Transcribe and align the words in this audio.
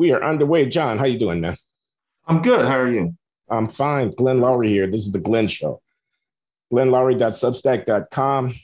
We 0.00 0.12
are 0.12 0.24
underway. 0.24 0.64
John, 0.64 0.96
how 0.96 1.04
you 1.04 1.18
doing, 1.18 1.42
man? 1.42 1.56
I'm 2.26 2.40
good. 2.40 2.64
How 2.64 2.78
are 2.78 2.90
you? 2.90 3.14
I'm 3.50 3.68
fine. 3.68 4.08
Glenn 4.08 4.38
Loury 4.40 4.68
here. 4.68 4.86
This 4.86 5.02
is 5.02 5.12
the 5.12 5.18
Glenn 5.18 5.46
Show. 5.46 5.82
GlennLoury.substack.com. 6.72 8.54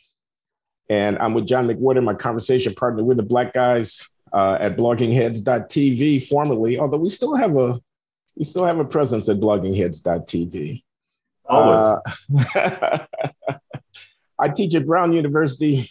And 0.89 1.19
I'm 1.19 1.35
with 1.35 1.47
John 1.47 1.69
McWhorter, 1.69 2.03
my 2.03 2.15
conversation 2.15 2.73
partner 2.73 3.05
with 3.05 3.19
the 3.19 3.23
Black 3.23 3.53
Guys 3.53 4.03
uh, 4.33 4.57
at 4.63 4.79
bloggingheads.tv, 4.79 6.27
formerly, 6.27 6.79
although 6.79 6.97
we 6.97 7.11
still 7.11 7.35
have 7.35 7.55
a 7.55 7.79
we 8.35 8.45
still 8.45 8.65
have 8.65 8.79
a 8.79 8.85
presence 8.87 9.29
at 9.29 9.37
bloggingheads.tv. 9.37 10.85
Always. 11.45 11.99
Uh, 12.55 13.05
I 14.39 14.49
teach 14.49 14.75
at 14.75 14.87
Brown 14.87 15.13
University. 15.13 15.91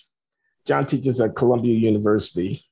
John 0.66 0.88
teaches 0.88 1.22
at 1.22 1.36
Columbia 1.36 1.76
University. 1.76 2.64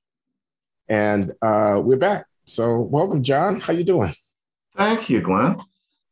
And 0.89 1.33
uh, 1.39 1.79
we're 1.79 1.97
back. 1.97 2.25
So 2.45 2.81
welcome, 2.81 3.23
John. 3.23 3.59
How 3.59 3.73
you 3.73 3.83
doing? 3.83 4.13
Thank 4.75 5.09
you, 5.09 5.21
Glenn. 5.21 5.57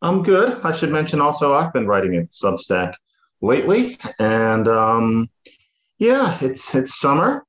I'm 0.02 0.23
good. 0.23 0.62
I 0.63 0.71
should 0.71 0.90
mention 0.90 1.20
also 1.21 1.54
I've 1.54 1.73
been 1.73 1.88
writing 1.88 2.16
at 2.16 2.31
Substack 2.31 2.94
lately, 3.41 3.99
and 4.17 4.67
um, 4.67 5.30
yeah, 5.99 6.38
it's 6.41 6.73
it's 6.73 6.99
summer, 6.99 7.45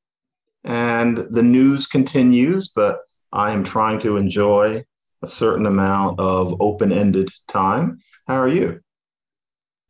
and 0.65 1.27
the 1.31 1.43
news 1.43 1.87
continues, 1.87 2.69
but 2.69 3.01
I 3.33 3.53
am 3.53 3.65
trying 3.65 4.01
to 4.01 4.17
enjoy 4.17 4.85
a 5.23 5.27
certain 5.27 5.67
amount 5.67 6.19
of 6.19 6.61
open-ended 6.61 7.31
time. 7.49 8.03
How 8.27 8.41
are 8.41 8.49
you? 8.49 8.81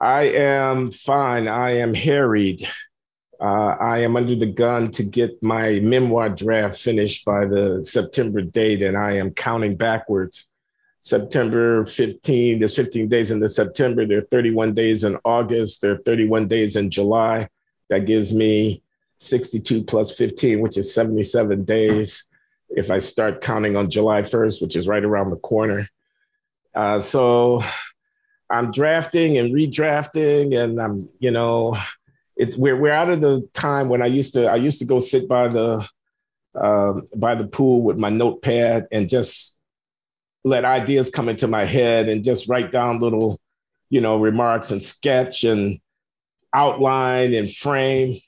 I 0.01 0.25
am 0.25 0.91
fine. 0.91 1.49
I 1.49 1.79
am 1.79 1.95
harried. 1.95 2.69
Uh, 3.43 3.77
I 3.81 3.99
am 3.99 4.15
under 4.15 4.37
the 4.37 4.47
gun 4.47 4.93
to 4.93 5.03
get 5.03 5.43
my 5.43 5.81
memoir 5.81 6.29
draft 6.29 6.79
finished 6.79 7.25
by 7.25 7.45
the 7.45 7.83
September 7.83 8.41
date, 8.41 8.83
and 8.83 8.97
I 8.97 9.17
am 9.17 9.33
counting 9.33 9.77
backwards. 9.77 10.53
September 11.01 11.85
15, 11.85 12.61
there's 12.61 12.77
15 12.77 13.09
days 13.09 13.33
in 13.33 13.41
the 13.41 13.49
September, 13.49 14.07
there 14.07 14.19
are 14.19 14.29
31 14.31 14.75
days 14.75 15.03
in 15.03 15.19
August, 15.25 15.83
there 15.83 15.91
are 15.91 15.99
31 15.99 16.47
days 16.47 16.77
in 16.77 16.89
July. 16.89 17.49
That 17.89 18.07
gives 18.07 18.33
me 18.33 18.85
62 19.17 19.83
plus 19.83 20.17
15, 20.17 20.61
which 20.61 20.79
is 20.79 20.95
77 20.95 21.65
days 21.65 22.31
if 22.71 22.93
I 22.93 22.99
start 22.99 23.41
counting 23.41 23.75
on 23.75 23.91
July 23.91 24.23
1st, 24.23 24.63
which 24.63 24.77
is 24.77 24.87
right 24.87 25.05
around 25.05 25.31
the 25.31 25.37
corner. 25.37 25.89
Uh, 26.77 27.01
so 27.01 27.61
I'm 28.49 28.71
drafting 28.71 29.37
and 29.37 29.53
redrafting, 29.53 30.57
and 30.57 30.81
I'm, 30.81 31.09
you 31.19 31.33
know, 31.33 31.77
it's 32.43 32.57
we're 32.57 32.77
we're 32.77 32.93
out 32.93 33.09
of 33.09 33.21
the 33.21 33.49
time 33.53 33.89
when 33.89 34.03
I 34.03 34.07
used 34.07 34.35
to 34.35 34.51
I 34.51 34.57
used 34.57 34.81
to 34.81 34.85
go 34.85 34.99
sit 34.99 35.29
by 35.29 35.47
the 35.47 35.89
um, 36.61 37.07
by 37.15 37.37
the 37.37 37.47
pool 37.47 37.83
with 37.83 37.99
my 37.99 38.11
notepad 38.11 38.89
and 38.91 39.09
just 39.09 39.63
let 40.45 40.65
ideas 40.65 41.09
come 41.09 41.29
into 41.29 41.47
my 41.47 41.65
head 41.65 42.09
and 42.09 42.25
just 42.25 42.49
write 42.49 42.73
down 42.73 42.99
little, 42.99 43.39
you 43.91 44.01
know, 44.01 44.19
remarks 44.19 44.73
and 44.73 44.83
sketch 44.83 45.45
and 45.45 45.81
outline 46.53 47.33
and 47.33 47.49
frame. 47.49 48.19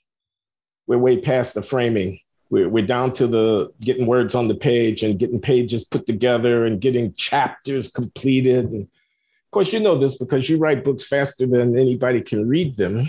We're 0.86 0.98
way 0.98 1.20
past 1.20 1.54
the 1.54 1.62
framing. 1.62 2.20
We're, 2.50 2.68
we're 2.68 2.86
down 2.86 3.12
to 3.14 3.26
the 3.26 3.72
getting 3.80 4.06
words 4.06 4.36
on 4.36 4.46
the 4.46 4.54
page 4.54 5.02
and 5.02 5.18
getting 5.18 5.40
pages 5.40 5.84
put 5.84 6.06
together 6.06 6.66
and 6.66 6.80
getting 6.80 7.14
chapters 7.14 7.88
completed 7.88 8.66
and 8.66 8.88
course, 9.54 9.72
you 9.72 9.78
know 9.78 9.96
this 9.96 10.18
because 10.18 10.50
you 10.50 10.58
write 10.58 10.84
books 10.84 11.06
faster 11.06 11.46
than 11.46 11.78
anybody 11.78 12.20
can 12.20 12.46
read 12.46 12.76
them. 12.76 13.08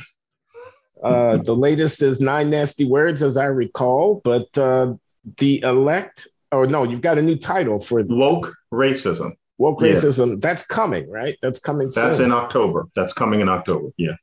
Uh, 1.04 1.38
the 1.38 1.56
latest 1.56 2.02
is 2.02 2.20
Nine 2.20 2.50
Nasty 2.50 2.86
Words, 2.86 3.22
as 3.22 3.38
I 3.38 3.46
recall, 3.46 4.22
but 4.24 4.58
uh, 4.58 4.94
The 5.38 5.62
Elect, 5.62 6.28
or 6.52 6.68
no, 6.68 6.84
you've 6.84 7.02
got 7.02 7.18
a 7.18 7.22
new 7.22 7.36
title 7.36 7.80
for 7.80 8.04
Woke 8.04 8.56
Racism. 8.74 9.34
Woke 9.58 9.82
yeah. 9.82 9.90
Racism. 9.90 10.42
That's 10.42 10.66
coming, 10.66 11.10
right? 11.10 11.38
That's 11.42 11.60
coming 11.60 11.90
That's 11.94 12.18
soon. 12.18 12.28
in 12.28 12.32
October. 12.32 12.88
That's 12.96 13.14
coming 13.14 13.42
in 13.42 13.50
October. 13.50 13.90
Yeah. 13.98 14.16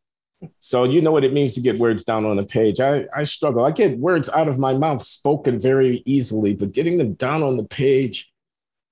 So 0.58 0.84
you 0.84 1.00
know 1.00 1.12
what 1.12 1.24
it 1.24 1.32
means 1.32 1.54
to 1.54 1.60
get 1.60 1.78
words 1.78 2.04
down 2.04 2.24
on 2.24 2.38
a 2.38 2.44
page. 2.44 2.80
I, 2.80 3.06
I 3.16 3.22
struggle. 3.22 3.64
I 3.64 3.70
get 3.70 3.98
words 3.98 4.28
out 4.30 4.48
of 4.48 4.58
my 4.58 4.74
mouth 4.74 5.02
spoken 5.02 5.58
very 5.58 6.02
easily, 6.04 6.54
but 6.54 6.72
getting 6.72 6.98
them 6.98 7.14
down 7.14 7.42
on 7.42 7.56
the 7.56 7.64
page 7.64 8.32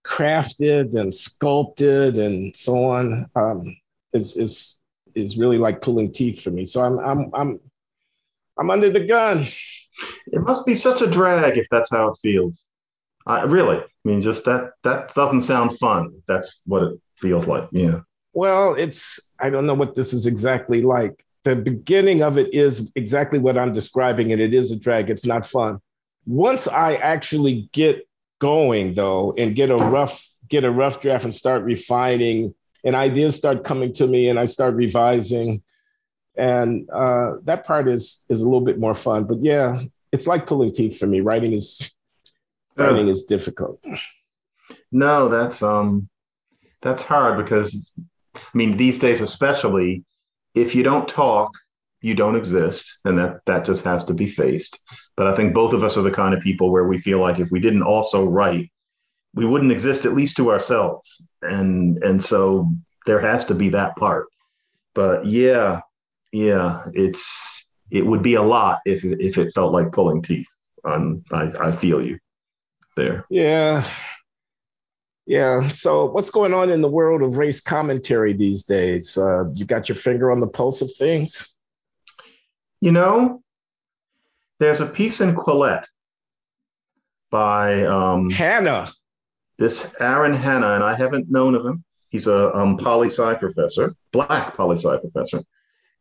crafted 0.07 0.95
and 0.95 1.13
sculpted 1.13 2.17
and 2.17 2.57
so 2.57 2.85
on 2.85 3.27
um, 3.37 3.77
is 4.13 4.37
is 4.37 4.83
is 5.15 5.37
really 5.37 5.59
like 5.59 5.83
pulling 5.83 6.13
teeth 6.13 6.43
for 6.43 6.51
me. 6.51 6.65
So 6.65 6.83
I'm 6.83 6.99
I'm 7.01 7.31
I'm 7.35 7.61
I'm 8.61 8.71
under 8.71 8.91
the 8.91 9.01
gun. 9.01 9.47
It 10.27 10.43
must 10.43 10.67
be 10.67 10.75
such 10.75 11.01
a 11.01 11.07
drag 11.07 11.57
if 11.57 11.67
that's 11.71 11.91
how 11.91 12.09
it 12.09 12.19
feels. 12.23 12.69
I 13.27 13.43
really, 13.43 13.79
I 13.79 13.85
mean, 14.05 14.23
just 14.23 14.45
that 14.45 14.73
that 14.83 15.15
doesn't 15.15 15.43
sound 15.43 15.79
fun. 15.79 16.23
That's 16.29 16.61
what 16.67 16.83
it 16.83 17.01
feels 17.17 17.47
like. 17.47 17.69
Yeah. 17.73 18.01
Well, 18.33 18.75
it's 18.75 19.33
I 19.41 19.51
don't 19.51 19.67
know 19.67 19.75
what 19.75 19.95
this 19.95 20.13
is 20.13 20.27
exactly 20.27 20.83
like. 20.83 21.25
The 21.45 21.57
beginning 21.57 22.23
of 22.23 22.37
it 22.37 22.53
is 22.53 22.93
exactly 22.95 23.39
what 23.39 23.57
I'm 23.57 23.73
describing, 23.73 24.33
and 24.33 24.41
it 24.41 24.53
is 24.53 24.73
a 24.73 24.79
drag. 24.79 25.11
It's 25.11 25.27
not 25.27 25.47
fun. 25.47 25.81
Once 26.27 26.69
I 26.69 26.95
actually 26.97 27.69
get 27.73 28.07
going 28.41 28.95
though 28.95 29.35
and 29.39 29.55
get 29.55 29.71
a 29.71 29.77
rough 29.77 30.27
get 30.49 30.65
a 30.65 30.71
rough 30.71 31.01
draft 31.01 31.25
and 31.25 31.35
start 31.35 31.63
refining 31.63 32.55
and 32.85 32.97
ideas 32.97 33.37
start 33.37 33.63
coming 33.65 33.93
to 33.93 34.07
me 34.07 34.29
and 34.29 34.39
I 34.39 34.47
start 34.47 34.75
revising 34.75 35.63
and 36.37 36.89
uh, 36.91 37.35
that 37.45 37.65
part 37.65 37.89
is 37.89 38.25
is 38.29 38.41
a 38.41 38.45
little 38.45 38.61
bit 38.61 38.79
more 38.79 38.95
fun 38.95 39.25
but 39.25 39.43
yeah 39.43 39.81
it's 40.13 40.27
like 40.27 40.47
pulling 40.47 40.73
teeth 40.73 40.99
for 40.99 41.07
me. 41.07 41.21
Writing 41.21 41.53
is 41.53 41.93
writing 42.77 43.09
is 43.09 43.25
difficult. 43.25 43.83
No 44.91 45.29
that's 45.29 45.63
um 45.63 46.09
that's 46.83 47.03
hard 47.03 47.43
because 47.43 47.93
i 48.35 48.41
mean 48.55 48.77
these 48.77 48.99
days 48.99 49.21
especially 49.21 50.05
if 50.55 50.75
you 50.75 50.83
don't 50.83 51.09
talk 51.09 51.51
you 52.01 52.15
don't 52.15 52.37
exist 52.37 52.99
and 53.05 53.19
that 53.19 53.45
that 53.45 53.65
just 53.65 53.85
has 53.85 54.05
to 54.05 54.15
be 54.15 54.27
faced. 54.27 54.79
But 55.17 55.27
i 55.27 55.35
think 55.35 55.55
both 55.55 55.73
of 55.75 55.85
us 55.85 55.97
are 55.97 56.03
the 56.03 56.11
kind 56.11 56.35
of 56.35 56.41
people 56.41 56.71
where 56.71 56.89
we 56.89 56.99
feel 56.99 57.19
like 57.19 57.39
if 57.39 57.51
we 57.51 57.61
didn't 57.61 57.83
also 57.83 58.25
write 58.25 58.71
we 59.33 59.47
wouldn't 59.47 59.71
exist 59.71 60.07
at 60.07 60.15
least 60.15 60.37
to 60.39 60.51
ourselves. 60.51 61.25
And 61.43 62.03
and 62.03 62.23
so 62.23 62.69
there 63.07 63.21
has 63.21 63.45
to 63.47 63.55
be 63.55 63.69
that 63.71 63.95
part. 63.97 64.27
But 64.95 65.25
yeah 65.25 65.83
yeah 66.33 66.85
it's 66.95 67.67
it 67.91 68.07
would 68.07 68.23
be 68.23 68.35
a 68.35 68.43
lot 68.43 68.81
if 68.87 69.05
if 69.05 69.39
it 69.39 69.53
felt 69.53 69.73
like 69.73 69.93
pulling 69.93 70.23
teeth 70.23 70.49
um, 70.85 71.23
I, 71.33 71.51
I 71.61 71.73
feel 71.73 72.05
you 72.05 72.19
there 72.97 73.27
yeah 73.31 73.85
yeah. 75.31 75.69
So, 75.69 76.07
what's 76.07 76.29
going 76.29 76.53
on 76.53 76.71
in 76.71 76.83
the 76.83 76.89
world 76.89 77.23
of 77.23 77.37
race 77.37 77.61
commentary 77.61 78.33
these 78.33 78.65
days? 78.65 79.17
Uh, 79.17 79.45
you 79.55 79.65
got 79.65 79.89
your 79.89 79.95
finger 79.95 80.33
on 80.33 80.41
the 80.41 80.49
pulse 80.49 80.83
of 80.83 80.93
things? 80.93 81.57
You 82.81 82.91
know, 82.91 83.41
there's 84.59 84.81
a 84.81 84.87
piece 84.87 85.21
in 85.21 85.37
Quillette 85.37 85.85
by 87.31 87.85
um, 87.85 88.29
Hanna. 88.31 88.91
This 89.57 89.95
Aaron 90.01 90.35
Hannah, 90.35 90.75
and 90.75 90.83
I 90.83 90.97
haven't 90.97 91.31
known 91.31 91.55
of 91.55 91.65
him. 91.65 91.85
He's 92.09 92.27
a 92.27 92.53
um, 92.53 92.77
poli 92.77 93.07
sci 93.07 93.35
professor, 93.35 93.95
black 94.11 94.57
poli 94.57 94.79
sci 94.79 94.99
professor. 94.99 95.45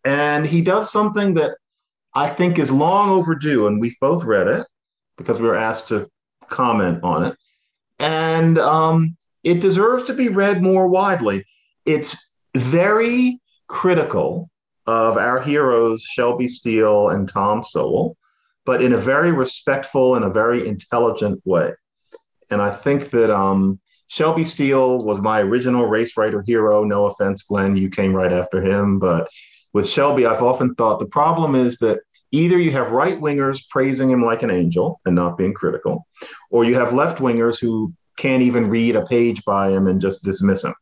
And 0.10 0.44
he 0.44 0.62
does 0.62 0.92
something 0.92 1.36
that 1.36 1.52
I 2.16 2.32
think 2.32 2.58
is 2.58 2.72
long 2.72 3.12
overdue. 3.12 3.68
And 3.68 3.80
we've 3.80 4.00
both 4.02 4.24
read 4.24 4.48
it 4.48 4.66
because 5.18 5.40
we 5.40 5.48
were 5.48 5.56
asked 5.56 5.90
to 5.90 6.10
comment 6.50 7.04
on 7.04 7.26
it. 7.28 7.38
And 8.00 8.58
um, 8.58 9.16
it 9.44 9.62
deserves 9.62 10.06
to 10.06 10.16
be 10.16 10.30
read 10.30 10.64
more 10.64 10.88
widely. 10.88 11.46
It's 11.86 12.32
very 12.56 13.40
critical 13.68 14.50
of 14.88 15.18
our 15.18 15.40
heroes, 15.44 16.02
Shelby 16.02 16.48
Steele 16.48 17.10
and 17.10 17.30
Tom 17.30 17.64
Sowell, 17.64 18.18
but 18.66 18.82
in 18.82 18.94
a 18.94 18.98
very 18.98 19.32
respectful 19.32 20.16
and 20.16 20.26
a 20.26 20.32
very 20.32 20.68
intelligent 20.68 21.40
way. 21.46 21.72
And 22.50 22.64
I 22.64 22.76
think 22.76 23.12
that 23.12 23.30
um, 23.30 23.80
Shelby 24.08 24.44
Steele 24.44 24.98
was 25.06 25.22
my 25.22 25.42
original 25.42 25.86
race 25.86 26.18
writer 26.18 26.42
hero. 26.42 26.84
No 26.84 27.06
offense, 27.06 27.44
Glenn, 27.44 27.78
you 27.78 27.92
came 27.92 28.16
right 28.16 28.34
after 28.34 28.60
him. 28.60 28.98
But 28.98 29.30
with 29.80 29.90
Shelby, 29.90 30.26
I've 30.26 30.44
often 30.44 30.76
thought 30.76 31.00
the 31.00 31.06
problem 31.06 31.56
is 31.56 31.78
that 31.78 32.02
either 32.34 32.60
you 32.60 32.70
have 32.72 32.92
right 32.92 33.18
wingers 33.18 33.62
praising 33.70 34.10
him 34.10 34.22
like 34.22 34.44
an 34.44 34.52
angel 34.52 35.00
and 35.06 35.16
not 35.16 35.38
being 35.38 35.54
critical, 35.54 36.06
or 36.52 36.66
you 36.66 36.76
have 36.76 36.92
left 36.92 37.20
wingers 37.20 37.62
who 37.62 37.94
can't 38.18 38.44
even 38.44 38.70
read 38.70 38.98
a 38.98 39.06
page 39.06 39.46
by 39.46 39.70
him 39.70 39.88
and 39.88 40.02
just 40.02 40.22
dismiss 40.22 40.66
him. 40.66 40.74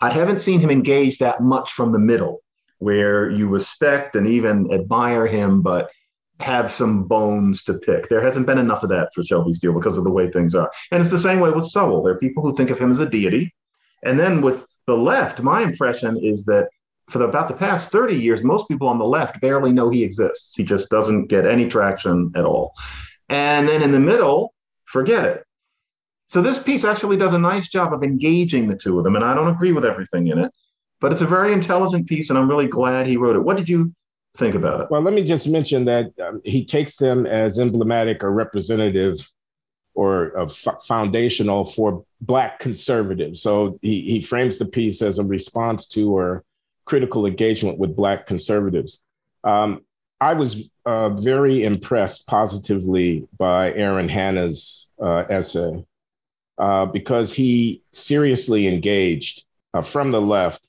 I 0.00 0.10
haven't 0.10 0.38
seen 0.38 0.60
him 0.60 0.70
engage 0.70 1.18
that 1.18 1.40
much 1.40 1.72
from 1.72 1.90
the 1.90 1.98
middle 1.98 2.40
where 2.78 3.28
you 3.28 3.48
respect 3.48 4.14
and 4.14 4.28
even 4.28 4.72
admire 4.72 5.26
him, 5.26 5.60
but 5.60 5.90
have 6.38 6.70
some 6.70 7.02
bones 7.02 7.64
to 7.64 7.74
pick. 7.74 8.08
There 8.08 8.22
hasn't 8.22 8.46
been 8.46 8.58
enough 8.58 8.84
of 8.84 8.90
that 8.90 9.12
for 9.12 9.24
Shelby 9.24 9.54
Steele 9.54 9.72
because 9.72 9.98
of 9.98 10.04
the 10.04 10.12
way 10.12 10.30
things 10.30 10.54
are. 10.54 10.70
And 10.92 11.00
it's 11.00 11.10
the 11.10 11.18
same 11.18 11.40
way 11.40 11.50
with 11.50 11.66
Sowell. 11.66 12.04
There 12.04 12.14
are 12.14 12.18
people 12.18 12.44
who 12.44 12.54
think 12.54 12.70
of 12.70 12.78
him 12.78 12.92
as 12.92 13.00
a 13.00 13.08
deity. 13.08 13.52
And 14.04 14.20
then 14.20 14.40
with 14.40 14.66
the 14.86 14.96
left, 14.96 15.42
my 15.42 15.62
impression 15.62 16.16
is 16.16 16.44
that 16.44 16.68
for 17.08 17.18
the, 17.18 17.24
about 17.26 17.48
the 17.48 17.54
past 17.54 17.92
30 17.92 18.16
years, 18.16 18.42
most 18.42 18.68
people 18.68 18.88
on 18.88 18.98
the 18.98 19.04
left 19.04 19.40
barely 19.40 19.72
know 19.72 19.90
he 19.90 20.02
exists. 20.02 20.56
He 20.56 20.64
just 20.64 20.90
doesn't 20.90 21.26
get 21.26 21.46
any 21.46 21.68
traction 21.68 22.32
at 22.34 22.44
all. 22.44 22.74
And 23.28 23.68
then 23.68 23.82
in 23.82 23.92
the 23.92 24.00
middle, 24.00 24.54
forget 24.84 25.24
it. 25.24 25.44
So 26.26 26.42
this 26.42 26.60
piece 26.60 26.84
actually 26.84 27.16
does 27.16 27.32
a 27.32 27.38
nice 27.38 27.68
job 27.68 27.92
of 27.92 28.02
engaging 28.02 28.66
the 28.66 28.76
two 28.76 28.98
of 28.98 29.04
them. 29.04 29.14
And 29.14 29.24
I 29.24 29.34
don't 29.34 29.48
agree 29.48 29.72
with 29.72 29.84
everything 29.84 30.26
in 30.26 30.38
it, 30.38 30.52
but 31.00 31.12
it's 31.12 31.20
a 31.20 31.26
very 31.26 31.52
intelligent 31.52 32.08
piece, 32.08 32.30
and 32.30 32.38
I'm 32.38 32.48
really 32.48 32.66
glad 32.66 33.06
he 33.06 33.16
wrote 33.16 33.36
it. 33.36 33.44
What 33.44 33.56
did 33.56 33.68
you 33.68 33.94
think 34.36 34.56
about 34.56 34.80
it? 34.80 34.90
Well, 34.90 35.02
let 35.02 35.14
me 35.14 35.22
just 35.22 35.48
mention 35.48 35.84
that 35.84 36.12
um, 36.20 36.40
he 36.44 36.64
takes 36.64 36.96
them 36.96 37.26
as 37.26 37.60
emblematic 37.60 38.24
or 38.24 38.32
representative 38.32 39.30
or 39.94 40.38
f- 40.40 40.82
foundational 40.86 41.64
for 41.64 42.04
Black 42.20 42.58
conservatives. 42.58 43.40
So 43.40 43.78
he, 43.82 44.02
he 44.02 44.20
frames 44.20 44.58
the 44.58 44.66
piece 44.66 45.02
as 45.02 45.18
a 45.18 45.24
response 45.24 45.86
to 45.88 46.14
or 46.14 46.44
critical 46.86 47.26
engagement 47.26 47.78
with 47.78 47.94
Black 47.94 48.24
conservatives. 48.26 49.04
Um, 49.44 49.82
I 50.20 50.32
was 50.32 50.70
uh, 50.86 51.10
very 51.10 51.64
impressed 51.64 52.26
positively 52.26 53.28
by 53.36 53.72
Aaron 53.74 54.08
Hanna's 54.08 54.90
uh, 55.00 55.24
essay 55.28 55.84
uh, 56.58 56.86
because 56.86 57.34
he 57.34 57.82
seriously 57.92 58.66
engaged 58.66 59.44
uh, 59.74 59.82
from 59.82 60.10
the 60.10 60.20
left 60.20 60.68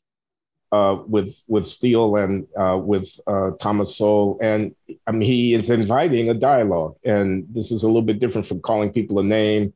uh, 0.74 0.98
with 1.08 1.44
with 1.48 1.66
Steele 1.66 2.18
and 2.18 2.46
uh, 2.58 2.78
with 2.78 3.18
Thomas 3.58 3.96
Sowell, 3.96 4.38
and 4.42 4.76
I 5.08 5.12
mean 5.12 5.22
he 5.22 5.54
is 5.54 5.70
inviting 5.70 6.30
a 6.30 6.34
dialogue, 6.34 6.98
and 7.06 7.48
this 7.50 7.72
is 7.72 7.84
a 7.84 7.88
little 7.88 8.02
bit 8.02 8.20
different 8.20 8.46
from 8.46 8.60
calling 8.60 8.92
people 8.92 9.20
a 9.20 9.24
name 9.24 9.74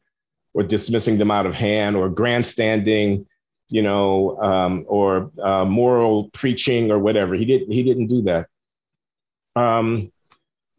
or 0.54 0.64
dismissing 0.64 1.18
them 1.18 1.32
out 1.32 1.46
of 1.46 1.56
hand 1.56 1.96
or 1.96 2.10
grandstanding, 2.10 3.26
you 3.72 3.82
know, 3.82 4.38
um, 4.42 4.86
or 4.88 5.32
uh, 5.42 5.66
moral 5.66 6.30
preaching 6.30 6.92
or 6.92 7.00
whatever. 7.00 7.34
He 7.36 7.46
didn't 7.46 7.72
he 7.72 7.84
didn't 7.84 8.08
do 8.08 8.22
that. 8.24 8.48
Um, 9.56 10.12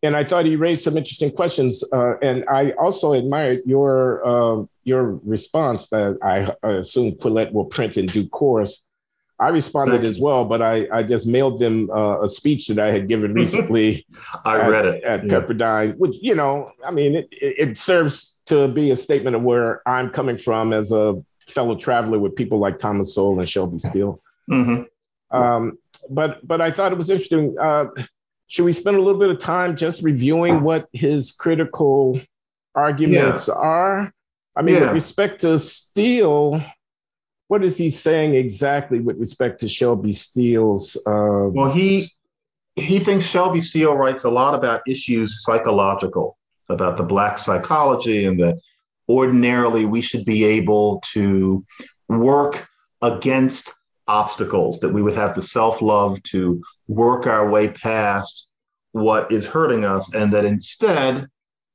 and 0.05 0.17
I 0.17 0.25
thought 0.25 0.47
he 0.47 0.57
raised 0.57 0.83
some 0.83 0.97
interesting 0.97 1.31
questions, 1.31 1.85
uh, 1.93 2.19
and 2.23 2.45
I 2.49 2.73
also 2.73 3.13
admired 3.13 3.57
your 3.67 4.27
uh, 4.27 4.65
your 4.85 5.21
response 5.25 5.89
that 5.89 6.19
I, 6.23 6.55
assume 6.69 7.13
Quillette 7.13 7.53
will 7.53 7.67
print 7.67 7.97
in 7.97 8.07
due 8.07 8.29
course 8.29 8.89
I 9.43 9.49
responded 9.49 10.05
as 10.05 10.21
well, 10.21 10.45
but 10.45 10.63
I, 10.63 10.87
I 10.93 11.03
just 11.03 11.27
mailed 11.27 11.59
them 11.59 11.91
uh, 11.91 12.23
a 12.23 12.29
speech 12.29 12.69
that 12.69 12.79
I 12.79 12.93
had 12.93 13.09
given 13.09 13.35
recently. 13.43 14.07
I 14.45 14.61
at, 14.61 14.71
read 14.71 14.87
it 14.87 15.03
at 15.03 15.25
yeah. 15.25 15.33
Pepperdine, 15.33 15.97
which 15.99 16.17
you 16.23 16.37
know, 16.37 16.71
I 16.87 16.93
mean, 16.93 17.17
it, 17.17 17.29
it 17.33 17.77
serves 17.77 18.41
to 18.47 18.69
be 18.69 18.93
a 18.93 18.97
statement 18.97 19.35
of 19.35 19.43
where 19.43 19.87
I'm 19.87 20.11
coming 20.11 20.37
from 20.37 20.73
as 20.73 20.93
a 20.93 21.21
fellow 21.53 21.77
traveler 21.77 22.19
with 22.19 22.35
people 22.37 22.59
like 22.59 22.79
Thomas 22.79 23.15
Sowell 23.15 23.39
and 23.39 23.49
Shelby 23.49 23.79
Steele. 23.79 24.21
Mm-hmm. 24.51 25.37
Um, 25.37 25.79
but 26.11 26.47
but 26.47 26.61
I 26.61 26.71
thought 26.71 26.93
it 26.93 26.99
was 26.99 27.11
interesting. 27.11 27.57
Uh, 27.59 27.87
should 28.49 28.65
we 28.65 28.73
spend 28.73 28.97
a 28.97 29.01
little 29.01 29.21
bit 29.21 29.31
of 29.31 29.39
time 29.39 29.77
just 29.77 30.03
reviewing 30.03 30.63
what 30.63 30.89
his 30.93 31.33
critical 31.33 32.21
arguments 32.75 33.49
yeah. 33.49 33.55
are? 33.55 34.13
I 34.55 34.63
mean, 34.63 34.75
yeah. 34.75 34.81
with 34.83 34.93
respect 34.93 35.41
to 35.43 35.59
Steele 35.59 36.63
what 37.53 37.63
is 37.63 37.77
he 37.77 37.91
saying 37.91 38.35
exactly 38.35 38.99
with 38.99 39.19
respect 39.19 39.61
to 39.61 39.69
Shelby 39.69 40.15
Steele's? 40.15 40.97
Uh, 41.07 41.53
well, 41.53 41.71
he 41.71 42.07
he 42.77 42.99
thinks 42.99 43.27
Shelby 43.27 43.61
Steele 43.61 43.93
writes 43.93 44.25
a 44.25 44.31
lot 44.31 44.55
about 44.55 44.81
issues 44.87 45.45
psychological, 45.45 46.39
about 46.71 46.97
the 46.97 47.03
black 47.03 47.37
psychology, 47.37 48.25
and 48.25 48.41
that 48.41 48.59
ordinarily 49.09 49.85
we 49.85 50.01
should 50.01 50.25
be 50.25 50.45
able 50.45 51.03
to 51.13 51.65
work 52.09 52.67
against 53.01 53.73
obstacles, 54.09 54.81
that 54.81 54.93
we 54.93 55.03
would 55.03 55.15
have 55.15 55.35
the 55.35 55.43
self 55.43 55.83
love 55.83 56.23
to 56.25 56.63
work 56.89 57.27
our 57.27 57.49
way 57.49 57.69
past 57.69 58.49
what 58.93 59.33
is 59.33 59.47
hurting 59.47 59.85
us, 59.85 60.15
and 60.15 60.33
that 60.33 60.45
instead 60.45 61.27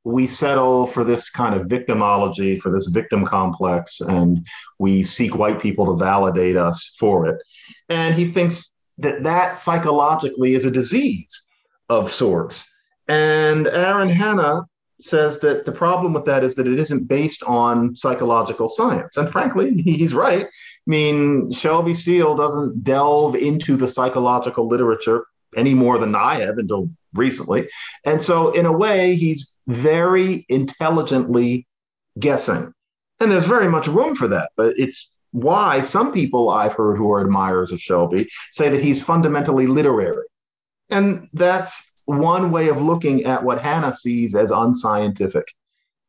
we 0.03 0.25
settle 0.25 0.87
for 0.87 1.03
this 1.03 1.29
kind 1.29 1.53
of 1.53 1.67
victimology, 1.67 2.59
for 2.59 2.71
this 2.71 2.87
victim 2.87 3.25
complex, 3.25 3.99
and 3.99 4.45
we 4.79 5.03
seek 5.03 5.35
white 5.35 5.61
people 5.61 5.85
to 5.85 5.95
validate 5.95 6.55
us 6.55 6.95
for 6.97 7.27
it. 7.27 7.41
And 7.89 8.15
he 8.15 8.31
thinks 8.31 8.71
that 8.99 9.23
that 9.23 9.57
psychologically 9.57 10.55
is 10.55 10.65
a 10.65 10.71
disease 10.71 11.45
of 11.89 12.11
sorts. 12.11 12.71
And 13.07 13.67
Aaron 13.67 14.09
Hanna 14.09 14.65
says 14.99 15.39
that 15.39 15.65
the 15.65 15.71
problem 15.71 16.13
with 16.13 16.25
that 16.25 16.43
is 16.43 16.55
that 16.55 16.67
it 16.67 16.79
isn't 16.79 17.07
based 17.07 17.43
on 17.43 17.95
psychological 17.95 18.67
science. 18.67 19.17
And 19.17 19.31
frankly, 19.31 19.81
he's 19.81 20.13
right. 20.13 20.45
I 20.45 20.49
mean, 20.85 21.51
Shelby 21.51 21.93
Steele 21.93 22.35
doesn't 22.35 22.83
delve 22.83 23.35
into 23.35 23.75
the 23.75 23.87
psychological 23.87 24.67
literature 24.67 25.25
any 25.55 25.73
more 25.73 25.97
than 25.97 26.15
I 26.15 26.39
have 26.39 26.57
until 26.57 26.89
recently. 27.13 27.69
And 28.05 28.21
so, 28.21 28.51
in 28.51 28.65
a 28.65 28.71
way, 28.71 29.15
he's 29.15 29.53
very 29.67 30.45
intelligently 30.49 31.67
guessing. 32.19 32.73
And 33.19 33.31
there's 33.31 33.45
very 33.45 33.67
much 33.67 33.87
room 33.87 34.15
for 34.15 34.27
that, 34.27 34.51
but 34.55 34.77
it's 34.77 35.17
why 35.31 35.81
some 35.81 36.11
people 36.11 36.49
I've 36.49 36.73
heard 36.73 36.97
who 36.97 37.11
are 37.11 37.21
admirers 37.21 37.71
of 37.71 37.79
Shelby 37.79 38.27
say 38.51 38.69
that 38.69 38.83
he's 38.83 39.03
fundamentally 39.03 39.67
literary. 39.67 40.25
And 40.89 41.27
that's 41.33 41.91
one 42.07 42.51
way 42.51 42.69
of 42.69 42.81
looking 42.81 43.25
at 43.25 43.43
what 43.43 43.61
Hannah 43.61 43.91
sees 43.91 44.33
as 44.33 44.49
unscientific. 44.49 45.53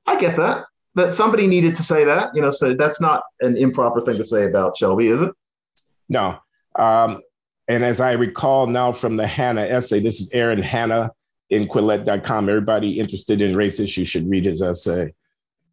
I 0.06 0.18
get 0.18 0.36
that. 0.36 0.64
That 0.94 1.12
somebody 1.12 1.46
needed 1.46 1.74
to 1.74 1.82
say 1.82 2.04
that, 2.04 2.34
you 2.34 2.40
know, 2.40 2.50
so 2.50 2.74
that's 2.74 3.00
not 3.00 3.22
an 3.40 3.56
improper 3.56 4.00
thing 4.00 4.16
to 4.16 4.24
say 4.24 4.46
about 4.46 4.76
Shelby, 4.76 5.08
is 5.08 5.20
it? 5.20 5.32
No. 6.08 6.38
Um, 6.76 7.20
and 7.66 7.84
as 7.84 8.00
I 8.00 8.12
recall 8.12 8.66
now 8.66 8.92
from 8.92 9.16
the 9.16 9.26
Hannah 9.26 9.62
essay, 9.62 10.00
this 10.00 10.20
is 10.20 10.32
Aaron 10.32 10.62
Hannah 10.62 11.10
in 11.50 11.66
Quillette.com. 11.66 12.48
Everybody 12.48 12.98
interested 12.98 13.42
in 13.42 13.56
race 13.56 13.80
issues 13.80 14.08
should 14.08 14.30
read 14.30 14.46
his 14.46 14.62
essay. 14.62 15.12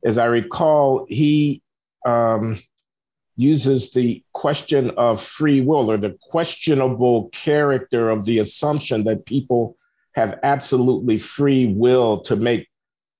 As 0.04 0.18
I 0.18 0.25
recall, 0.25 1.06
he 1.07 1.62
um, 2.06 2.60
uses 3.38 3.94
the 3.94 4.24
question 4.33 4.92
of 4.98 5.22
free 5.22 5.62
will 5.62 5.89
or 5.89 5.98
the 5.98 6.18
questionable 6.19 7.30
character 7.30 8.10
of 8.10 8.25
the 8.25 8.39
assumption 8.39 9.04
that 9.04 9.25
people 9.25 9.77
have 10.15 10.39
absolutely 10.44 11.17
free 11.17 11.65
will 11.65 12.19
to 12.21 12.35
make 12.35 12.67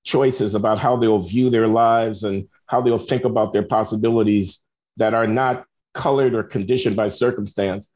choices 0.04 0.54
about 0.54 0.78
how 0.78 0.96
they'll 0.96 1.18
view 1.18 1.50
their 1.50 1.68
lives 1.68 2.24
and 2.24 2.48
how 2.66 2.80
they'll 2.80 2.98
think 2.98 3.24
about 3.24 3.52
their 3.52 3.62
possibilities 3.62 4.66
that 4.96 5.12
are 5.14 5.26
not 5.26 5.64
colored 5.92 6.34
or 6.34 6.42
conditioned 6.42 6.96
by 6.96 7.08
circumstance. 7.08 7.92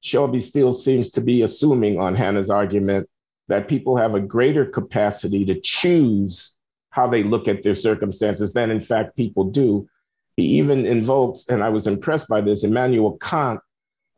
Shelby 0.00 0.40
Steele 0.40 0.72
seems 0.72 1.10
to 1.10 1.20
be 1.20 1.42
assuming 1.42 1.98
on 1.98 2.14
Hannah's 2.14 2.50
argument 2.50 3.08
that 3.48 3.68
people 3.68 3.96
have 3.96 4.14
a 4.14 4.20
greater 4.20 4.64
capacity 4.64 5.44
to 5.46 5.58
choose 5.60 6.58
how 6.90 7.08
they 7.08 7.22
look 7.22 7.48
at 7.48 7.62
their 7.62 7.74
circumstances 7.74 8.52
than, 8.52 8.70
in 8.70 8.80
fact, 8.80 9.16
people 9.16 9.44
do. 9.44 9.88
He 10.36 10.44
even 10.58 10.86
invokes, 10.86 11.48
and 11.48 11.62
I 11.62 11.70
was 11.70 11.86
impressed 11.86 12.28
by 12.28 12.40
this, 12.40 12.64
Immanuel 12.64 13.18
Kant, 13.18 13.60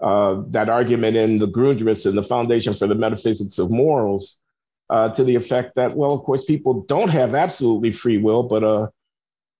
uh, 0.00 0.42
that 0.48 0.68
argument 0.68 1.16
in 1.16 1.38
the 1.38 1.48
Grundrisse 1.48 2.06
and 2.06 2.16
the 2.16 2.22
Foundation 2.22 2.74
for 2.74 2.86
the 2.86 2.94
Metaphysics 2.94 3.58
of 3.58 3.70
Morals, 3.70 4.42
uh, 4.90 5.08
to 5.10 5.24
the 5.24 5.34
effect 5.34 5.74
that, 5.74 5.96
well, 5.96 6.12
of 6.12 6.22
course, 6.22 6.44
people 6.44 6.82
don't 6.82 7.08
have 7.08 7.34
absolutely 7.34 7.92
free 7.92 8.18
will, 8.18 8.42
but 8.42 8.62
a 8.62 8.90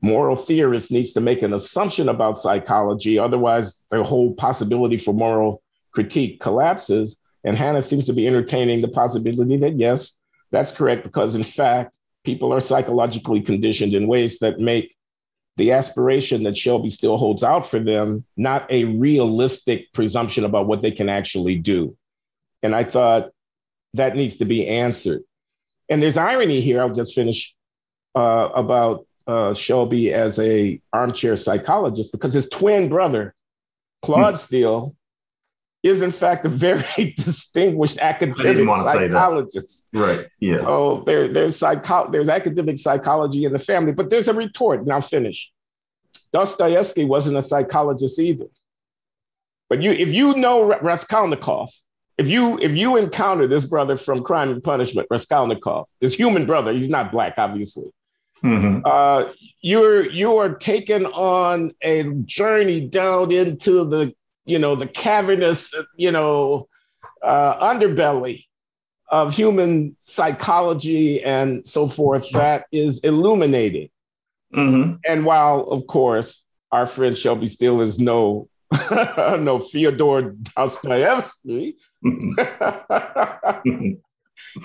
moral 0.02 0.36
theorist 0.36 0.92
needs 0.92 1.12
to 1.14 1.20
make 1.20 1.42
an 1.42 1.52
assumption 1.52 2.08
about 2.08 2.36
psychology. 2.36 3.18
Otherwise, 3.18 3.86
the 3.90 4.04
whole 4.04 4.34
possibility 4.34 4.96
for 4.96 5.14
moral 5.14 5.62
critique 5.92 6.40
collapses. 6.40 7.20
And 7.44 7.56
Hannah 7.56 7.82
seems 7.82 8.06
to 8.06 8.12
be 8.12 8.26
entertaining 8.26 8.82
the 8.82 8.88
possibility 8.88 9.56
that, 9.56 9.78
yes, 9.78 10.20
that's 10.50 10.70
correct, 10.70 11.02
because 11.02 11.34
in 11.34 11.44
fact, 11.44 11.96
people 12.24 12.52
are 12.52 12.60
psychologically 12.60 13.40
conditioned 13.40 13.94
in 13.94 14.06
ways 14.06 14.38
that 14.40 14.58
make 14.58 14.95
the 15.56 15.72
aspiration 15.72 16.42
that 16.42 16.56
Shelby 16.56 16.90
still 16.90 17.16
holds 17.16 17.42
out 17.42 17.66
for 17.66 17.78
them 17.78 18.24
not 18.36 18.70
a 18.70 18.84
realistic 18.84 19.92
presumption 19.92 20.44
about 20.44 20.66
what 20.66 20.82
they 20.82 20.90
can 20.90 21.08
actually 21.08 21.56
do. 21.56 21.96
And 22.62 22.74
I 22.74 22.84
thought 22.84 23.30
that 23.94 24.16
needs 24.16 24.38
to 24.38 24.44
be 24.44 24.66
answered. 24.66 25.22
And 25.88 26.02
there's 26.02 26.16
irony 26.16 26.60
here, 26.60 26.80
I'll 26.80 26.90
just 26.90 27.14
finish 27.14 27.54
uh, 28.14 28.50
about 28.54 29.06
uh, 29.26 29.54
Shelby 29.54 30.12
as 30.12 30.38
a 30.38 30.80
armchair 30.92 31.36
psychologist 31.36 32.12
because 32.12 32.32
his 32.32 32.48
twin 32.48 32.88
brother, 32.88 33.34
Claude 34.02 34.34
hmm. 34.34 34.38
Steele, 34.38 34.95
is 35.86 36.02
in 36.02 36.10
fact 36.10 36.44
a 36.44 36.48
very 36.48 37.12
distinguished 37.16 37.98
academic 37.98 38.68
psychologist. 38.70 39.88
Right. 39.94 40.26
Yeah. 40.40 40.58
So 40.58 41.02
there, 41.06 41.28
there's 41.28 41.56
psycho- 41.56 42.10
there's 42.10 42.28
academic 42.28 42.78
psychology 42.78 43.44
in 43.44 43.52
the 43.52 43.58
family, 43.58 43.92
but 43.92 44.10
there's 44.10 44.28
a 44.28 44.34
retort. 44.34 44.86
Now 44.86 45.00
finish. 45.00 45.52
Dostoevsky 46.32 47.04
wasn't 47.04 47.36
a 47.36 47.42
psychologist 47.42 48.18
either. 48.18 48.46
But 49.68 49.82
you, 49.82 49.92
if 49.92 50.12
you 50.12 50.34
know 50.36 50.78
Raskolnikov, 50.80 51.70
if 52.18 52.28
you 52.28 52.58
if 52.60 52.76
you 52.76 52.96
encounter 52.96 53.46
this 53.46 53.64
brother 53.64 53.96
from 53.96 54.22
Crime 54.22 54.50
and 54.50 54.62
Punishment, 54.62 55.08
Raskolnikov, 55.10 55.88
this 56.00 56.14
human 56.14 56.46
brother, 56.46 56.72
he's 56.72 56.88
not 56.88 57.12
black, 57.12 57.34
obviously. 57.36 57.90
Mm-hmm. 58.44 58.82
Uh, 58.84 59.32
you're 59.60 60.10
you 60.10 60.36
are 60.36 60.54
taken 60.54 61.06
on 61.06 61.72
a 61.82 62.04
journey 62.24 62.80
down 62.80 63.32
into 63.32 63.84
the 63.84 64.14
you 64.46 64.58
know, 64.58 64.74
the 64.74 64.86
cavernous, 64.86 65.74
you 65.96 66.10
know, 66.10 66.68
uh, 67.22 67.72
underbelly 67.74 68.46
of 69.08 69.34
human 69.34 69.96
psychology 69.98 71.22
and 71.22 71.64
so 71.64 71.86
forth 71.88 72.28
that 72.30 72.66
is 72.72 73.00
illuminated. 73.00 73.90
Mm-hmm. 74.54 74.94
And 75.04 75.24
while, 75.24 75.60
of 75.62 75.86
course, 75.86 76.46
our 76.72 76.86
friend 76.86 77.16
Shelby 77.16 77.48
Steele 77.48 77.80
is 77.80 77.98
no 77.98 78.48
no 78.90 79.60
Fyodor 79.60 80.34
Dostoevsky, 80.56 81.76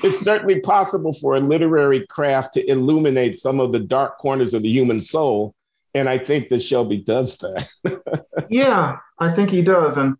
it's 0.03 0.19
certainly 0.19 0.59
possible 0.59 1.13
for 1.13 1.35
a 1.35 1.39
literary 1.39 2.07
craft 2.07 2.55
to 2.55 2.67
illuminate 2.69 3.35
some 3.35 3.59
of 3.59 3.71
the 3.71 3.79
dark 3.79 4.17
corners 4.17 4.55
of 4.55 4.63
the 4.63 4.69
human 4.69 4.99
soul. 5.01 5.53
And 5.93 6.07
I 6.07 6.17
think 6.17 6.49
that 6.49 6.61
Shelby 6.61 6.97
does 6.97 7.37
that. 7.37 8.25
yeah, 8.49 8.97
I 9.19 9.33
think 9.33 9.49
he 9.49 9.61
does. 9.61 9.97
And 9.97 10.15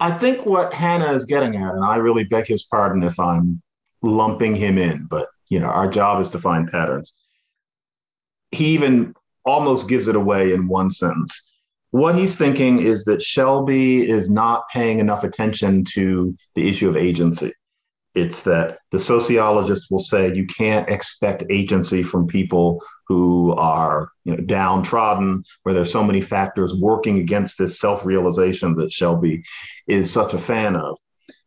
I 0.00 0.16
think 0.16 0.44
what 0.44 0.74
Hannah 0.74 1.12
is 1.12 1.24
getting 1.24 1.56
at, 1.56 1.74
and 1.74 1.84
I 1.84 1.96
really 1.96 2.24
beg 2.24 2.46
his 2.46 2.64
pardon 2.64 3.02
if 3.02 3.18
I'm 3.18 3.62
lumping 4.02 4.54
him 4.56 4.78
in, 4.78 5.06
but 5.08 5.28
you 5.48 5.60
know, 5.60 5.68
our 5.68 5.88
job 5.88 6.20
is 6.20 6.30
to 6.30 6.38
find 6.38 6.70
patterns. 6.70 7.14
He 8.50 8.66
even 8.68 9.14
almost 9.44 9.88
gives 9.88 10.08
it 10.08 10.16
away 10.16 10.52
in 10.52 10.68
one 10.68 10.90
sentence. 10.90 11.52
What 11.90 12.16
he's 12.16 12.36
thinking 12.36 12.80
is 12.80 13.04
that 13.04 13.22
Shelby 13.22 14.08
is 14.08 14.28
not 14.28 14.68
paying 14.72 14.98
enough 14.98 15.24
attention 15.24 15.84
to 15.94 16.36
the 16.54 16.68
issue 16.68 16.88
of 16.88 16.96
agency. 16.96 17.52
It's 18.16 18.44
that 18.44 18.78
the 18.92 18.98
sociologist 18.98 19.90
will 19.90 19.98
say 19.98 20.34
you 20.34 20.46
can't 20.46 20.88
expect 20.88 21.44
agency 21.50 22.02
from 22.02 22.26
people 22.26 22.82
who 23.06 23.52
are 23.52 24.08
you 24.24 24.34
know, 24.34 24.42
downtrodden, 24.42 25.44
where 25.62 25.74
there's 25.74 25.92
so 25.92 26.02
many 26.02 26.22
factors 26.22 26.72
working 26.74 27.18
against 27.18 27.58
this 27.58 27.78
self-realization 27.78 28.74
that 28.76 28.90
Shelby 28.90 29.44
is 29.86 30.10
such 30.10 30.32
a 30.32 30.38
fan 30.38 30.76
of. 30.76 30.96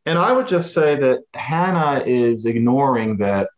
And 0.05 0.19
I 0.19 0.31
would 0.31 0.47
just 0.47 0.71
say 0.71 0.95
that 0.95 1.21
Hannah 1.33 2.03
is 2.05 2.45
ignoring 2.45 3.17
that 3.17 3.49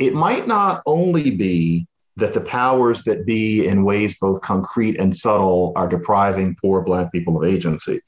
it 0.00 0.12
might 0.12 0.48
not 0.48 0.82
only 0.84 1.30
be 1.30 1.86
that 2.16 2.34
the 2.34 2.40
powers 2.40 3.04
that 3.04 3.24
be 3.24 3.66
in 3.68 3.84
ways 3.84 4.18
both 4.18 4.40
concrete 4.40 4.98
and 4.98 5.16
subtle 5.16 5.72
are 5.76 5.88
depriving 5.88 6.56
poor 6.60 6.82
black 6.82 7.12
people 7.12 7.36
of 7.36 7.48
agency 7.48 8.00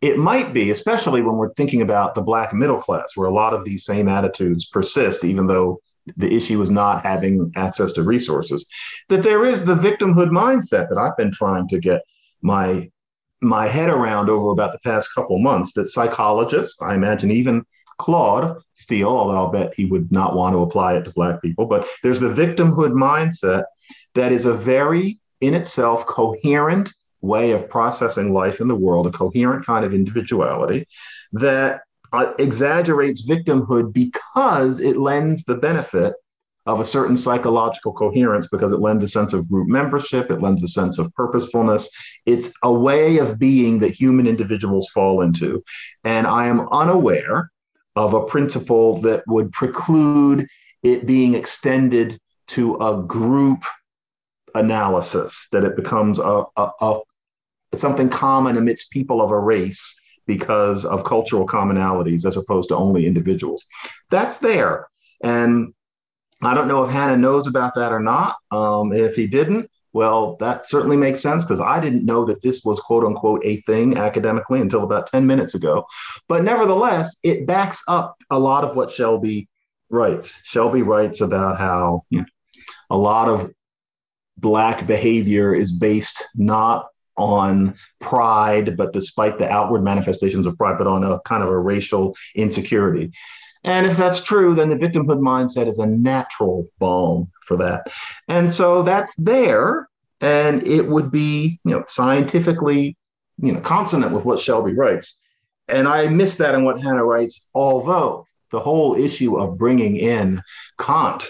it 0.00 0.18
might 0.18 0.52
be, 0.52 0.70
especially 0.70 1.20
when 1.20 1.36
we're 1.36 1.54
thinking 1.54 1.82
about 1.82 2.14
the 2.14 2.22
Black 2.22 2.54
middle 2.54 2.80
class, 2.80 3.16
where 3.16 3.28
a 3.28 3.32
lot 3.32 3.52
of 3.52 3.64
these 3.64 3.84
same 3.84 4.08
attitudes 4.08 4.66
persist, 4.66 5.24
even 5.24 5.46
though 5.46 5.80
the 6.16 6.32
issue 6.32 6.60
is 6.62 6.70
not 6.70 7.04
having 7.04 7.52
access 7.56 7.92
to 7.92 8.02
resources, 8.02 8.66
that 9.08 9.22
there 9.22 9.44
is 9.44 9.64
the 9.64 9.74
victimhood 9.74 10.30
mindset 10.30 10.88
that 10.88 10.98
I've 10.98 11.16
been 11.16 11.32
trying 11.32 11.68
to 11.68 11.78
get 11.78 12.02
my 12.42 12.90
my 13.42 13.66
head 13.66 13.88
around 13.88 14.28
over 14.28 14.50
about 14.50 14.72
the 14.72 14.78
past 14.80 15.14
couple 15.14 15.38
months 15.38 15.72
that 15.72 15.88
psychologists, 15.88 16.80
I 16.82 16.94
imagine 16.94 17.30
even 17.30 17.64
Claude 17.98 18.58
Steele, 18.74 19.08
although 19.08 19.36
I'll 19.36 19.50
bet 19.50 19.72
he 19.74 19.86
would 19.86 20.12
not 20.12 20.34
want 20.34 20.54
to 20.54 20.62
apply 20.62 20.96
it 20.96 21.04
to 21.04 21.12
Black 21.12 21.40
people, 21.40 21.64
but 21.64 21.86
there's 22.02 22.20
the 22.20 22.28
victimhood 22.28 22.92
mindset 22.92 23.64
that 24.14 24.32
is 24.32 24.44
a 24.44 24.52
very, 24.52 25.20
in 25.40 25.54
itself, 25.54 26.04
coherent 26.06 26.92
way 27.20 27.52
of 27.52 27.68
processing 27.68 28.32
life 28.32 28.60
in 28.60 28.68
the 28.68 28.74
world, 28.74 29.06
a 29.06 29.10
coherent 29.10 29.64
kind 29.64 29.84
of 29.84 29.94
individuality 29.94 30.86
that 31.32 31.82
uh, 32.12 32.32
exaggerates 32.38 33.28
victimhood 33.28 33.92
because 33.92 34.80
it 34.80 34.96
lends 34.96 35.44
the 35.44 35.54
benefit 35.54 36.14
of 36.66 36.80
a 36.80 36.84
certain 36.84 37.16
psychological 37.16 37.92
coherence 37.92 38.46
because 38.46 38.72
it 38.72 38.80
lends 38.80 39.02
a 39.02 39.08
sense 39.08 39.32
of 39.32 39.48
group 39.48 39.68
membership, 39.68 40.30
it 40.30 40.42
lends 40.42 40.62
a 40.62 40.68
sense 40.68 40.98
of 40.98 41.12
purposefulness. 41.14 41.88
It's 42.26 42.52
a 42.62 42.72
way 42.72 43.18
of 43.18 43.38
being 43.38 43.78
that 43.80 43.92
human 43.92 44.26
individuals 44.26 44.88
fall 44.90 45.22
into. 45.22 45.62
And 46.04 46.26
I 46.26 46.46
am 46.46 46.68
unaware 46.70 47.50
of 47.96 48.14
a 48.14 48.24
principle 48.24 49.00
that 49.00 49.24
would 49.26 49.52
preclude 49.52 50.46
it 50.82 51.06
being 51.06 51.34
extended 51.34 52.18
to 52.48 52.74
a 52.76 53.02
group 53.02 53.62
analysis, 54.54 55.48
that 55.52 55.64
it 55.64 55.76
becomes 55.76 56.18
a, 56.18 56.44
a, 56.56 56.70
a, 56.80 57.00
something 57.74 58.08
common 58.08 58.56
amidst 58.56 58.90
people 58.90 59.22
of 59.22 59.30
a 59.30 59.38
race 59.38 59.98
because 60.26 60.84
of 60.84 61.04
cultural 61.04 61.46
commonalities 61.46 62.24
as 62.24 62.36
opposed 62.36 62.68
to 62.68 62.76
only 62.76 63.06
individuals. 63.06 63.64
That's 64.10 64.38
there. 64.38 64.88
And 65.22 65.74
I 66.42 66.54
don't 66.54 66.68
know 66.68 66.82
if 66.84 66.90
Hannah 66.90 67.16
knows 67.16 67.46
about 67.46 67.74
that 67.74 67.92
or 67.92 68.00
not. 68.00 68.36
Um, 68.50 68.92
if 68.92 69.14
he 69.16 69.26
didn't, 69.26 69.70
well, 69.92 70.36
that 70.36 70.68
certainly 70.68 70.96
makes 70.96 71.20
sense 71.20 71.44
because 71.44 71.60
I 71.60 71.80
didn't 71.80 72.04
know 72.04 72.24
that 72.26 72.42
this 72.42 72.62
was 72.64 72.78
quote 72.80 73.04
unquote 73.04 73.42
a 73.44 73.60
thing 73.62 73.96
academically 73.96 74.60
until 74.60 74.84
about 74.84 75.08
10 75.08 75.26
minutes 75.26 75.54
ago. 75.54 75.84
But 76.28 76.44
nevertheless, 76.44 77.18
it 77.24 77.46
backs 77.46 77.82
up 77.88 78.16
a 78.30 78.38
lot 78.38 78.64
of 78.64 78.76
what 78.76 78.92
Shelby 78.92 79.48
writes. 79.90 80.40
Shelby 80.44 80.82
writes 80.82 81.20
about 81.20 81.58
how 81.58 82.04
you 82.10 82.20
know, 82.20 82.26
a 82.88 82.96
lot 82.96 83.28
of 83.28 83.50
Black 84.38 84.86
behavior 84.86 85.52
is 85.52 85.72
based 85.72 86.24
not 86.34 86.86
on 87.20 87.76
pride, 88.00 88.76
but 88.76 88.92
despite 88.92 89.38
the 89.38 89.48
outward 89.48 89.84
manifestations 89.84 90.46
of 90.46 90.56
pride, 90.56 90.78
but 90.78 90.86
on 90.86 91.04
a 91.04 91.20
kind 91.20 91.42
of 91.42 91.50
a 91.50 91.58
racial 91.58 92.16
insecurity. 92.34 93.12
And 93.62 93.86
if 93.86 93.96
that's 93.96 94.22
true, 94.22 94.54
then 94.54 94.70
the 94.70 94.76
victimhood 94.76 95.20
mindset 95.20 95.68
is 95.68 95.78
a 95.78 95.86
natural 95.86 96.66
balm 96.78 97.30
for 97.44 97.58
that. 97.58 97.88
And 98.26 98.50
so 98.50 98.82
that's 98.82 99.14
there. 99.16 99.88
And 100.22 100.66
it 100.66 100.86
would 100.86 101.10
be, 101.10 101.60
you 101.64 101.72
know, 101.72 101.84
scientifically, 101.86 102.96
you 103.38 103.52
know, 103.52 103.60
consonant 103.60 104.12
with 104.12 104.24
what 104.24 104.40
Shelby 104.40 104.72
writes. 104.72 105.18
And 105.68 105.86
I 105.86 106.08
miss 106.08 106.36
that 106.38 106.54
in 106.54 106.64
what 106.64 106.80
Hannah 106.80 107.04
writes, 107.04 107.48
although 107.54 108.26
the 108.50 108.60
whole 108.60 108.96
issue 108.96 109.38
of 109.38 109.58
bringing 109.58 109.96
in 109.96 110.42
Kant 110.78 111.26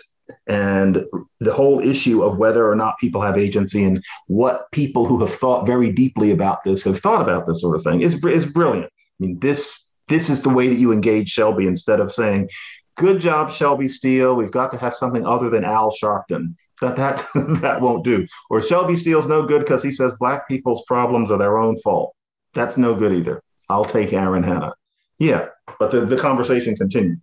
and 0.49 1.05
the 1.41 1.53
whole 1.53 1.81
issue 1.81 2.23
of 2.23 2.39
whether 2.39 2.71
or 2.71 2.75
not 2.75 2.99
people 2.99 3.21
have 3.21 3.39
agency 3.39 3.85
and 3.85 4.03
what 4.27 4.71
people 4.73 5.07
who 5.07 5.21
have 5.21 5.35
thought 5.35 5.67
very 5.67 5.91
deeply 5.91 6.31
about 6.31 6.63
this 6.65 6.85
have 6.85 7.01
thought 7.01 7.23
about 7.23 7.47
this 7.47 7.61
sort 7.61 7.77
of 7.77 7.83
thing 7.83 8.01
is, 8.01 8.25
is 8.25 8.47
brilliant. 8.47 8.87
I 8.87 8.91
mean, 9.19 9.39
this 9.39 9.93
this 10.09 10.29
is 10.29 10.43
the 10.43 10.49
way 10.49 10.69
that 10.69 10.79
you 10.79 10.93
engage 10.93 11.31
Shelby 11.31 11.67
instead 11.67 12.01
of 12.01 12.13
saying, 12.13 12.51
"Good 12.97 13.21
job, 13.21 13.51
Shelby 13.51 13.89
Steele. 13.89 14.35
We've 14.35 14.51
got 14.51 14.73
to 14.73 14.79
have 14.79 14.95
something 14.95 15.25
other 15.25 15.49
than 15.49 15.65
Al 15.65 15.93
Sharpton." 15.93 16.57
That 16.81 16.97
that 16.97 17.27
that 17.61 17.81
won't 17.81 18.05
do. 18.05 18.27
Or 18.49 18.61
Shelby 18.61 18.97
Steele's 18.97 19.27
no 19.27 19.47
good 19.47 19.61
because 19.61 19.83
he 19.83 19.91
says 19.91 20.15
black 20.19 20.49
people's 20.49 20.85
problems 20.87 21.31
are 21.31 21.39
their 21.39 21.59
own 21.59 21.79
fault. 21.79 22.15
That's 22.55 22.77
no 22.77 22.95
good 22.95 23.13
either. 23.13 23.43
I'll 23.69 23.85
take 23.85 24.13
Aaron 24.13 24.43
Hanna. 24.43 24.75
Yeah, 25.19 25.49
but 25.79 25.93
the, 25.93 26.01
the 26.01 26.17
conversation 26.17 26.75
continues. 26.75 27.19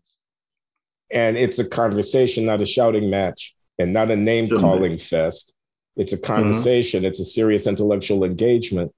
And 1.12 1.38
it's 1.38 1.60
a 1.60 1.66
conversation, 1.66 2.46
not 2.46 2.62
a 2.62 2.66
shouting 2.66 3.10
match 3.10 3.56
and 3.80 3.94
not 3.94 4.12
a 4.12 4.16
name 4.16 4.50
calling 4.50 4.98
fest. 4.98 5.54
It's 5.96 6.14
a 6.14 6.18
mm-hmm. 6.18 6.26
conversation, 6.26 7.00
mm-hmm. 7.00 7.08
it's 7.08 7.20
a 7.20 7.26
serious 7.26 7.68
intellectual 7.68 8.24
engagement. 8.24 8.94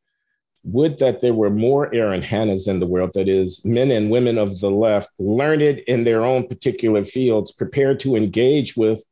Would 0.63 0.99
that 0.99 1.21
there 1.21 1.33
were 1.33 1.49
more 1.49 1.93
Aaron 1.95 2.21
Hannas 2.21 2.67
in 2.67 2.79
the 2.79 2.87
world, 2.87 3.11
that 3.13 3.29
is, 3.29 3.63
men 3.63 3.91
and 3.91 4.11
women 4.11 4.37
of 4.37 4.59
the 4.59 4.69
left, 4.69 5.09
learned 5.17 5.61
in 5.61 6.03
their 6.03 6.21
own 6.21 6.47
particular 6.47 7.03
fields, 7.05 7.51
prepared 7.51 7.99
to 8.01 8.17
engage 8.17 8.75
with 8.75 9.03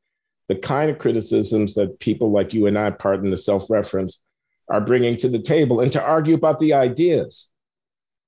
the 0.49 0.55
kind 0.55 0.91
of 0.91 0.99
criticisms 0.99 1.73
that 1.75 1.99
people 1.99 2.31
like 2.31 2.53
you 2.53 2.65
and 2.67 2.77
I, 2.77 2.91
pardon 2.91 3.29
the 3.29 3.37
self 3.37 3.69
reference, 3.69 4.25
are 4.69 4.81
bringing 4.81 5.15
to 5.17 5.29
the 5.29 5.39
table 5.39 5.79
and 5.79 5.91
to 5.93 6.03
argue 6.03 6.35
about 6.35 6.59
the 6.59 6.73
ideas, 6.73 7.53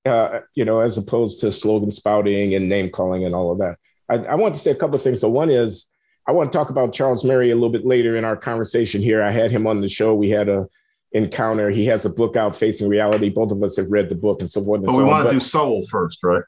uh, 0.06 0.40
you 0.54 0.64
know, 0.64 0.80
as 0.80 0.96
opposed 0.96 1.40
to 1.40 1.52
slogan 1.52 1.90
spouting 1.90 2.54
and 2.54 2.70
name 2.70 2.88
calling 2.88 3.24
and 3.24 3.34
all 3.34 3.52
of 3.52 3.58
that. 3.58 3.76
I, 4.10 4.16
I 4.16 4.34
want 4.34 4.54
to 4.54 4.60
say 4.60 4.70
a 4.70 4.74
couple 4.74 4.96
of 4.96 5.02
things. 5.02 5.20
So 5.20 5.30
one 5.30 5.50
is 5.50 5.92
I 6.26 6.32
want 6.32 6.52
to 6.52 6.58
talk 6.58 6.70
about 6.70 6.92
Charles 6.92 7.24
Murray 7.24 7.50
a 7.50 7.54
little 7.54 7.70
bit 7.70 7.86
later 7.86 8.16
in 8.16 8.24
our 8.24 8.36
conversation 8.36 9.00
here. 9.00 9.22
I 9.22 9.30
had 9.30 9.50
him 9.50 9.66
on 9.66 9.80
the 9.80 9.88
show. 9.88 10.14
We 10.14 10.30
had 10.30 10.48
a 10.48 10.66
encounter. 11.12 11.70
He 11.70 11.86
has 11.86 12.04
a 12.04 12.10
book 12.10 12.36
out, 12.36 12.54
Facing 12.54 12.88
Reality. 12.88 13.30
Both 13.30 13.52
of 13.52 13.62
us 13.62 13.76
have 13.76 13.90
read 13.90 14.08
the 14.08 14.14
book 14.14 14.40
and 14.40 14.50
so 14.50 14.62
forth. 14.62 14.78
And 14.78 14.86
but 14.86 14.94
so 14.94 14.98
we 14.98 15.04
want 15.04 15.28
to 15.28 15.34
do 15.34 15.40
soul 15.40 15.84
first, 15.86 16.22
right? 16.22 16.42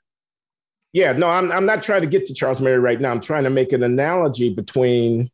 Yeah, 0.93 1.13
no, 1.13 1.27
I'm, 1.27 1.51
I'm 1.51 1.65
not 1.65 1.83
trying 1.83 2.03
to 2.03 2.07
get 2.07 2.27
to 2.27 2.35
Charles 2.35 2.61
Murray 2.61 2.79
right 2.79 3.01
now. 3.01 3.11
I'm 3.11 3.21
trying 3.21 3.45
to 3.45 3.51
make 3.51 3.73
an 3.73 3.83
analogy 3.83 4.51
between 4.51 5.31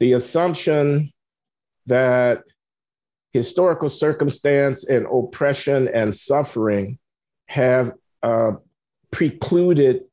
the 0.00 0.14
assumption 0.14 1.12
that 1.86 2.42
historical 3.32 3.90
circumstance 3.90 4.88
and 4.88 5.06
oppression 5.06 5.88
and 5.88 6.14
suffering 6.14 6.98
have 7.46 7.92
uh, 8.22 8.52
precluded 9.10 10.04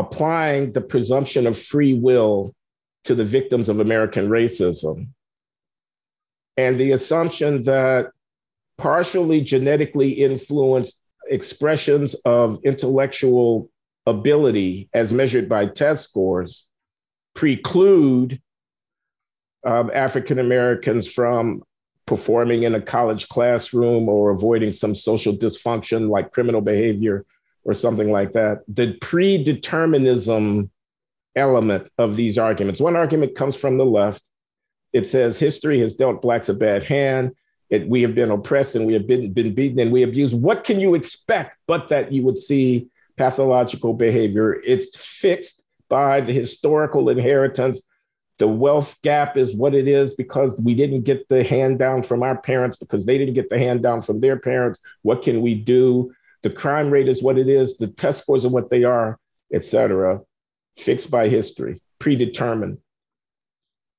applying 0.00 0.72
the 0.72 0.80
presumption 0.80 1.46
of 1.46 1.58
free 1.58 1.92
will 1.94 2.54
to 3.04 3.14
the 3.14 3.24
victims 3.24 3.68
of 3.68 3.80
American 3.80 4.28
racism. 4.28 5.08
And 6.56 6.80
the 6.80 6.92
assumption 6.92 7.62
that 7.62 8.10
partially 8.78 9.42
genetically 9.42 10.10
influenced 10.10 11.04
expressions 11.28 12.14
of 12.24 12.58
intellectual 12.64 13.70
ability 14.06 14.88
as 14.94 15.12
measured 15.12 15.48
by 15.48 15.66
test 15.66 16.04
scores 16.04 16.68
preclude 17.34 18.40
um, 19.66 19.90
African 19.92 20.38
Americans 20.38 21.10
from 21.12 21.62
performing 22.06 22.62
in 22.62 22.74
a 22.74 22.80
college 22.80 23.28
classroom 23.28 24.08
or 24.08 24.30
avoiding 24.30 24.72
some 24.72 24.94
social 24.94 25.36
dysfunction 25.36 26.08
like 26.08 26.32
criminal 26.32 26.62
behavior 26.62 27.26
or 27.64 27.74
something 27.74 28.10
like 28.10 28.32
that. 28.32 28.62
The 28.68 28.94
predeterminism 29.00 30.70
element 31.36 31.88
of 31.98 32.16
these 32.16 32.38
arguments. 32.38 32.80
One 32.80 32.96
argument 32.96 33.36
comes 33.36 33.56
from 33.56 33.78
the 33.78 33.86
left 33.86 34.22
It 34.92 35.06
says 35.06 35.38
history 35.38 35.80
has 35.80 35.96
dealt 35.96 36.22
blacks 36.22 36.48
a 36.48 36.54
bad 36.54 36.82
hand. 36.82 37.32
It, 37.68 37.88
we 37.88 38.02
have 38.02 38.14
been 38.14 38.30
oppressed 38.30 38.74
and 38.74 38.86
we 38.86 38.94
have 38.94 39.06
been, 39.06 39.32
been 39.32 39.54
beaten 39.54 39.78
and 39.78 39.92
we 39.92 40.02
abused. 40.02 40.40
What 40.40 40.64
can 40.64 40.80
you 40.80 40.94
expect 40.94 41.56
but 41.66 41.88
that 41.88 42.10
you 42.12 42.24
would 42.24 42.38
see 42.38 42.88
pathological 43.16 43.94
behavior? 43.94 44.60
It's 44.64 44.96
fixed 44.96 45.64
by 45.88 46.20
the 46.20 46.32
historical 46.32 47.08
inheritance. 47.08 47.82
The 48.38 48.48
wealth 48.48 49.00
gap 49.02 49.36
is 49.36 49.54
what 49.54 49.74
it 49.74 49.86
is 49.86 50.14
because 50.14 50.60
we 50.64 50.74
didn't 50.74 51.02
get 51.02 51.28
the 51.28 51.44
hand 51.44 51.78
down 51.78 52.02
from 52.02 52.22
our 52.22 52.38
parents, 52.40 52.76
because 52.78 53.06
they 53.06 53.18
didn't 53.18 53.34
get 53.34 53.50
the 53.50 53.58
hand 53.58 53.82
down 53.82 54.00
from 54.00 54.20
their 54.20 54.38
parents. 54.38 54.80
What 55.02 55.22
can 55.22 55.40
we 55.42 55.54
do? 55.54 56.12
The 56.42 56.50
crime 56.50 56.90
rate 56.90 57.08
is 57.08 57.22
what 57.22 57.38
it 57.38 57.48
is. 57.48 57.76
The 57.76 57.88
test 57.88 58.22
scores 58.22 58.44
are 58.44 58.50
what 58.50 58.70
they 58.70 58.84
are, 58.84 59.18
et 59.52 59.64
cetera. 59.64 60.20
Fixed 60.76 61.10
by 61.10 61.28
history, 61.28 61.82
predetermined. 61.98 62.78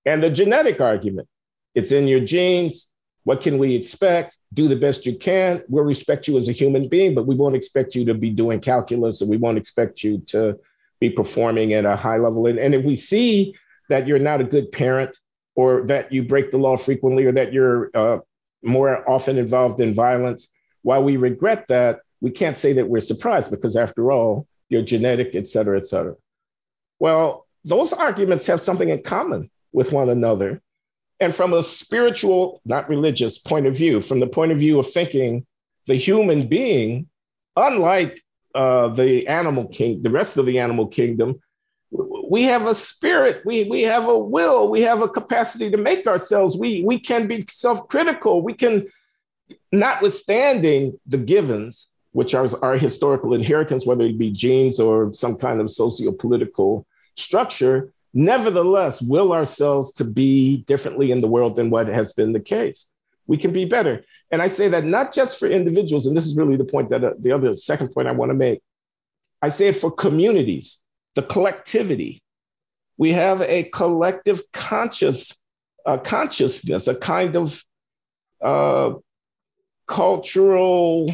And 0.06 0.24
the 0.24 0.30
genetic 0.30 0.82
argument 0.82 1.28
it's 1.74 1.92
in 1.92 2.08
your 2.08 2.20
genes. 2.20 2.90
What 3.24 3.42
can 3.42 3.58
we 3.58 3.76
expect? 3.76 4.36
Do 4.54 4.68
the 4.68 4.76
best 4.76 5.06
you 5.06 5.16
can. 5.16 5.64
We'll 5.70 5.84
respect 5.84 6.28
you 6.28 6.38
as 6.38 6.50
a 6.50 6.52
human 6.52 6.90
being, 6.90 7.16
but 7.16 7.28
we 7.28 7.36
won't 7.36 7.56
expect 7.56 7.96
you 7.96 8.04
to 8.06 8.14
be 8.14 8.30
doing 8.30 8.60
calculus 8.60 9.22
and 9.22 9.30
we 9.30 9.38
won't 9.38 9.58
expect 9.58 10.04
you 10.04 10.20
to 10.28 10.60
be 11.00 11.10
performing 11.10 11.74
at 11.74 11.86
a 11.86 11.96
high 11.96 12.18
level. 12.18 12.48
And, 12.48 12.60
and 12.60 12.76
if 12.76 12.84
we 12.84 12.96
see 12.96 13.56
that 13.90 14.08
you're 14.08 14.20
not 14.20 14.42
a 14.42 14.46
good 14.46 14.72
parent 14.72 15.18
or 15.56 15.86
that 15.88 16.12
you 16.12 16.24
break 16.24 16.52
the 16.52 16.58
law 16.58 16.78
frequently 16.78 17.26
or 17.26 17.32
that 17.32 17.54
you're 17.54 17.90
uh, 17.94 18.20
more 18.64 19.10
often 19.10 19.38
involved 19.38 19.80
in 19.80 19.94
violence, 19.94 20.52
while 20.82 21.04
we 21.04 21.18
regret 21.18 21.68
that, 21.68 22.00
we 22.22 22.30
can't 22.32 22.56
say 22.56 22.74
that 22.74 22.88
we're 22.88 23.00
surprised 23.00 23.51
because 23.51 23.75
after 23.75 24.12
all, 24.12 24.48
you're 24.70 24.84
genetic, 24.84 25.36
et 25.36 25.48
cetera, 25.48 25.78
et 25.78 25.86
cetera. 25.86 26.16
Well, 27.00 27.48
those 27.66 27.94
arguments 27.94 28.46
have 28.46 28.62
something 28.62 28.90
in 28.90 29.04
common 29.04 29.50
with 29.74 29.92
one 29.92 30.10
another. 30.10 30.62
And 31.20 31.34
from 31.36 31.54
a 31.54 31.62
spiritual, 31.62 32.62
not 32.66 32.90
religious 32.90 33.38
point 33.38 33.68
of 33.68 33.75
view, 33.75 34.01
from 34.01 34.20
the 34.20 34.28
point 34.28 34.51
of 34.51 34.58
view 34.58 34.80
of 34.80 34.90
thinking 34.90 35.46
the 35.88 35.96
human 35.96 36.48
being, 36.48 37.08
unlike 37.56 38.22
uh, 38.56 38.90
the 38.90 39.28
animal 39.28 39.68
king, 39.68 40.01
the 40.01 40.10
rest 40.10 40.38
of 40.38 40.46
the 40.46 40.60
animal 40.60 40.88
kingdom, 40.88 41.42
we 42.30 42.44
have 42.44 42.66
a 42.66 42.74
spirit, 42.74 43.42
we, 43.46 43.66
we 43.66 43.82
have 43.82 44.08
a 44.08 44.18
will, 44.18 44.70
we 44.70 44.82
have 44.82 45.01
a 45.01 45.10
capacity 45.10 45.70
to 45.70 45.78
make 45.78 46.08
ourselves. 46.08 46.56
We, 46.56 46.84
we 46.84 47.00
can 47.00 47.28
be 47.28 47.46
self 47.50 47.88
critical. 47.90 48.42
We 48.42 48.54
can, 48.54 48.88
notwithstanding 49.72 51.00
the 51.06 51.18
givens, 51.18 51.91
which 52.12 52.34
are 52.34 52.48
our 52.62 52.77
historical 52.77 53.34
inheritance, 53.34 53.86
whether 53.86 54.06
it 54.06 54.18
be 54.18 54.32
genes 54.32 54.80
or 54.80 55.13
some 55.13 55.36
kind 55.36 55.62
of 55.62 55.70
socio 55.70 56.12
political 56.12 56.86
structure, 57.15 57.94
nevertheless 58.13 59.01
will 59.01 59.32
ourselves 59.32 59.94
to 59.94 60.03
be 60.03 60.58
differently 60.58 61.12
in 61.12 61.22
the 61.22 61.27
world 61.27 61.56
than 61.56 61.70
what 61.70 61.88
has 61.88 62.12
been 62.12 62.34
the 62.34 62.39
case. 62.39 62.94
We 63.27 63.38
can 63.38 63.53
be 63.53 63.65
better. 63.65 64.03
And 64.30 64.41
I 64.41 64.48
say 64.48 64.68
that 64.70 64.86
not 64.86 65.13
just 65.13 65.39
for 65.39 65.48
individuals, 65.48 66.06
and 66.06 66.15
this 66.15 66.25
is 66.25 66.36
really 66.36 66.58
the 66.58 66.65
point 66.65 66.89
that 66.89 67.03
uh, 67.03 67.13
the 67.18 67.32
other 67.32 67.53
second 67.53 67.89
point 67.89 68.08
I 68.08 68.12
want 68.12 68.30
to 68.30 68.36
make. 68.36 68.62
I 69.41 69.50
say 69.50 69.70
it 69.70 69.77
for 69.77 69.91
communities, 69.91 70.86
the 71.15 71.24
collectivity. 71.24 72.22
We 72.98 73.13
have 73.13 73.41
a 73.41 73.63
collective 73.63 74.51
conscious 74.51 75.41
uh, 75.86 75.98
consciousness, 75.98 76.88
a 76.88 76.96
kind 76.96 77.36
of 77.36 77.63
uh, 78.41 78.94
cultural 79.88 81.13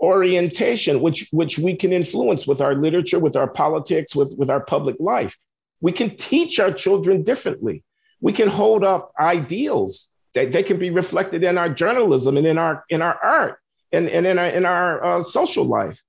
orientation, 0.00 1.00
which, 1.00 1.28
which 1.32 1.58
we 1.58 1.74
can 1.74 1.92
influence 1.92 2.46
with 2.46 2.60
our 2.60 2.74
literature, 2.74 3.18
with 3.18 3.36
our 3.36 3.48
politics, 3.48 4.14
with, 4.14 4.34
with 4.36 4.50
our 4.50 4.60
public 4.60 4.96
life. 5.00 5.36
We 5.80 5.92
can 5.92 6.16
teach 6.16 6.58
our 6.58 6.72
children 6.72 7.22
differently. 7.22 7.82
We 8.20 8.32
can 8.32 8.48
hold 8.48 8.84
up 8.84 9.12
ideals 9.18 10.12
that 10.36 10.52
they 10.52 10.62
can 10.62 10.78
be 10.78 10.90
reflected 10.90 11.42
in 11.42 11.58
our 11.58 11.68
journalism 11.68 12.36
and 12.36 12.46
in 12.46 12.58
our 12.58 12.84
in 12.90 13.00
our 13.00 13.18
art 13.22 13.58
and, 13.90 14.08
and 14.08 14.26
in 14.26 14.38
our 14.38 14.46
in 14.46 14.64
our 14.66 15.18
uh, 15.18 15.22
social 15.22 15.64
life. 15.64 16.02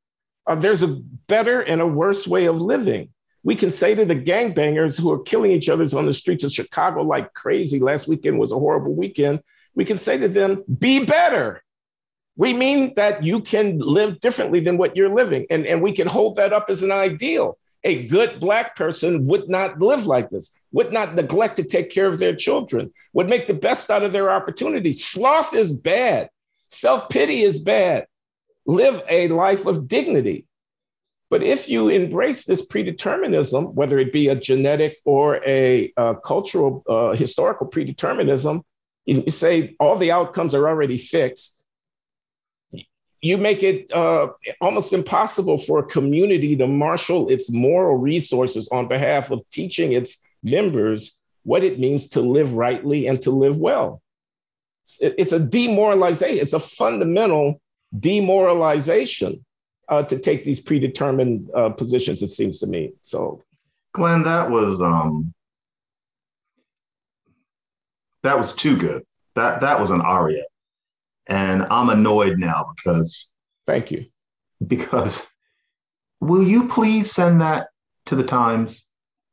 Uh, 0.45 0.55
there's 0.55 0.83
a 0.83 0.99
better 1.27 1.61
and 1.61 1.81
a 1.81 1.87
worse 1.87 2.27
way 2.27 2.45
of 2.45 2.61
living. 2.61 3.09
We 3.43 3.55
can 3.55 3.71
say 3.71 3.95
to 3.95 4.03
the 4.05 4.15
gangbangers 4.15 4.99
who 4.99 5.11
are 5.11 5.23
killing 5.23 5.51
each 5.51 5.69
other 5.69 5.85
on 5.97 6.05
the 6.05 6.13
streets 6.13 6.43
of 6.43 6.51
Chicago 6.51 7.03
like 7.03 7.33
crazy. 7.33 7.79
Last 7.79 8.07
weekend 8.07 8.37
was 8.37 8.51
a 8.51 8.59
horrible 8.59 8.93
weekend. 8.93 9.41
We 9.75 9.85
can 9.85 9.97
say 9.97 10.17
to 10.17 10.27
them, 10.27 10.63
"Be 10.77 11.05
better." 11.05 11.63
We 12.37 12.53
mean 12.53 12.93
that 12.95 13.23
you 13.23 13.41
can 13.41 13.79
live 13.79 14.19
differently 14.19 14.61
than 14.61 14.77
what 14.77 14.95
you're 14.95 15.13
living, 15.13 15.45
and, 15.49 15.65
and 15.65 15.81
we 15.81 15.91
can 15.91 16.07
hold 16.07 16.37
that 16.37 16.53
up 16.53 16.69
as 16.69 16.83
an 16.83 16.91
ideal 16.91 17.57
a 17.87 18.05
good 18.07 18.39
Black 18.39 18.75
person 18.75 19.27
would 19.27 19.47
not 19.49 19.79
live 19.79 20.05
like 20.05 20.29
this, 20.29 20.59
would 20.71 20.91
not 20.91 21.15
neglect 21.15 21.55
to 21.57 21.63
take 21.63 21.89
care 21.89 22.07
of 22.07 22.19
their 22.19 22.35
children, 22.35 22.91
would 23.13 23.29
make 23.29 23.47
the 23.47 23.53
best 23.53 23.89
out 23.89 24.03
of 24.03 24.11
their 24.11 24.29
opportunities. 24.29 25.05
Sloth 25.05 25.53
is 25.53 25.71
bad, 25.71 26.29
self 26.67 27.09
pity 27.09 27.43
is 27.43 27.57
bad. 27.57 28.07
Live 28.65 29.01
a 29.09 29.29
life 29.29 29.65
of 29.65 29.87
dignity. 29.87 30.45
But 31.29 31.43
if 31.43 31.69
you 31.69 31.87
embrace 31.87 32.43
this 32.45 32.67
predeterminism, 32.67 33.73
whether 33.73 33.99
it 33.99 34.11
be 34.11 34.27
a 34.27 34.35
genetic 34.35 34.97
or 35.05 35.41
a, 35.45 35.93
a 35.95 36.15
cultural, 36.15 36.83
uh, 36.87 37.13
historical 37.15 37.67
predeterminism, 37.67 38.63
you 39.05 39.29
say 39.29 39.75
all 39.79 39.95
the 39.95 40.11
outcomes 40.11 40.53
are 40.53 40.67
already 40.67 40.97
fixed 40.97 41.56
you 43.21 43.37
make 43.37 43.63
it 43.63 43.91
uh, 43.93 44.27
almost 44.61 44.93
impossible 44.93 45.57
for 45.57 45.79
a 45.79 45.83
community 45.83 46.55
to 46.55 46.67
marshal 46.67 47.29
its 47.29 47.51
moral 47.51 47.97
resources 47.97 48.69
on 48.69 48.87
behalf 48.87 49.31
of 49.31 49.41
teaching 49.51 49.93
its 49.93 50.25
members 50.43 51.21
what 51.43 51.63
it 51.63 51.79
means 51.79 52.09
to 52.09 52.21
live 52.21 52.53
rightly 52.53 53.07
and 53.07 53.21
to 53.21 53.31
live 53.31 53.57
well. 53.57 54.01
It's 54.99 55.31
a 55.31 55.39
demoralization, 55.39 56.39
it's 56.39 56.53
a 56.53 56.59
fundamental 56.59 57.59
demoralization 57.97 59.45
uh, 59.89 60.03
to 60.03 60.19
take 60.19 60.43
these 60.43 60.59
predetermined 60.59 61.49
uh, 61.55 61.69
positions, 61.69 62.21
it 62.21 62.27
seems 62.27 62.59
to 62.59 62.67
me. 62.67 62.93
So, 63.01 63.43
Glenn, 63.93 64.23
that 64.23 64.49
was 64.49 64.81
um, 64.81 65.33
that 68.23 68.37
was 68.37 68.53
too 68.53 68.77
good. 68.77 69.03
That 69.35 69.61
that 69.61 69.79
was 69.79 69.89
an 69.89 70.01
aria. 70.01 70.43
And 71.27 71.63
I'm 71.69 71.89
annoyed 71.89 72.39
now 72.39 72.73
because. 72.75 73.33
Thank 73.65 73.91
you. 73.91 74.05
Because 74.65 75.27
will 76.19 76.43
you 76.43 76.67
please 76.67 77.11
send 77.11 77.41
that 77.41 77.67
to 78.05 78.15
the 78.15 78.23
Times? 78.23 78.83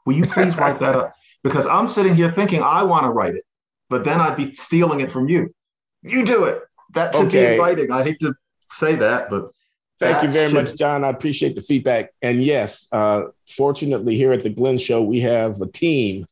Will 0.05 0.15
you 0.15 0.27
please 0.27 0.57
write 0.57 0.81
that 0.81 0.97
up? 0.97 1.15
Because 1.45 1.67
I'm 1.67 1.89
sitting 1.89 2.15
here 2.15 2.33
thinking 2.33 2.63
I 2.63 2.85
want 2.85 3.05
to 3.05 3.11
write 3.11 3.35
it, 3.35 3.43
but 3.91 4.03
then 4.03 4.19
I'd 4.19 4.35
be 4.35 4.55
stealing 4.55 5.01
it 5.01 5.13
from 5.13 5.29
you. 5.29 5.55
You 6.01 6.25
do 6.25 6.45
it. 6.45 6.63
That 6.95 7.15
should 7.15 7.27
okay. 7.27 7.57
be 7.57 7.61
writing. 7.61 7.91
I 7.91 8.03
hate 8.03 8.19
to 8.21 8.35
say 8.73 8.95
that, 8.95 9.29
but 9.29 9.51
Thank 9.99 10.23
you 10.23 10.31
very 10.31 10.51
should... 10.51 10.65
much, 10.65 10.77
John. 10.77 11.05
I 11.05 11.09
appreciate 11.09 11.55
the 11.55 11.63
feedback. 11.63 12.11
And 12.21 12.43
yes, 12.43 12.89
uh, 12.93 13.25
fortunately, 13.47 14.17
here 14.17 14.33
at 14.33 14.43
the 14.43 14.51
Glenn 14.51 14.79
Show, 14.79 15.03
we 15.03 15.21
have 15.21 15.61
a 15.61 15.67
team. 15.67 16.27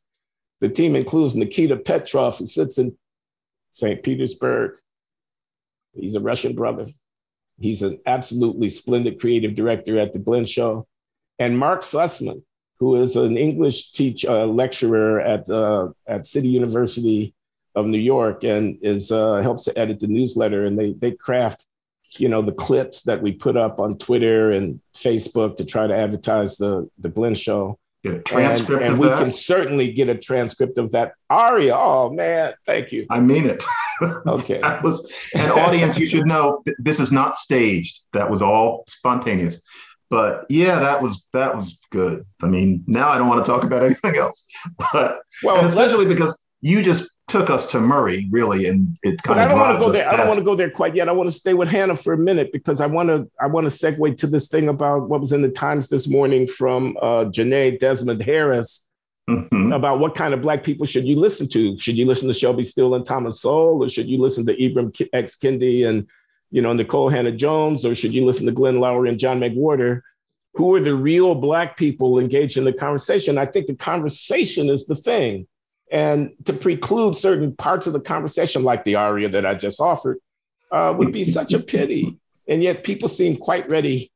The 0.60 0.68
team 0.68 0.96
includes 0.96 1.36
Nikita 1.36 1.76
Petrov, 1.76 2.38
who 2.38 2.46
sits 2.46 2.78
in 2.78 2.96
St. 3.70 4.02
Petersburg, 4.02 4.76
He's 5.94 6.14
a 6.14 6.20
Russian 6.20 6.54
brother. 6.54 6.86
He's 7.58 7.82
an 7.82 8.00
absolutely 8.06 8.68
splendid 8.68 9.20
creative 9.20 9.54
director 9.54 9.98
at 9.98 10.12
the 10.12 10.18
Glenn 10.18 10.46
Show. 10.46 10.86
And 11.38 11.58
Mark 11.58 11.82
Sussman, 11.82 12.42
who 12.78 12.96
is 12.96 13.16
an 13.16 13.36
English 13.36 13.92
teach 13.92 14.24
uh, 14.24 14.46
lecturer 14.46 15.20
at 15.20 15.48
uh, 15.48 15.90
at 16.06 16.26
City 16.26 16.48
University 16.48 17.34
of 17.74 17.86
New 17.86 17.98
York 17.98 18.44
and 18.44 18.78
is 18.82 19.12
uh, 19.12 19.36
helps 19.36 19.64
to 19.64 19.78
edit 19.78 20.00
the 20.00 20.06
newsletter. 20.08 20.66
And 20.66 20.78
they 20.78 20.92
they 20.92 21.12
craft, 21.12 21.64
you 22.18 22.28
know, 22.28 22.42
the 22.42 22.52
clips 22.52 23.02
that 23.04 23.22
we 23.22 23.32
put 23.32 23.56
up 23.56 23.78
on 23.78 23.98
Twitter 23.98 24.52
and 24.52 24.80
Facebook 24.94 25.56
to 25.56 25.64
try 25.64 25.86
to 25.86 25.94
advertise 25.94 26.56
the 26.56 26.88
the 26.98 27.08
Glenn 27.08 27.34
Show. 27.34 27.78
Get 28.04 28.14
a 28.14 28.18
transcript 28.18 28.82
and, 28.82 28.94
and 28.94 29.00
we 29.00 29.06
that? 29.06 29.18
can 29.18 29.30
certainly 29.30 29.92
get 29.92 30.08
a 30.08 30.16
transcript 30.16 30.76
of 30.76 30.90
that 30.90 31.12
aria. 31.30 31.76
Oh 31.76 32.10
man, 32.10 32.54
thank 32.66 32.90
you. 32.90 33.06
I 33.10 33.20
mean 33.20 33.46
it. 33.46 33.64
Okay. 34.26 34.60
that 34.60 34.82
was 34.82 35.12
an 35.36 35.48
audience. 35.52 35.96
You 35.96 36.06
should 36.06 36.26
know 36.26 36.64
this 36.78 36.98
is 36.98 37.12
not 37.12 37.36
staged. 37.36 38.00
That 38.12 38.28
was 38.28 38.42
all 38.42 38.82
spontaneous. 38.88 39.62
But 40.10 40.44
yeah, 40.48 40.80
that 40.80 41.00
was 41.00 41.28
that 41.32 41.54
was 41.54 41.78
good. 41.92 42.26
I 42.42 42.46
mean, 42.46 42.82
now 42.88 43.10
I 43.10 43.18
don't 43.18 43.28
want 43.28 43.44
to 43.44 43.48
talk 43.48 43.62
about 43.62 43.84
anything 43.84 44.16
else. 44.16 44.44
But 44.92 45.20
well, 45.44 45.64
especially 45.64 46.06
because 46.06 46.36
you 46.60 46.82
just 46.82 47.08
took 47.32 47.48
us 47.48 47.64
to 47.64 47.80
Murray, 47.80 48.28
really, 48.30 48.66
and 48.66 48.98
it 49.02 49.22
kind 49.22 49.38
but 49.38 49.38
of. 49.38 49.44
I 49.44 49.48
don't 49.48 49.58
want 49.58 49.78
to 49.78 49.84
go 49.86 49.90
there. 49.90 50.04
Past. 50.04 50.12
I 50.12 50.16
don't 50.18 50.26
want 50.28 50.38
to 50.38 50.44
go 50.44 50.54
there 50.54 50.70
quite 50.70 50.94
yet. 50.94 51.08
I 51.08 51.12
want 51.12 51.30
to 51.30 51.34
stay 51.34 51.54
with 51.54 51.70
Hannah 51.70 51.96
for 51.96 52.12
a 52.12 52.18
minute 52.18 52.52
because 52.52 52.82
I 52.82 52.86
want 52.86 53.08
to. 53.08 53.28
I 53.40 53.46
want 53.46 53.68
to 53.68 53.74
segue 53.74 54.18
to 54.18 54.26
this 54.26 54.48
thing 54.48 54.68
about 54.68 55.08
what 55.08 55.20
was 55.20 55.32
in 55.32 55.40
the 55.40 55.48
Times 55.48 55.88
this 55.88 56.08
morning 56.08 56.46
from 56.46 56.94
uh, 56.98 57.24
Jenée 57.24 57.78
Desmond-Harris 57.78 58.90
mm-hmm. 59.30 59.72
about 59.72 59.98
what 59.98 60.14
kind 60.14 60.34
of 60.34 60.42
black 60.42 60.62
people 60.62 60.84
should 60.84 61.06
you 61.06 61.18
listen 61.18 61.48
to. 61.48 61.78
Should 61.78 61.96
you 61.96 62.04
listen 62.04 62.28
to 62.28 62.34
Shelby 62.34 62.64
Steele 62.64 62.94
and 62.94 63.06
Thomas 63.06 63.40
Sowell, 63.40 63.82
or 63.82 63.88
should 63.88 64.08
you 64.08 64.18
listen 64.18 64.44
to 64.46 64.54
Ibram 64.54 65.08
X 65.14 65.34
Kendi 65.34 65.88
and 65.88 66.06
you 66.50 66.60
know 66.60 66.74
Nicole 66.74 67.08
Hannah-Jones, 67.08 67.86
or 67.86 67.94
should 67.94 68.12
you 68.12 68.26
listen 68.26 68.44
to 68.44 68.52
Glenn 68.52 68.76
Loury 68.76 69.08
and 69.08 69.18
John 69.18 69.40
McWhorter? 69.40 70.02
Who 70.54 70.74
are 70.74 70.80
the 70.80 70.94
real 70.94 71.34
black 71.34 71.78
people 71.78 72.18
engaged 72.18 72.58
in 72.58 72.64
the 72.64 72.74
conversation? 72.74 73.38
I 73.38 73.46
think 73.46 73.68
the 73.68 73.74
conversation 73.74 74.68
is 74.68 74.84
the 74.86 74.94
thing 74.94 75.46
And 75.92 76.32
to 76.46 76.54
preclude 76.54 77.14
certain 77.14 77.54
parts 77.54 77.86
of 77.86 77.92
the 77.92 78.00
conversation, 78.00 78.64
like 78.64 78.82
the 78.82 78.96
aria 78.96 79.28
that 79.28 79.44
I 79.44 79.54
just 79.54 79.78
offered, 79.78 80.18
uh, 80.72 80.94
would 80.96 81.12
be 81.12 81.22
such 81.22 81.52
a 81.52 81.60
pity. 81.60 82.16
And 82.48 82.62
yet 82.62 82.82
people 82.82 83.08
seem 83.08 83.36
quite 83.36 83.68
ready 83.68 84.10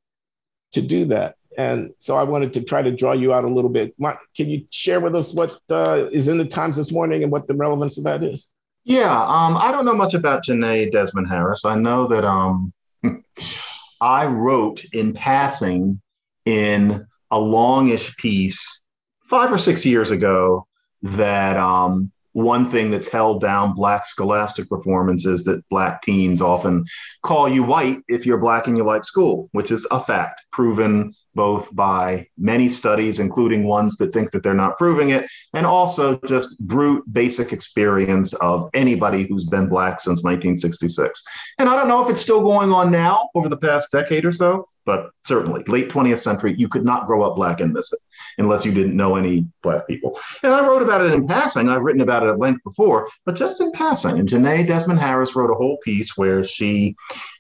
to 0.73 0.81
do 0.81 1.05
that. 1.07 1.37
And 1.59 1.93
so 1.99 2.17
I 2.17 2.23
wanted 2.23 2.55
to 2.55 2.65
try 2.65 2.81
to 2.81 2.91
draw 2.91 3.13
you 3.13 3.35
out 3.35 3.45
a 3.45 3.49
little 3.49 3.71
bit. 3.71 3.95
Can 4.35 4.49
you 4.49 4.67
share 4.71 5.01
with 5.01 5.15
us 5.15 5.35
what 5.35 5.59
uh, 5.71 6.07
is 6.11 6.29
in 6.29 6.39
the 6.39 6.47
Times 6.47 6.77
this 6.77 6.93
morning 6.93 7.23
and 7.23 7.31
what 7.31 7.47
the 7.47 7.55
relevance 7.55 7.99
of 7.99 8.05
that 8.05 8.23
is? 8.23 8.55
Yeah, 8.85 9.13
um, 9.13 9.57
I 9.57 9.71
don't 9.71 9.85
know 9.85 9.95
much 9.95 10.15
about 10.15 10.45
Jenée 10.45 10.91
Desmond-Harris. 10.91 11.65
I 11.65 11.75
know 11.75 12.07
that 12.09 12.25
um, 12.25 12.73
I 14.01 14.27
wrote 14.27 14.83
in 14.93 15.13
passing 15.13 16.01
in 16.47 17.07
a 17.31 17.39
longish 17.39 18.17
piece 18.17 18.87
five 19.29 19.53
or 19.53 19.59
six 19.59 19.85
years 19.85 20.11
ago 20.11 20.67
that 21.03 21.57
um, 21.57 22.11
one 22.37 22.71
thing 22.71 22.91
that's 22.91 23.09
held 23.09 23.41
down 23.41 23.75
Black 23.75 24.05
scholastic 24.05 24.69
performance 24.69 25.25
is 25.25 25.43
that 25.45 25.67
Black 25.71 26.03
teens 26.03 26.43
often 26.43 26.85
call 27.23 27.49
you 27.49 27.63
white 27.63 28.01
if 28.09 28.27
you're 28.27 28.37
Black 28.37 28.67
and 28.67 28.77
you 28.77 28.85
like 28.85 29.05
school, 29.05 29.49
which 29.53 29.71
is 29.71 29.87
a 29.91 29.99
fact 29.99 30.43
proven 30.53 31.15
both 31.35 31.75
by 31.75 32.27
many 32.37 32.69
studies, 32.69 33.21
including 33.21 33.65
ones 33.65 33.97
that 33.97 34.13
think 34.13 34.33
that 34.33 34.43
they're 34.43 34.53
not 34.53 34.77
proving 34.77 35.11
it, 35.11 35.27
and 35.55 35.65
also 35.65 36.19
just 36.27 36.59
brute 36.61 37.05
basic 37.11 37.55
experience 37.55 38.35
of 38.35 38.69
anybody 38.75 39.27
who's 39.27 39.47
been 39.47 39.67
Black 39.67 39.99
since 39.99 40.23
1966. 40.23 41.23
And 41.59 41.71
I 41.71 41.75
don't 41.75 41.89
know 41.89 42.05
if 42.05 42.11
it's 42.11 42.21
still 42.21 42.43
going 42.43 42.71
on 42.71 42.91
now 42.91 43.31
over 43.35 43.49
the 43.49 43.57
past 43.57 43.93
decade 43.93 44.27
or 44.27 44.33
so, 44.33 44.69
but 44.87 45.11
certainly 45.25 45.63
late 45.67 45.91
20th 45.91 46.21
century, 46.21 46.55
you 46.57 46.69
could 46.69 46.85
not 46.85 47.07
grow 47.07 47.23
up 47.23 47.37
Black 47.37 47.61
and 47.61 47.73
miss 47.73 47.93
it 47.93 47.99
unless 48.39 48.65
you 48.65 48.73
didn't 48.73 48.97
know 48.97 49.17
any 49.17 49.47
Black 49.63 49.87
people. 49.87 50.19
And 50.43 50.55
I 50.55 50.67
wrote 50.67 50.83
about 50.83 51.03
it 51.03 51.13
in 51.13 51.27
passing. 51.27 51.69
I've 51.69 51.83
written 51.83 52.01
about 52.01 52.23
it 52.23 52.31
at 52.31 52.39
length 52.39 52.63
before, 52.65 53.09
but 53.27 53.35
just 53.37 53.61
in 53.61 53.73
passing. 53.73 54.19
And 54.19 54.29
Jenée 54.29 54.67
Desmond-Harris 54.67 55.37
wrote 55.37 55.51
a 55.51 55.55
whole 55.55 55.77
piece 55.85 56.17
where 56.17 56.45
she 56.45 56.95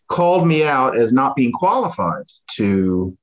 called 0.09 0.47
me 0.47 0.65
out 0.65 0.99
as 0.99 1.13
not 1.13 1.37
being 1.37 1.53
qualified 1.53 2.25
to 2.57 3.17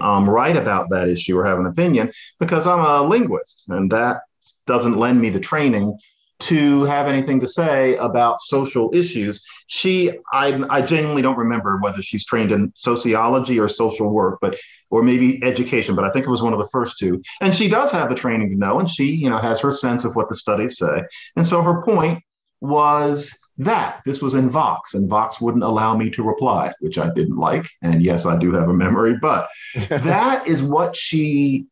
um, 0.00 0.28
write 0.28 0.56
about 0.56 0.88
that 0.90 1.08
issue 1.08 1.36
or 1.38 1.44
have 1.44 1.58
an 1.58 1.66
opinion 1.66 2.12
because 2.38 2.66
I'm 2.66 2.80
a 2.80 3.02
linguist 3.02 3.68
and 3.70 3.90
that 3.90 4.20
doesn't 4.66 4.98
lend 4.98 5.20
me 5.20 5.30
the 5.30 5.40
training 5.40 5.98
to 6.40 6.84
have 6.84 7.08
anything 7.08 7.40
to 7.40 7.48
say 7.48 7.96
about 7.96 8.40
social 8.40 8.90
issues. 8.94 9.42
She, 9.66 10.12
I, 10.32 10.64
I 10.70 10.82
genuinely 10.82 11.22
don't 11.22 11.38
remember 11.38 11.78
whether 11.78 12.00
she's 12.00 12.24
trained 12.24 12.52
in 12.52 12.72
sociology 12.76 13.58
or 13.58 13.68
social 13.68 14.08
work, 14.10 14.38
but 14.40 14.56
or 14.90 15.02
maybe 15.02 15.42
education, 15.42 15.94
but 15.94 16.04
I 16.04 16.10
think 16.10 16.26
it 16.26 16.30
was 16.30 16.42
one 16.42 16.52
of 16.52 16.58
the 16.58 16.68
first 16.68 16.98
two. 16.98 17.20
And 17.40 17.54
she 17.54 17.68
does 17.68 17.90
have 17.90 18.08
the 18.08 18.14
training 18.14 18.50
to 18.50 18.56
know, 18.56 18.78
and 18.78 18.88
she, 18.88 19.06
you 19.06 19.28
know, 19.28 19.38
has 19.38 19.60
her 19.60 19.72
sense 19.72 20.04
of 20.04 20.16
what 20.16 20.28
the 20.28 20.36
studies 20.36 20.78
say. 20.78 21.02
And 21.36 21.46
so 21.46 21.60
her 21.60 21.82
point 21.82 22.22
was 22.60 23.36
that 23.58 24.00
this 24.04 24.22
was 24.22 24.34
in 24.34 24.48
Vox, 24.48 24.94
and 24.94 25.10
Vox 25.10 25.40
wouldn't 25.40 25.64
allow 25.64 25.96
me 25.96 26.10
to 26.10 26.22
reply, 26.22 26.72
which 26.80 26.98
I 26.98 27.10
didn't 27.12 27.36
like. 27.36 27.68
And 27.82 28.02
yes, 28.02 28.24
I 28.24 28.36
do 28.36 28.52
have 28.52 28.68
a 28.68 28.74
memory, 28.74 29.16
but 29.20 29.48
that 29.88 30.46
is 30.46 30.62
what 30.62 30.94
she 30.94 31.66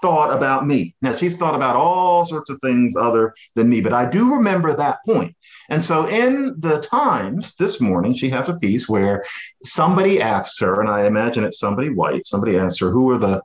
thought 0.00 0.32
about 0.34 0.66
me. 0.66 0.94
Now, 1.02 1.16
she's 1.16 1.36
thought 1.36 1.54
about 1.54 1.76
all 1.76 2.24
sorts 2.24 2.50
of 2.50 2.60
things 2.60 2.96
other 2.96 3.34
than 3.54 3.68
me, 3.68 3.80
but 3.80 3.92
I 3.92 4.08
do 4.08 4.34
remember 4.34 4.74
that 4.74 4.98
point. 5.04 5.34
And 5.70 5.82
so 5.82 6.06
in 6.06 6.54
the 6.58 6.80
Times 6.80 7.54
this 7.56 7.80
morning, 7.80 8.14
she 8.14 8.30
has 8.30 8.48
a 8.48 8.58
piece 8.58 8.88
where 8.88 9.24
somebody 9.62 10.20
asks 10.20 10.58
her, 10.60 10.80
and 10.80 10.88
I 10.88 11.06
imagine 11.06 11.44
it's 11.44 11.58
somebody 11.58 11.90
white, 11.90 12.26
somebody 12.26 12.56
asks 12.56 12.80
her, 12.80 12.90
who 12.90 13.10
are 13.10 13.18
the 13.18 13.42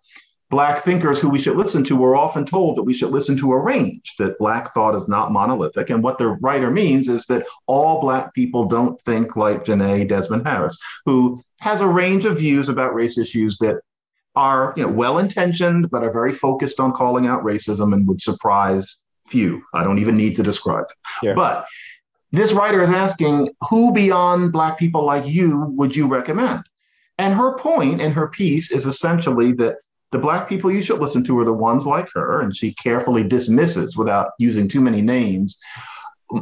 Black 0.49 0.83
thinkers 0.83 1.19
who 1.19 1.29
we 1.29 1.39
should 1.39 1.57
listen 1.57 1.83
to 1.83 1.95
were 1.95 2.15
often 2.15 2.45
told 2.45 2.75
that 2.75 2.83
we 2.83 2.93
should 2.93 3.09
listen 3.09 3.35
to 3.37 3.53
a 3.53 3.59
range, 3.59 4.13
that 4.19 4.37
Black 4.37 4.71
thought 4.71 4.93
is 4.93 5.07
not 5.07 5.31
monolithic. 5.31 5.89
And 5.89 6.03
what 6.03 6.19
the 6.19 6.27
writer 6.27 6.69
means 6.69 7.09
is 7.09 7.25
that 7.25 7.47
all 7.65 7.99
Black 7.99 8.35
people 8.35 8.65
don't 8.65 9.01
think 9.01 9.35
like 9.35 9.65
Jenée 9.65 10.07
Desmond-Harris, 10.07 10.77
who 11.07 11.41
has 11.59 11.81
a 11.81 11.87
range 11.87 12.25
of 12.25 12.37
views 12.37 12.69
about 12.69 12.93
race 12.93 13.17
issues 13.17 13.57
that 13.61 13.81
are 14.35 14.73
you 14.75 14.83
know, 14.83 14.91
well 14.91 15.19
intentioned, 15.19 15.89
but 15.91 16.03
are 16.03 16.11
very 16.11 16.31
focused 16.31 16.79
on 16.79 16.93
calling 16.93 17.27
out 17.27 17.43
racism 17.43 17.93
and 17.93 18.07
would 18.07 18.21
surprise 18.21 18.97
few. 19.27 19.63
I 19.73 19.83
don't 19.83 19.99
even 19.99 20.17
need 20.17 20.35
to 20.35 20.43
describe. 20.43 20.87
Yeah. 21.21 21.33
But 21.33 21.65
this 22.31 22.51
writer 22.51 22.81
is 22.81 22.89
asking 22.89 23.49
who 23.69 23.93
beyond 23.93 24.51
Black 24.51 24.77
people 24.77 25.03
like 25.03 25.27
you 25.27 25.59
would 25.77 25.95
you 25.95 26.07
recommend? 26.07 26.63
And 27.19 27.35
her 27.35 27.55
point 27.57 28.01
in 28.01 28.11
her 28.11 28.27
piece 28.27 28.71
is 28.71 28.85
essentially 28.87 29.53
that 29.53 29.75
the 30.11 30.19
black 30.19 30.47
people 30.47 30.71
you 30.71 30.81
should 30.81 30.99
listen 30.99 31.23
to 31.25 31.39
are 31.39 31.45
the 31.45 31.53
ones 31.53 31.87
like 31.87 32.07
her, 32.13 32.41
and 32.41 32.55
she 32.55 32.73
carefully 32.73 33.23
dismisses, 33.23 33.97
without 33.97 34.31
using 34.37 34.67
too 34.67 34.81
many 34.81 35.01
names, 35.01 35.59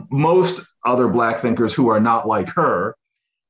most 0.09 0.61
other 0.85 1.07
black 1.07 1.39
thinkers 1.39 1.73
who 1.73 1.87
are 1.89 1.99
not 1.99 2.27
like 2.27 2.49
her. 2.49 2.95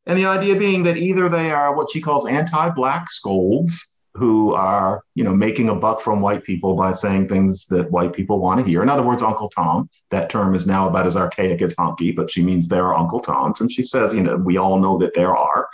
And 0.06 0.18
the 0.18 0.26
idea 0.26 0.56
being 0.56 0.84
that 0.84 0.98
either 0.98 1.30
they 1.30 1.52
are 1.52 1.76
what 1.76 1.92
she 1.92 2.02
calls 2.02 2.28
anti-black 2.28 3.12
scolds, 3.12 4.00
who 4.14 4.54
are, 4.54 5.04
you 5.16 5.24
know, 5.24 5.34
making 5.34 5.70
a 5.70 5.76
buck 5.76 6.02
from 6.02 6.20
white 6.20 6.44
people 6.44 6.76
by 6.76 6.92
saying 6.92 7.28
things 7.28 7.66
that 7.68 7.90
white 7.92 8.14
people 8.14 8.40
want 8.40 8.60
to 8.60 8.70
hear. 8.70 8.84
In 8.84 8.90
other 8.90 9.04
words, 9.04 9.24
Uncle 9.24 9.50
Tom. 9.50 9.90
That 10.10 10.30
term 10.30 10.54
is 10.54 10.68
now 10.68 10.90
about 10.90 11.08
as 11.08 11.16
archaic 11.16 11.62
as 11.62 11.74
honky, 11.76 12.14
but 12.14 12.30
she 12.30 12.44
means 12.44 12.68
there 12.68 12.86
are 12.86 12.98
Uncle 12.98 13.22
Toms, 13.22 13.62
and 13.62 13.72
she 13.72 13.84
says, 13.84 14.14
you 14.14 14.22
know, 14.22 14.36
we 14.36 14.58
all 14.58 14.78
know 14.78 14.98
that 14.98 15.14
there 15.14 15.36
are. 15.36 15.70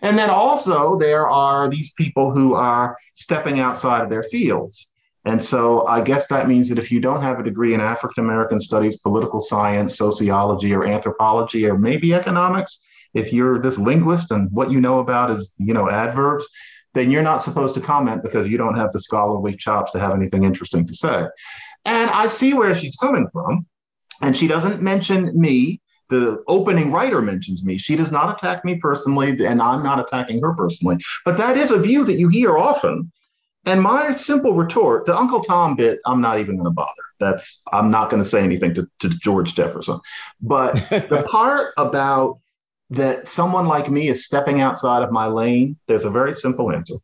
And 0.00 0.18
then 0.18 0.30
also, 0.30 0.98
there 0.98 1.28
are 1.28 1.68
these 1.68 1.92
people 1.92 2.30
who 2.30 2.54
are 2.54 2.96
stepping 3.12 3.60
outside 3.60 4.02
of 4.02 4.10
their 4.10 4.22
fields. 4.22 4.92
And 5.26 5.42
so 5.42 5.86
I 5.86 6.02
guess 6.02 6.26
that 6.26 6.48
means 6.48 6.68
that 6.68 6.78
if 6.78 6.92
you 6.92 7.00
don't 7.00 7.22
have 7.22 7.40
a 7.40 7.42
degree 7.42 7.72
in 7.72 7.80
African 7.80 8.24
American 8.24 8.60
studies, 8.60 8.98
political 8.98 9.40
science, 9.40 9.96
sociology, 9.96 10.74
or 10.74 10.84
anthropology, 10.84 11.66
or 11.66 11.78
maybe 11.78 12.12
economics, 12.12 12.80
if 13.14 13.32
you're 13.32 13.58
this 13.58 13.78
linguist 13.78 14.30
and 14.30 14.50
what 14.52 14.70
you 14.70 14.80
know 14.80 14.98
about 14.98 15.30
is, 15.30 15.54
you 15.56 15.72
know, 15.72 15.88
adverbs, 15.88 16.46
then 16.94 17.10
you're 17.10 17.22
not 17.22 17.42
supposed 17.42 17.74
to 17.74 17.80
comment 17.80 18.22
because 18.22 18.48
you 18.48 18.56
don't 18.56 18.76
have 18.76 18.92
the 18.92 19.00
scholarly 19.00 19.56
chops 19.56 19.90
to 19.92 20.00
have 20.00 20.14
anything 20.14 20.44
interesting 20.44 20.86
to 20.86 20.94
say. 20.94 21.26
And 21.84 22.10
I 22.10 22.28
see 22.28 22.54
where 22.54 22.74
she's 22.74 22.96
coming 22.96 23.26
from. 23.32 23.66
And 24.22 24.36
she 24.36 24.46
doesn't 24.46 24.80
mention 24.80 25.38
me 25.38 25.80
the 26.08 26.42
opening 26.46 26.92
writer 26.92 27.20
mentions 27.20 27.64
me. 27.64 27.78
She 27.78 27.96
does 27.96 28.12
not 28.12 28.34
attack 28.34 28.64
me 28.64 28.76
personally, 28.76 29.30
and 29.44 29.60
I'm 29.60 29.82
not 29.82 29.98
attacking 29.98 30.40
her 30.42 30.54
personally. 30.54 30.98
But 31.24 31.36
that 31.38 31.56
is 31.56 31.70
a 31.70 31.78
view 31.78 32.04
that 32.04 32.14
you 32.14 32.28
hear 32.28 32.56
often. 32.56 33.10
And 33.66 33.80
my 33.80 34.12
simple 34.12 34.52
retort, 34.52 35.06
the 35.06 35.16
Uncle 35.16 35.40
Tom 35.40 35.74
bit, 35.74 35.98
I'm 36.04 36.20
not 36.20 36.38
even 36.38 36.56
going 36.56 36.66
to 36.66 36.70
bother. 36.70 36.92
That's 37.18 37.62
I'm 37.72 37.90
not 37.90 38.10
going 38.10 38.22
to 38.22 38.28
say 38.28 38.42
anything 38.42 38.74
to, 38.74 38.88
to 39.00 39.08
George 39.08 39.54
Jefferson. 39.54 40.00
But 40.40 40.74
the 40.90 41.24
part 41.28 41.72
about 41.78 42.40
that 42.96 43.28
someone 43.28 43.66
like 43.66 43.90
me 43.90 44.08
is 44.08 44.24
stepping 44.24 44.60
outside 44.60 45.02
of 45.02 45.12
my 45.12 45.26
lane, 45.26 45.76
there's 45.86 46.04
a 46.04 46.10
very 46.10 46.32
simple 46.32 46.72
answer. 46.72 46.94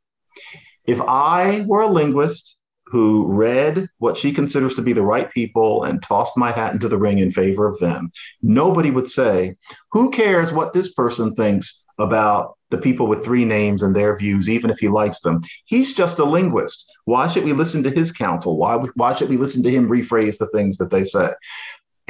If 0.87 1.00
I 1.00 1.64
were 1.66 1.83
a 1.83 1.87
linguist 1.87 2.57
who 2.87 3.24
read 3.26 3.88
what 3.98 4.16
she 4.16 4.33
considers 4.33 4.74
to 4.74 4.83
be 4.83 4.92
the 4.92 5.03
right 5.03 5.31
people 5.31 5.85
and 5.85 6.03
tossed 6.03 6.37
my 6.37 6.50
hat 6.50 6.72
into 6.72 6.88
the 6.88 6.98
ring 6.98 7.18
in 7.18 7.31
favor 7.31 7.66
of 7.66 7.79
them, 7.79 8.11
nobody 8.42 8.90
would 8.90 9.09
say, 9.09 9.55
Who 9.92 10.11
cares 10.11 10.53
what 10.53 10.72
this 10.72 10.92
person 10.92 11.35
thinks 11.35 11.87
about 11.98 12.57
the 12.70 12.79
people 12.79 13.07
with 13.07 13.24
three 13.24 13.44
names 13.44 13.83
and 13.83 13.94
their 13.94 14.16
views, 14.16 14.48
even 14.48 14.70
if 14.70 14.79
he 14.79 14.88
likes 14.88 15.20
them? 15.20 15.40
He's 15.66 15.92
just 15.92 16.18
a 16.18 16.24
linguist. 16.24 16.92
Why 17.05 17.29
should 17.29 17.44
we 17.44 17.53
listen 17.53 17.83
to 17.85 17.90
his 17.90 18.11
counsel? 18.11 18.57
Why, 18.57 18.76
why 18.94 19.14
should 19.14 19.29
we 19.29 19.37
listen 19.37 19.62
to 19.62 19.70
him 19.70 19.88
rephrase 19.88 20.38
the 20.38 20.48
things 20.48 20.76
that 20.79 20.90
they 20.90 21.05
say? 21.05 21.31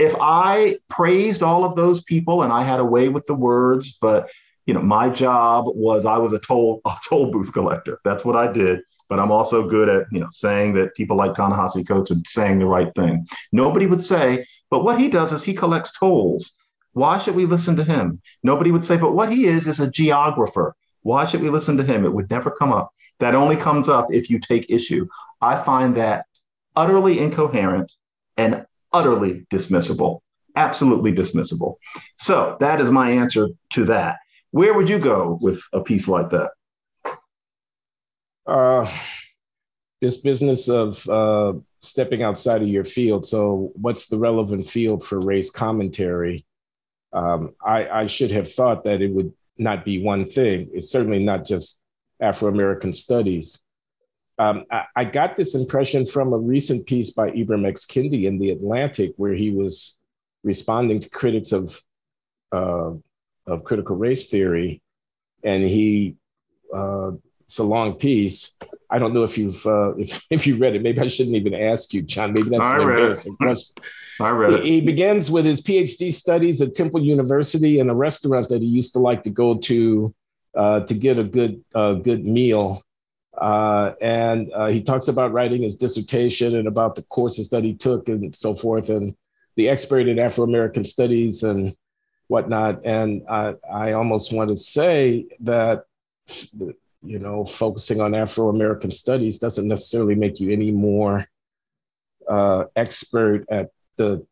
If 0.00 0.14
I 0.20 0.78
praised 0.88 1.42
all 1.42 1.64
of 1.64 1.76
those 1.76 2.02
people 2.02 2.42
and 2.42 2.52
I 2.52 2.64
had 2.64 2.80
a 2.80 2.84
way 2.84 3.08
with 3.08 3.26
the 3.26 3.34
words, 3.34 3.96
but 4.00 4.30
you 4.66 4.74
know, 4.74 4.82
my 4.82 5.10
job 5.10 5.66
was 5.68 6.04
I 6.04 6.16
was 6.18 6.32
a 6.32 6.38
toll 6.38 6.80
a 6.86 6.96
toll 7.08 7.30
booth 7.30 7.52
collector. 7.52 8.00
That's 8.04 8.24
what 8.24 8.36
I 8.36 8.50
did 8.52 8.80
but 9.10 9.18
I'm 9.18 9.32
also 9.32 9.68
good 9.68 9.88
at 9.90 10.06
you 10.10 10.20
know 10.20 10.28
saying 10.30 10.72
that 10.74 10.94
people 10.94 11.16
like 11.16 11.34
Ta-Nehisi 11.34 11.86
Coates 11.86 12.12
and 12.12 12.26
saying 12.26 12.60
the 12.60 12.66
right 12.66 12.94
thing. 12.94 13.26
Nobody 13.52 13.86
would 13.86 14.04
say, 14.04 14.46
but 14.70 14.84
what 14.84 14.98
he 14.98 15.08
does 15.08 15.32
is 15.32 15.42
he 15.42 15.52
collects 15.52 15.98
tolls. 15.98 16.52
Why 16.92 17.18
should 17.18 17.34
we 17.34 17.44
listen 17.44 17.76
to 17.76 17.84
him? 17.84 18.22
Nobody 18.42 18.70
would 18.70 18.84
say, 18.84 18.96
but 18.96 19.12
what 19.12 19.32
he 19.32 19.46
is 19.46 19.66
is 19.66 19.80
a 19.80 19.90
geographer. 19.90 20.74
Why 21.02 21.26
should 21.26 21.42
we 21.42 21.50
listen 21.50 21.76
to 21.76 21.84
him? 21.84 22.04
It 22.04 22.12
would 22.12 22.30
never 22.30 22.50
come 22.50 22.72
up. 22.72 22.90
That 23.18 23.34
only 23.34 23.56
comes 23.56 23.88
up 23.88 24.12
if 24.12 24.30
you 24.30 24.38
take 24.38 24.70
issue. 24.70 25.06
I 25.40 25.56
find 25.56 25.96
that 25.96 26.26
utterly 26.76 27.18
incoherent 27.18 27.92
and 28.36 28.64
utterly 28.92 29.46
dismissible. 29.52 30.20
Absolutely 30.56 31.12
dismissible. 31.12 31.76
So 32.18 32.56
that 32.60 32.80
is 32.80 32.90
my 32.90 33.10
answer 33.10 33.48
to 33.70 33.84
that. 33.86 34.18
Where 34.50 34.74
would 34.74 34.88
you 34.88 34.98
go 34.98 35.38
with 35.40 35.62
a 35.72 35.80
piece 35.80 36.08
like 36.08 36.30
that? 36.30 36.50
uh, 38.50 38.90
this 40.00 40.18
business 40.18 40.68
of 40.68 41.08
uh, 41.08 41.52
stepping 41.80 42.22
outside 42.22 42.62
of 42.62 42.68
your 42.68 42.84
field. 42.84 43.24
So, 43.24 43.72
what's 43.74 44.06
the 44.06 44.18
relevant 44.18 44.66
field 44.66 45.04
for 45.04 45.18
race 45.20 45.50
commentary? 45.50 46.44
Um, 47.12 47.54
I, 47.64 47.88
I 47.88 48.06
should 48.06 48.32
have 48.32 48.50
thought 48.50 48.84
that 48.84 49.02
it 49.02 49.12
would 49.12 49.32
not 49.58 49.84
be 49.84 50.02
one 50.02 50.24
thing. 50.26 50.70
It's 50.72 50.90
certainly 50.90 51.22
not 51.22 51.44
just 51.44 51.84
Afro 52.20 52.48
American 52.48 52.92
studies. 52.92 53.58
Um, 54.40 54.64
I, 54.70 54.84
I, 54.96 55.04
got 55.04 55.36
this 55.36 55.54
impression 55.54 56.06
from 56.06 56.32
a 56.32 56.38
recent 56.38 56.86
piece 56.86 57.10
by 57.10 57.30
Ibram 57.30 57.68
X. 57.68 57.84
Kendi 57.84 58.24
in 58.24 58.38
The 58.38 58.50
Atlantic, 58.50 59.12
where 59.16 59.34
he 59.34 59.50
was 59.50 60.00
responding 60.42 60.98
to 61.00 61.10
critics 61.10 61.52
of, 61.52 61.78
uh, 62.50 62.92
of 63.46 63.64
critical 63.64 63.96
race 63.96 64.30
theory. 64.30 64.80
And 65.44 65.62
he, 65.62 66.16
uh, 66.74 67.10
it's 67.44 67.58
a 67.58 67.64
long 67.64 67.96
piece. 67.96 68.56
I 68.88 68.98
don't 68.98 69.12
know 69.12 69.24
if 69.24 69.36
you've 69.36 69.66
uh, 69.66 69.94
if, 69.98 70.24
if 70.30 70.46
you 70.46 70.56
read 70.56 70.74
it. 70.74 70.82
Maybe 70.82 71.00
I 71.00 71.08
shouldn't 71.08 71.36
even 71.36 71.52
ask 71.54 71.92
you, 71.92 72.00
John. 72.00 72.32
Maybe 72.32 72.48
that's 72.48 72.66
I 72.66 72.76
an 72.76 72.82
embarrassing 72.82 73.36
it. 73.38 73.44
question. 73.44 73.74
I 74.22 74.30
read 74.30 74.52
it. 74.54 74.64
He, 74.64 74.70
he 74.72 74.80
begins 74.80 75.30
with 75.30 75.44
his 75.44 75.60
PhD 75.60 76.14
studies 76.14 76.62
at 76.62 76.72
Temple 76.72 77.02
University 77.02 77.78
and 77.78 77.90
a 77.90 77.94
restaurant 77.94 78.48
that 78.48 78.62
he 78.62 78.68
used 78.68 78.94
to 78.94 79.00
like 79.00 79.22
to 79.24 79.30
go 79.30 79.58
to 79.58 80.14
uh, 80.56 80.80
to 80.80 80.94
get 80.94 81.18
a 81.18 81.24
good 81.24 81.62
uh, 81.74 81.94
good 81.94 82.24
meal. 82.24 82.82
Uh, 83.40 83.94
and 84.00 84.52
uh, 84.52 84.66
he 84.66 84.82
talks 84.82 85.08
about 85.08 85.32
writing 85.32 85.62
his 85.62 85.76
dissertation 85.76 86.56
and 86.56 86.68
about 86.68 86.94
the 86.94 87.02
courses 87.04 87.48
that 87.48 87.64
he 87.64 87.74
took 87.74 88.08
and 88.08 88.36
so 88.36 88.54
forth, 88.54 88.90
and 88.90 89.16
the 89.56 89.68
expert 89.68 90.06
in 90.08 90.18
Afro 90.18 90.44
American 90.44 90.84
studies 90.84 91.42
and 91.42 91.74
whatnot. 92.28 92.80
And 92.84 93.22
I, 93.28 93.54
I 93.72 93.92
almost 93.92 94.32
want 94.32 94.50
to 94.50 94.56
say 94.56 95.26
that 95.40 95.84
you 97.02 97.18
know 97.18 97.44
focusing 97.44 98.00
on 98.00 98.14
Afro 98.14 98.50
American 98.50 98.90
studies 98.90 99.38
doesn't 99.38 99.66
necessarily 99.66 100.14
make 100.14 100.38
you 100.38 100.52
any 100.52 100.70
more 100.70 101.26
uh, 102.28 102.66
expert 102.76 103.46
at 103.50 103.70
the 103.96 104.24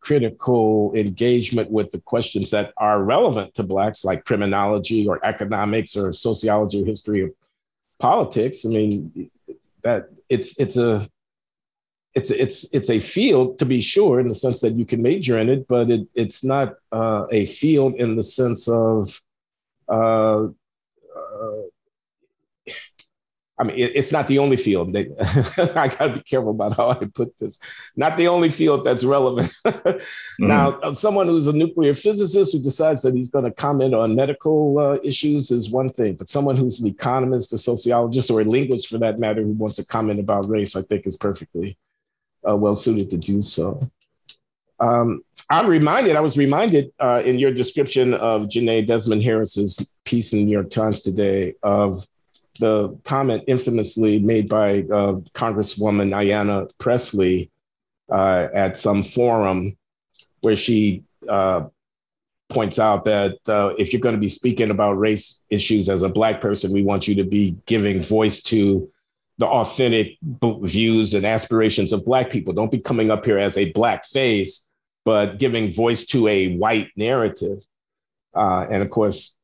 critical 0.00 0.92
engagement 0.94 1.70
with 1.70 1.90
the 1.90 2.00
questions 2.00 2.50
that 2.50 2.72
are 2.78 3.02
relevant 3.02 3.54
to 3.54 3.62
blacks 3.62 4.04
like 4.04 4.24
criminology 4.24 5.06
or 5.06 5.24
economics 5.24 5.94
or 5.96 6.10
sociology 6.12 6.82
or 6.82 6.86
history 6.86 7.22
of 7.22 7.30
politics 8.00 8.64
i 8.64 8.68
mean 8.68 9.30
that 9.82 10.08
it's 10.28 10.58
it's 10.58 10.76
a 10.76 11.08
it's 12.14 12.30
it's 12.30 12.74
it's 12.74 12.90
a 12.90 12.98
field 12.98 13.58
to 13.58 13.64
be 13.64 13.80
sure 13.80 14.18
in 14.18 14.28
the 14.28 14.34
sense 14.34 14.60
that 14.60 14.72
you 14.72 14.84
can 14.84 15.00
major 15.00 15.38
in 15.38 15.48
it 15.48 15.68
but 15.68 15.90
it, 15.90 16.08
it's 16.14 16.42
not 16.42 16.74
uh, 16.92 17.26
a 17.30 17.44
field 17.44 17.94
in 17.94 18.16
the 18.16 18.22
sense 18.22 18.68
of 18.68 19.20
uh, 19.88 20.48
I 23.60 23.62
mean, 23.62 23.76
it, 23.76 23.92
it's 23.94 24.10
not 24.10 24.26
the 24.26 24.38
only 24.38 24.56
field. 24.56 24.94
They, 24.94 25.10
I 25.20 25.88
got 25.88 25.98
to 25.98 26.12
be 26.14 26.22
careful 26.22 26.52
about 26.52 26.74
how 26.74 26.88
I 26.90 27.04
put 27.14 27.36
this. 27.36 27.58
Not 27.94 28.16
the 28.16 28.26
only 28.26 28.48
field 28.48 28.84
that's 28.84 29.04
relevant. 29.04 29.52
mm-hmm. 29.66 30.46
Now, 30.46 30.92
someone 30.92 31.26
who's 31.26 31.46
a 31.46 31.52
nuclear 31.52 31.94
physicist 31.94 32.54
who 32.54 32.62
decides 32.62 33.02
that 33.02 33.14
he's 33.14 33.28
going 33.28 33.44
to 33.44 33.50
comment 33.50 33.92
on 33.92 34.16
medical 34.16 34.78
uh, 34.78 34.98
issues 35.04 35.50
is 35.50 35.70
one 35.70 35.90
thing, 35.90 36.14
but 36.14 36.30
someone 36.30 36.56
who's 36.56 36.80
an 36.80 36.88
economist, 36.88 37.52
a 37.52 37.58
sociologist, 37.58 38.30
or 38.30 38.40
a 38.40 38.44
linguist 38.44 38.88
for 38.88 38.96
that 38.96 39.18
matter, 39.18 39.42
who 39.42 39.52
wants 39.52 39.76
to 39.76 39.84
comment 39.84 40.20
about 40.20 40.48
race, 40.48 40.74
I 40.74 40.80
think 40.80 41.06
is 41.06 41.16
perfectly 41.16 41.76
uh, 42.48 42.56
well 42.56 42.74
suited 42.74 43.10
to 43.10 43.18
do 43.18 43.42
so. 43.42 43.90
Um, 44.80 45.22
I'm 45.50 45.66
reminded, 45.66 46.16
I 46.16 46.20
was 46.20 46.38
reminded 46.38 46.92
uh, 46.98 47.20
in 47.26 47.38
your 47.38 47.52
description 47.52 48.14
of 48.14 48.44
Jenée 48.44 48.86
Desmond-Harris's 48.86 49.94
piece 50.04 50.32
in 50.32 50.38
the 50.38 50.44
New 50.46 50.52
York 50.52 50.70
Times 50.70 51.02
today 51.02 51.56
of 51.62 52.06
the 52.60 52.96
comment 53.04 53.42
infamously 53.48 54.18
made 54.18 54.48
by 54.48 54.80
uh, 54.80 55.14
Congresswoman 55.34 56.10
Ayanna 56.10 56.70
Pressley 56.78 57.50
uh, 58.10 58.48
at 58.54 58.76
some 58.76 59.02
forum 59.02 59.76
where 60.42 60.56
she 60.56 61.02
uh, 61.28 61.62
points 62.48 62.78
out 62.78 63.04
that 63.04 63.38
uh, 63.48 63.74
if 63.78 63.92
you're 63.92 64.00
going 64.00 64.14
to 64.14 64.20
be 64.20 64.28
speaking 64.28 64.70
about 64.70 64.98
race 64.98 65.44
issues 65.50 65.88
as 65.88 66.02
a 66.02 66.08
Black 66.08 66.40
person, 66.40 66.72
we 66.72 66.82
want 66.82 67.08
you 67.08 67.14
to 67.16 67.24
be 67.24 67.56
giving 67.66 68.02
voice 68.02 68.42
to 68.42 68.88
the 69.38 69.46
authentic 69.46 70.18
views 70.22 71.14
and 71.14 71.24
aspirations 71.24 71.92
of 71.92 72.04
Black 72.04 72.28
people. 72.30 72.52
Don't 72.52 72.70
be 72.70 72.78
coming 72.78 73.10
up 73.10 73.24
here 73.24 73.38
as 73.38 73.56
a 73.56 73.72
Black 73.72 74.04
face, 74.04 74.70
but 75.04 75.38
giving 75.38 75.72
voice 75.72 76.04
to 76.06 76.28
a 76.28 76.56
white 76.56 76.88
narrative. 76.96 77.58
Uh, 78.34 78.66
and 78.70 78.82
of 78.82 78.90
course, 78.90 79.38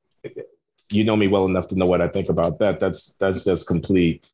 you 0.91 1.05
know 1.05 1.17
me 1.17 1.27
well 1.27 1.47
enough 1.47 1.69
to 1.69 1.77
know 1.77 1.87
what 1.87 2.01
I 2.01 2.09
think 2.09 2.29
about 2.29 2.59
that. 2.59 2.81
That's 2.81 3.17
that's 3.17 3.45
just 3.45 3.67
complete 3.67 4.25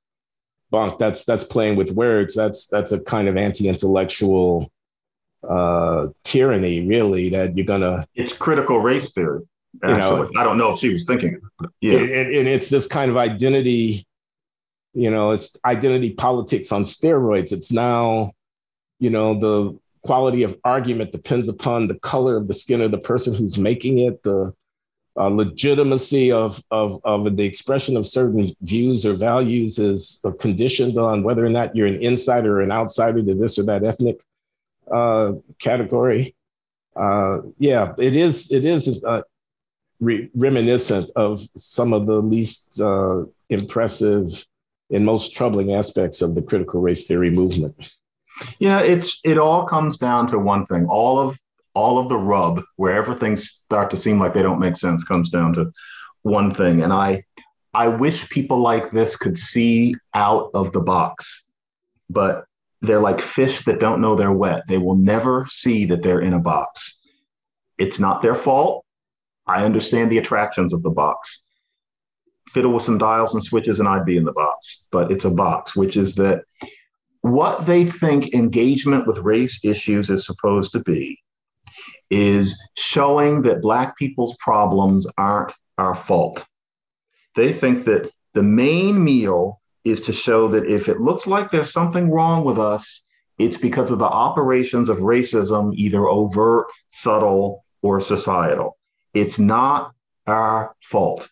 bunk. 0.70 0.98
That's 0.98 1.24
that's 1.24 1.44
playing 1.44 1.76
with 1.76 1.92
words. 1.92 2.34
That's 2.34 2.66
that's 2.66 2.92
a 2.92 3.00
kind 3.00 3.28
of 3.28 3.36
anti-intellectual 3.36 4.70
uh, 5.48 6.08
tyranny, 6.24 6.86
really. 6.86 7.30
That 7.30 7.56
you're 7.56 7.66
gonna. 7.66 8.06
It's 8.14 8.32
critical 8.32 8.80
race 8.80 9.12
theory. 9.12 9.42
Actually. 9.82 9.92
You 9.92 9.98
know, 9.98 10.40
I 10.40 10.44
don't 10.44 10.58
know 10.58 10.70
if 10.70 10.78
she 10.78 10.90
was 10.90 11.04
thinking 11.04 11.40
it, 11.62 11.70
yeah. 11.80 11.98
And, 11.98 12.34
and 12.34 12.48
it's 12.48 12.68
this 12.68 12.86
kind 12.86 13.10
of 13.10 13.16
identity. 13.16 14.06
You 14.94 15.10
know, 15.10 15.30
it's 15.30 15.56
identity 15.64 16.10
politics 16.10 16.70
on 16.72 16.82
steroids. 16.82 17.52
It's 17.52 17.72
now, 17.72 18.32
you 18.98 19.08
know, 19.08 19.38
the 19.40 19.78
quality 20.02 20.42
of 20.42 20.58
argument 20.64 21.12
depends 21.12 21.48
upon 21.48 21.86
the 21.86 21.94
color 21.94 22.36
of 22.36 22.46
the 22.46 22.54
skin 22.54 22.82
of 22.82 22.90
the 22.90 22.98
person 22.98 23.34
who's 23.34 23.56
making 23.56 23.98
it. 24.00 24.22
The 24.22 24.52
uh, 25.16 25.28
legitimacy 25.28 26.32
of, 26.32 26.62
of, 26.70 26.98
of 27.04 27.36
the 27.36 27.44
expression 27.44 27.96
of 27.96 28.06
certain 28.06 28.54
views 28.62 29.04
or 29.04 29.12
values 29.12 29.78
is 29.78 30.24
conditioned 30.40 30.96
on 30.98 31.22
whether 31.22 31.44
or 31.44 31.50
not 31.50 31.74
you're 31.76 31.86
an 31.86 32.02
insider 32.02 32.58
or 32.58 32.62
an 32.62 32.72
outsider 32.72 33.22
to 33.22 33.34
this 33.34 33.58
or 33.58 33.64
that 33.64 33.84
ethnic 33.84 34.22
uh, 34.90 35.32
category. 35.58 36.34
Uh, 36.96 37.38
yeah, 37.58 37.92
it 37.98 38.16
is. 38.16 38.50
It 38.50 38.66
is 38.66 39.04
uh, 39.04 39.22
re- 40.00 40.30
reminiscent 40.34 41.10
of 41.16 41.40
some 41.56 41.92
of 41.92 42.06
the 42.06 42.20
least 42.20 42.80
uh, 42.80 43.24
impressive 43.48 44.44
and 44.90 45.06
most 45.06 45.32
troubling 45.32 45.74
aspects 45.74 46.20
of 46.20 46.34
the 46.34 46.42
critical 46.42 46.80
race 46.80 47.06
theory 47.06 47.30
movement. 47.30 47.74
Yeah, 48.58 48.80
it's 48.80 49.20
it 49.24 49.38
all 49.38 49.64
comes 49.64 49.96
down 49.96 50.26
to 50.28 50.38
one 50.38 50.66
thing. 50.66 50.86
All 50.86 51.18
of 51.18 51.38
all 51.74 51.98
of 51.98 52.08
the 52.08 52.18
rub 52.18 52.62
wherever 52.76 53.14
things 53.14 53.50
start 53.50 53.90
to 53.90 53.96
seem 53.96 54.18
like 54.18 54.34
they 54.34 54.42
don't 54.42 54.60
make 54.60 54.76
sense 54.76 55.04
comes 55.04 55.30
down 55.30 55.54
to 55.54 55.72
one 56.22 56.52
thing. 56.52 56.82
And 56.82 56.92
i 56.92 57.22
i 57.74 57.88
wish 57.88 58.28
people 58.28 58.58
like 58.58 58.90
this 58.90 59.16
could 59.16 59.38
see 59.38 59.94
out 60.14 60.50
of 60.52 60.72
the 60.72 60.80
box 60.80 61.48
but 62.10 62.44
they're 62.82 63.00
like 63.00 63.20
fish 63.20 63.64
that 63.64 63.80
don't 63.80 64.00
know 64.00 64.14
they're 64.14 64.32
wet. 64.32 64.64
They 64.68 64.78
will 64.78 64.96
never 64.96 65.46
see 65.48 65.84
that 65.86 66.02
they're 66.02 66.20
in 66.20 66.34
a 66.34 66.38
box. 66.40 67.00
It's 67.78 68.00
not 68.00 68.22
their 68.22 68.34
fault. 68.34 68.84
I 69.46 69.64
understand 69.64 70.10
the 70.10 70.18
attractions 70.18 70.72
of 70.72 70.82
the 70.82 70.90
box. 70.90 71.46
Fiddle 72.48 72.72
with 72.72 72.82
some 72.82 72.98
dials 72.98 73.32
and 73.32 73.42
switches 73.42 73.80
and 73.80 73.88
i'd 73.88 74.04
be 74.04 74.18
in 74.18 74.24
the 74.24 74.32
box 74.32 74.86
but 74.92 75.10
it's 75.10 75.24
a 75.24 75.30
box 75.30 75.74
which 75.74 75.96
is 75.96 76.14
that 76.16 76.44
what 77.22 77.64
they 77.64 77.84
think 77.84 78.34
engagement 78.34 79.06
with 79.06 79.18
race 79.18 79.64
issues 79.64 80.10
is 80.10 80.26
supposed 80.26 80.72
to 80.72 80.80
be 80.80 81.18
is 82.12 82.62
showing 82.74 83.40
that 83.40 83.62
Black 83.62 83.96
people's 83.96 84.36
problems 84.36 85.06
aren't 85.16 85.54
our 85.78 85.94
fault. 85.94 86.44
They 87.36 87.54
think 87.54 87.86
that 87.86 88.10
the 88.34 88.42
main 88.42 89.02
meal 89.02 89.62
is 89.84 90.02
to 90.02 90.12
show 90.12 90.46
that 90.48 90.66
if 90.66 90.90
it 90.90 91.00
looks 91.00 91.26
like 91.26 91.50
there's 91.50 91.72
something 91.72 92.10
wrong 92.10 92.44
with 92.44 92.58
us, 92.58 93.08
it's 93.38 93.56
because 93.56 93.90
of 93.90 93.98
the 93.98 94.04
operations 94.04 94.90
of 94.90 94.98
racism, 94.98 95.74
either 95.74 96.06
overt, 96.06 96.66
subtle, 96.90 97.64
or 97.80 97.98
societal. 97.98 98.76
It's 99.14 99.38
not 99.38 99.94
our 100.26 100.76
fault. 100.82 101.30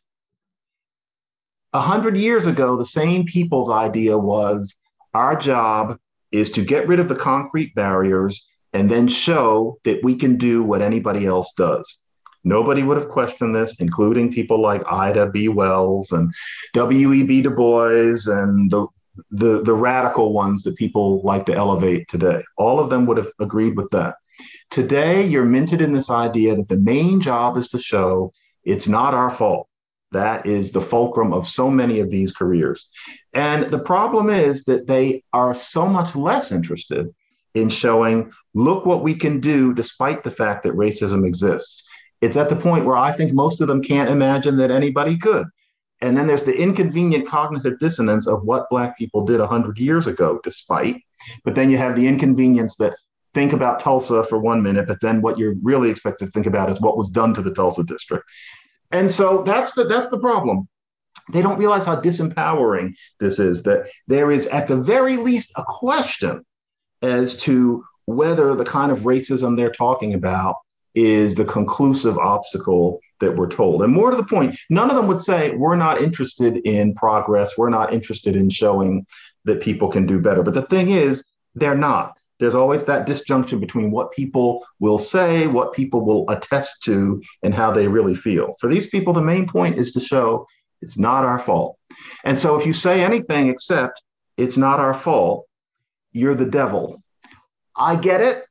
A 1.75 1.81
hundred 1.81 2.17
years 2.17 2.47
ago, 2.47 2.79
the 2.79 2.87
same 2.87 3.27
people's 3.27 3.71
idea 3.71 4.17
was 4.17 4.81
our 5.13 5.37
job 5.37 5.99
is 6.33 6.51
to 6.53 6.65
get 6.65 6.89
rid 6.89 7.01
of 7.01 7.09
the 7.09 7.15
concrete 7.15 7.75
barriers 7.75 8.47
and 8.73 8.91
then 8.91 9.09
show 9.09 9.79
that 9.85 10.03
we 10.03 10.15
can 10.15 10.37
do 10.37 10.63
what 10.63 10.83
anybody 10.83 11.27
else 11.27 11.53
does. 11.57 12.03
Nobody 12.45 12.83
would 12.83 12.97
have 12.97 13.09
questioned 13.09 13.55
this, 13.55 13.81
including 13.81 14.33
people 14.33 14.61
like 14.61 14.91
Ida 14.91 15.31
B. 15.31 15.49
Wells 15.49 16.13
and 16.13 16.33
W.E.B. 16.75 17.43
Du 17.43 17.51
Bois 17.51 18.17
and 18.27 18.71
the, 18.71 18.87
the, 19.31 19.63
the 19.63 19.75
radical 19.75 20.33
ones 20.33 20.63
that 20.63 20.77
people 20.77 21.21
like 21.23 21.45
to 21.47 21.55
elevate 21.55 22.09
today. 22.09 22.43
All 22.57 22.81
of 22.81 22.89
them 22.89 23.05
would 23.07 23.19
have 23.19 23.31
agreed 23.41 23.77
with 23.77 23.91
that. 23.91 24.17
Today, 24.71 25.27
you're 25.27 25.45
minted 25.45 25.83
in 25.83 25.93
this 25.93 26.11
idea 26.11 26.57
that 26.57 26.69
the 26.69 26.79
main 26.79 27.21
job 27.21 27.59
is 27.59 27.69
to 27.69 27.79
show 27.79 28.33
it's 28.65 28.89
not 28.89 29.15
our 29.15 29.31
fault. 29.31 29.69
That 30.13 30.47
is 30.47 30.73
the 30.73 30.81
fulcrum 30.81 31.33
of 31.33 31.47
so 31.47 31.71
many 31.71 32.01
of 32.01 32.11
these 32.11 32.33
careers. 32.33 32.89
And 33.35 33.71
the 33.71 33.79
problem 33.79 34.31
is 34.31 34.65
that 34.65 34.87
they 34.87 35.23
are 35.33 35.55
so 35.55 35.87
much 35.87 36.17
less 36.17 36.51
interested 36.51 37.09
in 37.55 37.69
showing, 37.69 38.33
look 38.55 38.87
what 38.87 39.03
we 39.03 39.15
can 39.15 39.41
do 39.41 39.75
despite 39.75 40.23
the 40.23 40.31
fact 40.31 40.65
that 40.65 40.75
racism 40.75 41.27
exists. 41.27 41.87
It's 42.21 42.37
at 42.37 42.49
the 42.49 42.57
point 42.57 42.85
where 42.85 42.97
I 42.97 43.13
think 43.13 43.33
most 43.33 43.61
of 43.61 43.69
them 43.69 43.83
can't 43.83 44.11
imagine 44.11 44.57
that 44.59 44.71
anybody 44.71 45.17
could. 45.17 45.47
And 46.03 46.17
then 46.17 46.27
there's 46.27 46.45
the 46.45 46.57
inconvenient 46.57 47.27
cognitive 47.27 47.79
dissonance 47.79 48.27
of 48.27 48.45
what 48.45 48.71
Black 48.71 48.97
people 48.97 49.25
did 49.25 49.41
100 49.41 49.79
years 49.79 50.07
ago, 50.07 50.41
despite. 50.43 51.03
But 51.45 51.55
then 51.55 51.71
you 51.71 51.77
have 51.77 51.97
the 51.97 52.07
inconvenience 52.07 52.77
that 52.77 52.95
think 53.35 53.53
about 53.53 53.81
Tulsa 53.81 54.25
for 54.25 54.39
one 54.39 54.63
minute, 54.63 54.89
but 54.89 55.01
then 55.01 55.23
what 55.23 55.39
you're 55.39 55.55
really 55.63 55.91
expected 55.91 56.27
to 56.27 56.33
think 56.33 56.47
about 56.47 56.71
is 56.71 56.81
what 56.81 56.97
was 56.97 57.09
done 57.09 57.35
to 57.35 57.43
the 57.43 57.53
Tulsa 57.53 57.85
district. 57.85 58.25
And 58.91 59.11
so 59.11 59.43
that's 59.45 59.73
the 59.73 59.85
that's 59.85 60.09
the 60.09 60.19
problem. 60.19 60.69
they 61.33 61.43
don't 61.43 61.59
realize 61.59 61.85
how 61.85 62.01
disempowering 62.01 62.95
this 63.19 63.39
is, 63.39 63.63
that 63.65 63.89
there 64.09 64.31
is 64.31 64.47
at 64.49 64.69
the 64.69 64.77
very 64.77 65.17
least 65.17 65.53
a 65.57 65.65
question 65.67 66.45
as 67.03 67.37
to 67.39 67.85
whether 68.07 68.55
the 68.55 68.65
kind 68.65 68.91
of 68.91 69.01
racism 69.01 69.57
they're 69.57 69.71
talking 69.71 70.15
about 70.15 70.57
is 70.95 71.37
the 71.37 71.45
conclusive 71.45 72.19
obstacle 72.19 73.01
that 73.21 73.37
we're 73.37 73.49
told. 73.49 73.83
And 73.83 73.93
more 73.93 74.11
to 74.11 74.17
the 74.17 74.25
point, 74.25 74.59
none 74.71 74.91
of 74.91 74.97
them 74.97 75.07
would 75.07 75.21
say, 75.21 75.55
we're 75.55 75.77
not 75.77 76.03
interested 76.03 76.57
in 76.59 76.95
progress. 76.95 77.57
We're 77.57 77.69
not 77.69 77.93
interested 77.93 78.35
in 78.35 78.51
showing 78.51 79.07
that 79.45 79.61
people 79.61 79.89
can 79.89 80.07
do 80.07 80.19
better. 80.19 80.43
But 80.43 80.55
the 80.55 80.63
thing 80.63 80.91
is, 80.91 81.25
they're 81.55 81.77
not. 81.77 82.17
There's 82.41 82.55
always 82.55 82.87
that 82.87 83.07
disjunction 83.07 83.61
between 83.61 83.91
what 83.91 84.13
people 84.13 84.67
will 84.81 84.99
say, 84.99 85.47
what 85.47 85.75
people 85.75 86.01
will 86.01 86.29
attest 86.31 86.83
to, 86.85 87.23
and 87.43 87.55
how 87.55 87.71
they 87.71 87.87
really 87.87 88.15
feel. 88.15 88.57
For 88.59 88.69
these 88.69 88.87
people, 88.87 89.13
the 89.13 89.23
main 89.23 89.47
point 89.47 89.79
is 89.79 89.93
to 89.93 90.01
show 90.01 90.47
it's 90.81 90.99
not 90.99 91.25
our 91.25 91.39
fault. 91.39 91.77
And 92.25 92.39
so 92.39 92.59
if 92.59 92.67
you 92.67 92.73
say 92.73 93.05
anything 93.05 93.49
except 93.49 94.03
it's 94.39 94.57
not 94.57 94.81
our 94.81 94.95
fault, 94.95 95.47
you're 96.13 96.35
the 96.35 96.47
devil. 96.47 97.03
I 97.77 97.97
get 97.97 98.21
it. 98.21 98.45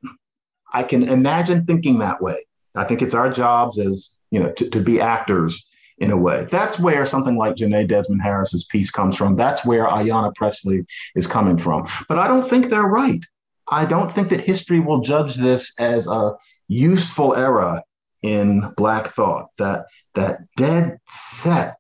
I 0.71 0.83
can 0.83 1.03
imagine 1.03 1.65
thinking 1.65 1.99
that 1.99 2.21
way. 2.21 2.37
I 2.75 2.83
think 2.85 3.01
it's 3.01 3.13
our 3.13 3.29
jobs 3.31 3.79
as, 3.79 4.15
you 4.31 4.39
know, 4.39 4.51
to, 4.53 4.69
to 4.69 4.79
be 4.79 5.01
actors 5.01 5.67
in 5.97 6.11
a 6.11 6.17
way. 6.17 6.47
That's 6.49 6.79
where 6.79 7.05
something 7.05 7.35
like 7.35 7.55
Jenée 7.55 7.87
Desmond 7.87 8.21
Harris's 8.21 8.65
piece 8.65 8.89
comes 8.89 9.15
from. 9.15 9.35
That's 9.35 9.65
where 9.65 9.85
Ayanna 9.85 10.33
Pressley 10.35 10.85
is 11.15 11.27
coming 11.27 11.57
from. 11.57 11.87
But 12.07 12.19
I 12.19 12.27
don't 12.27 12.47
think 12.47 12.67
they're 12.69 12.83
right. 12.83 13.23
I 13.69 13.85
don't 13.85 14.11
think 14.11 14.29
that 14.29 14.41
history 14.41 14.79
will 14.79 15.01
judge 15.01 15.35
this 15.35 15.77
as 15.79 16.07
a 16.07 16.33
useful 16.67 17.35
era 17.35 17.83
in 18.21 18.73
Black 18.77 19.07
thought. 19.07 19.49
That 19.57 19.85
that 20.15 20.41
dead 20.55 20.99
set 21.07 21.77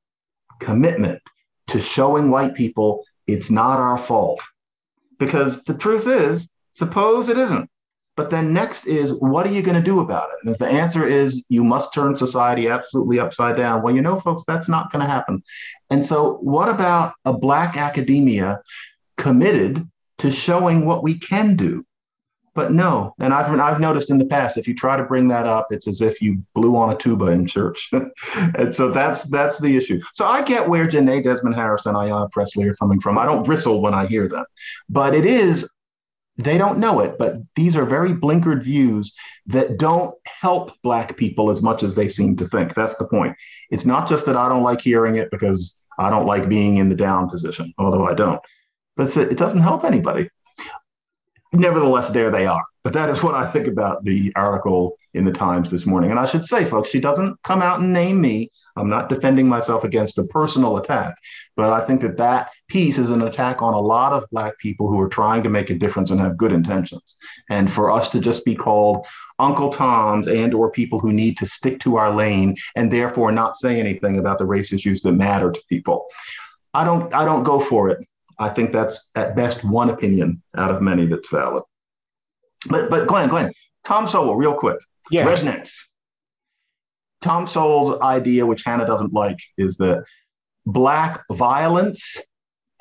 commitment 0.59 1.21
to 1.67 1.79
showing 1.79 2.29
white 2.29 2.55
people 2.55 3.03
it's 3.27 3.49
not 3.49 3.79
our 3.79 3.97
fault. 3.97 4.41
Because 5.19 5.63
the 5.63 5.75
truth 5.75 6.07
is, 6.07 6.49
suppose 6.71 7.29
it 7.29 7.37
isn't. 7.37 7.69
But 8.15 8.29
then 8.29 8.51
next 8.51 8.85
is, 8.85 9.13
what 9.13 9.45
are 9.47 9.51
you 9.51 9.61
going 9.61 9.77
to 9.77 9.81
do 9.81 10.01
about 10.01 10.29
it? 10.29 10.35
And 10.43 10.51
if 10.51 10.57
the 10.57 10.67
answer 10.67 11.07
is 11.07 11.45
you 11.47 11.63
must 11.63 11.93
turn 11.93 12.17
society 12.17 12.67
absolutely 12.67 13.17
upside 13.17 13.55
down, 13.55 13.81
well, 13.81 13.95
you 13.95 14.01
know, 14.01 14.17
folks, 14.17 14.43
that's 14.45 14.67
not 14.67 14.91
going 14.91 14.99
to 15.01 15.09
happen. 15.09 15.41
And 15.89 16.05
so, 16.05 16.33
what 16.41 16.67
about 16.67 17.13
a 17.23 17.31
Black 17.31 17.77
academia 17.77 18.59
committed 19.17 19.89
to 20.17 20.31
showing 20.31 20.85
what 20.85 21.01
we 21.01 21.17
can 21.17 21.55
do? 21.55 21.85
But 22.55 22.71
no, 22.71 23.13
and 23.19 23.33
I've 23.33 23.51
I've 23.59 23.79
noticed 23.79 24.09
in 24.09 24.17
the 24.17 24.25
past, 24.25 24.57
if 24.57 24.67
you 24.67 24.75
try 24.75 24.97
to 24.97 25.03
bring 25.03 25.27
that 25.29 25.45
up, 25.45 25.67
it's 25.71 25.87
as 25.87 26.01
if 26.01 26.21
you 26.21 26.43
blew 26.53 26.75
on 26.75 26.91
a 26.91 26.95
tuba 26.95 27.27
in 27.27 27.45
church, 27.45 27.89
and 28.55 28.73
so 28.73 28.91
that's 28.91 29.23
that's 29.29 29.59
the 29.59 29.77
issue. 29.77 30.01
So 30.13 30.25
I 30.25 30.41
get 30.41 30.67
where 30.67 30.87
Jenée 30.87 31.23
Desmond 31.23 31.55
Harris 31.55 31.85
and 31.85 31.95
Ayanna 31.95 32.31
Pressley 32.31 32.67
are 32.67 32.75
coming 32.75 32.99
from. 32.99 33.17
I 33.17 33.25
don't 33.25 33.45
bristle 33.45 33.81
when 33.81 33.93
I 33.93 34.07
hear 34.07 34.27
them, 34.27 34.45
but 34.89 35.13
it 35.13 35.25
is 35.25 35.69
they 36.37 36.57
don't 36.57 36.79
know 36.79 37.01
it, 37.01 37.17
but 37.19 37.35
these 37.55 37.75
are 37.75 37.85
very 37.85 38.13
blinkered 38.13 38.63
views 38.63 39.13
that 39.47 39.77
don't 39.77 40.15
help 40.25 40.71
Black 40.83 41.17
people 41.17 41.49
as 41.49 41.61
much 41.61 41.83
as 41.83 41.95
they 41.95 42.07
seem 42.07 42.37
to 42.37 42.47
think. 42.47 42.73
That's 42.73 42.95
the 42.95 43.07
point. 43.07 43.35
It's 43.71 43.85
not 43.85 44.07
just 44.07 44.25
that 44.25 44.37
I 44.37 44.47
don't 44.47 44.63
like 44.63 44.79
hearing 44.79 45.17
it 45.17 45.29
because 45.31 45.83
I 45.99 46.09
don't 46.09 46.25
like 46.25 46.47
being 46.47 46.77
in 46.77 46.87
the 46.87 46.95
down 46.95 47.29
position, 47.29 47.73
although 47.77 48.07
I 48.07 48.13
don't, 48.13 48.41
but 48.95 49.15
it 49.17 49.37
doesn't 49.37 49.61
help 49.61 49.83
anybody 49.83 50.29
nevertheless, 51.53 52.09
there 52.09 52.29
they 52.29 52.45
are. 52.45 52.63
But 52.83 52.93
that 52.93 53.09
is 53.09 53.21
what 53.21 53.35
I 53.35 53.45
think 53.45 53.67
about 53.67 54.03
the 54.03 54.31
article 54.35 54.95
in 55.13 55.25
the 55.25 55.31
Times 55.31 55.69
this 55.69 55.85
morning. 55.85 56.11
And 56.11 56.19
I 56.19 56.25
should 56.25 56.45
say, 56.45 56.63
folks, 56.63 56.89
she 56.89 56.99
doesn't 56.99 57.41
come 57.43 57.61
out 57.61 57.79
and 57.79 57.91
name 57.91 58.21
me. 58.21 58.51
I'm 58.77 58.89
not 58.89 59.09
defending 59.09 59.47
myself 59.47 59.83
against 59.83 60.17
a 60.17 60.23
personal 60.25 60.77
attack, 60.77 61.15
but 61.57 61.71
I 61.71 61.85
think 61.85 61.99
that 62.01 62.15
that 62.17 62.51
piece 62.69 62.97
is 62.97 63.09
an 63.09 63.21
attack 63.23 63.61
on 63.61 63.73
a 63.73 63.79
lot 63.79 64.13
of 64.13 64.25
Black 64.31 64.57
people 64.59 64.87
who 64.87 64.99
are 65.01 65.09
trying 65.09 65.43
to 65.43 65.49
make 65.49 65.69
a 65.69 65.75
difference 65.75 66.11
and 66.11 66.19
have 66.21 66.37
good 66.37 66.53
intentions. 66.53 67.17
And 67.49 67.69
for 67.69 67.91
us 67.91 68.07
to 68.09 68.21
just 68.21 68.45
be 68.45 68.55
called 68.55 69.05
Uncle 69.39 69.69
Toms 69.69 70.27
and 70.27 70.53
or 70.53 70.71
people 70.71 70.99
who 70.99 71.11
need 71.11 71.37
to 71.37 71.45
stick 71.45 71.79
to 71.81 71.97
our 71.97 72.13
lane 72.13 72.55
and 72.75 72.91
therefore 72.91 73.31
not 73.33 73.57
say 73.57 73.79
anything 73.79 74.17
about 74.17 74.37
the 74.37 74.45
race 74.45 74.71
issues 74.71 75.01
that 75.01 75.11
matter 75.11 75.51
to 75.51 75.61
people. 75.67 76.07
I 76.73 76.83
don't 76.85 77.13
I 77.13 77.25
don't 77.25 77.43
go 77.43 77.59
for 77.59 77.89
it. 77.89 78.07
I 78.39 78.49
think 78.49 78.71
that's 78.71 79.11
at 79.15 79.35
best 79.35 79.63
one 79.63 79.89
opinion 79.89 80.41
out 80.55 80.71
of 80.71 80.81
many 80.81 81.05
that's 81.05 81.29
valid. 81.29 81.63
But 82.67 82.89
but 82.89 83.07
Glenn, 83.07 83.29
Glenn, 83.29 83.51
Tom 83.83 84.07
Sowell, 84.07 84.35
real 84.35 84.53
quick. 84.53 84.79
Yeah. 85.11 85.25
Rednecks. 85.25 85.73
Tom 87.21 87.47
Sowell's 87.47 87.99
idea, 88.01 88.45
which 88.45 88.63
Hannah 88.63 88.85
doesn't 88.85 89.13
like, 89.13 89.39
is 89.57 89.75
that 89.77 90.05
black 90.65 91.23
violence, 91.31 92.17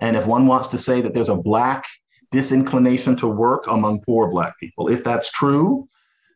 and 0.01 0.17
if 0.17 0.27
one 0.27 0.47
wants 0.47 0.69
to 0.69 0.79
say 0.79 1.01
that 1.01 1.13
there's 1.13 1.29
a 1.29 1.37
black 1.37 1.85
disinclination 2.31 3.17
to 3.17 3.27
work 3.27 3.67
among 3.67 4.01
poor 4.03 4.29
black 4.29 4.59
people, 4.61 4.89
if 4.89 5.03
that's 5.03 5.33
true, 5.33 5.89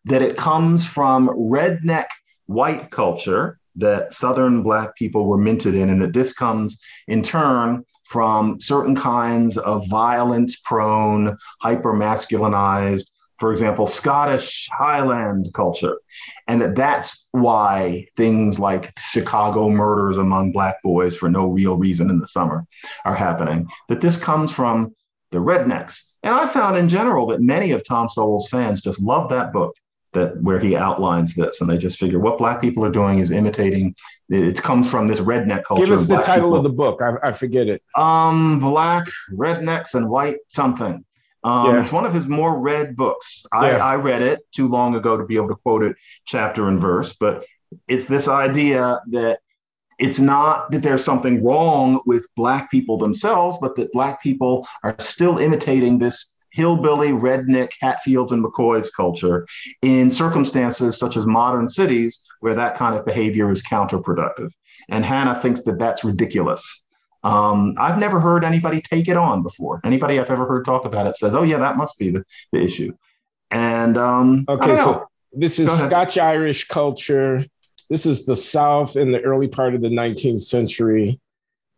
that 0.06 0.22
it 0.22 0.37
comes 0.37 0.85
from 0.85 1.28
redneck 1.28 2.06
white 2.46 2.90
culture 2.90 3.58
that 3.76 4.12
Southern 4.12 4.62
Black 4.62 4.96
people 4.96 5.26
were 5.26 5.38
minted 5.38 5.74
in, 5.74 5.88
and 5.88 6.02
that 6.02 6.12
this 6.12 6.32
comes 6.32 6.78
in 7.08 7.22
turn 7.22 7.85
from 8.04 8.60
certain 8.60 8.94
kinds 8.94 9.56
of 9.58 9.88
violence 9.88 10.60
prone, 10.60 11.36
hyper 11.60 11.92
masculinized, 11.92 13.10
for 13.38 13.50
example, 13.50 13.86
Scottish 13.86 14.68
Highland 14.72 15.48
culture. 15.52 15.98
And 16.46 16.62
that 16.62 16.76
that's 16.76 17.28
why 17.32 18.06
things 18.16 18.60
like 18.60 18.96
Chicago 19.00 19.68
murders 19.68 20.16
among 20.16 20.52
Black 20.52 20.76
boys 20.84 21.16
for 21.16 21.28
no 21.28 21.50
real 21.50 21.76
reason 21.76 22.08
in 22.08 22.20
the 22.20 22.28
summer 22.28 22.64
are 23.04 23.16
happening. 23.16 23.68
That 23.88 24.00
this 24.00 24.16
comes 24.16 24.52
from 24.52 24.94
the 25.32 25.38
rednecks. 25.38 26.04
And 26.22 26.32
I 26.32 26.46
found 26.46 26.76
in 26.76 26.88
general 26.88 27.26
that 27.28 27.40
many 27.40 27.72
of 27.72 27.84
Tom 27.84 28.08
Sowell's 28.08 28.48
fans 28.48 28.80
just 28.80 29.02
love 29.02 29.28
that 29.30 29.52
book 29.52 29.74
that 30.12 30.40
where 30.42 30.59
he 30.59 30.77
outlines 30.77 31.35
this, 31.35 31.61
and 31.61 31.68
they 31.68 31.79
just 31.79 31.98
figure 31.98 32.18
what 32.18 32.38
black 32.38 32.61
people 32.61 32.85
are 32.85 32.90
doing 32.90 33.18
is 33.18 33.31
imitating. 33.31 33.94
It 34.29 34.62
comes 34.62 34.88
from 34.90 35.07
this 35.07 35.20
redneck 35.20 35.64
culture. 35.64 35.85
Give 35.85 35.92
us 35.92 36.07
the 36.07 36.16
title 36.16 36.51
people. 36.51 36.57
of 36.57 36.62
the 36.64 36.70
book. 36.70 37.01
I, 37.03 37.29
I, 37.29 37.33
forget 37.33 37.68
it. 37.68 37.83
Um, 37.96 38.61
black 38.61 39.07
rednecks 39.33 39.94
and 39.94 40.09
white 40.09 40.38
something. 40.48 41.05
Um, 41.44 41.75
yeah. 41.75 41.81
It's 41.81 41.92
one 41.92 42.07
of 42.07 42.14
his 42.14 42.29
more 42.29 42.59
read 42.59 42.96
books. 42.96 43.44
I, 43.53 43.72
yeah. 43.72 43.85
I 43.85 43.96
read 43.96 44.22
it 44.22 44.40
too 44.53 44.68
long 44.68 44.94
ago 44.94 45.16
to 45.16 45.25
be 45.25 45.37
able 45.37 45.48
to 45.48 45.57
quote 45.57 45.83
it 45.83 45.96
chapter 46.25 46.68
and 46.68 46.79
verse, 46.79 47.14
but 47.14 47.44
it's 47.88 48.07
this 48.07 48.29
idea 48.29 49.01
that 49.11 49.40
it's 49.98 50.18
not 50.18 50.70
that 50.70 50.83
there's 50.83 51.05
something 51.05 51.42
wrong 51.42 52.01
with 52.07 52.27
black 52.37 52.70
people 52.70 52.96
themselves, 52.96 53.57
but 53.61 53.77
that 53.77 53.92
black 53.92 54.22
people 54.22 54.66
are 54.83 54.96
still 55.01 55.38
imitating 55.38 55.98
this 55.98 56.37
hillbilly, 56.52 57.08
redneck, 57.08 57.72
Hatfields, 57.80 58.32
and 58.32 58.44
McCoys 58.44 58.88
culture 58.94 59.46
in 59.82 60.10
circumstances 60.10 60.98
such 60.98 61.16
as 61.16 61.26
modern 61.26 61.68
cities 61.68 62.24
where 62.40 62.54
that 62.54 62.76
kind 62.76 62.94
of 62.96 63.04
behavior 63.04 63.50
is 63.50 63.62
counterproductive. 63.62 64.52
And 64.88 65.04
Hannah 65.04 65.40
thinks 65.40 65.62
that 65.62 65.78
that's 65.78 66.04
ridiculous. 66.04 66.88
Um, 67.24 67.74
I've 67.78 67.98
never 67.98 68.18
heard 68.18 68.44
anybody 68.44 68.80
take 68.80 69.08
it 69.08 69.16
on 69.16 69.42
before. 69.42 69.80
Anybody 69.84 70.18
I've 70.18 70.30
ever 70.30 70.46
heard 70.46 70.64
talk 70.64 70.84
about 70.84 71.06
it 71.06 71.16
says, 71.16 71.34
oh, 71.34 71.42
yeah, 71.42 71.58
that 71.58 71.76
must 71.76 71.98
be 71.98 72.10
the, 72.10 72.24
the 72.52 72.60
issue. 72.60 72.92
And 73.50 73.96
um, 73.98 74.44
okay, 74.48 74.76
so 74.76 75.06
this 75.32 75.58
is 75.58 75.70
Scotch 75.70 76.18
Irish 76.18 76.68
culture. 76.68 77.44
This 77.88 78.06
is 78.06 78.24
the 78.24 78.36
South 78.36 78.96
in 78.96 79.12
the 79.12 79.20
early 79.20 79.48
part 79.48 79.74
of 79.74 79.82
the 79.82 79.88
19th 79.88 80.40
century. 80.40 81.20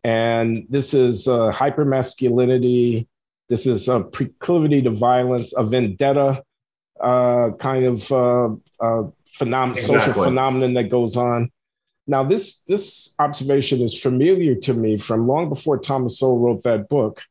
And 0.03 0.65
this 0.69 0.93
is 0.93 1.27
uh, 1.27 1.51
hyper 1.51 1.83
masculinity, 1.83 3.07
this 3.49 3.67
is 3.67 3.87
a 3.87 4.01
proclivity 4.01 4.81
to 4.81 4.89
violence, 4.89 5.53
a 5.55 5.63
vendetta 5.63 6.43
uh, 7.01 7.51
kind 7.59 7.85
of 7.85 8.11
uh, 8.11 8.45
uh, 8.79 9.09
phenom- 9.25 9.71
exactly. 9.71 9.99
social 9.99 10.13
phenomenon 10.13 10.73
that 10.73 10.89
goes 10.89 11.17
on. 11.17 11.51
Now, 12.07 12.23
this 12.23 12.63
this 12.63 13.15
observation 13.19 13.81
is 13.81 13.99
familiar 13.99 14.55
to 14.55 14.73
me 14.73 14.97
from 14.97 15.27
long 15.27 15.49
before 15.49 15.77
Thomas 15.77 16.19
Sowell 16.19 16.39
wrote 16.39 16.63
that 16.63 16.87
book. 16.87 17.23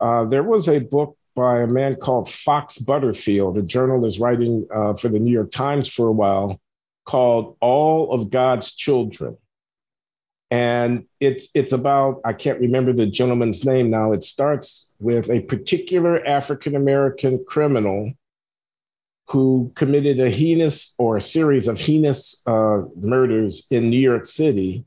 Uh, 0.00 0.24
there 0.24 0.44
was 0.44 0.68
a 0.68 0.78
book 0.78 1.16
by 1.34 1.60
a 1.60 1.66
man 1.66 1.96
called 1.96 2.28
Fox 2.28 2.78
Butterfield, 2.78 3.58
a 3.58 3.62
journalist 3.62 4.20
writing 4.20 4.66
uh, 4.74 4.94
for 4.94 5.08
the 5.08 5.18
New 5.18 5.32
York 5.32 5.50
Times 5.50 5.92
for 5.92 6.08
a 6.08 6.12
while, 6.12 6.60
called 7.04 7.56
"All 7.60 8.12
of 8.12 8.30
God's 8.30 8.72
Children." 8.72 9.36
And 10.50 11.04
it's 11.20 11.50
it's 11.54 11.72
about 11.72 12.20
i 12.24 12.32
can't 12.32 12.60
remember 12.60 12.92
the 12.92 13.06
gentleman's 13.06 13.64
name 13.64 13.90
now. 13.90 14.12
It 14.12 14.24
starts 14.24 14.94
with 14.98 15.30
a 15.30 15.40
particular 15.40 16.24
african 16.26 16.74
american 16.74 17.44
criminal 17.44 18.12
who 19.28 19.70
committed 19.74 20.20
a 20.20 20.30
heinous 20.30 20.94
or 20.98 21.18
a 21.18 21.20
series 21.20 21.68
of 21.68 21.78
heinous 21.78 22.42
uh, 22.46 22.82
murders 22.96 23.66
in 23.70 23.90
new 23.90 24.00
york 24.00 24.24
city 24.24 24.84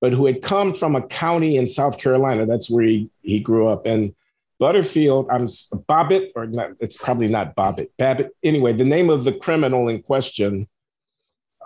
but 0.00 0.12
who 0.12 0.26
had 0.26 0.42
come 0.42 0.74
from 0.74 0.96
a 0.96 1.02
county 1.02 1.56
in 1.56 1.66
south 1.66 1.98
carolina. 1.98 2.44
That's 2.44 2.68
where 2.68 2.84
he, 2.84 3.08
he 3.22 3.38
grew 3.40 3.68
up. 3.68 3.86
And 3.86 4.14
butterfield 4.58 5.26
i'm 5.28 5.46
bobbitt 5.46 6.30
or 6.36 6.46
not 6.46 6.70
it's 6.78 6.96
probably 6.96 7.26
not 7.26 7.56
bobbitt 7.56 7.88
babbitt. 7.98 8.30
Anyway 8.44 8.72
the 8.72 8.84
name 8.84 9.10
of 9.10 9.24
the 9.24 9.32
criminal 9.32 9.88
in 9.88 10.00
question 10.00 10.68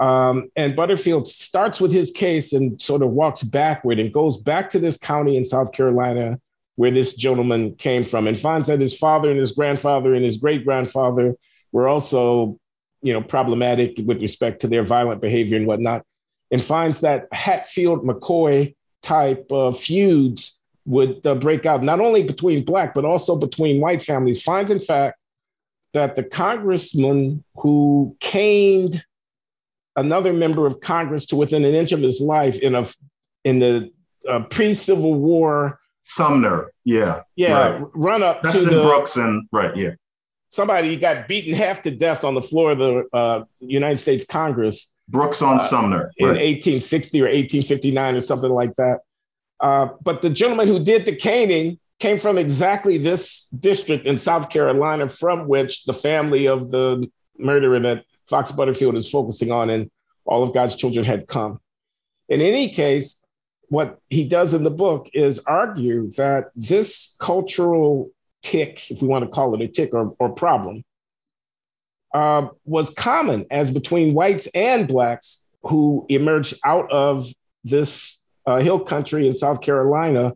Um, 0.01 0.51
and 0.57 0.76
Butterfield 0.76 1.26
starts 1.26 1.80
with 1.80 1.92
his 1.92 2.11
case 2.11 2.53
and 2.53 2.80
sort 2.80 3.03
of 3.03 3.11
walks 3.11 3.42
backward 3.42 3.99
and 3.99 4.12
goes 4.12 4.36
back 4.36 4.70
to 4.70 4.78
this 4.78 4.97
county 4.97 5.36
in 5.36 5.44
South 5.44 5.72
Carolina 5.72 6.38
where 6.76 6.90
this 6.90 7.14
gentleman 7.14 7.74
came 7.76 8.05
from 8.05 8.26
and 8.26 8.38
finds 8.38 8.68
that 8.68 8.80
his 8.80 8.97
father 8.97 9.30
and 9.30 9.40
his 9.40 9.53
grandfather 9.53 10.14
and 10.14 10.24
his 10.24 10.36
great 10.36 10.64
grandfather 10.64 11.34
were 11.72 11.88
also, 11.88 12.59
you 13.03 13.12
know, 13.12 13.22
problematic 13.22 13.99
with 14.05 14.20
respect 14.20 14.61
to 14.61 14.68
their 14.68 14.82
violent 14.82 15.20
behavior 15.20 15.57
and 15.57 15.66
whatnot, 15.66 16.05
and 16.51 16.62
finds 16.62 17.01
that 17.01 17.28
Hatfield 17.32 18.05
McCoy 18.05 18.74
type 19.03 19.47
of 19.51 19.78
feuds 19.78 20.61
would 20.84 21.26
uh, 21.26 21.34
break 21.34 21.66
out 21.66 21.82
not 21.82 22.01
only 22.01 22.22
between 22.22 22.64
black 22.64 22.94
but 22.94 23.05
also 23.05 23.36
between 23.36 23.80
white 23.80 24.03
families. 24.03 24.42
Finds, 24.42 24.70
in 24.70 24.80
fact, 24.80 25.18
that 25.94 26.14
the 26.14 26.22
congressman 26.22 27.42
who 27.55 28.16
caned 28.20 29.03
another 29.97 30.32
member 30.32 30.66
of 30.66 30.80
Congress 30.80 31.26
to 31.26 31.36
within 31.36 31.64
an 31.64 31.74
inch 31.74 31.92
of 31.92 32.01
his 32.01 32.20
life 32.20 32.59
in 32.59 32.74
a 32.74 32.84
in 33.44 33.59
the 33.59 33.90
uh, 34.28 34.40
pre-Civil 34.40 35.14
War 35.14 35.80
Sumner, 36.09 36.72
yeah, 36.84 37.22
yeah, 37.34 37.53
right. 37.53 37.82
run 37.94 38.22
up 38.22 38.42
Preston 38.42 38.64
to 38.64 38.76
the 38.76 38.82
Brooks 38.82 39.16
and 39.16 39.49
right, 39.51 39.76
yeah. 39.76 39.90
Somebody 40.49 40.94
got 40.97 41.26
beaten 41.26 41.53
half 41.53 41.82
to 41.82 41.90
death 41.90 42.22
on 42.22 42.34
the 42.34 42.40
floor 42.40 42.70
of 42.70 42.78
the 42.78 43.05
uh, 43.12 43.44
United 43.59 43.97
States 43.97 44.24
Congress. 44.24 44.97
Brooks 45.09 45.42
on 45.42 45.57
uh, 45.57 45.59
Sumner 45.59 46.12
in 46.16 46.28
1860 46.28 47.20
or 47.20 47.24
1859 47.24 48.14
or 48.14 48.20
something 48.20 48.51
like 48.51 48.72
that. 48.74 49.01
Uh, 49.59 49.88
but 50.03 50.22
the 50.22 50.30
gentleman 50.30 50.68
who 50.68 50.82
did 50.82 51.07
the 51.07 51.16
caning 51.16 51.78
came 51.99 52.18
from 52.18 52.38
exactly 52.38 52.99
this 52.99 53.49
district 53.49 54.07
in 54.07 54.18
South 54.18 54.49
Carolina, 54.51 55.09
from 55.09 55.49
which 55.49 55.84
the 55.84 55.92
family 55.92 56.47
of 56.47 56.70
the 56.70 57.11
murderer 57.38 57.80
that 57.80 58.05
Fox 58.29 58.53
Butterfield 58.53 58.97
is 58.97 59.11
focusing 59.11 59.51
on 59.51 59.70
and 59.70 59.91
all 60.24 60.43
of 60.43 60.53
God's 60.53 60.77
children 60.77 61.05
had 61.05 61.29
come. 61.29 61.61
In 62.29 62.41
any 62.41 62.68
case, 62.70 63.24
what 63.68 64.01
he 64.11 64.24
does 64.24 64.55
in 64.55 64.62
the 64.62 64.70
book 64.70 65.09
is 65.14 65.45
argue 65.47 66.11
that 66.12 66.51
this 66.55 67.16
cultural 67.20 68.11
tick, 68.43 68.91
if 68.91 69.03
we 69.03 69.09
want 69.09 69.24
to 69.24 69.31
call 69.31 69.55
it 69.55 69.61
a 69.61 69.68
tick 69.68 69.93
or, 69.93 70.14
or 70.18 70.29
problem, 70.31 70.85
uh, 72.14 72.49
was 72.64 72.91
common 72.91 73.47
as 73.51 73.70
between 73.70 74.14
whites 74.14 74.47
and 74.55 74.89
blacks 74.89 75.53
who 75.62 76.07
emerged 76.09 76.55
out 76.64 76.91
of 76.91 77.29
this 77.64 78.22
uh, 78.47 78.59
hill 78.59 78.81
country 78.81 79.27
in 79.27 79.35
South 79.35 79.61
Carolina 79.61 80.33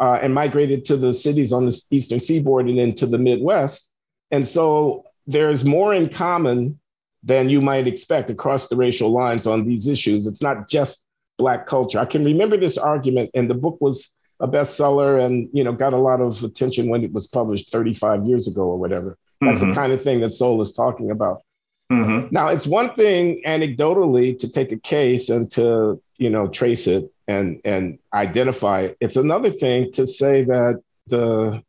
uh, 0.00 0.18
and 0.20 0.34
migrated 0.34 0.84
to 0.86 0.96
the 0.96 1.12
cities 1.14 1.52
on 1.52 1.66
the 1.66 1.82
eastern 1.90 2.20
seaboard 2.20 2.68
and 2.68 2.78
into 2.78 3.06
the 3.06 3.18
Midwest. 3.18 3.94
And 4.30 4.46
so 4.46 5.04
there's 5.26 5.64
more 5.64 5.94
in 5.94 6.08
common 6.08 6.80
than 7.26 7.50
you 7.50 7.60
might 7.60 7.86
expect 7.86 8.30
across 8.30 8.68
the 8.68 8.76
racial 8.76 9.10
lines 9.10 9.46
on 9.46 9.64
these 9.64 9.88
issues. 9.88 10.26
It's 10.26 10.40
not 10.40 10.68
just 10.68 11.06
black 11.36 11.66
culture. 11.66 11.98
I 11.98 12.06
can 12.06 12.24
remember 12.24 12.56
this 12.56 12.78
argument, 12.78 13.30
and 13.34 13.50
the 13.50 13.54
book 13.54 13.78
was 13.80 14.14
a 14.38 14.46
bestseller 14.46 15.24
and 15.24 15.48
you 15.52 15.64
know 15.64 15.72
got 15.72 15.92
a 15.92 15.98
lot 15.98 16.20
of 16.20 16.42
attention 16.44 16.88
when 16.88 17.02
it 17.02 17.12
was 17.12 17.26
published 17.26 17.70
35 17.70 18.24
years 18.24 18.46
ago 18.48 18.62
or 18.62 18.78
whatever. 18.78 19.18
That's 19.40 19.60
mm-hmm. 19.60 19.70
the 19.70 19.74
kind 19.74 19.92
of 19.92 20.00
thing 20.00 20.20
that 20.20 20.30
Sowell 20.30 20.62
is 20.62 20.72
talking 20.72 21.10
about. 21.10 21.42
Mm-hmm. 21.90 22.28
Now, 22.34 22.48
it's 22.48 22.66
one 22.66 22.94
thing 22.94 23.42
anecdotally 23.46 24.38
to 24.38 24.50
take 24.50 24.72
a 24.72 24.78
case 24.78 25.28
and 25.28 25.50
to 25.52 26.00
you 26.18 26.30
know 26.30 26.48
trace 26.48 26.86
it 26.86 27.12
and 27.26 27.60
and 27.64 27.98
identify 28.14 28.82
it. 28.82 28.96
It's 29.00 29.16
another 29.16 29.50
thing 29.50 29.90
to 29.92 30.06
say 30.06 30.42
that 30.42 30.80
the 31.08 31.62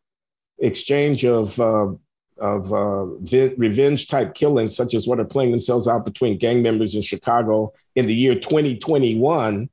exchange 0.59 1.25
of 1.25 1.59
uh, 1.59 1.87
of 2.39 2.73
uh, 2.73 3.05
vi- 3.17 3.53
revenge 3.57 4.07
type 4.07 4.33
killings, 4.33 4.75
such 4.75 4.93
as 4.93 5.07
what 5.07 5.19
are 5.19 5.25
playing 5.25 5.51
themselves 5.51 5.87
out 5.87 6.05
between 6.05 6.37
gang 6.37 6.61
members 6.61 6.95
in 6.95 7.01
Chicago 7.01 7.73
in 7.95 8.07
the 8.07 8.13
year 8.13 8.35
2021, 8.35 9.69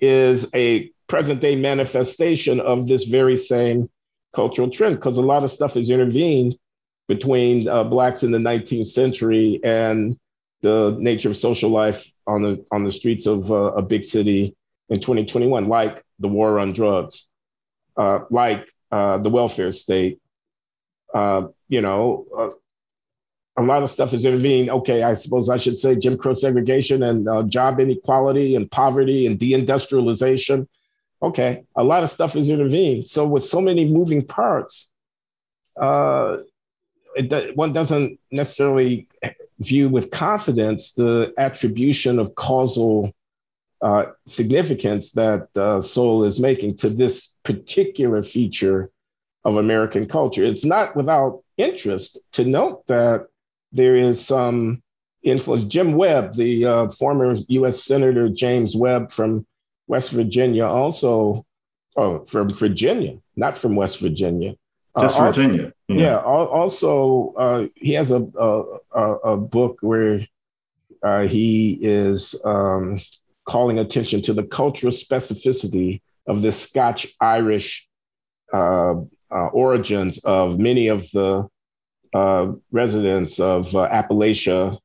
is 0.00 0.48
a 0.54 0.90
present 1.06 1.40
day 1.40 1.56
manifestation 1.56 2.60
of 2.60 2.88
this 2.88 3.04
very 3.04 3.36
same 3.36 3.88
cultural 4.34 4.68
trend 4.68 4.96
because 4.96 5.16
a 5.16 5.22
lot 5.22 5.44
of 5.44 5.50
stuff 5.50 5.74
has 5.74 5.88
intervened 5.88 6.56
between 7.08 7.68
uh, 7.68 7.84
blacks 7.84 8.22
in 8.22 8.32
the 8.32 8.38
19th 8.38 8.86
century 8.86 9.60
and 9.62 10.18
the 10.62 10.96
nature 10.98 11.28
of 11.28 11.36
social 11.36 11.70
life 11.70 12.10
on 12.26 12.42
the 12.42 12.64
on 12.72 12.84
the 12.84 12.90
streets 12.90 13.26
of 13.26 13.50
uh, 13.50 13.72
a 13.72 13.82
big 13.82 14.04
city 14.04 14.54
in 14.88 15.00
2021, 15.00 15.68
like 15.68 16.04
the 16.18 16.28
war 16.28 16.58
on 16.58 16.72
drugs, 16.72 17.32
uh, 17.96 18.20
like 18.30 18.68
uh, 18.90 19.18
the 19.18 19.30
welfare 19.30 19.70
state, 19.70 20.18
uh, 21.14 21.48
you 21.68 21.80
know, 21.80 22.26
uh, 22.36 22.50
a 23.58 23.62
lot 23.62 23.82
of 23.82 23.90
stuff 23.90 24.12
is 24.12 24.24
intervening. 24.24 24.70
Okay, 24.70 25.02
I 25.02 25.14
suppose 25.14 25.48
I 25.48 25.56
should 25.56 25.76
say 25.76 25.96
Jim 25.96 26.18
Crow 26.18 26.34
segregation 26.34 27.02
and 27.02 27.28
uh, 27.28 27.42
job 27.44 27.80
inequality 27.80 28.54
and 28.54 28.70
poverty 28.70 29.26
and 29.26 29.38
deindustrialization. 29.38 30.68
Okay, 31.22 31.64
a 31.74 31.82
lot 31.82 32.02
of 32.02 32.10
stuff 32.10 32.36
is 32.36 32.50
intervening. 32.50 33.06
So 33.06 33.26
with 33.26 33.42
so 33.42 33.60
many 33.60 33.86
moving 33.86 34.24
parts, 34.24 34.94
uh, 35.80 36.38
it, 37.16 37.56
one 37.56 37.72
doesn't 37.72 38.18
necessarily 38.30 39.08
view 39.58 39.88
with 39.88 40.10
confidence 40.10 40.92
the 40.92 41.32
attribution 41.38 42.18
of 42.18 42.34
causal 42.34 43.14
uh, 43.82 44.06
significance 44.26 45.12
that 45.12 45.48
uh, 45.56 45.80
Sowell 45.80 46.24
is 46.24 46.40
making 46.40 46.76
to 46.76 46.88
this 46.88 47.40
particular 47.42 48.22
feature 48.22 48.90
of 49.46 49.56
American 49.56 50.06
culture. 50.08 50.44
It's 50.44 50.64
not 50.64 50.96
without 50.96 51.44
interest 51.56 52.18
to 52.32 52.44
note 52.44 52.84
that 52.88 53.28
there 53.70 53.94
is 53.94 54.22
some 54.22 54.82
influence. 55.22 55.62
Jim 55.64 55.92
Webb, 55.92 56.34
the 56.34 56.66
uh, 56.66 56.88
former 56.88 57.32
US 57.48 57.84
Senator 57.84 58.28
James 58.28 58.74
Webb 58.74 59.12
from 59.12 59.46
West 59.86 60.10
Virginia, 60.10 60.66
also, 60.66 61.46
oh, 61.96 62.24
from 62.24 62.52
Virginia, 62.52 63.18
not 63.36 63.56
from 63.56 63.76
West 63.76 64.00
Virginia. 64.00 64.56
Uh, 64.96 65.02
Just 65.02 65.20
uh, 65.20 65.30
Virginia. 65.30 65.72
yeah. 65.86 65.96
yeah. 65.96 66.16
Also, 66.18 67.32
uh, 67.38 67.66
he 67.76 67.92
has 67.92 68.10
a, 68.10 68.26
a, 68.92 69.00
a 69.00 69.36
book 69.36 69.78
where 69.80 70.26
uh, 71.04 71.22
he 71.22 71.78
is 71.80 72.34
um, 72.44 73.00
calling 73.44 73.78
attention 73.78 74.22
to 74.22 74.32
the 74.32 74.42
cultural 74.42 74.92
specificity 74.92 76.00
of 76.26 76.42
this 76.42 76.60
Scotch 76.60 77.06
Irish 77.20 77.86
uh, 79.36 79.48
origins 79.48 80.18
of 80.24 80.58
many 80.58 80.88
of 80.88 81.10
the 81.10 81.46
uh, 82.14 82.52
residents 82.72 83.38
of 83.38 83.74
uh, 83.76 83.88
Appalachia 83.90 84.78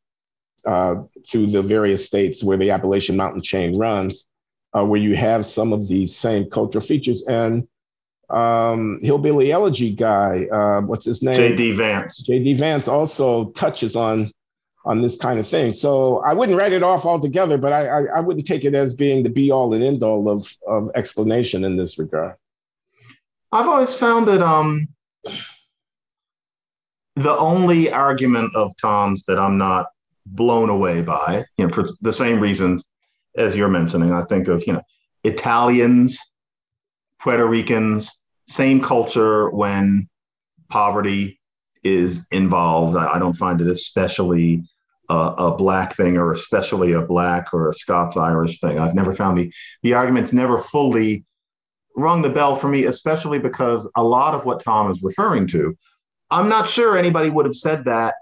uh, 0.66 0.96
through 1.30 1.48
the 1.48 1.62
various 1.62 2.06
states 2.06 2.44
where 2.44 2.58
the 2.58 2.72
Appalachian 2.72 3.16
mountain 3.16 3.42
chain 3.42 3.78
runs, 3.78 4.30
uh, 4.76 4.84
where 4.84 5.00
you 5.00 5.16
have 5.16 5.46
some 5.46 5.72
of 5.72 5.88
these 5.88 6.16
same 6.16 6.50
cultural 6.50 6.84
features. 6.84 7.26
And 7.28 7.68
um, 8.30 9.00
Hillbilly 9.02 9.52
Elegy 9.52 9.92
guy, 9.92 10.48
uh, 10.52 10.82
what's 10.82 11.06
his 11.06 11.24
name? 11.24 11.36
J.D. 11.36 11.72
Vance. 11.72 12.24
J.D. 12.24 12.54
Vance 12.56 12.88
also 12.88 13.52
touches 13.52 13.96
on 13.96 14.32
on 14.84 15.00
this 15.00 15.16
kind 15.16 15.40
of 15.40 15.48
thing. 15.48 15.72
So 15.72 16.24
I 16.24 16.34
wouldn't 16.34 16.58
write 16.58 16.74
it 16.74 16.82
off 16.82 17.06
altogether, 17.06 17.56
but 17.56 17.72
I, 17.72 17.86
I, 17.86 18.04
I 18.16 18.20
wouldn't 18.20 18.48
take 18.48 18.66
it 18.66 18.74
as 18.74 18.96
being 18.96 19.22
the 19.22 19.30
be 19.30 19.52
all 19.52 19.76
and 19.76 19.84
end 19.84 20.02
all 20.02 20.28
of, 20.28 20.52
of 20.68 20.90
explanation 20.96 21.64
in 21.64 21.78
this 21.78 22.00
regard. 22.00 22.36
I've 23.52 23.68
always 23.68 23.94
found 23.94 24.28
that 24.28 24.42
um, 24.42 24.88
the 27.16 27.38
only 27.38 27.92
argument 27.92 28.56
of 28.56 28.72
Tom's 28.82 29.24
that 29.26 29.38
I'm 29.38 29.58
not 29.58 29.88
blown 30.26 30.70
away 30.70 31.02
by, 31.02 31.44
you 31.58 31.68
know, 31.68 31.74
for 31.74 31.86
the 32.02 32.14
same 32.14 32.40
reasons 32.40 32.88
as 33.36 33.56
you're 33.56 33.70
mentioning, 33.70 34.14
I 34.14 34.24
think 34.24 34.48
of, 34.48 34.66
you 34.68 34.74
know, 34.74 34.82
Italians, 35.24 36.20
Puerto 37.20 37.46
Ricans, 37.46 38.18
same 38.48 38.82
culture 38.82 39.50
when 39.50 40.10
poverty 40.70 41.40
is 41.84 42.28
involved. 42.32 42.98
I 42.98 43.20
don't 43.20 43.36
find 43.36 43.62
it 43.62 43.68
especially 43.68 44.64
a, 45.10 45.14
a, 45.14 45.56
black 45.56 45.96
thing 45.96 46.18
or 46.18 46.32
especially 46.34 46.94
a 46.94 47.02
black 47.02 47.54
or 47.54 47.70
a 47.70 47.74
Scots 47.74 48.18
Irish 48.18 48.60
thing. 48.60 48.80
I've 48.80 48.96
never 48.96 49.16
found 49.16 49.38
the 49.38 49.54
the 49.84 49.94
arguments 49.94 50.34
never 50.34 50.58
fully 50.58 51.26
rung 51.96 52.22
the 52.22 52.30
bell 52.30 52.56
for 52.56 52.68
me, 52.68 52.86
especially 52.86 53.40
because 53.40 53.90
a 53.96 54.04
lot 54.04 54.34
of 54.34 54.46
what 54.46 54.64
Tom 54.64 54.90
is 54.90 55.02
referring 55.04 55.48
to, 55.48 55.78
I'm 56.30 56.50
not 56.50 56.70
sure 56.70 56.98
anybody 56.98 57.30
would 57.30 57.46
have 57.46 57.56
said 57.56 57.86
that 57.86 58.16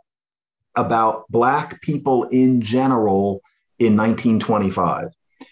about 0.76 1.26
Black 1.30 1.82
people 1.82 2.24
in 2.26 2.61
general 2.61 3.41
in 3.78 3.95
1925. 3.95 5.09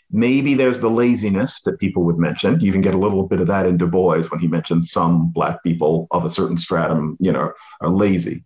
Maybe 0.09 0.53
there's 0.53 0.80
the 0.80 0.89
laziness 0.89 1.61
that 1.63 1.80
people 1.80 2.03
would 2.03 2.18
mention. 2.18 2.59
You 2.59 2.68
even 2.68 2.82
get 2.82 2.93
a 2.93 2.97
little 2.97 3.28
bit 3.28 3.41
of 3.41 3.47
that 3.47 3.65
in 3.65 3.78
Du 3.78 3.88
Bois 3.88 4.24
when 4.24 4.39
he 4.39 4.47
mentioned 4.47 4.86
some 4.86 5.30
Black 5.32 5.61
people 5.63 6.07
of 6.11 6.24
a 6.24 6.30
certain 6.30 6.57
stratum, 6.57 7.18
you 7.20 7.32
know, 7.32 7.51
are 7.82 7.89
lazy. 7.89 8.43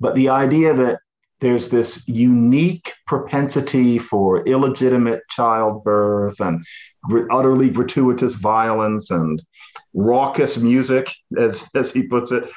But 0.00 0.14
the 0.14 0.30
idea 0.30 0.74
that 0.74 1.00
there's 1.42 1.68
this 1.68 2.06
unique 2.06 2.92
propensity 3.08 3.98
for 3.98 4.46
illegitimate 4.46 5.22
childbirth 5.28 6.40
and 6.40 6.64
utterly 7.30 7.68
gratuitous 7.68 8.36
violence 8.36 9.10
and 9.10 9.42
raucous 9.92 10.56
music, 10.56 11.12
as, 11.36 11.68
as 11.74 11.92
he 11.92 12.04
puts 12.04 12.30
it. 12.30 12.50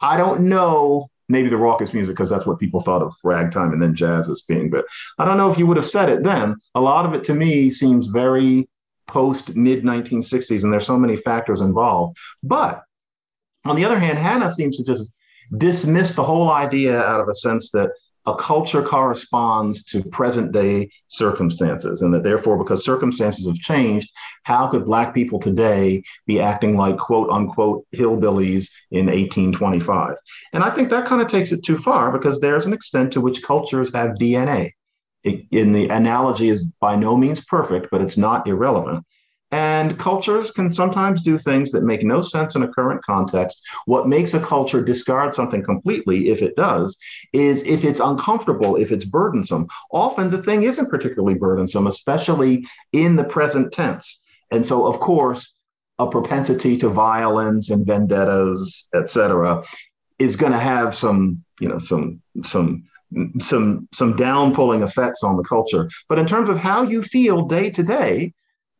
I 0.00 0.16
don't 0.16 0.40
know 0.42 1.08
maybe 1.28 1.48
the 1.48 1.56
raucous 1.56 1.94
music 1.94 2.16
because 2.16 2.28
that's 2.28 2.44
what 2.44 2.58
people 2.58 2.80
thought 2.80 3.02
of 3.02 3.14
ragtime 3.22 3.72
and 3.72 3.80
then 3.80 3.94
jazz 3.94 4.28
as 4.28 4.42
being. 4.42 4.68
But 4.68 4.84
I 5.18 5.24
don't 5.24 5.38
know 5.38 5.50
if 5.50 5.56
you 5.56 5.66
would 5.68 5.76
have 5.76 5.86
said 5.86 6.08
it 6.08 6.24
then. 6.24 6.56
A 6.74 6.80
lot 6.80 7.06
of 7.06 7.14
it 7.14 7.22
to 7.24 7.34
me 7.34 7.70
seems 7.70 8.08
very 8.08 8.68
post 9.06 9.54
mid 9.54 9.84
1960s, 9.84 10.64
and 10.64 10.72
there's 10.72 10.86
so 10.86 10.98
many 10.98 11.16
factors 11.16 11.60
involved. 11.60 12.18
But 12.42 12.82
on 13.64 13.76
the 13.76 13.84
other 13.84 13.98
hand, 13.98 14.18
Hannah 14.18 14.50
seems 14.50 14.76
to 14.78 14.84
just 14.84 15.14
dismiss 15.56 16.12
the 16.12 16.24
whole 16.24 16.50
idea 16.50 17.00
out 17.00 17.20
of 17.20 17.28
a 17.28 17.34
sense 17.34 17.70
that 17.70 17.90
a 18.26 18.34
culture 18.34 18.82
corresponds 18.82 19.84
to 19.84 20.02
present 20.02 20.52
day 20.52 20.88
circumstances, 21.08 22.00
and 22.02 22.12
that 22.14 22.22
therefore, 22.22 22.56
because 22.56 22.84
circumstances 22.84 23.46
have 23.46 23.58
changed, 23.58 24.10
how 24.44 24.66
could 24.66 24.86
Black 24.86 25.14
people 25.14 25.38
today 25.38 26.02
be 26.26 26.40
acting 26.40 26.76
like 26.76 26.96
quote 26.96 27.30
unquote 27.30 27.86
hillbillies 27.94 28.70
in 28.90 29.06
1825? 29.06 30.16
And 30.52 30.64
I 30.64 30.70
think 30.70 30.90
that 30.90 31.06
kind 31.06 31.20
of 31.20 31.28
takes 31.28 31.52
it 31.52 31.64
too 31.64 31.76
far 31.76 32.10
because 32.10 32.40
there's 32.40 32.66
an 32.66 32.72
extent 32.72 33.12
to 33.12 33.20
which 33.20 33.42
cultures 33.42 33.92
have 33.94 34.12
DNA. 34.12 34.70
It, 35.22 35.46
in 35.50 35.72
the 35.72 35.88
analogy 35.88 36.48
is 36.50 36.64
by 36.80 36.96
no 36.96 37.16
means 37.16 37.44
perfect, 37.44 37.88
but 37.90 38.02
it's 38.02 38.18
not 38.18 38.46
irrelevant. 38.46 39.04
And 39.54 39.96
cultures 40.00 40.50
can 40.50 40.72
sometimes 40.72 41.20
do 41.20 41.38
things 41.38 41.70
that 41.70 41.84
make 41.84 42.02
no 42.02 42.20
sense 42.20 42.56
in 42.56 42.64
a 42.64 42.72
current 42.76 43.04
context. 43.04 43.64
What 43.86 44.08
makes 44.08 44.34
a 44.34 44.40
culture 44.40 44.82
discard 44.82 45.32
something 45.32 45.62
completely, 45.62 46.30
if 46.30 46.42
it 46.42 46.56
does, 46.56 46.96
is 47.32 47.62
if 47.62 47.84
it's 47.84 48.00
uncomfortable, 48.00 48.74
if 48.74 48.90
it's 48.90 49.04
burdensome. 49.04 49.68
Often 49.92 50.30
the 50.30 50.42
thing 50.42 50.64
isn't 50.64 50.90
particularly 50.90 51.38
burdensome, 51.38 51.86
especially 51.86 52.66
in 52.92 53.14
the 53.14 53.22
present 53.22 53.72
tense. 53.72 54.24
And 54.50 54.66
so, 54.66 54.86
of 54.86 54.98
course, 54.98 55.54
a 56.00 56.08
propensity 56.08 56.76
to 56.78 56.88
violence 56.88 57.70
and 57.70 57.86
vendettas, 57.86 58.88
et 58.92 59.08
cetera, 59.08 59.62
is 60.18 60.34
going 60.34 60.50
to 60.50 60.58
have 60.58 60.96
some, 60.96 61.44
you 61.60 61.68
know, 61.68 61.78
some, 61.78 62.20
some, 62.42 62.88
some, 63.38 63.88
some 63.92 64.14
downpulling 64.14 64.82
effects 64.82 65.22
on 65.22 65.36
the 65.36 65.44
culture. 65.44 65.88
But 66.08 66.18
in 66.18 66.26
terms 66.26 66.48
of 66.48 66.58
how 66.58 66.82
you 66.82 67.02
feel 67.02 67.46
day 67.46 67.70
to 67.70 67.84
day, 67.84 68.32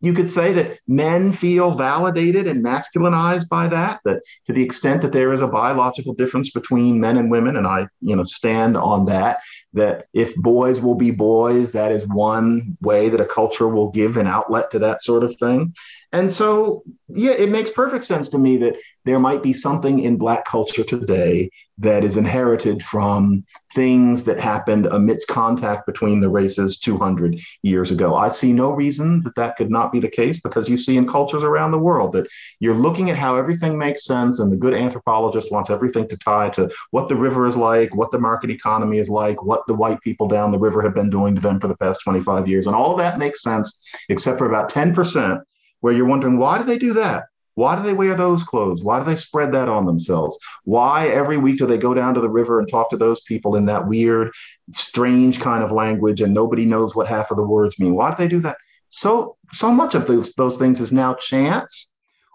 you 0.05 0.13
could 0.13 0.29
say 0.29 0.53
that 0.53 0.79
men 0.87 1.33
feel 1.33 1.71
validated 1.71 2.47
and 2.47 2.63
masculinized 2.63 3.49
by 3.49 3.67
that, 3.69 4.01
that 4.05 4.23
to 4.47 4.53
the 4.53 4.63
extent 4.63 5.01
that 5.01 5.13
there 5.13 5.33
is 5.33 5.41
a 5.41 5.49
biological 5.49 6.13
difference 6.13 6.51
between 6.51 7.01
men 7.01 7.17
and 7.17 7.31
women, 7.31 7.57
and 7.57 7.67
I, 7.67 7.89
you 8.03 8.15
know, 8.15 8.25
stand 8.25 8.77
on 8.77 9.07
that, 9.07 9.41
that 9.73 10.07
if 10.13 10.37
boys 10.37 10.83
will 10.83 10.95
be 10.95 11.11
boys, 11.11 11.73
that 11.73 11.91
is 11.91 12.07
one 12.07 12.77
way 12.83 13.09
that 13.09 13.21
a 13.21 13.25
culture 13.25 13.69
will 13.69 13.91
give 13.91 14.19
an 14.19 14.27
outlet 14.27 14.71
to 14.73 14.79
that 14.81 15.03
sort 15.03 15.25
of 15.25 15.35
thing. 15.37 15.75
And 16.13 16.31
so, 16.31 16.83
yeah, 17.09 17.33
it 17.33 17.49
makes 17.49 17.71
perfect 17.71 18.05
sense 18.05 18.29
to 18.29 18.39
me 18.39 18.59
that 18.59 18.77
there 19.07 19.19
might 19.19 19.43
be 19.43 19.55
something 19.55 20.01
in 20.01 20.17
Black 20.17 20.45
culture 20.45 20.85
today 20.85 21.51
that 21.79 22.05
is 22.05 22.17
inherited 22.17 22.83
from 22.83 23.45
things 23.75 24.23
that 24.25 24.39
happened 24.39 24.87
amidst 24.87 25.27
contact 25.27 25.87
between 25.87 26.21
the 26.21 26.29
races 26.29 26.79
200 26.79 27.41
years 27.63 27.91
ago. 27.91 28.15
I 28.15 28.29
see 28.29 28.53
no 28.53 28.71
reason 28.71 29.23
that 29.23 29.35
that 29.35 29.57
could 29.57 29.71
not 29.71 29.91
be 29.91 29.99
the 29.99 30.09
case 30.09 30.41
because 30.41 30.69
you 30.69 30.77
see 30.77 30.97
in 30.97 31.09
cultures 31.09 31.43
around 31.43 31.73
the 31.73 31.79
world 31.79 32.13
that 32.13 32.29
you're 32.61 32.77
looking 32.77 33.11
at 33.11 33.17
how 33.17 33.35
everything 33.35 33.77
makes 33.77 34.05
sense, 34.05 34.39
and 34.39 34.53
the 34.53 34.57
good 34.57 34.75
anthropologist 34.75 35.51
wants 35.51 35.69
everything 35.69 36.07
to 36.09 36.17
tie 36.17 36.49
to 36.51 36.71
what 36.93 37.09
the 37.09 37.17
river 37.17 37.47
is 37.47 37.57
like, 37.57 37.95
what 37.95 38.13
the 38.13 38.19
market 38.19 38.51
economy 38.51 38.99
is 38.99 39.11
like, 39.11 39.43
what 39.43 39.67
the 39.67 39.75
white 39.75 40.01
people 40.01 40.29
down 40.29 40.53
the 40.53 40.59
river 40.59 40.81
have 40.81 40.95
been 40.95 41.11
doing 41.11 41.35
to 41.35 41.41
them 41.41 41.59
for 41.59 41.67
the 41.67 41.77
past 41.77 42.01
25 42.05 42.47
years. 42.47 42.69
And 42.69 42.77
all 42.77 42.95
that 42.97 43.19
makes 43.19 43.43
sense, 43.43 43.83
except 44.09 44.39
for 44.39 44.47
about 44.47 44.71
10%, 44.71 45.43
where 45.81 45.93
you're 45.93 46.07
wondering, 46.07 46.39
why 46.39 46.59
do 46.59 46.65
they 46.65 46.79
do 46.79 46.93
that? 46.95 47.25
Why 47.55 47.77
do 47.77 47.83
they 47.83 47.93
wear 47.93 48.15
those 48.17 48.43
clothes? 48.43 48.83
Why 48.83 48.99
do 48.99 49.05
they 49.05 49.17
spread 49.17 49.53
that 49.53 49.69
on 49.69 49.87
themselves? 49.87 50.37
Why 50.65 51.09
every 51.09 51.37
week 51.37 51.59
do 51.59 51.67
they 51.67 51.79
go 51.79 51.95
down 51.95 52.15
to 52.15 52.21
the 52.21 52.29
river 52.29 52.59
and 52.59 52.69
talk 52.69 52.91
to 52.91 52.97
those 52.97 53.21
people 53.21 53.57
in 53.57 53.67
that 53.67 53.87
weird, 53.87 54.33
strange 54.73 55.41
kind 55.41 55.63
of 55.63 55.71
language 55.71 56.21
and 56.21 56.35
nobody 56.35 56.67
knows 56.67 56.95
what 56.95 57.07
half 57.07 57.31
of 57.31 57.37
the 57.37 57.47
words 57.47 57.79
mean? 57.79 57.95
Why 57.95 58.11
do 58.11 58.17
they 58.19 58.29
do 58.29 58.41
that? 58.41 58.57
So 58.89 59.37
so 59.53 59.71
much 59.73 59.95
of 59.95 60.07
those 60.07 60.33
those 60.35 60.57
things 60.57 60.81
is 60.81 60.93
now 60.93 61.15
chance. 61.15 61.93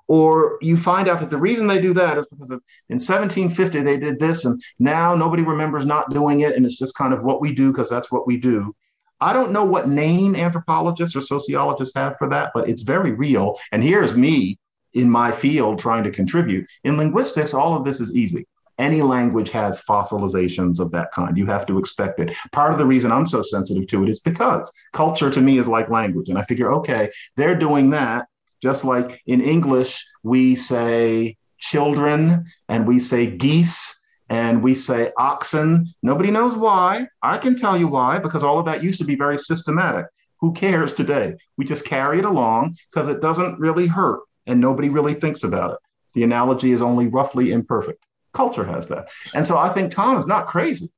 Or 0.07 0.57
you 0.61 0.75
find 0.75 1.07
out 1.07 1.19
that 1.19 1.29
the 1.29 1.37
reason 1.37 1.67
they 1.67 1.79
do 1.79 1.93
that 1.93 2.17
is 2.17 2.27
because 2.27 2.49
of 2.49 2.61
in 2.89 2.95
1750 2.95 3.81
they 3.81 3.97
did 3.97 4.19
this, 4.19 4.43
and 4.43 4.59
now 4.79 5.13
nobody 5.13 5.43
remembers 5.43 5.85
not 5.85 6.11
doing 6.11 6.39
it, 6.39 6.55
and 6.55 6.65
it's 6.65 6.79
just 6.79 6.97
kind 6.97 7.13
of 7.13 7.23
what 7.23 7.41
we 7.41 7.53
do 7.53 7.71
because 7.71 7.89
that's 7.89 8.11
what 8.11 8.25
we 8.25 8.35
do. 8.35 8.75
I 9.21 9.33
don't 9.33 9.51
know 9.51 9.65
what 9.65 9.87
name 9.87 10.35
anthropologists 10.35 11.15
or 11.15 11.21
sociologists 11.21 11.95
have 11.95 12.17
for 12.17 12.27
that, 12.29 12.51
but 12.55 12.67
it's 12.67 12.81
very 12.81 13.11
real. 13.11 13.59
And 13.71 13.83
here's 13.83 14.15
me 14.15 14.57
in 14.93 15.09
my 15.09 15.31
field 15.31 15.79
trying 15.79 16.03
to 16.03 16.11
contribute. 16.11 16.67
In 16.83 16.97
linguistics, 16.97 17.53
all 17.53 17.75
of 17.75 17.85
this 17.85 17.99
is 17.99 18.15
easy. 18.15 18.45
Any 18.77 19.01
language 19.01 19.49
has 19.49 19.81
fossilizations 19.81 20.79
of 20.79 20.89
that 20.91 21.11
kind. 21.11 21.37
You 21.37 21.45
have 21.47 21.65
to 21.65 21.77
expect 21.77 22.19
it. 22.19 22.33
Part 22.53 22.71
of 22.71 22.77
the 22.77 22.85
reason 22.85 23.11
I'm 23.11 23.25
so 23.25 23.41
sensitive 23.41 23.87
to 23.87 24.03
it 24.03 24.09
is 24.09 24.21
because 24.21 24.71
culture 24.93 25.29
to 25.29 25.41
me 25.41 25.57
is 25.57 25.67
like 25.67 25.89
language. 25.89 26.29
And 26.29 26.37
I 26.37 26.43
figure, 26.43 26.71
okay, 26.73 27.11
they're 27.35 27.55
doing 27.55 27.89
that. 27.89 28.27
Just 28.61 28.85
like 28.85 29.21
in 29.25 29.41
English, 29.41 30.05
we 30.23 30.55
say 30.55 31.37
children 31.59 32.45
and 32.69 32.87
we 32.87 32.99
say 32.99 33.27
geese 33.27 34.01
and 34.29 34.63
we 34.63 34.75
say 34.75 35.11
oxen. 35.17 35.93
Nobody 36.01 36.31
knows 36.31 36.55
why. 36.55 37.07
I 37.21 37.37
can 37.37 37.57
tell 37.57 37.77
you 37.77 37.89
why, 37.89 38.19
because 38.19 38.43
all 38.43 38.59
of 38.59 38.65
that 38.65 38.83
used 38.83 38.99
to 38.99 39.05
be 39.05 39.15
very 39.15 39.37
systematic. 39.37 40.05
Who 40.39 40.53
cares 40.53 40.93
today? 40.93 41.35
We 41.57 41.65
just 41.65 41.85
carry 41.85 42.19
it 42.19 42.25
along 42.25 42.77
because 42.89 43.09
it 43.09 43.21
doesn't 43.21 43.59
really 43.59 43.87
hurt 43.87 44.21
and 44.49 44.59
nobody 44.59 44.89
really 44.89 45.13
thinks 45.13 45.43
about 45.43 45.71
it. 45.71 45.77
The 46.13 46.23
analogy 46.23 46.71
is 46.71 46.81
only 46.81 47.07
roughly 47.07 47.51
imperfect. 47.51 48.03
Culture 48.33 48.65
has 48.65 48.87
that. 48.87 49.09
And 49.33 49.45
so 49.45 49.57
I 49.57 49.69
think 49.69 49.91
Tom 49.91 50.17
is 50.17 50.27
not 50.27 50.47
crazy 50.47 50.89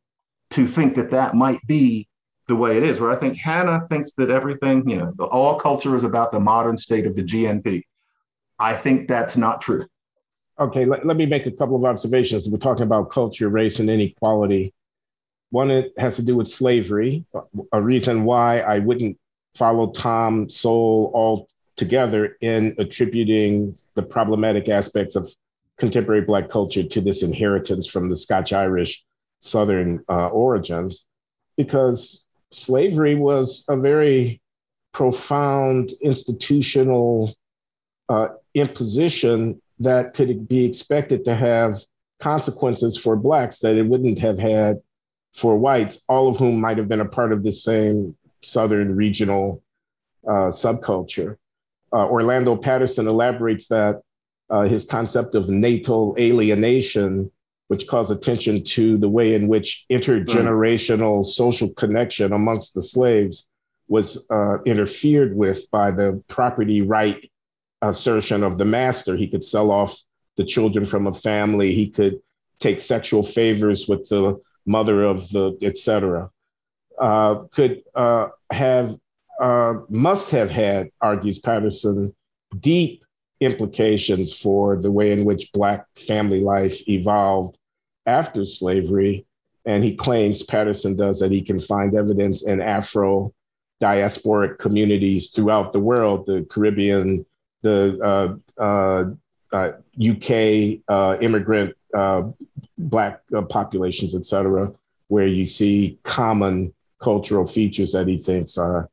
to 0.52 0.66
think 0.66 0.96
that 0.96 1.12
that 1.12 1.36
might 1.36 1.66
be 1.68 2.08
the 2.48 2.56
way 2.56 2.78
it 2.78 2.84
is, 2.84 3.00
where 3.00 3.12
I 3.12 3.16
think 3.16 3.38
Hannah 3.38 3.86
thinks 3.88 4.14
that 4.14 4.30
everything, 4.30 4.90
you 4.90 4.98
know, 4.98 5.14
all 5.26 5.60
culture 5.60 5.96
is 5.96 6.04
about 6.04 6.32
the 6.32 6.40
modern 6.40 6.78
state 6.78 7.06
of 7.06 7.16
the 7.16 7.24
GNP. 7.24 7.84
I 8.58 8.76
think 8.76 9.08
that's 9.08 9.38
not 9.38 9.62
true. 9.62 9.86
Okay, 10.60 10.86
let, 10.86 11.06
let 11.06 11.18
me 11.18 11.26
make 11.26 11.46
a 11.46 11.52
couple 11.52 11.76
of 11.76 11.86
observations. 11.86 12.48
We're 12.50 12.58
talking 12.58 12.84
about 12.84 13.10
culture, 13.10 13.50
race, 13.50 13.80
and 13.80 13.90
inequality. 13.90 14.74
One 15.50 15.72
it 15.72 15.94
has 15.98 16.16
to 16.18 16.26
do 16.26 16.36
with 16.36 16.48
slavery, 16.48 17.26
a 17.74 17.82
reason 17.82 18.24
why 18.24 18.60
I 18.60 18.80
wouldn't 18.80 19.18
follow 19.56 19.92
Tom 19.92 20.48
Sowell 20.48 21.12
all 21.14 21.50
together 21.76 22.38
in 22.42 22.76
attributing 22.78 23.76
the 23.96 24.04
problematic 24.04 24.70
aspects 24.70 25.16
of 25.16 25.30
contemporary 25.78 26.22
Black 26.22 26.50
culture 26.50 26.84
to 26.84 27.02
this 27.02 27.24
inheritance 27.24 27.88
from 27.88 28.10
the 28.10 28.16
Scotch 28.16 28.54
Irish 28.54 29.04
Southern 29.40 30.04
uh, 30.08 30.28
origins, 30.28 31.08
because 31.58 32.28
slavery 32.52 33.16
was 33.16 33.66
a 33.70 33.78
very 33.78 34.42
profound 34.92 35.92
institutional 36.02 37.34
uh, 38.10 38.28
imposition 38.54 39.62
that 39.80 40.14
could 40.14 40.48
be 40.48 40.66
expected 40.66 41.26
to 41.26 41.36
have 41.36 41.74
consequences 42.20 42.98
for 42.98 43.16
Blacks 43.16 43.60
that 43.60 43.78
it 43.78 43.88
wouldn't 43.88 44.20
have 44.20 44.38
had 44.38 44.82
for 45.34 45.58
whites, 45.58 46.04
all 46.08 46.28
of 46.28 46.38
whom 46.38 46.62
might 46.62 46.78
have 46.78 46.90
been 46.90 47.02
a 47.02 47.06
part 47.06 47.32
of 47.32 47.42
the 47.42 47.52
same 47.52 48.16
Southern 48.42 48.96
regional 48.96 49.64
uh, 50.28 50.52
subculture 50.52 51.38
uh, 51.94 52.08
Orlando 52.08 52.56
Patterson 52.56 53.08
elaborates 53.08 53.68
that 53.68 54.02
uh, 54.50 54.64
his 54.64 54.86
concept 54.86 55.36
of 55.36 55.50
natal 55.50 56.16
alienation, 56.20 57.32
which 57.68 57.88
calls 57.88 58.12
attention 58.12 58.64
to 58.64 58.98
the 58.98 59.10
way 59.10 59.34
in 59.34 59.48
which 59.48 59.86
intergenerational 59.90 61.22
mm. 61.22 61.26
social 61.26 61.74
connection 61.74 62.34
amongst 62.34 62.74
the 62.74 62.84
slaves 62.84 63.52
was 63.88 64.26
uh, 64.30 64.62
interfered 64.64 65.36
with 65.36 65.70
by 65.72 65.92
the 65.92 66.22
property 66.28 66.82
right 66.82 67.30
assertion 67.82 68.44
of 68.44 68.58
the 68.58 68.66
master. 68.66 69.16
He 69.16 69.28
could 69.28 69.44
sell 69.44 69.72
off 69.72 70.02
the 70.38 70.46
children 70.46 70.86
from 70.86 71.08
a 71.08 71.14
family. 71.14 71.74
He 71.74 71.90
could 71.90 72.20
take 72.60 72.80
sexual 72.80 73.24
favors 73.24 73.88
with 73.88 74.08
the 74.10 74.40
mother 74.66 75.04
of 75.04 75.28
the, 75.30 75.58
et 75.62 75.78
cetera. 75.78 76.30
Uh, 77.00 77.36
could 77.52 77.82
uh, 77.96 78.28
have 78.52 78.96
uh, 79.42 79.74
must 79.90 80.32
have 80.32 80.52
had, 80.52 80.90
argues 81.02 81.40
Patterson, 81.40 82.16
deep 82.60 83.04
implications 83.40 84.32
for 84.32 84.80
the 84.80 84.92
way 84.92 85.12
in 85.12 85.26
which 85.26 85.52
Black 85.52 85.86
family 85.96 86.42
life 86.42 86.88
evolved 86.88 87.58
after 88.06 88.46
slavery. 88.46 89.26
And 89.66 89.84
he 89.84 89.96
claims, 89.96 90.44
Patterson 90.44 90.96
does, 90.96 91.20
that 91.20 91.32
he 91.32 91.42
can 91.42 91.60
find 91.60 91.96
evidence 91.96 92.48
in 92.48 92.62
Afro 92.62 93.34
diasporic 93.82 94.60
communities 94.60 95.32
throughout 95.32 95.72
the 95.72 95.80
world, 95.80 96.28
the 96.28 96.46
Caribbean, 96.50 97.26
the 97.64 98.38
uh, 98.60 98.62
uh, 98.62 99.72
UK 100.00 100.82
uh, 100.88 100.94
uh, 100.94 101.18
immigrant 101.20 101.76
Black 102.78 103.22
populations, 103.50 104.16
et 104.16 104.26
cetera, 104.26 104.72
where 105.08 105.28
you 105.28 105.46
see 105.46 105.98
common 106.04 106.74
cultural 107.00 107.46
features 107.46 107.92
that 107.94 108.08
he 108.08 108.18
thinks 108.20 108.58
are 108.58 108.90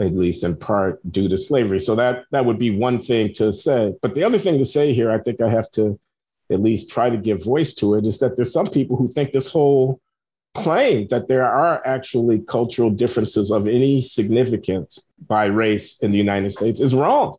at 0.00 0.14
least 0.14 0.44
in 0.44 0.56
part 0.56 1.00
due 1.12 1.28
to 1.28 1.36
slavery. 1.36 1.80
So 1.80 1.94
that 1.94 2.24
that 2.30 2.44
would 2.44 2.58
be 2.58 2.70
one 2.70 3.00
thing 3.00 3.32
to 3.34 3.52
say. 3.52 3.94
But 4.02 4.14
the 4.14 4.24
other 4.24 4.38
thing 4.38 4.58
to 4.58 4.64
say 4.64 4.92
here, 4.92 5.10
I 5.10 5.18
think 5.18 5.40
I 5.40 5.48
have 5.48 5.70
to 5.72 5.98
at 6.50 6.60
least 6.60 6.90
try 6.90 7.10
to 7.10 7.16
give 7.16 7.44
voice 7.44 7.74
to 7.74 7.94
it, 7.94 8.06
is 8.06 8.18
that 8.18 8.36
there's 8.36 8.52
some 8.52 8.66
people 8.66 8.96
who 8.96 9.08
think 9.08 9.32
this 9.32 9.46
whole 9.46 10.00
claim 10.54 11.08
that 11.08 11.26
there 11.28 11.44
are 11.44 11.84
actually 11.86 12.38
cultural 12.40 12.90
differences 12.90 13.50
of 13.50 13.66
any 13.66 14.00
significance 14.00 15.10
by 15.26 15.46
race 15.46 16.00
in 16.00 16.12
the 16.12 16.18
United 16.18 16.50
States 16.50 16.80
is 16.80 16.94
wrong. 16.94 17.36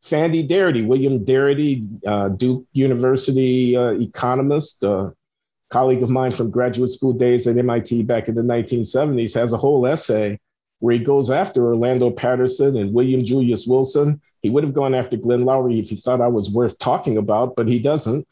Sandy 0.00 0.46
Darity, 0.46 0.86
William 0.86 1.24
Darity, 1.24 1.84
uh, 2.06 2.28
Duke 2.28 2.64
University 2.72 3.76
uh, 3.76 3.90
economist, 3.90 4.84
a 4.84 5.12
colleague 5.70 6.02
of 6.02 6.10
mine 6.10 6.32
from 6.32 6.50
graduate 6.50 6.90
school 6.90 7.12
days 7.12 7.48
at 7.48 7.58
MIT 7.58 8.04
back 8.04 8.28
in 8.28 8.36
the 8.36 8.42
1970s, 8.42 9.34
has 9.34 9.52
a 9.52 9.56
whole 9.56 9.84
essay 9.86 10.38
where 10.80 10.94
he 10.94 11.00
goes 11.00 11.30
after 11.30 11.66
Orlando 11.66 12.10
Patterson 12.10 12.76
and 12.76 12.94
William 12.94 13.24
Julius 13.24 13.66
Wilson. 13.66 14.20
He 14.42 14.50
would 14.50 14.64
have 14.64 14.74
gone 14.74 14.94
after 14.94 15.16
Glenn 15.16 15.44
Loury 15.44 15.78
if 15.80 15.90
he 15.90 15.96
thought 15.96 16.20
I 16.20 16.28
was 16.28 16.50
worth 16.50 16.78
talking 16.78 17.16
about, 17.16 17.56
but 17.56 17.68
he 17.68 17.78
doesn't. 17.78 18.26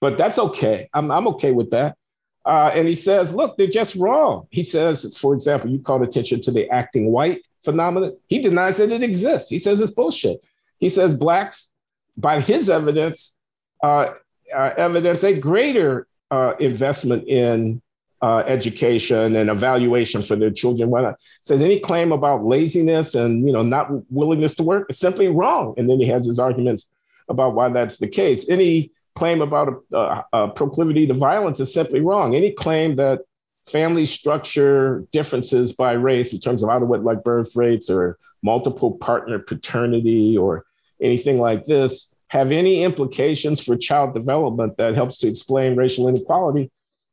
But 0.00 0.18
that's 0.18 0.38
okay. 0.38 0.88
I'm, 0.92 1.10
I'm 1.10 1.28
okay 1.28 1.52
with 1.52 1.70
that. 1.70 1.96
Uh, 2.44 2.70
and 2.74 2.86
he 2.86 2.94
says, 2.94 3.32
look, 3.32 3.56
they're 3.56 3.66
just 3.66 3.96
wrong. 3.96 4.46
He 4.50 4.62
says, 4.62 5.16
for 5.16 5.32
example, 5.32 5.70
you 5.70 5.78
called 5.78 6.02
attention 6.02 6.40
to 6.42 6.50
the 6.50 6.68
acting 6.68 7.10
white 7.10 7.42
phenomenon. 7.62 8.16
He 8.28 8.40
denies 8.40 8.76
that 8.76 8.92
it 8.92 9.02
exists. 9.02 9.48
He 9.48 9.58
says 9.58 9.80
it's 9.80 9.92
bullshit. 9.92 10.44
He 10.78 10.88
says 10.88 11.14
blacks, 11.14 11.72
by 12.16 12.40
his 12.40 12.68
evidence, 12.68 13.38
uh, 13.82 14.12
uh, 14.54 14.70
evidence 14.76 15.24
a 15.24 15.38
greater 15.38 16.06
uh, 16.30 16.54
investment 16.60 17.26
in 17.26 17.80
uh, 18.24 18.38
education 18.46 19.36
and 19.36 19.50
evaluation 19.50 20.22
for 20.22 20.34
their 20.34 20.50
children. 20.50 20.88
Why 20.88 21.02
not? 21.02 21.20
Says 21.42 21.60
any 21.60 21.78
claim 21.78 22.10
about 22.10 22.42
laziness 22.42 23.14
and 23.14 23.46
you 23.46 23.52
know 23.52 23.62
not 23.62 23.88
willingness 24.10 24.54
to 24.54 24.62
work 24.62 24.86
is 24.88 24.98
simply 24.98 25.28
wrong. 25.28 25.74
And 25.76 25.90
then 25.90 26.00
he 26.00 26.06
has 26.06 26.24
his 26.24 26.38
arguments 26.38 26.90
about 27.28 27.54
why 27.54 27.68
that's 27.68 27.98
the 27.98 28.08
case. 28.08 28.48
Any 28.48 28.92
claim 29.14 29.42
about 29.42 29.82
a, 29.92 30.24
a, 30.32 30.48
proclivity 30.48 31.06
to 31.06 31.12
violence 31.12 31.60
is 31.60 31.74
simply 31.74 32.00
wrong. 32.00 32.34
Any 32.34 32.50
claim 32.50 32.96
that 32.96 33.20
family 33.66 34.06
structure 34.06 35.04
differences 35.12 35.72
by 35.72 35.92
race 35.92 36.32
in 36.32 36.40
terms 36.40 36.62
of 36.62 36.70
out 36.70 36.82
of 36.82 36.88
wedlock 36.88 37.24
birth 37.24 37.54
rates 37.54 37.90
or 37.90 38.18
multiple 38.42 38.92
partner 38.92 39.38
paternity 39.38 40.36
or 40.36 40.64
anything 40.98 41.38
like 41.38 41.64
this 41.64 42.18
have 42.28 42.50
any 42.52 42.84
implications 42.84 43.62
for 43.62 43.76
child 43.76 44.14
development 44.14 44.78
that 44.78 44.94
helps 44.94 45.18
to 45.18 45.28
explain 45.28 45.76
racial 45.76 46.08
inequality 46.08 46.70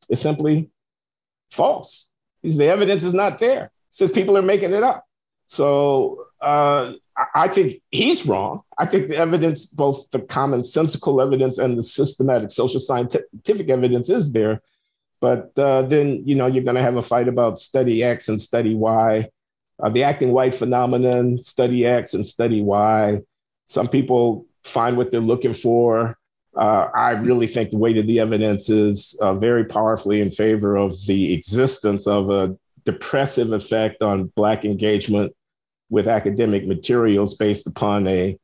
is 0.09 0.22
simply 0.22 0.70
false. 1.51 2.11
The 2.43 2.65
evidence 2.65 3.03
is 3.03 3.13
not 3.13 3.37
there. 3.37 3.71
Says 3.91 4.09
people 4.09 4.37
are 4.37 4.41
making 4.41 4.73
it 4.73 4.83
up. 4.83 5.05
So 5.47 6.23
uh, 6.39 6.93
I 7.35 7.49
think 7.49 7.81
he's 7.91 8.25
wrong. 8.25 8.61
I 8.77 8.85
think 8.85 9.09
the 9.09 9.17
evidence, 9.17 9.65
both 9.65 10.09
the 10.11 10.19
commonsensical 10.19 11.21
evidence 11.21 11.57
and 11.57 11.77
the 11.77 11.83
systematic 11.83 12.51
social 12.51 12.79
scientific 12.79 13.69
evidence, 13.69 14.09
is 14.09 14.31
there. 14.31 14.61
But 15.19 15.51
uh, 15.59 15.83
then 15.83 16.23
you 16.25 16.35
know 16.35 16.47
you're 16.47 16.63
going 16.63 16.77
to 16.77 16.81
have 16.81 16.95
a 16.95 17.01
fight 17.01 17.27
about 17.27 17.59
study 17.59 18.01
X 18.01 18.29
and 18.29 18.41
study 18.41 18.73
Y, 18.73 19.29
uh, 19.83 19.89
the 19.89 20.03
acting 20.03 20.31
white 20.31 20.55
phenomenon, 20.55 21.41
study 21.41 21.85
X 21.85 22.13
and 22.13 22.25
study 22.25 22.61
Y. 22.61 23.19
Some 23.67 23.87
people 23.87 24.47
find 24.63 24.97
what 24.97 25.11
they're 25.11 25.19
looking 25.19 25.53
for. 25.53 26.17
Uh, 26.55 26.89
I 26.93 27.11
really 27.11 27.47
think 27.47 27.69
the 27.69 27.77
weight 27.77 27.97
of 27.97 28.07
the 28.07 28.19
evidence 28.19 28.69
is 28.69 29.17
uh, 29.21 29.33
very 29.35 29.63
powerfully 29.63 30.19
in 30.19 30.31
favor 30.31 30.75
of 30.75 30.93
the 31.05 31.33
existence 31.33 32.07
of 32.07 32.29
a 32.29 32.57
depressive 32.83 33.53
effect 33.53 34.01
on 34.01 34.31
Black 34.35 34.65
engagement 34.65 35.33
with 35.89 36.07
academic 36.07 36.67
materials 36.67 37.35
based 37.35 37.67
upon 37.67 38.07
a 38.07 38.37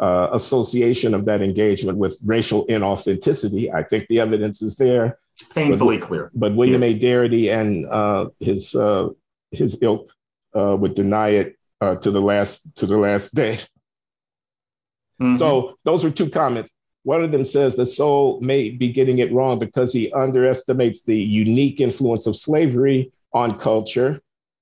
uh, 0.00 0.28
association 0.32 1.14
of 1.14 1.24
that 1.24 1.40
engagement 1.40 1.98
with 1.98 2.18
racial 2.24 2.66
inauthenticity. 2.66 3.72
I 3.72 3.82
think 3.82 4.08
the 4.08 4.20
evidence 4.20 4.60
is 4.60 4.76
there. 4.76 5.18
Painfully 5.54 5.98
but, 5.98 6.06
clear. 6.06 6.30
But 6.34 6.54
William 6.54 6.82
yeah. 6.82 6.88
A. 6.88 6.98
Darity 6.98 7.52
and 7.52 7.86
uh, 7.86 8.28
his 8.40 8.74
uh, 8.74 9.08
his 9.50 9.78
ilk 9.82 10.10
uh, 10.54 10.76
would 10.78 10.94
deny 10.94 11.28
it 11.28 11.56
uh, 11.80 11.96
to 11.96 12.10
the 12.10 12.20
last 12.20 12.76
to 12.78 12.86
the 12.86 12.96
last 12.96 13.34
day. 13.34 13.58
Mm-hmm. 15.20 15.36
So 15.36 15.78
those 15.84 16.04
were 16.04 16.10
two 16.10 16.30
comments. 16.30 16.72
One 17.06 17.22
of 17.22 17.30
them 17.30 17.44
says 17.44 17.76
the 17.76 17.86
Sowell 17.86 18.40
may 18.40 18.68
be 18.68 18.90
getting 18.90 19.20
it 19.20 19.32
wrong 19.32 19.60
because 19.60 19.92
he 19.92 20.10
underestimates 20.10 21.02
the 21.02 21.16
unique 21.16 21.80
influence 21.80 22.26
of 22.26 22.34
slavery 22.34 23.12
on 23.32 23.60
culture. 23.60 24.20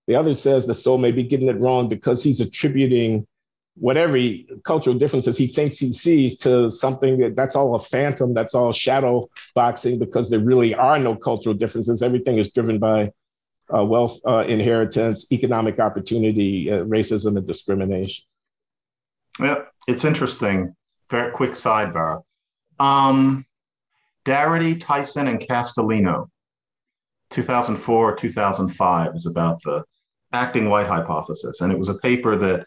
The 0.09 0.17
other 0.17 0.35
says 0.35 0.67
the 0.67 0.75
Sowell 0.75 0.99
may 0.99 1.11
be 1.11 1.23
getting 1.23 1.49
it 1.49 1.59
wrong 1.59 1.89
because 1.89 2.23
he's 2.23 2.43
attributing 2.43 3.27
whatever 3.77 4.19
he, 4.19 4.47
cultural 4.63 4.95
differences 4.95 5.39
he 5.39 5.47
thinks 5.47 5.79
he 5.79 5.91
sees 5.91 6.37
to 6.41 6.71
something 6.71 7.19
that 7.21 7.35
that's 7.35 7.57
all 7.57 7.77
a 7.77 7.79
phantom, 7.79 8.35
that's 8.35 8.55
all 8.55 8.75
shadow 8.75 9.27
boxing 9.55 9.99
because 9.99 10.29
there 10.29 10.39
really 10.39 10.75
are 10.75 10.99
no 10.99 11.17
cultural 11.17 11.55
differences. 11.55 12.03
Everything 12.03 12.37
is 12.37 12.53
driven 12.53 12.79
by 12.79 13.11
uh, 13.75 13.83
wealth 13.83 14.21
uh, 14.29 14.45
inheritance, 14.47 15.33
economic 15.33 15.81
opportunity, 15.81 16.71
uh, 16.71 16.85
racism, 16.85 17.39
and 17.39 17.47
discrimination. 17.47 18.23
Yeah, 19.41 19.63
it's 19.89 20.05
interesting. 20.05 20.77
Very 21.09 21.33
quick 21.33 21.53
sidebar. 21.53 22.23
Um, 22.79 23.45
Darity, 24.25 24.81
Tyson, 24.81 25.29
and 25.29 25.41
Castellino, 25.41 26.29
2004, 27.31 28.17
2005 28.17 29.15
is 29.15 29.27
about 29.27 29.63
the 29.63 29.85
acting 30.33 30.69
white 30.69 30.87
hypothesis. 30.87 31.61
And 31.61 31.73
it 31.73 31.79
was 31.79 31.89
a 31.89 31.95
paper 31.95 32.37
that 32.37 32.67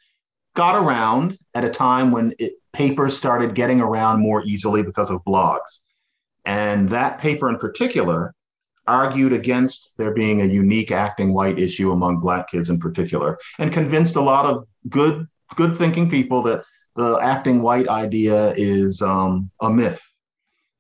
got 0.55 0.75
around 0.75 1.37
at 1.53 1.65
a 1.65 1.69
time 1.69 2.11
when 2.11 2.33
it, 2.39 2.53
papers 2.73 3.17
started 3.17 3.55
getting 3.55 3.81
around 3.81 4.19
more 4.19 4.43
easily 4.43 4.83
because 4.83 5.09
of 5.09 5.23
blogs. 5.25 5.79
And 6.45 6.87
that 6.89 7.19
paper 7.19 7.49
in 7.49 7.57
particular 7.57 8.33
argued 8.87 9.33
against 9.33 9.97
there 9.97 10.13
being 10.13 10.41
a 10.41 10.45
unique 10.45 10.91
acting 10.91 11.33
white 11.33 11.59
issue 11.59 11.91
among 11.91 12.19
black 12.19 12.49
kids 12.49 12.69
in 12.69 12.79
particular 12.79 13.37
and 13.59 13.73
convinced 13.73 14.15
a 14.15 14.21
lot 14.21 14.45
of 14.45 14.65
good 14.87 15.27
good 15.55 15.75
thinking 15.75 16.09
people 16.09 16.41
that 16.41 16.63
the 16.97 17.17
acting 17.21 17.61
white 17.61 17.87
idea 17.87 18.53
is 18.55 19.01
um, 19.01 19.49
a 19.61 19.69
myth 19.69 20.03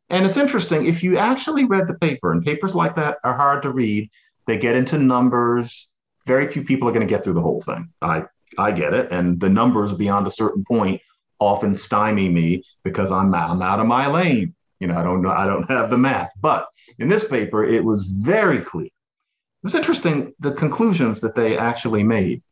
and 0.09 0.25
it's 0.25 0.37
interesting 0.37 0.85
if 0.85 1.03
you 1.03 1.17
actually 1.17 1.65
read 1.65 1.87
the 1.87 1.93
paper 1.95 2.31
and 2.31 2.43
papers 2.43 2.75
like 2.75 2.95
that 2.95 3.17
are 3.23 3.35
hard 3.35 3.63
to 3.63 3.71
read 3.71 4.09
they 4.45 4.57
get 4.57 4.75
into 4.75 4.97
numbers 4.97 5.91
very 6.25 6.49
few 6.49 6.63
people 6.63 6.87
are 6.87 6.91
going 6.91 7.07
to 7.07 7.13
get 7.13 7.23
through 7.23 7.33
the 7.33 7.41
whole 7.41 7.61
thing 7.61 7.89
i 8.01 8.23
I 8.57 8.71
get 8.71 8.93
it. 8.93 9.11
And 9.11 9.39
the 9.39 9.49
numbers 9.49 9.93
beyond 9.93 10.27
a 10.27 10.31
certain 10.31 10.63
point 10.63 11.01
often 11.39 11.75
stymie 11.75 12.29
me 12.29 12.63
because 12.83 13.11
I'm, 13.11 13.33
I'm 13.33 13.61
out 13.61 13.79
of 13.79 13.87
my 13.87 14.07
lane. 14.07 14.55
You 14.79 14.87
know, 14.87 14.97
I 14.97 15.03
don't 15.03 15.21
know, 15.21 15.31
I 15.31 15.45
don't 15.45 15.69
have 15.69 15.89
the 15.89 15.97
math. 15.97 16.31
But 16.39 16.67
in 16.99 17.09
this 17.09 17.27
paper, 17.27 17.65
it 17.65 17.83
was 17.83 18.05
very 18.05 18.59
clear. 18.59 18.85
It 18.85 19.63
was 19.63 19.75
interesting 19.75 20.33
the 20.39 20.51
conclusions 20.51 21.19
that 21.21 21.35
they 21.35 21.57
actually 21.57 22.03
made. 22.03 22.43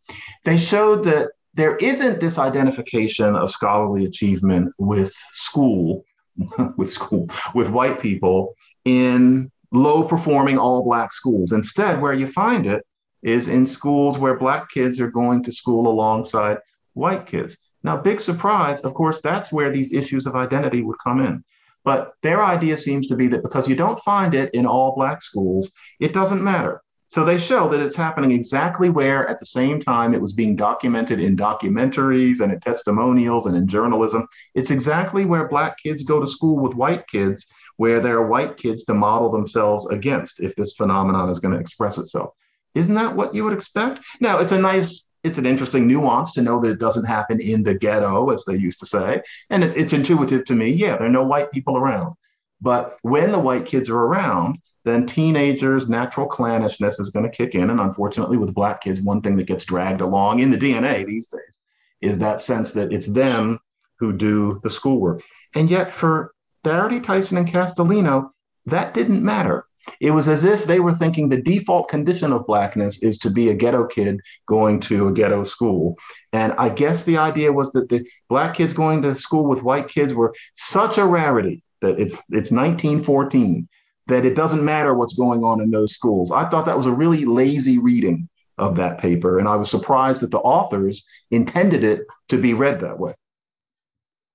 They 0.44 0.58
showed 0.58 1.04
that 1.06 1.30
there 1.56 1.78
isn't 1.78 2.20
this 2.20 2.38
identification 2.38 3.36
of 3.36 3.50
scholarly 3.50 4.06
achievement 4.06 4.74
with 4.78 5.14
school, 5.32 6.06
with 6.78 6.92
school, 6.92 7.30
with 7.54 7.70
white 7.70 8.00
people 8.00 8.56
in 8.84 9.52
low 9.72 10.04
performing 10.04 10.58
all 10.58 10.84
black 10.84 11.12
schools. 11.12 11.54
Instead, 11.54 12.02
where 12.02 12.14
you 12.14 12.28
find 12.28 12.66
it 12.66 12.86
is 13.24 13.48
in 13.48 13.66
schools 13.66 14.18
where 14.18 14.38
black 14.38 14.70
kids 14.70 15.00
are 15.00 15.10
going 15.10 15.44
to 15.44 15.52
school 15.52 15.88
alongside 15.88 16.58
white 16.94 17.26
kids. 17.26 17.58
Now, 17.84 17.98
big 17.98 18.20
surprise, 18.20 18.82
of 18.82 18.94
course, 18.94 19.22
that's 19.22 19.52
where 19.52 19.72
these 19.72 19.94
issues 19.94 20.26
of 20.26 20.36
identity 20.36 20.82
would 20.82 20.98
come 21.04 21.22
in. 21.22 21.44
But 21.84 22.14
their 22.24 22.44
idea 22.44 22.78
seems 22.78 23.08
to 23.08 23.16
be 23.16 23.28
that 23.28 23.44
because 23.44 23.68
you 23.70 23.76
don't 23.76 24.00
find 24.00 24.34
it 24.34 24.54
in 24.54 24.66
all 24.66 24.96
black 24.96 25.22
schools, 25.22 25.72
it 26.00 26.14
doesn't 26.14 26.44
matter. 26.44 26.82
So 27.08 27.24
they 27.24 27.38
show 27.38 27.70
that 27.70 27.82
it's 27.82 27.96
happening 27.96 28.32
exactly 28.32 28.90
where, 28.90 29.28
at 29.30 29.40
the 29.40 29.46
same 29.46 29.80
time, 29.80 30.14
it 30.14 30.22
was 30.22 30.34
being 30.34 30.56
documented 30.56 31.20
in 31.20 31.38
documentaries 31.38 32.42
and 32.42 32.52
in 32.52 32.60
testimonials 32.60 33.46
and 33.46 33.56
in 33.56 33.68
journalism. 33.68 34.28
It's 34.56 34.72
exactly 34.72 35.26
where 35.26 35.48
Black 35.48 35.78
kids 35.78 36.04
go 36.04 36.20
to 36.20 36.28
school 36.28 36.58
with 36.58 36.74
white 36.74 37.08
kids, 37.08 37.46
where 37.78 38.00
there 38.00 38.18
are 38.18 38.28
white 38.28 38.58
kids 38.58 38.84
to 38.86 38.94
model 38.94 39.30
themselves 39.30 39.86
against 39.88 40.40
if 40.40 40.56
this 40.56 40.74
phenomenon 40.74 41.30
is 41.30 41.40
going 41.40 41.54
to 41.54 41.60
express 41.60 41.98
itself. 41.98 42.34
Isn't 42.74 42.96
that 42.96 43.16
what 43.16 43.36
you 43.36 43.44
would 43.44 43.54
expect? 43.54 44.02
Now, 44.20 44.40
it's 44.40 44.52
a 44.52 44.60
nice, 44.60 45.06
it's 45.24 45.38
an 45.38 45.46
interesting 45.46 45.88
nuance 45.88 46.34
to 46.34 46.42
know 46.42 46.60
that 46.60 46.72
it 46.72 46.80
doesn't 46.80 47.06
happen 47.06 47.40
in 47.40 47.64
the 47.64 47.76
ghetto, 47.76 48.32
as 48.32 48.46
they 48.46 48.56
used 48.56 48.80
to 48.80 48.86
say. 48.86 49.22
And 49.50 49.64
it, 49.64 49.78
it's 49.78 49.94
intuitive 49.94 50.44
to 50.46 50.56
me. 50.56 50.72
Yeah, 50.72 50.98
there 50.98 51.08
are 51.08 51.10
no 51.10 51.24
white 51.24 51.52
people 51.52 51.78
around. 51.78 52.16
But 52.62 52.98
when 53.04 53.32
the 53.32 53.40
white 53.40 53.66
kids 53.66 53.90
are 53.90 53.98
around, 53.98 54.58
then 54.86 55.06
teenagers' 55.06 55.90
natural 55.90 56.30
clannishness 56.30 57.00
is 57.00 57.10
going 57.10 57.30
to 57.30 57.36
kick 57.36 57.56
in. 57.56 57.70
And 57.70 57.82
unfortunately, 57.82 58.38
with 58.38 58.54
black 58.54 58.82
kids, 58.82 59.02
one 59.02 59.22
thing 59.22 59.36
that 59.38 59.48
gets 59.48 59.66
dragged 59.66 60.02
along 60.02 60.40
in 60.40 60.52
the 60.52 60.58
DNA 60.58 61.06
these 61.06 61.28
days 61.28 61.58
is 62.02 62.20
that 62.20 62.42
sense 62.42 62.72
that 62.74 62.94
it's 62.94 63.08
them 63.08 63.60
who 64.00 64.14
do 64.14 64.60
the 64.64 64.70
schoolwork. 64.70 65.24
And 65.56 65.70
yet, 65.70 65.92
for 65.92 66.34
Darity, 66.64 67.04
Tyson, 67.04 67.38
and 67.38 67.48
Castellino, 67.48 68.30
that 68.68 68.94
didn't 68.94 69.24
matter. 69.24 69.66
It 70.00 70.12
was 70.12 70.28
as 70.28 70.44
if 70.44 70.66
they 70.66 70.80
were 70.80 70.94
thinking 70.94 71.30
the 71.30 71.42
default 71.42 71.90
condition 71.90 72.34
of 72.34 72.48
blackness 72.48 73.04
is 73.04 73.18
to 73.20 73.30
be 73.30 73.50
a 73.50 73.54
ghetto 73.54 73.86
kid 73.86 74.20
going 74.48 74.80
to 74.82 75.08
a 75.08 75.14
ghetto 75.14 75.44
school. 75.44 75.96
And 76.34 76.54
I 76.54 76.70
guess 76.70 77.04
the 77.04 77.18
idea 77.18 77.54
was 77.54 77.72
that 77.74 77.90
the 77.90 78.08
black 78.28 78.56
kids 78.56 78.74
going 78.74 79.02
to 79.04 79.16
school 79.16 79.46
with 79.46 79.64
white 79.64 79.88
kids 79.88 80.14
were 80.14 80.34
such 80.54 80.98
a 80.98 81.06
rarity 81.06 81.64
that 81.82 82.00
it's 82.00 82.16
it's 82.30 82.52
1914 82.52 83.68
that 84.08 84.26
it 84.26 84.36
doesn't 84.36 84.64
matter 84.64 84.94
what's 84.94 85.14
going 85.14 85.44
on 85.44 85.62
in 85.62 85.72
those 85.72 85.94
schools. 85.94 86.32
I 86.32 86.48
thought 86.50 86.66
that 86.66 86.78
was 86.78 86.86
a 86.86 86.92
really 86.92 87.26
lazy 87.26 87.80
reading 87.80 88.30
of 88.58 88.76
that 88.78 89.00
paper, 89.00 89.40
and 89.40 89.48
I 89.48 89.56
was 89.56 89.70
surprised 89.70 90.22
that 90.22 90.32
the 90.32 90.40
authors 90.40 91.04
intended 91.32 91.84
it 91.84 92.02
to 92.30 92.38
be 92.38 92.54
read 92.54 92.80
that 92.82 93.00
way. 93.00 93.16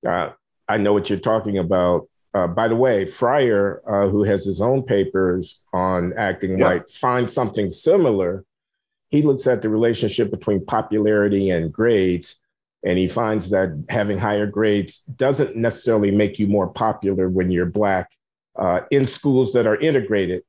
Uh, 0.07 0.31
I 0.69 0.77
know 0.77 0.93
what 0.93 1.09
you're 1.09 1.19
talking 1.19 1.59
about. 1.59 2.09
Uh, 2.33 2.47
by 2.47 2.69
the 2.69 2.77
way, 2.77 3.07
Fryer, 3.07 3.83
uh, 3.89 4.09
who 4.09 4.23
has 4.23 4.45
his 4.45 4.61
own 4.61 4.83
papers 4.83 5.65
on 5.73 6.13
acting 6.17 6.59
yep. 6.59 6.61
white, 6.61 6.91
finds 6.91 7.33
something 7.33 7.69
similar. 7.69 8.45
He 9.09 9.23
looks 9.23 9.47
at 9.47 9.63
the 9.63 9.69
relationship 9.69 10.31
between 10.31 10.65
popularity 10.65 11.51
and 11.51 11.73
grades, 11.73 12.37
and 12.85 12.99
he 12.99 13.09
finds 13.09 13.51
that 13.51 13.85
having 13.89 14.19
higher 14.19 14.47
grades 14.47 15.01
doesn't 15.01 15.57
necessarily 15.57 16.11
make 16.13 16.39
you 16.39 16.47
more 16.47 16.69
popular 16.69 17.29
when 17.29 17.51
you're 17.51 17.67
Black 17.67 18.13
uh, 18.57 18.81
in 18.91 19.07
schools 19.07 19.53
that 19.53 19.67
are 19.67 19.77
integrated, 19.77 20.43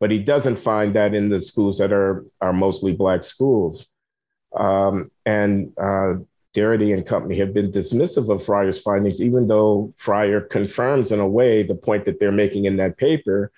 but 0.00 0.10
he 0.10 0.18
doesn't 0.18 0.56
find 0.56 0.94
that 0.94 1.14
in 1.14 1.28
the 1.28 1.40
schools 1.40 1.78
that 1.78 1.92
are, 1.92 2.24
are 2.40 2.52
mostly 2.52 2.94
Black 2.94 3.22
schools. 3.22 3.86
Um, 4.56 5.10
and 5.26 5.72
uh, 5.78 6.14
Darity 6.54 6.94
and 6.94 7.04
company 7.04 7.36
have 7.38 7.52
been 7.52 7.72
dismissive 7.72 8.32
of 8.32 8.44
Fryer's 8.44 8.80
findings, 8.80 9.20
even 9.20 9.48
though 9.48 9.92
Fryer 9.96 10.40
confirms 10.40 11.10
in 11.10 11.18
a 11.18 11.28
way 11.28 11.62
the 11.62 11.74
point 11.74 12.04
that 12.04 12.20
they're 12.20 12.32
making 12.32 12.66
in 12.66 12.76
that 12.76 12.96
paper. 12.96 13.50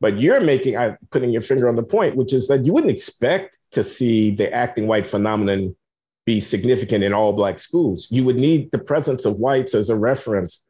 But 0.00 0.20
you're 0.20 0.40
making, 0.40 0.76
I, 0.76 0.96
putting 1.10 1.30
your 1.30 1.42
finger 1.42 1.68
on 1.68 1.74
the 1.74 1.82
point, 1.82 2.14
which 2.14 2.32
is 2.32 2.46
that 2.46 2.64
you 2.64 2.72
wouldn't 2.72 2.92
expect 2.92 3.58
to 3.72 3.82
see 3.82 4.30
the 4.30 4.52
acting 4.52 4.86
white 4.86 5.08
phenomenon 5.08 5.74
be 6.24 6.38
significant 6.38 7.02
in 7.02 7.12
all 7.12 7.32
Black 7.32 7.58
schools. 7.58 8.06
You 8.10 8.24
would 8.24 8.36
need 8.36 8.70
the 8.70 8.78
presence 8.78 9.24
of 9.24 9.38
whites 9.38 9.74
as 9.74 9.90
a 9.90 9.96
reference 9.96 10.67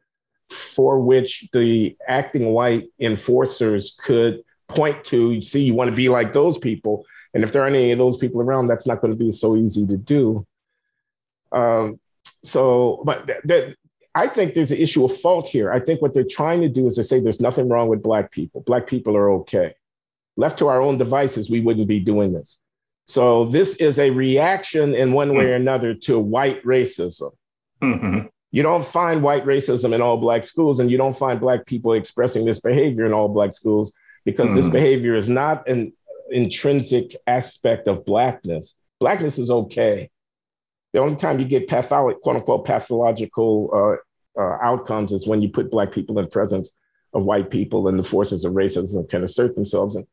for 0.49 0.99
which 0.99 1.47
the 1.53 1.95
acting 2.07 2.47
white 2.47 2.89
enforcers 2.99 3.97
could 4.03 4.43
point 4.67 5.03
to, 5.05 5.41
see, 5.41 5.63
you 5.63 5.73
want 5.73 5.89
to 5.89 5.95
be 5.95 6.09
like 6.09 6.33
those 6.33 6.57
people. 6.57 7.05
And 7.33 7.43
if 7.43 7.51
there 7.51 7.61
aren't 7.61 7.75
any 7.75 7.91
of 7.91 7.97
those 7.97 8.17
people 8.17 8.41
around, 8.41 8.67
that's 8.67 8.87
not 8.87 9.01
going 9.01 9.11
to 9.11 9.17
be 9.17 9.31
so 9.31 9.55
easy 9.55 9.85
to 9.87 9.97
do. 9.97 10.45
Um, 11.51 11.99
so, 12.43 13.01
but 13.05 13.27
th- 13.27 13.39
th- 13.47 13.75
I 14.15 14.27
think 14.27 14.53
there's 14.53 14.71
an 14.71 14.77
issue 14.77 15.05
of 15.05 15.15
fault 15.15 15.47
here. 15.47 15.71
I 15.71 15.79
think 15.79 16.01
what 16.01 16.13
they're 16.13 16.23
trying 16.23 16.61
to 16.61 16.69
do 16.69 16.87
is 16.87 16.95
to 16.95 17.03
say 17.03 17.19
there's 17.19 17.41
nothing 17.41 17.69
wrong 17.69 17.87
with 17.87 18.01
Black 18.01 18.31
people. 18.31 18.61
Black 18.61 18.87
people 18.87 19.15
are 19.15 19.29
okay. 19.31 19.75
Left 20.35 20.57
to 20.59 20.67
our 20.67 20.81
own 20.81 20.97
devices, 20.97 21.49
we 21.49 21.59
wouldn't 21.59 21.87
be 21.87 21.99
doing 21.99 22.33
this. 22.33 22.59
So, 23.07 23.45
this 23.45 23.75
is 23.77 23.99
a 23.99 24.09
reaction 24.11 24.93
in 24.93 25.13
one 25.13 25.35
way 25.35 25.45
or 25.45 25.55
another 25.55 25.93
to 25.95 26.19
white 26.19 26.63
racism. 26.63 27.31
Mm-hmm. 27.81 28.27
You 28.51 28.63
don't 28.63 28.83
find 28.83 29.21
white 29.21 29.45
racism 29.45 29.93
in 29.93 30.01
all 30.01 30.17
Black 30.17 30.43
schools, 30.43 30.79
and 30.79 30.89
you 30.89 30.97
don't 30.97 31.15
find 31.15 31.39
Black 31.39 31.65
people 31.65 31.93
expressing 31.93 32.45
this 32.45 32.59
behavior 32.59 33.05
in 33.05 33.13
all 33.13 33.29
Black 33.29 33.53
schools 33.53 33.93
because 34.25 34.47
mm-hmm. 34.47 34.61
this 34.61 34.69
behavior 34.69 35.15
is 35.15 35.29
not 35.29 35.67
an 35.67 35.93
intrinsic 36.31 37.15
aspect 37.27 37.87
of 37.87 38.05
Blackness. 38.05 38.77
Blackness 38.99 39.37
is 39.37 39.51
okay. 39.51 40.09
The 40.93 40.99
only 40.99 41.15
time 41.15 41.39
you 41.39 41.45
get 41.45 41.67
pathologic, 41.67 42.21
quote 42.21 42.37
unquote, 42.37 42.65
pathological 42.65 43.69
uh, 44.37 44.41
uh, 44.41 44.57
outcomes 44.61 45.11
is 45.11 45.27
when 45.27 45.41
you 45.41 45.49
put 45.49 45.69
Black 45.69 45.91
people 45.91 46.17
in 46.17 46.27
presence 46.27 46.75
of 47.13 47.25
white 47.25 47.49
people 47.49 47.87
and 47.87 47.97
the 47.97 48.03
forces 48.03 48.45
of 48.45 48.53
racism 48.53 49.07
can 49.09 49.23
assert 49.23 49.55
themselves. 49.55 49.95
And 49.95 50.07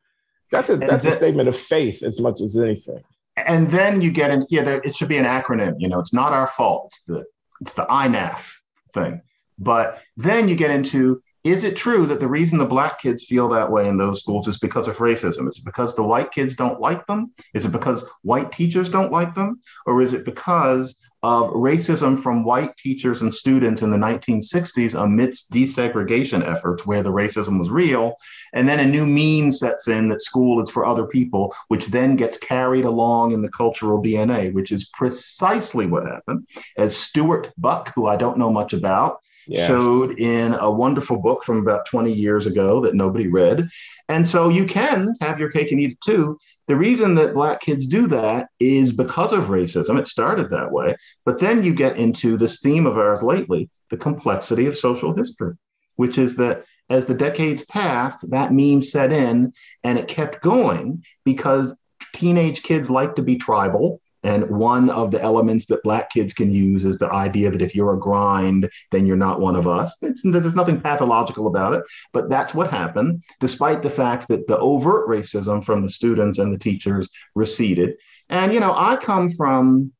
that's 0.51 0.69
a, 0.69 0.77
that's 0.77 1.05
a 1.05 1.11
statement 1.11 1.49
of 1.49 1.55
faith 1.55 2.03
as 2.03 2.19
much 2.19 2.41
as 2.41 2.57
anything. 2.57 3.03
And 3.35 3.69
then 3.69 4.01
you 4.01 4.11
get 4.11 4.31
in, 4.31 4.47
yeah, 4.49 4.63
there, 4.63 4.81
it 4.81 4.95
should 4.95 5.09
be 5.09 5.17
an 5.17 5.25
acronym. 5.25 5.75
You 5.77 5.89
know, 5.89 5.99
it's 5.99 6.13
not 6.13 6.33
our 6.33 6.47
fault. 6.47 6.93
The, 7.07 7.25
it's 7.61 7.73
the 7.73 7.85
INAF 7.85 8.49
thing. 8.93 9.21
But 9.59 10.01
then 10.15 10.47
you 10.47 10.55
get 10.55 10.71
into 10.71 11.21
is 11.43 11.63
it 11.63 11.77
true 11.77 12.05
that 12.07 12.19
the 12.19 12.27
reason 12.27 12.57
the 12.57 12.65
black 12.65 12.99
kids 12.99 13.23
feel 13.23 13.47
that 13.49 13.71
way 13.71 13.87
in 13.87 13.95
those 13.95 14.19
schools 14.19 14.49
is 14.49 14.57
because 14.57 14.87
of 14.89 14.97
racism? 14.97 15.47
Is 15.47 15.59
it 15.59 15.65
because 15.65 15.95
the 15.95 16.03
white 16.03 16.31
kids 16.31 16.55
don't 16.55 16.81
like 16.81 17.07
them? 17.07 17.31
Is 17.53 17.63
it 17.63 17.71
because 17.71 18.03
white 18.21 18.51
teachers 18.51 18.89
don't 18.89 19.13
like 19.13 19.33
them? 19.33 19.61
Or 19.85 20.01
is 20.01 20.11
it 20.11 20.25
because 20.25 20.97
of 21.27 21.51
racism 21.51 22.17
from 22.23 22.45
white 22.45 22.77
teachers 22.77 23.21
and 23.21 23.33
students 23.33 23.81
in 23.81 23.91
the 23.91 23.97
1960s 23.97 24.97
amidst 24.97 25.51
desegregation 25.51 26.41
efforts 26.47 26.85
where 26.85 27.03
the 27.03 27.11
racism 27.11 27.59
was 27.59 27.69
real? 27.69 28.15
And 28.53 28.67
then 28.67 28.79
a 28.79 28.85
new 28.85 29.05
meme 29.05 29.51
sets 29.51 29.89
in 29.89 30.07
that 30.07 30.21
school 30.21 30.61
is 30.61 30.69
for 30.69 30.85
other 30.85 31.05
people, 31.05 31.53
which 31.67 31.87
then 31.87 32.15
gets 32.15 32.37
carried 32.37 32.85
along 32.85 33.33
in 33.33 33.41
the 33.41 33.49
cultural 33.49 34.01
DNA, 34.01 34.53
which 34.53 34.71
is 34.71 34.85
precisely 34.93 35.85
what 35.85 36.05
happened. 36.07 36.47
As 36.77 36.95
Stuart 36.95 37.51
Buck, 37.57 37.93
who 37.93 38.07
I 38.07 38.15
don't 38.15 38.37
know 38.37 38.49
much 38.49 38.71
about, 38.71 39.19
yeah. 39.47 39.67
showed 39.67 40.19
in 40.19 40.53
a 40.53 40.69
wonderful 40.69 41.17
book 41.19 41.43
from 41.43 41.59
about 41.59 41.85
20 41.85 42.11
years 42.11 42.45
ago 42.45 42.81
that 42.81 42.95
nobody 42.95 43.27
read. 43.27 43.69
And 44.09 44.27
so 44.27 44.49
you 44.49 44.65
can 44.65 45.15
have 45.21 45.39
your 45.39 45.49
cake 45.49 45.71
and 45.71 45.79
eat 45.79 45.91
it 45.91 46.01
too. 46.01 46.37
The 46.67 46.75
reason 46.75 47.15
that 47.15 47.33
Black 47.33 47.61
kids 47.61 47.87
do 47.87 48.07
that 48.07 48.49
is 48.59 48.91
because 48.91 49.33
of 49.33 49.45
racism. 49.45 49.97
It 49.99 50.07
started 50.07 50.51
that 50.51 50.71
way. 50.71 50.95
But 51.25 51.39
then 51.39 51.63
you 51.63 51.73
get 51.73 51.97
into 51.97 52.37
this 52.37 52.59
theme 52.59 52.85
of 52.85 52.97
ours 52.97 53.23
lately 53.23 53.69
the 53.89 53.97
complexity 53.97 54.65
of 54.65 54.77
social 54.77 55.13
history, 55.13 55.53
which 55.95 56.17
is 56.17 56.35
that 56.35 56.65
as 56.89 57.05
the 57.05 57.13
decades 57.13 57.63
passed, 57.65 58.29
that 58.31 58.53
meme 58.53 58.81
set 58.81 59.11
in 59.11 59.53
and 59.83 59.97
it 59.97 60.07
kept 60.07 60.41
going 60.41 61.03
because 61.23 61.75
teenage 62.13 62.63
kids 62.63 62.89
like 62.89 63.15
to 63.15 63.21
be 63.21 63.35
tribal 63.35 64.01
and 64.27 64.49
one 64.49 64.89
of 64.89 65.11
the 65.11 65.21
elements 65.21 65.67
that 65.67 65.81
Black 65.83 66.09
kids 66.09 66.33
can 66.33 66.51
use 66.51 66.83
is 66.83 66.97
the 66.97 67.09
idea 67.13 67.49
that 67.49 67.61
if 67.61 67.73
you're 67.73 67.93
a 67.93 67.99
grind, 67.99 68.69
then 68.91 69.05
you're 69.05 69.15
not 69.15 69.39
one 69.39 69.55
of 69.55 69.67
us. 69.67 69.95
It's, 70.01 70.21
there's 70.21 70.53
nothing 70.53 70.81
pathological 70.81 71.47
about 71.47 71.71
it, 71.71 71.83
but 72.11 72.29
that's 72.29 72.53
what 72.53 72.69
happened, 72.69 73.23
despite 73.39 73.81
the 73.81 73.89
fact 73.89 74.27
that 74.27 74.45
the 74.45 74.59
overt 74.59 75.07
racism 75.07 75.63
from 75.63 75.81
the 75.81 75.87
students 75.87 76.39
and 76.39 76.53
the 76.53 76.59
teachers 76.59 77.07
receded. 77.35 77.95
And, 78.27 78.51
you 78.51 78.59
know, 78.59 78.73
I 78.75 78.97
come 78.97 79.31
from, 79.31 79.93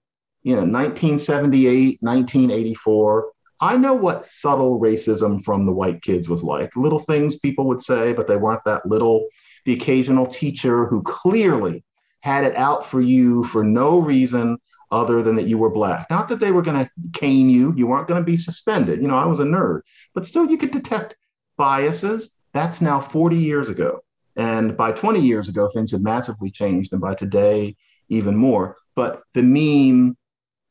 you 0.43 0.55
know, 0.55 0.63
1978, 0.63 1.99
1984. 2.01 3.31
I 3.61 3.77
know 3.77 3.93
what 3.93 4.27
subtle 4.27 4.77
racism 4.77 5.41
from 5.41 5.65
the 5.65 5.71
white 5.71 6.01
kids 6.01 6.27
was 6.27 6.43
like. 6.43 6.75
Little 6.75 6.99
things 6.99 7.39
people 7.39 7.65
would 7.67 7.81
say, 7.81 8.11
but 8.11 8.27
they 8.27 8.35
weren't 8.35 8.65
that 8.65 8.85
little. 8.85 9.29
The 9.63 9.71
occasional 9.71 10.27
teacher 10.27 10.85
who 10.85 11.01
clearly 11.03 11.85
had 12.21 12.43
it 12.43 12.55
out 12.55 12.85
for 12.85 13.01
you 13.01 13.43
for 13.45 13.63
no 13.63 13.99
reason 13.99 14.57
other 14.91 15.21
than 15.21 15.35
that 15.35 15.47
you 15.47 15.57
were 15.57 15.69
black. 15.69 16.07
Not 16.09 16.29
that 16.29 16.39
they 16.39 16.51
were 16.51 16.61
going 16.61 16.85
to 16.85 16.91
cane 17.13 17.49
you, 17.49 17.73
you 17.75 17.87
weren't 17.87 18.07
going 18.07 18.21
to 18.21 18.25
be 18.25 18.37
suspended. 18.37 19.01
You 19.01 19.07
know, 19.07 19.17
I 19.17 19.25
was 19.25 19.39
a 19.39 19.43
nerd, 19.43 19.81
but 20.13 20.25
still 20.25 20.49
you 20.49 20.57
could 20.57 20.71
detect 20.71 21.15
biases. 21.57 22.37
That's 22.53 22.81
now 22.81 22.99
40 22.99 23.37
years 23.37 23.69
ago. 23.69 23.99
And 24.35 24.77
by 24.77 24.91
20 24.91 25.19
years 25.19 25.49
ago, 25.49 25.67
things 25.67 25.91
had 25.91 26.01
massively 26.01 26.51
changed. 26.51 26.93
And 26.93 27.01
by 27.01 27.15
today, 27.15 27.75
even 28.09 28.35
more. 28.35 28.77
But 28.95 29.23
the 29.33 29.43
meme 29.43 30.15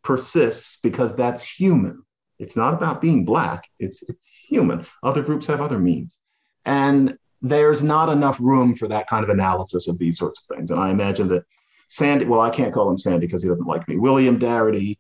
persists 0.03 0.79
because 0.83 1.17
that's 1.17 1.43
human. 1.43 2.03
It's 2.39 2.57
not 2.57 2.75
about 2.75 3.01
being 3.01 3.25
black, 3.25 3.65
it's, 3.79 4.03
it's 4.09 4.27
human. 4.27 4.87
Other 5.03 5.23
groups 5.23 5.47
have 5.47 5.61
other 5.61 5.79
memes. 5.79 6.19
And 6.65 7.19
there's 7.49 7.83
not 7.83 8.09
enough 8.09 8.39
room 8.41 8.75
for 8.75 8.89
that 8.89 9.09
kind 9.09 9.25
of 9.25 9.31
analysis 9.31 9.89
of 9.89 9.99
these 9.99 10.19
sorts 10.19 10.41
of 10.41 10.57
things. 10.57 10.71
And 10.71 10.81
I 10.81 10.91
imagine 10.91 11.29
that 11.29 11.45
Sandy, 11.89 12.25
well, 12.25 12.41
I 12.41 12.51
can't 12.51 12.75
call 12.75 12.91
him 12.91 12.99
Sandy 12.99 13.27
because 13.27 13.43
he 13.43 13.49
doesn't 13.49 13.67
like 13.67 13.87
me. 13.89 13.97
William 13.97 14.39
Darity 14.39 14.99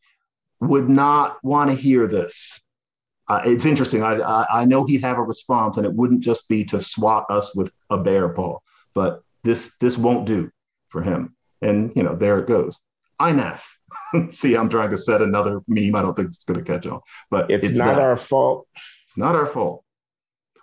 would 0.60 0.88
not 0.88 1.42
want 1.44 1.70
to 1.70 1.76
hear 1.76 2.06
this. 2.06 2.60
Uh, 3.28 3.42
it's 3.44 3.64
interesting. 3.64 4.02
I, 4.02 4.20
I, 4.20 4.60
I 4.60 4.64
know 4.64 4.84
he'd 4.84 5.02
have 5.02 5.18
a 5.18 5.22
response, 5.22 5.76
and 5.76 5.84
it 5.84 5.92
wouldn't 5.92 6.20
just 6.20 6.48
be 6.48 6.64
to 6.66 6.80
swat 6.80 7.26
us 7.28 7.54
with 7.56 7.70
a 7.90 7.98
bear 7.98 8.28
paw. 8.28 8.58
But 8.94 9.22
this 9.42 9.76
this 9.78 9.98
won't 9.98 10.26
do 10.26 10.50
for 10.88 11.02
him. 11.02 11.34
And 11.60 11.94
you 11.96 12.04
know, 12.04 12.14
there 12.14 12.38
it 12.38 12.46
goes. 12.46 12.78
INAF. 13.20 13.64
See, 14.30 14.54
I'm 14.54 14.68
trying 14.68 14.90
to 14.90 14.96
set 14.96 15.22
another 15.22 15.60
meme. 15.66 15.96
I 15.96 16.02
don't 16.02 16.14
think 16.14 16.28
it's 16.28 16.44
going 16.44 16.62
to 16.62 16.72
catch 16.72 16.86
on. 16.86 17.00
But 17.30 17.50
it's, 17.50 17.66
it's 17.66 17.74
not 17.76 17.96
that. 17.96 18.00
our 18.00 18.16
fault. 18.16 18.68
It's 19.04 19.16
not 19.16 19.34
our 19.34 19.46
fault. 19.46 19.82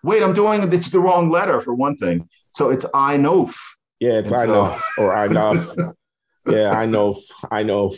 Wait, 0.03 0.21
I'm 0.21 0.33
doing 0.33 0.71
it's 0.73 0.89
the 0.89 0.99
wrong 0.99 1.31
letter 1.31 1.61
for 1.61 1.73
one 1.73 1.97
thing. 1.97 2.27
So 2.49 2.69
it's 2.69 2.85
I 2.93 3.17
know. 3.17 3.51
Yeah, 3.99 4.13
it's 4.13 4.33
I 4.33 4.45
know 4.45 4.77
or 4.97 5.15
I 5.15 5.27
know. 5.27 5.93
yeah, 6.47 6.71
I 6.71 6.85
know. 6.85 7.15
I 7.49 7.63
know. 7.63 7.91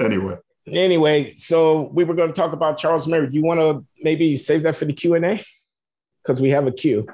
Anyway. 0.00 0.36
Anyway, 0.66 1.32
so 1.34 1.90
we 1.92 2.02
were 2.02 2.14
going 2.14 2.28
to 2.28 2.34
talk 2.34 2.52
about 2.52 2.76
Charles 2.76 3.06
Murray. 3.06 3.28
Do 3.28 3.34
you 3.36 3.44
want 3.44 3.60
to 3.60 3.86
maybe 4.02 4.36
save 4.36 4.62
that 4.62 4.74
for 4.74 4.84
the 4.84 4.92
Q 4.92 5.14
and 5.14 5.24
A? 5.24 5.44
Because 6.22 6.40
we 6.40 6.50
have 6.50 6.66
a 6.66 6.72
queue. 6.72 7.06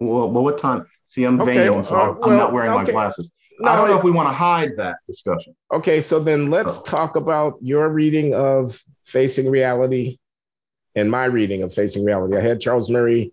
Well, 0.00 0.30
well, 0.30 0.42
what 0.42 0.58
time? 0.58 0.86
See, 1.04 1.24
I'm 1.24 1.40
okay, 1.40 1.68
vain, 1.68 1.82
so 1.84 1.96
uh, 1.96 2.10
I'm 2.12 2.18
well, 2.18 2.30
not 2.30 2.52
wearing 2.52 2.70
okay. 2.70 2.84
my 2.84 2.90
glasses. 2.90 3.32
No, 3.60 3.70
I 3.70 3.76
don't 3.76 3.88
know 3.88 3.96
if 3.96 4.04
we 4.04 4.10
want 4.10 4.28
to 4.28 4.32
hide 4.32 4.72
that 4.76 4.96
discussion. 5.06 5.54
Okay, 5.72 6.00
so 6.00 6.18
then 6.18 6.50
let's 6.50 6.80
oh. 6.80 6.84
talk 6.84 7.16
about 7.16 7.54
your 7.60 7.88
reading 7.88 8.34
of 8.34 8.82
Facing 9.04 9.50
Reality 9.50 10.18
in 10.96 11.08
my 11.08 11.26
reading 11.26 11.62
of 11.62 11.72
Facing 11.72 12.04
Reality. 12.04 12.36
I 12.36 12.40
had 12.40 12.60
Charles 12.60 12.90
Murray 12.90 13.32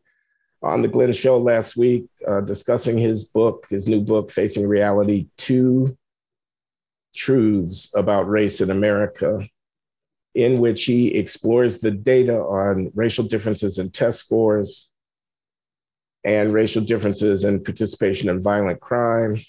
on 0.62 0.84
the 0.84 0.88
Glenn 0.88 1.14
Show 1.14 1.40
last 1.40 1.76
week 1.76 2.06
uh, 2.28 2.42
discussing 2.42 3.00
his 3.00 3.26
book, 3.26 3.66
his 3.70 3.88
new 3.88 4.02
book, 4.02 4.30
Facing 4.30 4.68
Reality 4.68 5.30
Two 5.38 5.98
Truths 7.16 7.96
About 7.96 8.30
Race 8.30 8.62
in 8.62 8.70
America. 8.70 9.48
in 10.36 10.60
which 10.60 10.86
he 10.86 11.14
explores 11.14 11.80
the 11.80 11.92
data 11.92 12.36
on 12.36 12.92
racial 12.96 13.24
differences 13.24 13.78
in 13.78 13.92
test 13.92 14.20
scores 14.20 14.90
and 16.24 16.54
racial 16.54 16.84
differences 16.84 17.44
in 17.44 17.64
participation 17.64 18.30
in 18.30 18.42
violent 18.42 18.80
crime. 18.80 19.40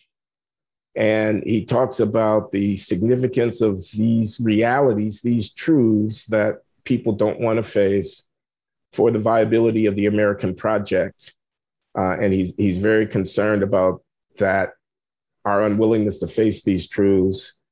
And 0.96 1.42
he 1.44 1.64
talks 1.64 2.00
about 2.00 2.52
the 2.52 2.76
significance 2.76 3.60
of 3.60 3.82
these 3.92 4.40
realities, 4.44 5.22
these 5.22 5.52
truths 5.52 6.26
that 6.26 6.58
people 6.84 7.12
don't 7.12 7.40
want 7.40 7.56
to 7.56 7.62
face 7.62 8.30
for 8.92 9.10
the 9.10 9.18
viability 9.18 9.86
of 9.86 9.96
the 9.96 10.06
American 10.06 10.54
project. 10.54 11.34
Uh, 11.96 12.18
and 12.18 12.32
he's, 12.32 12.54
he's 12.56 12.78
very 12.78 13.06
concerned 13.06 13.62
about 13.62 14.02
that, 14.38 14.70
our 15.44 15.62
unwillingness 15.62 16.20
to 16.20 16.26
face 16.26 16.62
these 16.62 16.88
truths 16.88 17.62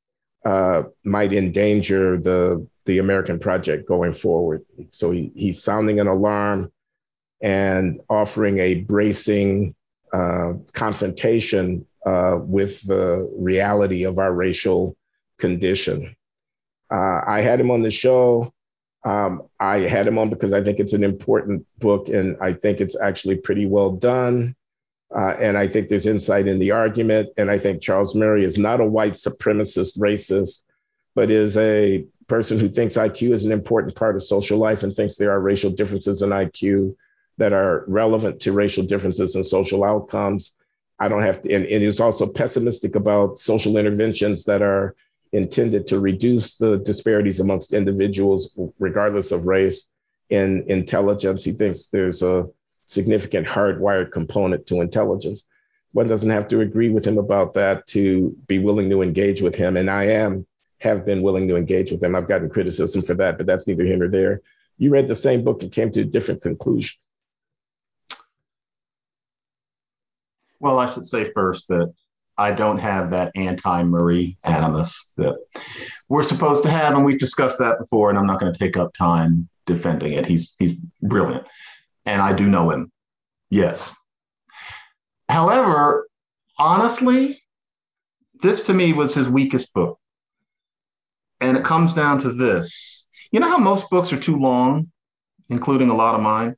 uh, 0.44 0.82
might 1.04 1.32
endanger 1.32 2.18
the, 2.18 2.66
the 2.84 2.98
American 2.98 3.38
project 3.38 3.86
going 3.86 4.12
forward. 4.12 4.62
So 4.90 5.10
he, 5.10 5.32
he's 5.34 5.62
sounding 5.62 6.00
an 6.00 6.08
alarm 6.08 6.72
and 7.40 8.00
offering 8.08 8.58
a 8.58 8.74
bracing 8.74 9.74
uh, 10.12 10.52
confrontation 10.72 11.86
uh, 12.06 12.38
with 12.40 12.86
the 12.86 13.30
reality 13.36 14.04
of 14.04 14.18
our 14.18 14.32
racial 14.32 14.96
condition. 15.38 16.14
Uh, 16.90 17.20
I 17.26 17.40
had 17.40 17.60
him 17.60 17.70
on 17.70 17.82
the 17.82 17.90
show. 17.90 18.52
Um, 19.04 19.42
I 19.58 19.80
had 19.80 20.06
him 20.06 20.18
on 20.18 20.30
because 20.30 20.52
I 20.52 20.62
think 20.62 20.78
it's 20.78 20.92
an 20.92 21.04
important 21.04 21.66
book 21.78 22.08
and 22.08 22.36
I 22.40 22.52
think 22.52 22.80
it's 22.80 23.00
actually 23.00 23.36
pretty 23.36 23.66
well 23.66 23.90
done. 23.90 24.54
Uh, 25.14 25.34
and 25.40 25.58
I 25.58 25.68
think 25.68 25.88
there's 25.88 26.06
insight 26.06 26.46
in 26.46 26.58
the 26.58 26.70
argument. 26.70 27.30
And 27.36 27.50
I 27.50 27.58
think 27.58 27.82
Charles 27.82 28.14
Murray 28.14 28.44
is 28.44 28.58
not 28.58 28.80
a 28.80 28.84
white 28.84 29.12
supremacist 29.12 29.98
racist, 29.98 30.66
but 31.14 31.30
is 31.30 31.56
a 31.56 32.04
person 32.28 32.58
who 32.58 32.68
thinks 32.68 32.96
IQ 32.96 33.34
is 33.34 33.44
an 33.44 33.52
important 33.52 33.94
part 33.94 34.16
of 34.16 34.22
social 34.22 34.58
life 34.58 34.82
and 34.82 34.94
thinks 34.94 35.16
there 35.16 35.32
are 35.32 35.40
racial 35.40 35.70
differences 35.70 36.22
in 36.22 36.30
IQ 36.30 36.96
that 37.38 37.52
are 37.52 37.84
relevant 37.88 38.40
to 38.40 38.52
racial 38.52 38.84
differences 38.84 39.36
in 39.36 39.42
social 39.42 39.84
outcomes. 39.84 40.58
I 40.98 41.08
don't 41.08 41.22
have 41.22 41.42
to, 41.42 41.52
and, 41.52 41.66
and 41.66 42.00
also 42.00 42.26
pessimistic 42.26 42.94
about 42.94 43.38
social 43.38 43.76
interventions 43.76 44.44
that 44.44 44.62
are 44.62 44.94
intended 45.32 45.86
to 45.86 45.98
reduce 45.98 46.56
the 46.56 46.78
disparities 46.78 47.40
amongst 47.40 47.72
individuals, 47.72 48.58
regardless 48.78 49.32
of 49.32 49.46
race 49.46 49.92
in 50.30 50.64
intelligence. 50.68 51.44
He 51.44 51.52
thinks 51.52 51.86
there's 51.86 52.22
a 52.22 52.46
significant 52.86 53.46
hardwired 53.46 54.12
component 54.12 54.66
to 54.66 54.80
intelligence. 54.80 55.48
One 55.92 56.08
doesn't 56.08 56.30
have 56.30 56.48
to 56.48 56.60
agree 56.60 56.90
with 56.90 57.04
him 57.04 57.18
about 57.18 57.54
that 57.54 57.86
to 57.88 58.36
be 58.46 58.58
willing 58.58 58.90
to 58.90 59.02
engage 59.02 59.42
with 59.42 59.54
him. 59.54 59.76
And 59.76 59.90
I 59.90 60.04
am, 60.04 60.46
have 60.78 61.04
been 61.04 61.22
willing 61.22 61.48
to 61.48 61.56
engage 61.56 61.90
with 61.90 62.02
him. 62.02 62.14
I've 62.14 62.28
gotten 62.28 62.48
criticism 62.48 63.02
for 63.02 63.14
that, 63.14 63.36
but 63.36 63.46
that's 63.46 63.68
neither 63.68 63.84
here 63.84 63.96
nor 63.96 64.08
there. 64.08 64.40
You 64.78 64.90
read 64.90 65.06
the 65.06 65.14
same 65.14 65.44
book 65.44 65.62
and 65.62 65.70
came 65.70 65.90
to 65.92 66.00
a 66.00 66.04
different 66.04 66.42
conclusion. 66.42 66.98
Well, 70.60 70.78
I 70.78 70.90
should 70.90 71.04
say 71.04 71.30
first 71.32 71.68
that 71.68 71.92
I 72.38 72.52
don't 72.52 72.78
have 72.78 73.10
that 73.10 73.32
anti 73.34 73.82
Murray 73.82 74.38
animus 74.44 75.12
that 75.16 75.36
we're 76.08 76.22
supposed 76.22 76.62
to 76.62 76.70
have, 76.70 76.94
and 76.94 77.04
we've 77.04 77.18
discussed 77.18 77.58
that 77.58 77.78
before. 77.78 78.10
And 78.10 78.18
I'm 78.18 78.26
not 78.26 78.40
going 78.40 78.52
to 78.52 78.58
take 78.58 78.76
up 78.76 78.94
time 78.94 79.48
defending 79.66 80.12
it. 80.12 80.26
He's 80.26 80.54
he's 80.58 80.74
brilliant, 81.02 81.46
and 82.06 82.22
I 82.22 82.32
do 82.32 82.46
know 82.46 82.70
him. 82.70 82.90
Yes. 83.50 83.94
However, 85.28 86.08
honestly, 86.58 87.38
this 88.42 88.62
to 88.66 88.74
me 88.74 88.92
was 88.92 89.14
his 89.14 89.28
weakest 89.28 89.74
book, 89.74 89.98
and 91.40 91.56
it 91.56 91.64
comes 91.64 91.92
down 91.92 92.18
to 92.18 92.32
this. 92.32 93.08
You 93.30 93.40
know 93.40 93.48
how 93.48 93.58
most 93.58 93.90
books 93.90 94.12
are 94.12 94.20
too 94.20 94.38
long, 94.38 94.90
including 95.48 95.90
a 95.90 95.96
lot 95.96 96.14
of 96.14 96.22
mine. 96.22 96.56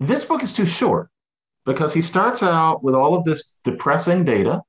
This 0.00 0.24
book 0.24 0.42
is 0.42 0.52
too 0.52 0.66
short 0.66 1.10
because 1.64 1.94
he 1.94 2.02
starts 2.02 2.42
out 2.42 2.82
with 2.82 2.94
all 2.94 3.14
of 3.14 3.24
this 3.24 3.56
depressing 3.64 4.24
data. 4.24 4.62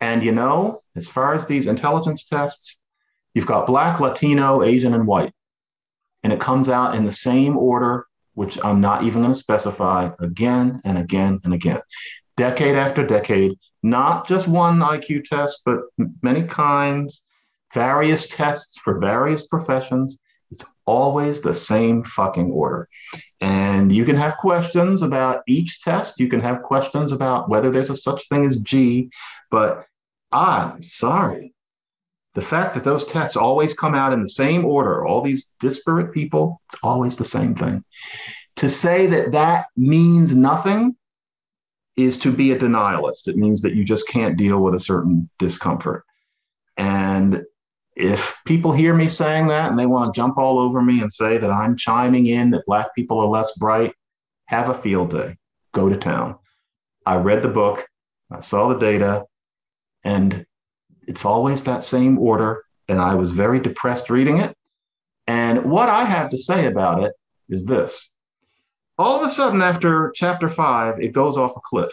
And 0.00 0.22
you 0.22 0.32
know, 0.32 0.82
as 0.96 1.08
far 1.08 1.34
as 1.34 1.46
these 1.46 1.66
intelligence 1.66 2.24
tests, 2.24 2.82
you've 3.34 3.46
got 3.46 3.66
Black, 3.66 4.00
Latino, 4.00 4.62
Asian, 4.62 4.94
and 4.94 5.06
white. 5.06 5.32
And 6.22 6.32
it 6.32 6.40
comes 6.40 6.68
out 6.68 6.94
in 6.94 7.04
the 7.04 7.12
same 7.12 7.56
order, 7.56 8.06
which 8.34 8.58
I'm 8.64 8.80
not 8.80 9.04
even 9.04 9.22
going 9.22 9.32
to 9.32 9.38
specify 9.38 10.10
again 10.20 10.80
and 10.84 10.98
again 10.98 11.40
and 11.44 11.54
again. 11.54 11.80
Decade 12.36 12.74
after 12.76 13.06
decade, 13.06 13.58
not 13.82 14.26
just 14.26 14.48
one 14.48 14.78
IQ 14.80 15.24
test, 15.24 15.62
but 15.64 15.80
many 16.22 16.42
kinds, 16.42 17.24
various 17.72 18.28
tests 18.28 18.78
for 18.78 18.98
various 18.98 19.46
professions. 19.46 20.20
It's 20.54 20.64
always 20.86 21.40
the 21.40 21.52
same 21.52 22.04
fucking 22.04 22.50
order. 22.52 22.88
And 23.40 23.90
you 23.90 24.04
can 24.04 24.16
have 24.16 24.36
questions 24.36 25.02
about 25.02 25.42
each 25.48 25.82
test. 25.82 26.20
You 26.20 26.28
can 26.28 26.40
have 26.40 26.62
questions 26.62 27.10
about 27.10 27.48
whether 27.48 27.70
there's 27.70 27.90
a 27.90 27.96
such 27.96 28.28
thing 28.28 28.46
as 28.46 28.60
G, 28.60 29.10
but 29.50 29.86
I'm 30.30 30.80
sorry. 30.80 31.54
The 32.34 32.42
fact 32.42 32.74
that 32.74 32.84
those 32.84 33.04
tests 33.04 33.36
always 33.36 33.74
come 33.74 33.96
out 33.96 34.12
in 34.12 34.22
the 34.22 34.28
same 34.28 34.64
order, 34.64 35.04
all 35.04 35.22
these 35.22 35.54
disparate 35.58 36.12
people, 36.12 36.60
it's 36.68 36.82
always 36.84 37.16
the 37.16 37.24
same 37.24 37.56
thing. 37.56 37.84
To 38.56 38.68
say 38.68 39.08
that 39.08 39.32
that 39.32 39.66
means 39.76 40.36
nothing 40.36 40.96
is 41.96 42.16
to 42.18 42.30
be 42.30 42.52
a 42.52 42.58
denialist. 42.58 43.26
It 43.26 43.36
means 43.36 43.60
that 43.62 43.74
you 43.74 43.84
just 43.84 44.06
can't 44.08 44.36
deal 44.36 44.62
with 44.62 44.74
a 44.74 44.80
certain 44.80 45.28
discomfort. 45.38 46.04
And 46.76 47.44
if 47.96 48.36
people 48.44 48.72
hear 48.72 48.94
me 48.94 49.08
saying 49.08 49.48
that 49.48 49.70
and 49.70 49.78
they 49.78 49.86
want 49.86 50.12
to 50.12 50.18
jump 50.18 50.36
all 50.36 50.58
over 50.58 50.82
me 50.82 51.00
and 51.00 51.12
say 51.12 51.38
that 51.38 51.50
I'm 51.50 51.76
chiming 51.76 52.26
in 52.26 52.50
that 52.50 52.66
Black 52.66 52.94
people 52.94 53.20
are 53.20 53.26
less 53.26 53.56
bright, 53.56 53.94
have 54.46 54.68
a 54.68 54.74
field 54.74 55.10
day, 55.10 55.36
go 55.72 55.88
to 55.88 55.96
town. 55.96 56.36
I 57.06 57.16
read 57.16 57.42
the 57.42 57.48
book, 57.48 57.86
I 58.30 58.40
saw 58.40 58.68
the 58.68 58.78
data, 58.78 59.24
and 60.02 60.44
it's 61.06 61.24
always 61.24 61.64
that 61.64 61.82
same 61.82 62.18
order. 62.18 62.64
And 62.88 63.00
I 63.00 63.14
was 63.14 63.32
very 63.32 63.60
depressed 63.60 64.10
reading 64.10 64.38
it. 64.38 64.54
And 65.26 65.70
what 65.70 65.88
I 65.88 66.04
have 66.04 66.30
to 66.30 66.38
say 66.38 66.66
about 66.66 67.02
it 67.02 67.14
is 67.48 67.64
this 67.64 68.10
all 68.98 69.16
of 69.16 69.22
a 69.22 69.28
sudden, 69.28 69.60
after 69.60 70.12
chapter 70.14 70.48
five, 70.48 71.00
it 71.00 71.12
goes 71.12 71.36
off 71.36 71.56
a 71.56 71.60
cliff 71.64 71.92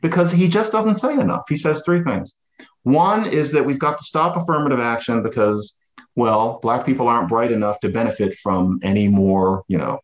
because 0.00 0.32
he 0.32 0.48
just 0.48 0.72
doesn't 0.72 0.94
say 0.94 1.12
enough. 1.12 1.42
He 1.48 1.56
says 1.56 1.82
three 1.84 2.02
things. 2.02 2.34
One 2.84 3.26
is 3.26 3.52
that 3.52 3.64
we've 3.64 3.78
got 3.78 3.98
to 3.98 4.04
stop 4.04 4.36
affirmative 4.36 4.80
action 4.80 5.22
because, 5.22 5.78
well, 6.16 6.58
Black 6.62 6.84
people 6.84 7.08
aren't 7.08 7.28
bright 7.28 7.52
enough 7.52 7.80
to 7.80 7.88
benefit 7.88 8.34
from 8.42 8.80
any 8.82 9.08
more, 9.08 9.62
you 9.68 9.78
know, 9.78 10.00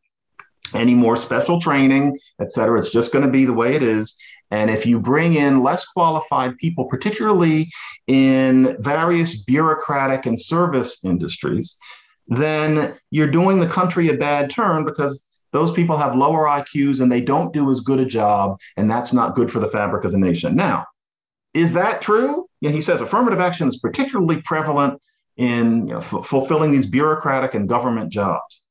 any 0.75 0.95
more 0.95 1.17
special 1.17 1.61
training, 1.61 2.19
et 2.41 2.53
cetera. 2.53 2.79
It's 2.79 2.91
just 2.91 3.13
going 3.13 3.25
to 3.25 3.31
be 3.31 3.45
the 3.45 3.53
way 3.53 3.75
it 3.75 3.83
is. 3.83 4.17
And 4.51 4.71
if 4.71 4.87
you 4.87 4.99
bring 4.99 5.35
in 5.35 5.63
less 5.63 5.87
qualified 5.87 6.57
people, 6.57 6.87
particularly 6.87 7.71
in 8.07 8.77
various 8.81 9.45
bureaucratic 9.45 10.27
and 10.27 10.41
service 10.41 10.99
industries, 11.05 11.77
then 12.29 12.95
you're 13.11 13.31
doing 13.31 13.61
the 13.61 13.67
country 13.67 14.09
a 14.09 14.15
bad 14.15 14.51
turn 14.51 14.85
because 14.85 15.25
those 15.53 15.73
people 15.73 15.97
have 15.97 16.15
lower 16.15 16.45
IQs 16.45 17.01
and 17.01 17.11
they 17.11 17.23
don't 17.23 17.53
do 17.53 17.71
as 17.71 17.81
good 17.81 18.01
a 18.01 18.05
job. 18.05 18.59
And 18.77 18.91
that's 18.91 19.13
not 19.13 19.35
good 19.35 19.51
for 19.51 19.61
the 19.61 19.69
fabric 19.69 20.05
of 20.05 20.13
the 20.13 20.19
nation. 20.19 20.55
Now, 20.55 20.87
is 21.55 21.73
that 21.73 22.01
true? 22.01 22.47
And 22.63 22.75
he 22.75 22.81
says 22.81 23.01
affirmative 23.01 23.41
action 23.41 23.69
is 23.69 23.79
particularly 23.79 24.43
prevalent 24.43 25.01
in 25.37 25.89
you 25.89 25.95
know, 25.95 25.99
f- 25.99 26.27
fulfilling 26.27 26.73
these 26.73 26.87
bureaucratic 26.87 27.55
and 27.55 27.69
government 27.69 28.13
jobs. 28.13 28.65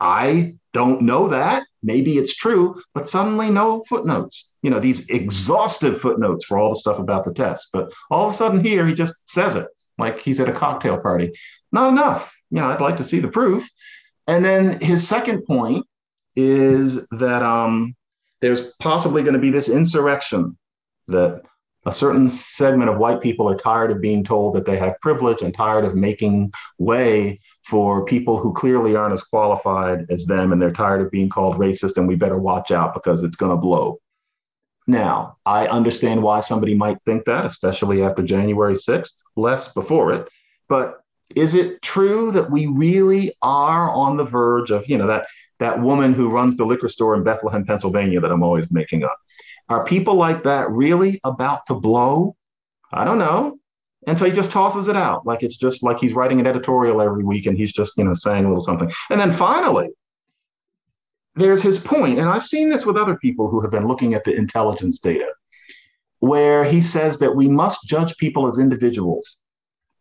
I 0.00 0.54
don't 0.72 1.02
know 1.02 1.28
that. 1.28 1.64
Maybe 1.82 2.18
it's 2.18 2.34
true, 2.34 2.80
but 2.94 3.08
suddenly 3.08 3.50
no 3.50 3.84
footnotes. 3.88 4.54
You 4.62 4.70
know, 4.70 4.80
these 4.80 5.08
exhaustive 5.08 6.00
footnotes 6.00 6.44
for 6.44 6.58
all 6.58 6.70
the 6.70 6.76
stuff 6.76 6.98
about 6.98 7.24
the 7.24 7.32
test. 7.32 7.68
But 7.72 7.92
all 8.10 8.26
of 8.26 8.32
a 8.32 8.36
sudden 8.36 8.62
here, 8.62 8.86
he 8.86 8.94
just 8.94 9.30
says 9.30 9.56
it 9.56 9.68
like 9.98 10.18
he's 10.18 10.40
at 10.40 10.48
a 10.48 10.52
cocktail 10.52 10.98
party. 10.98 11.32
Not 11.72 11.90
enough. 11.90 12.34
You 12.50 12.60
know, 12.60 12.66
I'd 12.66 12.80
like 12.80 12.96
to 12.96 13.04
see 13.04 13.20
the 13.20 13.28
proof. 13.28 13.68
And 14.26 14.44
then 14.44 14.80
his 14.80 15.06
second 15.06 15.44
point 15.44 15.86
is 16.36 17.06
that 17.10 17.42
um, 17.42 17.94
there's 18.40 18.72
possibly 18.80 19.22
going 19.22 19.34
to 19.34 19.40
be 19.40 19.50
this 19.50 19.68
insurrection 19.68 20.56
that 21.08 21.42
a 21.90 21.92
certain 21.92 22.28
segment 22.28 22.88
of 22.88 22.98
white 22.98 23.20
people 23.20 23.48
are 23.48 23.56
tired 23.56 23.90
of 23.90 24.00
being 24.00 24.22
told 24.22 24.54
that 24.54 24.64
they 24.64 24.76
have 24.76 25.00
privilege 25.00 25.42
and 25.42 25.52
tired 25.52 25.84
of 25.84 25.96
making 25.96 26.52
way 26.78 27.40
for 27.64 28.04
people 28.04 28.38
who 28.38 28.54
clearly 28.54 28.94
aren't 28.94 29.12
as 29.12 29.24
qualified 29.24 30.06
as 30.08 30.24
them 30.24 30.52
and 30.52 30.62
they're 30.62 30.70
tired 30.70 31.00
of 31.00 31.10
being 31.10 31.28
called 31.28 31.56
racist 31.56 31.96
and 31.96 32.06
we 32.06 32.14
better 32.14 32.38
watch 32.38 32.70
out 32.70 32.94
because 32.94 33.24
it's 33.24 33.34
going 33.34 33.50
to 33.50 33.56
blow. 33.56 33.98
Now 34.86 35.36
i 35.44 35.66
understand 35.66 36.22
why 36.22 36.38
somebody 36.40 36.74
might 36.74 36.98
think 37.04 37.24
that 37.24 37.44
especially 37.44 38.02
after 38.02 38.22
january 38.22 38.74
6th 38.74 39.22
less 39.36 39.72
before 39.72 40.12
it 40.12 40.26
but 40.68 41.02
is 41.36 41.54
it 41.54 41.80
true 41.82 42.32
that 42.32 42.50
we 42.50 42.66
really 42.66 43.32
are 43.40 43.90
on 43.90 44.16
the 44.16 44.24
verge 44.24 44.70
of 44.70 44.88
you 44.88 44.98
know 44.98 45.06
that 45.06 45.26
that 45.58 45.80
woman 45.80 46.12
who 46.12 46.28
runs 46.28 46.56
the 46.56 46.64
liquor 46.64 46.88
store 46.88 47.14
in 47.14 47.22
bethlehem 47.22 47.64
pennsylvania 47.64 48.20
that 48.20 48.32
i'm 48.32 48.42
always 48.42 48.68
making 48.70 49.04
up 49.04 49.18
are 49.70 49.84
people 49.84 50.16
like 50.16 50.42
that 50.42 50.68
really 50.70 51.20
about 51.24 51.64
to 51.66 51.74
blow? 51.74 52.36
I 52.92 53.04
don't 53.04 53.18
know. 53.18 53.56
And 54.06 54.18
so 54.18 54.24
he 54.24 54.32
just 54.32 54.50
tosses 54.50 54.88
it 54.88 54.96
out 54.96 55.24
like 55.24 55.42
it's 55.42 55.56
just 55.56 55.82
like 55.82 56.00
he's 56.00 56.14
writing 56.14 56.40
an 56.40 56.46
editorial 56.46 57.00
every 57.00 57.22
week 57.22 57.46
and 57.46 57.56
he's 57.56 57.72
just, 57.72 57.96
you 57.96 58.04
know, 58.04 58.14
saying 58.14 58.44
a 58.44 58.48
little 58.48 58.62
something. 58.62 58.90
And 59.10 59.20
then 59.20 59.30
finally, 59.30 59.90
there's 61.36 61.62
his 61.62 61.78
point, 61.78 62.18
and 62.18 62.28
I've 62.28 62.44
seen 62.44 62.70
this 62.70 62.84
with 62.84 62.96
other 62.96 63.16
people 63.16 63.48
who 63.48 63.60
have 63.60 63.70
been 63.70 63.86
looking 63.86 64.14
at 64.14 64.24
the 64.24 64.34
intelligence 64.34 64.98
data, 64.98 65.30
where 66.18 66.64
he 66.64 66.80
says 66.80 67.18
that 67.18 67.36
we 67.36 67.46
must 67.46 67.86
judge 67.86 68.16
people 68.16 68.48
as 68.48 68.58
individuals, 68.58 69.38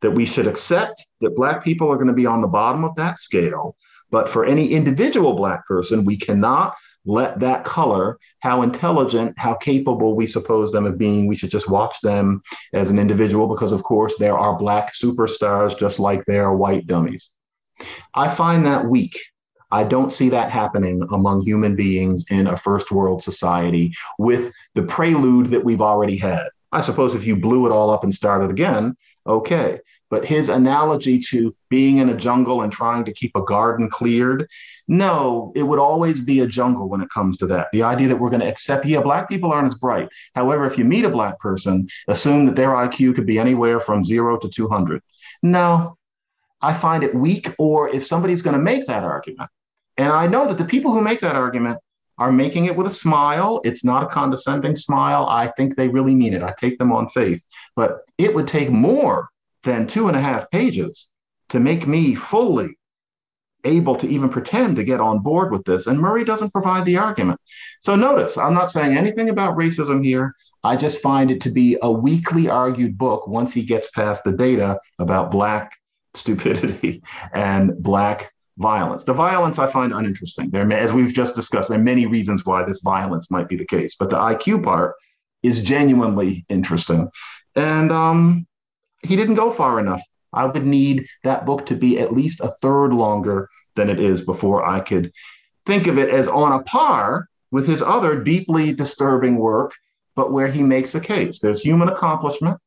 that 0.02 0.12
we 0.12 0.26
should 0.26 0.48
accept 0.48 1.06
that 1.22 1.36
Black 1.36 1.64
people 1.64 1.92
are 1.92 1.96
going 1.96 2.08
to 2.08 2.14
be 2.14 2.26
on 2.26 2.42
the 2.42 2.48
bottom 2.48 2.84
of 2.84 2.96
that 2.96 3.20
scale. 3.20 3.76
But 4.10 4.28
for 4.28 4.44
any 4.44 4.72
individual 4.72 5.34
Black 5.34 5.68
person, 5.68 6.04
we 6.04 6.18
cannot 6.18 6.74
let 7.06 7.40
that 7.40 7.64
color 7.64 8.20
how 8.40 8.62
intelligent, 8.62 9.38
how 9.38 9.56
capable 9.56 10.16
we 10.16 10.28
suppose 10.28 10.72
them 10.72 10.86
of 10.86 10.98
being. 10.98 11.28
We 11.28 11.36
should 11.36 11.52
just 11.52 11.70
watch 11.70 12.02
them 12.02 12.42
as 12.74 12.90
an 12.90 13.00
individual 13.00 13.48
because, 13.48 13.72
of 13.72 13.84
course, 13.84 14.16
there 14.18 14.38
are 14.38 14.58
Black 14.58 14.94
superstars 14.94 15.78
just 15.78 16.00
like 16.00 16.24
there 16.26 16.46
are 16.46 16.56
white 16.56 16.88
dummies. 16.88 17.32
I 18.14 18.28
find 18.28 18.66
that 18.66 18.86
weak. 18.86 19.18
I 19.72 19.84
don't 19.84 20.12
see 20.12 20.30
that 20.30 20.52
happening 20.52 21.04
among 21.12 21.42
human 21.42 21.76
beings 21.76 22.26
in 22.30 22.48
a 22.48 22.58
first 22.58 22.92
world 22.92 23.24
society 23.24 23.94
with 24.18 24.52
the 24.74 24.84
prelude 24.84 25.48
that 25.48 25.64
we've 25.64 25.82
already 25.82 26.18
had. 26.18 26.48
I 26.72 26.82
suppose 26.82 27.16
if 27.16 27.26
you 27.26 27.36
blew 27.36 27.66
it 27.66 27.72
all 27.72 27.90
up 27.90 28.04
and 28.04 28.14
started 28.14 28.50
again, 28.50 28.96
okay. 29.28 29.80
But 30.10 30.26
his 30.26 30.50
analogy 30.50 31.20
to 31.30 31.56
being 31.70 32.00
in 32.00 32.10
a 32.10 32.16
jungle 32.16 32.62
and 32.62 32.72
trying 32.72 33.06
to 33.06 33.14
keep 33.14 33.36
a 33.36 33.44
garden 33.44 33.90
cleared, 33.90 34.48
no, 34.88 35.52
it 35.56 35.64
would 35.64 35.80
always 35.80 36.20
be 36.20 36.40
a 36.40 36.48
jungle 36.48 36.90
when 36.90 37.02
it 37.02 37.10
comes 37.10 37.38
to 37.38 37.48
that. 37.48 37.68
The 37.72 37.84
idea 37.84 38.08
that 38.08 38.16
we're 38.16 38.32
going 38.32 38.42
to 38.42 38.48
accept, 38.48 38.86
yeah, 38.86 39.02
Black 39.02 39.30
people 39.30 39.52
aren't 39.52 39.68
as 39.68 39.78
bright. 39.78 40.10
However, 40.34 40.66
if 40.66 40.78
you 40.78 40.86
meet 40.86 41.06
a 41.06 41.10
Black 41.10 41.38
person, 41.40 41.88
assume 42.08 42.46
that 42.48 42.56
their 42.56 42.70
IQ 42.70 43.16
could 43.16 43.28
be 43.28 43.38
anywhere 43.38 43.80
from 43.80 44.04
zero 44.04 44.38
to 44.38 44.50
200. 44.50 45.02
No, 45.44 45.98
I 46.62 46.74
find 46.74 47.04
it 47.04 47.14
weak. 47.14 47.54
Or 47.60 47.88
if 47.90 48.06
somebody's 48.06 48.42
going 48.42 48.56
to 48.56 48.62
make 48.62 48.88
that 48.88 49.04
argument, 49.04 49.50
and 49.98 50.12
I 50.12 50.28
know 50.28 50.48
that 50.48 50.58
the 50.58 50.66
people 50.66 50.92
who 50.92 51.02
make 51.02 51.20
that 51.20 51.36
argument 51.36 51.78
are 52.20 52.32
making 52.32 52.66
it 52.66 52.76
with 52.76 52.86
a 52.86 52.92
smile. 52.92 53.62
It's 53.64 53.84
not 53.84 54.04
a 54.04 54.08
condescending 54.08 54.76
smile. 54.76 55.26
I 55.28 55.48
think 55.48 55.76
they 55.76 55.88
really 55.88 56.14
mean 56.14 56.34
it. 56.34 56.44
I 56.44 56.54
take 56.60 56.78
them 56.78 56.92
on 56.92 57.08
faith. 57.10 57.44
But 57.76 58.02
it 58.18 58.36
would 58.36 58.48
take 58.48 58.70
more 58.70 59.30
than 59.64 59.88
two 59.88 60.08
and 60.08 60.18
a 60.18 60.22
half 60.22 60.50
pages 60.52 61.10
to 61.50 61.60
make 61.60 61.88
me 61.88 62.16
fully 62.16 62.78
able 63.66 63.96
to 63.96 64.08
even 64.08 64.30
pretend 64.30 64.78
to 64.78 64.84
get 64.84 65.00
on 65.00 65.20
board 65.20 65.52
with 65.52 65.66
this. 65.66 65.88
And 65.88 66.00
Murray 66.00 66.24
doesn't 66.24 66.52
provide 66.52 66.86
the 66.86 66.98
argument. 66.98 67.40
So 67.82 67.96
notice, 67.96 68.38
I'm 68.38 68.54
not 68.54 68.72
saying 68.72 68.98
anything 68.98 69.30
about 69.30 69.58
racism 69.58 70.04
here. 70.04 70.34
I 70.64 70.76
just 70.76 71.02
find 71.02 71.32
it 71.32 71.42
to 71.42 71.52
be 71.52 71.78
a 71.82 71.92
weakly 71.92 72.50
argued 72.50 72.98
book 72.98 73.28
once 73.28 73.54
he 73.54 73.64
gets 73.64 73.90
past 73.92 74.24
the 74.24 74.32
data 74.32 74.80
about 75.00 75.32
Black 75.32 75.74
stupidity 76.14 77.02
and 77.34 77.78
Black 77.82 78.32
violence. 78.58 79.06
The 79.06 79.14
violence 79.14 79.58
I 79.58 79.68
find 79.68 79.94
uninteresting. 79.94 80.52
There, 80.52 80.70
as 80.74 80.94
we've 80.94 81.14
just 81.14 81.36
discussed, 81.36 81.70
there 81.70 81.80
are 81.80 81.84
many 81.84 82.06
reasons 82.06 82.46
why 82.46 82.64
this 82.64 82.82
violence 82.82 83.32
might 83.32 83.48
be 83.48 83.56
the 83.56 83.66
case, 83.66 83.96
but 83.96 84.10
the 84.10 84.18
IQ 84.18 84.64
part 84.64 84.96
is 85.44 85.62
genuinely 85.62 86.46
interesting. 86.50 87.10
And 87.56 87.92
um, 87.92 88.46
he 89.04 89.16
didn't 89.16 89.36
go 89.36 89.52
far 89.52 89.80
enough. 89.80 90.02
I 90.34 90.46
would 90.46 90.66
need 90.66 91.08
that 91.24 91.46
book 91.46 91.66
to 91.68 91.76
be 91.76 92.00
at 92.00 92.14
least 92.14 92.42
a 92.42 92.52
third 92.62 92.94
longer 92.94 93.50
than 93.76 93.90
it 93.90 94.00
is 94.00 94.22
before 94.22 94.66
I 94.66 94.80
could 94.80 95.12
think 95.66 95.88
of 95.88 95.98
it 95.98 96.10
as 96.10 96.28
on 96.28 96.52
a 96.52 96.64
par 96.64 97.28
with 97.52 97.68
his 97.68 97.82
other 97.82 98.22
deeply 98.22 98.74
disturbing 98.74 99.38
work, 99.38 99.74
but 100.16 100.32
where 100.32 100.48
he 100.48 100.62
makes 100.62 100.94
a 100.96 101.00
case. 101.00 101.40
There's 101.40 101.62
human 101.62 101.90
accomplishment, 101.90 102.60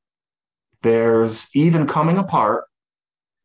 there's 0.82 1.48
even 1.54 1.86
coming 1.86 2.18
apart, 2.18 2.64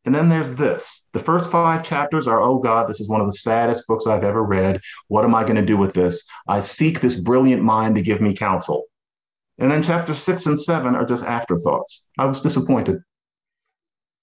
and 0.04 0.14
then 0.14 0.28
there's 0.28 0.54
this. 0.54 1.04
The 1.12 1.18
first 1.18 1.50
five 1.50 1.82
chapters 1.82 2.26
are, 2.26 2.40
oh 2.40 2.58
God, 2.58 2.88
this 2.88 3.00
is 3.00 3.08
one 3.08 3.20
of 3.20 3.26
the 3.26 3.32
saddest 3.32 3.86
books 3.86 4.06
I've 4.06 4.24
ever 4.24 4.42
read. 4.42 4.80
What 5.08 5.24
am 5.24 5.34
I 5.34 5.42
going 5.42 5.56
to 5.56 5.62
do 5.62 5.76
with 5.76 5.92
this? 5.92 6.24
I 6.48 6.60
seek 6.60 7.00
this 7.00 7.14
brilliant 7.14 7.62
mind 7.62 7.94
to 7.96 8.02
give 8.02 8.20
me 8.20 8.34
counsel. 8.34 8.84
And 9.58 9.70
then 9.70 9.82
chapter 9.82 10.14
six 10.14 10.46
and 10.46 10.60
seven 10.60 10.94
are 10.94 11.04
just 11.04 11.24
afterthoughts. 11.24 12.08
I 12.18 12.26
was 12.26 12.40
disappointed. 12.40 13.02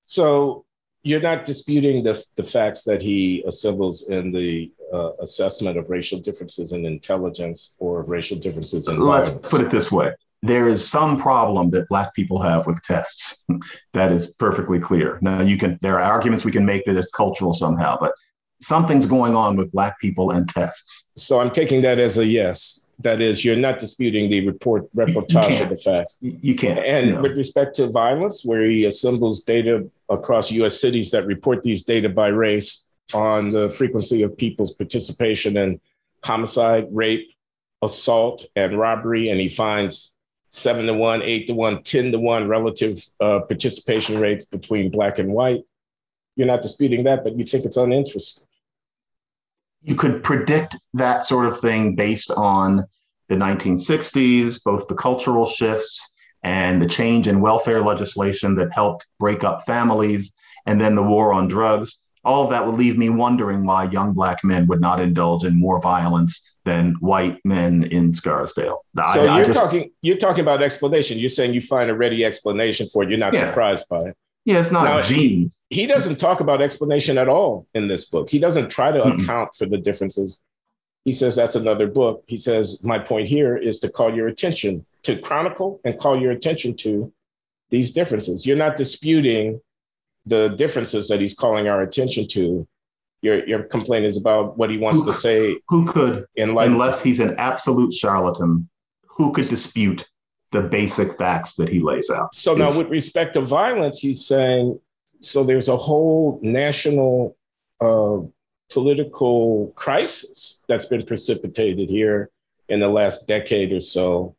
So 0.04 0.66
you're 1.04 1.22
not 1.22 1.46
disputing 1.46 2.04
the, 2.04 2.24
the 2.36 2.44
facts 2.44 2.84
that 2.84 3.02
he 3.02 3.44
assembles 3.48 4.10
in 4.10 4.32
the 4.32 4.72
uh, 4.94 5.12
assessment 5.20 5.78
of 5.78 5.90
racial 5.90 6.20
differences 6.20 6.72
in 6.72 6.86
intelligence 6.86 7.76
or 7.80 8.00
of 8.00 8.10
racial 8.10 8.38
differences 8.38 8.88
in 8.88 8.98
Let's 8.98 9.30
violence. 9.30 9.52
put 9.52 9.62
it 9.62 9.70
this 9.70 9.92
way 9.92 10.14
there 10.46 10.68
is 10.68 10.88
some 10.88 11.20
problem 11.20 11.72
that 11.72 11.88
black 11.90 12.14
people 12.14 12.42
have 12.42 12.68
with 12.68 12.82
tests 12.84 13.46
that 13.94 14.12
is 14.12 14.28
perfectly 14.36 14.80
clear 14.80 15.18
now 15.22 15.42
you 15.42 15.58
can 15.58 15.78
there 15.82 16.00
are 16.00 16.12
arguments 16.14 16.46
we 16.46 16.52
can 16.52 16.66
make 16.66 16.86
that 16.86 16.96
it's 16.96 17.12
cultural 17.12 17.54
somehow 17.54 17.98
but 18.00 18.14
something's 18.62 19.06
going 19.06 19.36
on 19.36 19.56
with 19.56 19.72
black 19.72 20.00
people 20.00 20.32
and 20.32 20.48
tests 20.50 21.10
so 21.16 21.40
i'm 21.40 21.52
taking 21.52 21.82
that 21.82 22.00
as 22.00 22.18
a 22.18 22.26
yes 22.26 22.85
that 23.00 23.22
is 23.22 23.44
you're 23.44 23.56
not 23.56 23.80
disputing 23.80 24.30
the 24.30 24.46
report 24.46 24.84
reportage 24.96 25.62
of 25.62 25.70
the 25.70 25.76
facts 25.76 26.18
you 26.22 26.56
can't 26.56 26.80
and 26.80 27.16
no. 27.16 27.22
with 27.22 27.38
respect 27.38 27.76
to 27.76 27.88
violence 27.88 28.46
where 28.46 28.70
he 28.70 28.86
assembles 28.86 29.42
data 29.42 29.86
across 30.10 30.52
us 30.52 30.80
cities 30.80 31.12
that 31.12 31.26
report 31.26 31.62
these 31.62 31.84
data 31.84 32.08
by 32.08 32.28
race 32.28 32.92
on 33.14 33.52
the 33.52 33.70
frequency 33.70 34.24
of 34.24 34.38
people's 34.38 34.74
participation 34.74 35.58
in 35.58 35.80
homicide 36.24 36.88
rape 36.92 37.30
assault 37.82 38.46
and 38.56 38.80
robbery 38.80 39.30
and 39.30 39.40
he 39.40 39.50
finds 39.50 40.16
seven 40.56 40.86
to 40.86 40.94
one, 40.94 41.22
eight 41.22 41.48
to 41.48 41.54
one, 41.54 41.84
10 41.84 42.14
to 42.14 42.20
one 42.20 42.48
relative 42.48 42.98
uh, 43.20 43.40
participation 43.42 44.20
rates 44.20 44.46
between 44.46 44.90
black 44.90 45.20
and 45.20 45.32
white. 45.32 45.64
You're 46.36 46.48
not 46.48 46.62
disputing 46.62 47.04
that, 47.04 47.24
but 47.24 47.38
you 47.38 47.46
think 47.46 47.66
it's 47.66 47.78
uninteresting. 47.78 48.48
You 49.86 49.96
could 49.96 50.24
predict 50.24 50.76
that 50.94 51.26
sort 51.26 51.46
of 51.46 51.60
thing 51.60 51.96
based 51.96 52.32
on 52.32 52.86
the 53.30 53.36
1960s, 53.36 54.62
both 54.64 54.88
the 54.88 54.96
cultural 54.96 55.46
shifts 55.46 56.12
and 56.44 56.82
the 56.82 56.88
change 56.88 57.28
in 57.28 57.42
welfare 57.42 57.82
legislation 57.82 58.56
that 58.56 58.72
helped 58.72 59.08
break 59.20 59.44
up 59.44 59.66
families, 59.66 60.34
and 60.66 60.80
then 60.80 60.96
the 60.96 61.04
war 61.04 61.34
on 61.34 61.48
drugs 61.48 62.00
all 62.26 62.44
of 62.44 62.50
that 62.50 62.66
would 62.66 62.76
leave 62.76 62.98
me 62.98 63.10
wondering 63.10 63.64
why 63.64 63.86
young 63.86 64.12
black 64.12 64.44
men 64.44 64.66
would 64.68 64.82
not 64.82 65.00
indulge 65.00 65.44
in 65.44 65.58
more 65.58 65.80
violence 65.80 66.58
than 66.66 66.96
white 66.96 67.40
men 67.46 67.84
in 67.84 68.14
Scarsdale. 68.14 68.84
So 69.14 69.22
I, 69.22 69.24
you're 69.24 69.32
I 69.32 69.46
just, 69.46 69.60
talking 69.60 69.92
you're 70.02 70.18
talking 70.18 70.42
about 70.42 70.64
explanation. 70.64 71.20
You're 71.20 71.30
saying 71.30 71.54
you 71.54 71.62
find 71.62 71.90
a 71.90 71.96
ready 71.96 72.26
explanation 72.26 72.88
for 72.88 73.04
it. 73.04 73.10
You're 73.10 73.20
not 73.20 73.36
yeah. 73.36 73.48
surprised 73.48 73.88
by 73.88 74.00
it. 74.00 74.18
Yeah, 74.46 74.60
it's 74.60 74.72
not 74.72 74.84
now, 74.84 75.02
He, 75.02 75.50
he, 75.72 75.88
doesn't 75.88 76.18
talk 76.18 76.40
about 76.40 76.62
explanation 76.62 77.18
at 77.18 77.28
all 77.28 77.68
in 77.74 77.88
this 77.88 78.06
book. 78.06 78.30
He 78.30 78.38
doesn't 78.38 78.70
try 78.70 78.92
to 78.92 79.00
mm-hmm. 79.00 79.24
account 79.24 79.56
for 79.56 79.66
the 79.66 79.80
differences. 79.80 80.46
He 81.04 81.12
says 81.12 81.36
that's 81.36 81.56
another 81.56 81.88
book. 81.88 82.24
He 82.28 82.38
says 82.38 82.84
my 82.84 83.00
point 83.00 83.28
here 83.28 83.58
is 83.58 83.80
to 83.80 83.90
call 83.90 84.14
your 84.14 84.28
attention 84.28 84.86
to 85.04 85.20
chronicle 85.20 85.82
and 85.84 85.98
call 86.00 86.20
your 86.20 86.32
attention 86.32 86.76
to 86.78 87.12
these 87.72 87.92
differences. 87.92 88.46
You're 88.46 88.58
not 88.58 88.76
disputing 88.76 89.62
the 90.26 90.50
differences 90.50 91.08
that 91.10 91.22
he's 91.22 91.34
calling 91.34 91.68
our 91.68 91.82
attention 91.82 92.28
to. 92.30 92.68
Your 93.22 93.48
your 93.48 93.64
complaint 93.64 94.06
is 94.06 94.18
about 94.18 94.58
what 94.58 94.70
he 94.70 94.78
wants 94.78 95.00
who, 95.00 95.06
to 95.08 95.14
say. 95.14 95.58
Who 95.70 95.86
could, 95.86 96.26
unless 96.38 97.02
he's 97.02 97.20
an 97.20 97.36
absolute 97.40 97.94
charlatan, 97.94 98.70
who 99.08 99.32
could 99.32 99.46
dispute 99.46 100.08
the 100.52 100.62
basic 100.62 101.18
facts 101.18 101.54
that 101.56 101.70
he 101.70 101.80
lays 101.80 102.10
out? 102.10 102.34
So 102.34 102.52
it's, 102.52 102.60
now, 102.60 102.78
with 102.78 102.90
respect 102.90 103.34
to 103.34 103.42
violence, 103.42 104.00
he's 104.00 104.26
saying 104.26 104.80
so. 105.22 105.44
There's 105.44 105.70
a 105.70 105.78
whole 105.78 106.40
national 106.42 107.36
uh, 107.82 108.20
political 108.70 109.74
crisis 109.76 110.64
that's 110.68 110.86
been 110.86 111.06
precipitated 111.06 111.90
here 111.90 112.30
in 112.70 112.80
the 112.80 112.88
last 112.88 113.28
decade 113.28 113.72
or 113.72 113.80
so, 113.80 114.36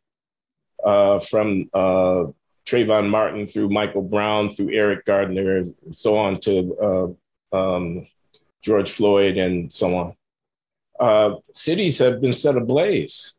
uh, 0.83 1.19
from 1.19 1.69
uh, 1.73 2.25
Trayvon 2.65 3.09
Martin 3.09 3.47
through 3.47 3.69
Michael 3.69 4.01
Brown 4.01 4.49
through 4.49 4.73
Eric 4.73 5.05
Garner 5.05 5.57
and 5.57 5.73
so 5.93 6.17
on 6.17 6.39
to 6.41 7.15
uh, 7.53 7.57
um, 7.57 8.07
George 8.61 8.91
Floyd 8.91 9.37
and 9.37 9.71
so 9.71 9.95
on. 9.95 10.15
Uh, 10.99 11.35
cities 11.53 11.99
have 11.99 12.19
been 12.19 12.33
set 12.33 12.57
ablaze. 12.57 13.36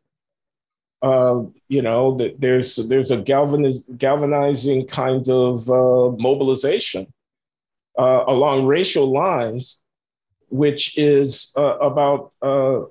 Uh, 1.01 1.43
you 1.69 1.81
know, 1.81 2.17
there's 2.37 2.75
there's 2.89 3.11
a 3.11 3.17
galvaniz- 3.17 3.97
galvanizing 3.97 4.85
kind 4.85 5.29
of 5.29 5.69
uh, 5.69 6.11
mobilization 6.17 7.07
uh, 7.97 8.23
along 8.27 8.65
racial 8.65 9.11
lines, 9.11 9.85
which 10.49 10.97
is 10.97 11.53
uh, 11.57 11.77
about 11.77 12.33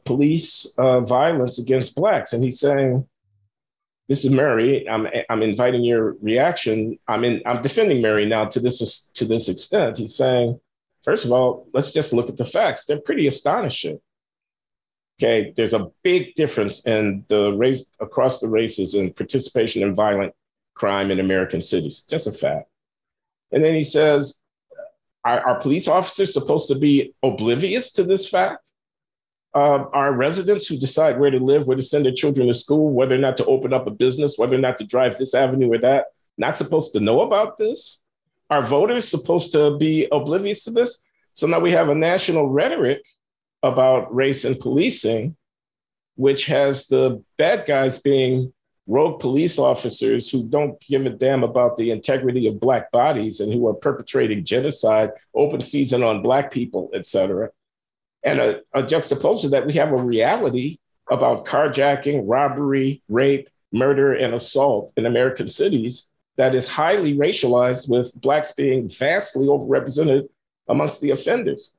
police 0.05 0.75
violence 0.77 1.59
against 1.59 1.97
blacks. 1.97 2.33
And 2.33 2.43
he's 2.43 2.61
saying, 2.61 3.07
this 4.09 4.25
is 4.25 4.31
Murray. 4.31 4.89
I'm 4.89 5.07
I'm 5.29 5.43
inviting 5.43 5.85
your 5.85 6.17
reaction. 6.23 6.99
I'm 7.07 7.25
in 7.25 7.43
I'm 7.45 7.61
defending 7.61 8.01
Murray 8.01 8.25
now 8.25 8.47
to 8.47 8.59
this 8.59 9.11
to 9.11 9.25
this 9.27 9.51
extent. 9.51 9.99
He's 9.99 10.17
saying, 10.17 10.59
first 11.03 11.27
of 11.27 11.33
all, 11.33 11.69
let's 11.75 11.93
just 11.93 12.15
look 12.15 12.31
at 12.31 12.39
the 12.39 12.45
facts. 12.45 12.87
They're 12.87 13.01
pretty 13.01 13.27
astonishing. 13.27 14.01
Okay, 15.21 15.53
there's 15.57 15.75
a 15.75 15.89
big 16.05 16.35
difference 16.37 16.87
in 16.87 17.25
the 17.29 17.53
race 17.53 17.93
across 17.99 18.39
the 18.39 18.47
races 18.49 18.95
in 18.95 19.12
participation 19.12 19.83
in 19.83 19.93
violent 19.93 20.33
crime 20.75 21.11
in 21.11 21.19
American 21.19 21.61
cities. 21.61 22.07
Just 22.09 22.29
a 22.29 22.33
fact. 22.33 22.69
And 23.51 23.64
then 23.64 23.75
he 23.75 23.83
says, 23.83 24.45
are, 25.25 25.41
are 25.41 25.61
police 25.61 25.89
officers 25.89 26.33
supposed 26.33 26.69
to 26.69 26.79
be 26.79 27.14
oblivious 27.23 27.93
to 27.95 28.05
this 28.05 28.29
fact? 28.29 28.71
Uh, 29.55 29.87
are 29.93 30.12
residents 30.12 30.69
who 30.69 30.77
decide 30.77 31.19
where 31.19 31.31
to 31.31 31.41
live, 31.41 31.66
where 31.66 31.77
to 31.77 31.83
send 31.83 32.05
their 32.05 32.12
children 32.12 32.47
to 32.47 32.55
school, 32.55 32.93
whether 32.93 33.16
or 33.16 33.19
not 33.19 33.37
to 33.39 33.45
open 33.47 33.73
up 33.73 33.89
a 33.89 33.91
business, 33.91 34.39
whether 34.39 34.57
or 34.57 34.61
not 34.61 34.79
to 34.79 34.87
drive 34.87 35.19
this 35.19 35.35
avenue 35.35 35.73
or 35.73 35.79
that, 35.79 36.07
not 36.37 36.57
supposed 36.57 36.93
to 36.93 37.01
know 37.01 37.23
about 37.23 37.57
this? 37.57 38.05
Are 38.51 38.62
voters 38.62 39.09
supposed 39.09 39.51
to 39.53 39.77
be 39.79 40.07
oblivious 40.12 40.64
to 40.64 40.71
this? 40.71 41.05
So 41.33 41.47
now 41.47 41.59
we 41.59 41.73
have 41.73 41.89
a 41.89 41.95
national 41.95 42.49
rhetoric 42.49 43.03
about 43.63 44.15
race 44.15 44.45
and 44.45 44.59
policing, 44.59 45.37
which 46.17 46.47
has 46.47 46.87
the 46.87 47.23
bad 47.37 47.67
guys 47.67 47.99
being 47.99 48.53
rogue 48.87 49.21
police 49.21 49.59
officers 49.59 50.31
who 50.31 50.49
don't 50.49 50.81
give 50.81 51.05
a 51.05 51.11
damn 51.11 51.45
about 51.45 51.77
the 51.77 51.91
integrity 51.91 52.47
of 52.47 52.59
black 52.59 52.91
bodies 52.91 53.41
and 53.41 53.53
who 53.53 53.67
are 53.69 53.75
perpetrating 53.75 54.45
genocide, 54.45 55.11
open 55.35 55.61
season 55.61 56.03
on 56.03 56.23
black 56.23 56.51
people, 56.51 56.89
et 56.95 57.05
cetera. 57.05 57.51
And 58.23 58.41
a, 58.41 58.61
a 58.75 58.83
juxtaposed 58.83 59.43
to 59.43 59.49
that, 59.51 59.67
we 59.67 59.75
have 59.75 59.93
a 59.93 59.97
reality 59.97 60.79
about 61.11 61.45
carjacking, 61.45 62.23
robbery, 62.25 63.03
rape, 63.09 63.49
murder, 63.73 64.15
and 64.15 64.35
assault 64.35 64.93
in 64.97 65.07
American 65.07 65.47
cities 65.47 66.13
that 66.37 66.55
is 66.55 66.69
highly 66.69 67.15
racialized, 67.15 67.91
with 67.91 68.19
blacks 68.21 68.53
being 68.53 68.89
vastly 68.89 69.47
overrepresented 69.47 70.29
amongst 70.69 71.01
the 71.01 71.11
offenders. 71.11 71.75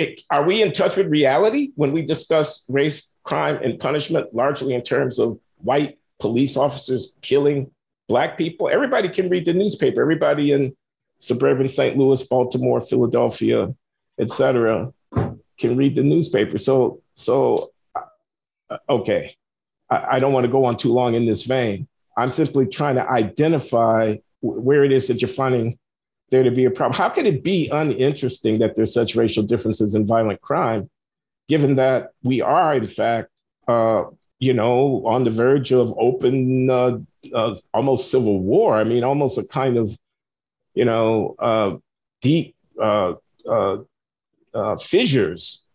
It, 0.00 0.22
are 0.30 0.44
we 0.44 0.62
in 0.62 0.72
touch 0.72 0.96
with 0.96 1.08
reality 1.08 1.72
when 1.74 1.92
we 1.92 2.00
discuss 2.02 2.64
race, 2.70 3.16
crime, 3.22 3.58
and 3.62 3.78
punishment 3.78 4.34
largely 4.34 4.72
in 4.72 4.82
terms 4.82 5.18
of 5.18 5.38
white 5.58 5.98
police 6.20 6.56
officers 6.56 7.18
killing 7.20 7.70
black 8.08 8.38
people. 8.38 8.68
Everybody 8.68 9.08
can 9.08 9.28
read 9.28 9.44
the 9.44 9.54
newspaper. 9.54 10.00
Everybody 10.00 10.52
in 10.52 10.76
suburban 11.18 11.68
St. 11.68 11.96
Louis, 11.96 12.22
Baltimore, 12.22 12.80
Philadelphia, 12.80 13.74
etc., 14.18 14.92
can 15.58 15.76
read 15.76 15.94
the 15.96 16.02
newspaper. 16.02 16.56
So, 16.58 17.02
so 17.12 17.70
uh, 17.94 18.78
okay, 18.88 19.34
I, 19.90 20.16
I 20.16 20.18
don't 20.18 20.32
want 20.32 20.44
to 20.44 20.52
go 20.52 20.64
on 20.64 20.76
too 20.76 20.92
long 20.92 21.14
in 21.14 21.26
this 21.26 21.42
vein. 21.42 21.88
I'm 22.16 22.30
simply 22.30 22.66
trying 22.66 22.96
to 22.96 23.08
identify 23.08 24.16
where 24.40 24.84
it 24.84 24.92
is 24.92 25.08
that 25.08 25.20
you're 25.20 25.28
finding 25.28 25.78
there 26.30 26.42
to 26.42 26.50
be 26.50 26.64
a 26.64 26.70
problem. 26.70 26.96
How 26.96 27.08
can 27.08 27.26
it 27.26 27.42
be 27.42 27.68
uninteresting 27.68 28.58
that 28.60 28.76
there's 28.76 28.94
such 28.94 29.16
racial 29.16 29.42
differences 29.42 29.94
in 29.94 30.06
violent 30.06 30.40
crime, 30.40 30.88
given 31.48 31.76
that 31.76 32.10
we 32.22 32.40
are, 32.40 32.74
in 32.74 32.86
fact, 32.86 33.30
uh, 33.68 34.04
you 34.38 34.54
know, 34.54 35.02
on 35.06 35.24
the 35.24 35.30
verge 35.30 35.70
of 35.72 35.94
open, 35.98 36.70
uh, 36.70 36.98
uh, 37.34 37.54
almost 37.74 38.10
civil 38.10 38.38
war. 38.38 38.76
I 38.76 38.84
mean, 38.84 39.04
almost 39.04 39.38
a 39.38 39.46
kind 39.46 39.76
of, 39.76 39.96
you 40.74 40.86
know, 40.86 41.34
uh, 41.38 41.76
deep 42.22 42.56
uh, 42.80 43.14
uh, 43.46 44.76
fissures 44.76 45.68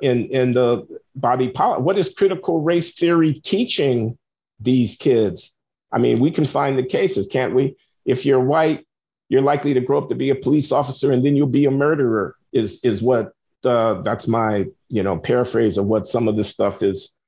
in 0.00 0.26
in 0.30 0.52
the 0.52 0.86
body 1.14 1.48
politic. 1.48 1.84
What 1.84 1.98
is 1.98 2.12
critical 2.12 2.60
race 2.60 2.92
theory 2.94 3.34
teaching 3.34 4.18
these 4.58 4.96
kids? 4.96 5.58
I 5.92 5.98
mean, 5.98 6.18
we 6.18 6.30
can 6.30 6.44
find 6.44 6.76
the 6.76 6.82
cases, 6.82 7.26
can't 7.26 7.54
we? 7.54 7.76
If 8.04 8.26
you're 8.26 8.40
white, 8.40 8.86
you're 9.28 9.42
likely 9.42 9.74
to 9.74 9.80
grow 9.80 9.98
up 9.98 10.08
to 10.08 10.14
be 10.14 10.30
a 10.30 10.34
police 10.34 10.72
officer, 10.72 11.12
and 11.12 11.24
then 11.24 11.36
you'll 11.36 11.46
be 11.46 11.66
a 11.66 11.70
murderer. 11.70 12.36
Is 12.52 12.84
is 12.84 13.02
what 13.02 13.32
that's 13.62 14.26
my 14.28 14.66
you 14.88 15.02
know 15.02 15.18
paraphrase 15.18 15.76
of 15.78 15.86
what 15.86 16.06
some 16.06 16.28
of 16.28 16.36
this 16.36 16.48
stuff 16.48 16.82
is 16.82 17.18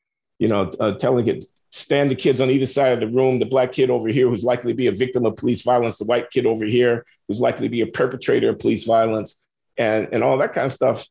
you 0.41 0.49
know, 0.49 0.73
uh, 0.81 0.93
telling 0.93 1.29
it, 1.29 1.45
stand 1.71 2.11
the 2.11 2.17
kids 2.17 2.41
on 2.41 2.51
either 2.51 2.67
side 2.67 2.93
of 2.93 2.99
the 3.01 3.07
room, 3.07 3.39
the 3.39 3.47
black 3.47 3.73
kid 3.73 3.91
over 3.91 4.09
here 4.09 4.29
who's 4.29 4.43
likely 4.43 4.73
to 4.73 4.77
be 4.77 4.89
a 4.89 4.93
victim 4.93 5.25
of 5.25 5.37
police 5.37 5.63
violence, 5.63 5.99
the 5.99 6.05
white 6.07 6.31
kid 6.31 6.47
over 6.47 6.65
here 6.65 7.07
who's 7.29 7.41
likely 7.41 7.67
to 7.67 7.71
be 7.71 7.83
a 7.83 7.87
perpetrator 7.87 8.49
of 8.49 8.59
police 8.59 8.85
violence, 8.85 9.45
and, 9.77 10.09
and 10.13 10.25
all 10.25 10.37
that 10.39 10.53
kind 10.53 10.67
of 10.67 10.73
stuff 10.73 11.07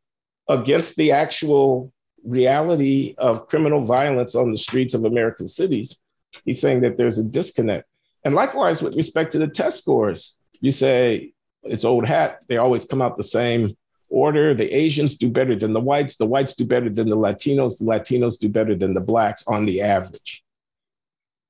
against 0.49 0.97
the 0.97 1.13
actual 1.13 1.93
reality 2.25 3.15
of 3.17 3.47
criminal 3.47 3.79
violence 3.79 4.35
on 4.35 4.51
the 4.51 4.57
streets 4.57 4.93
of 4.93 5.05
American 5.05 5.47
cities. 5.47 6.01
He's 6.43 6.59
saying 6.59 6.81
that 6.81 6.97
there's 6.97 7.19
a 7.19 7.29
disconnect. 7.29 7.87
And 8.25 8.35
likewise, 8.35 8.81
with 8.81 8.97
respect 8.97 9.31
to 9.31 9.37
the 9.37 9.47
test 9.47 9.77
scores, 9.77 10.38
you 10.61 10.71
say 10.71 11.33
it's 11.63 11.85
old 11.85 12.05
hat, 12.05 12.39
they 12.47 12.57
always 12.57 12.85
come 12.85 13.01
out 13.01 13.15
the 13.15 13.23
same 13.23 13.75
order. 14.09 14.53
The 14.53 14.71
Asians 14.73 15.15
do 15.15 15.29
better 15.29 15.55
than 15.55 15.73
the 15.73 15.79
whites. 15.79 16.15
The 16.15 16.25
whites 16.25 16.55
do 16.55 16.65
better 16.65 16.89
than 16.89 17.09
the 17.09 17.17
Latinos. 17.17 17.79
The 17.79 17.85
Latinos 17.85 18.39
do 18.39 18.49
better 18.49 18.75
than 18.75 18.93
the 18.93 19.01
blacks 19.01 19.43
on 19.47 19.65
the 19.65 19.81
average. 19.81 20.43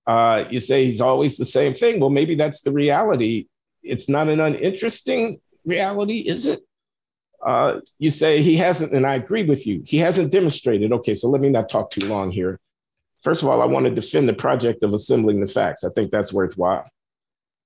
Uh, 0.05 0.45
you 0.49 0.60
say 0.60 0.86
he's 0.86 1.01
always 1.01 1.38
the 1.38 1.45
same 1.45 1.74
thing. 1.74 1.99
Well, 1.99 2.10
maybe 2.10 2.36
that's 2.36 2.62
the 2.62 2.72
reality. 2.72 3.47
It's 3.84 4.10
not 4.10 4.28
an 4.28 4.39
uninteresting 4.39 5.39
reality, 5.66 6.20
is 6.20 6.47
it? 6.47 6.62
Uh, 7.45 7.80
you 7.99 8.12
say 8.12 8.41
he 8.41 8.57
hasn't, 8.57 8.91
and 8.91 9.05
I 9.05 9.16
agree 9.16 9.43
with 9.43 9.66
you, 9.66 9.82
he 9.86 9.97
hasn't 9.97 10.32
demonstrated. 10.32 10.91
Okay, 10.91 11.14
so 11.14 11.30
let 11.30 11.41
me 11.41 11.49
not 11.49 11.70
talk 11.70 11.89
too 11.89 12.05
long 12.07 12.32
here. 12.32 12.60
First 13.22 13.43
of 13.43 13.49
all, 13.49 13.62
I 13.62 13.66
want 13.66 13.86
to 13.86 13.91
defend 13.91 14.28
the 14.28 14.34
project 14.34 14.84
of 14.84 14.93
assembling 14.93 15.39
the 15.39 15.47
facts. 15.47 15.84
I 15.84 15.89
think 15.89 16.12
that's 16.12 16.34
worthwhile. 16.34 16.89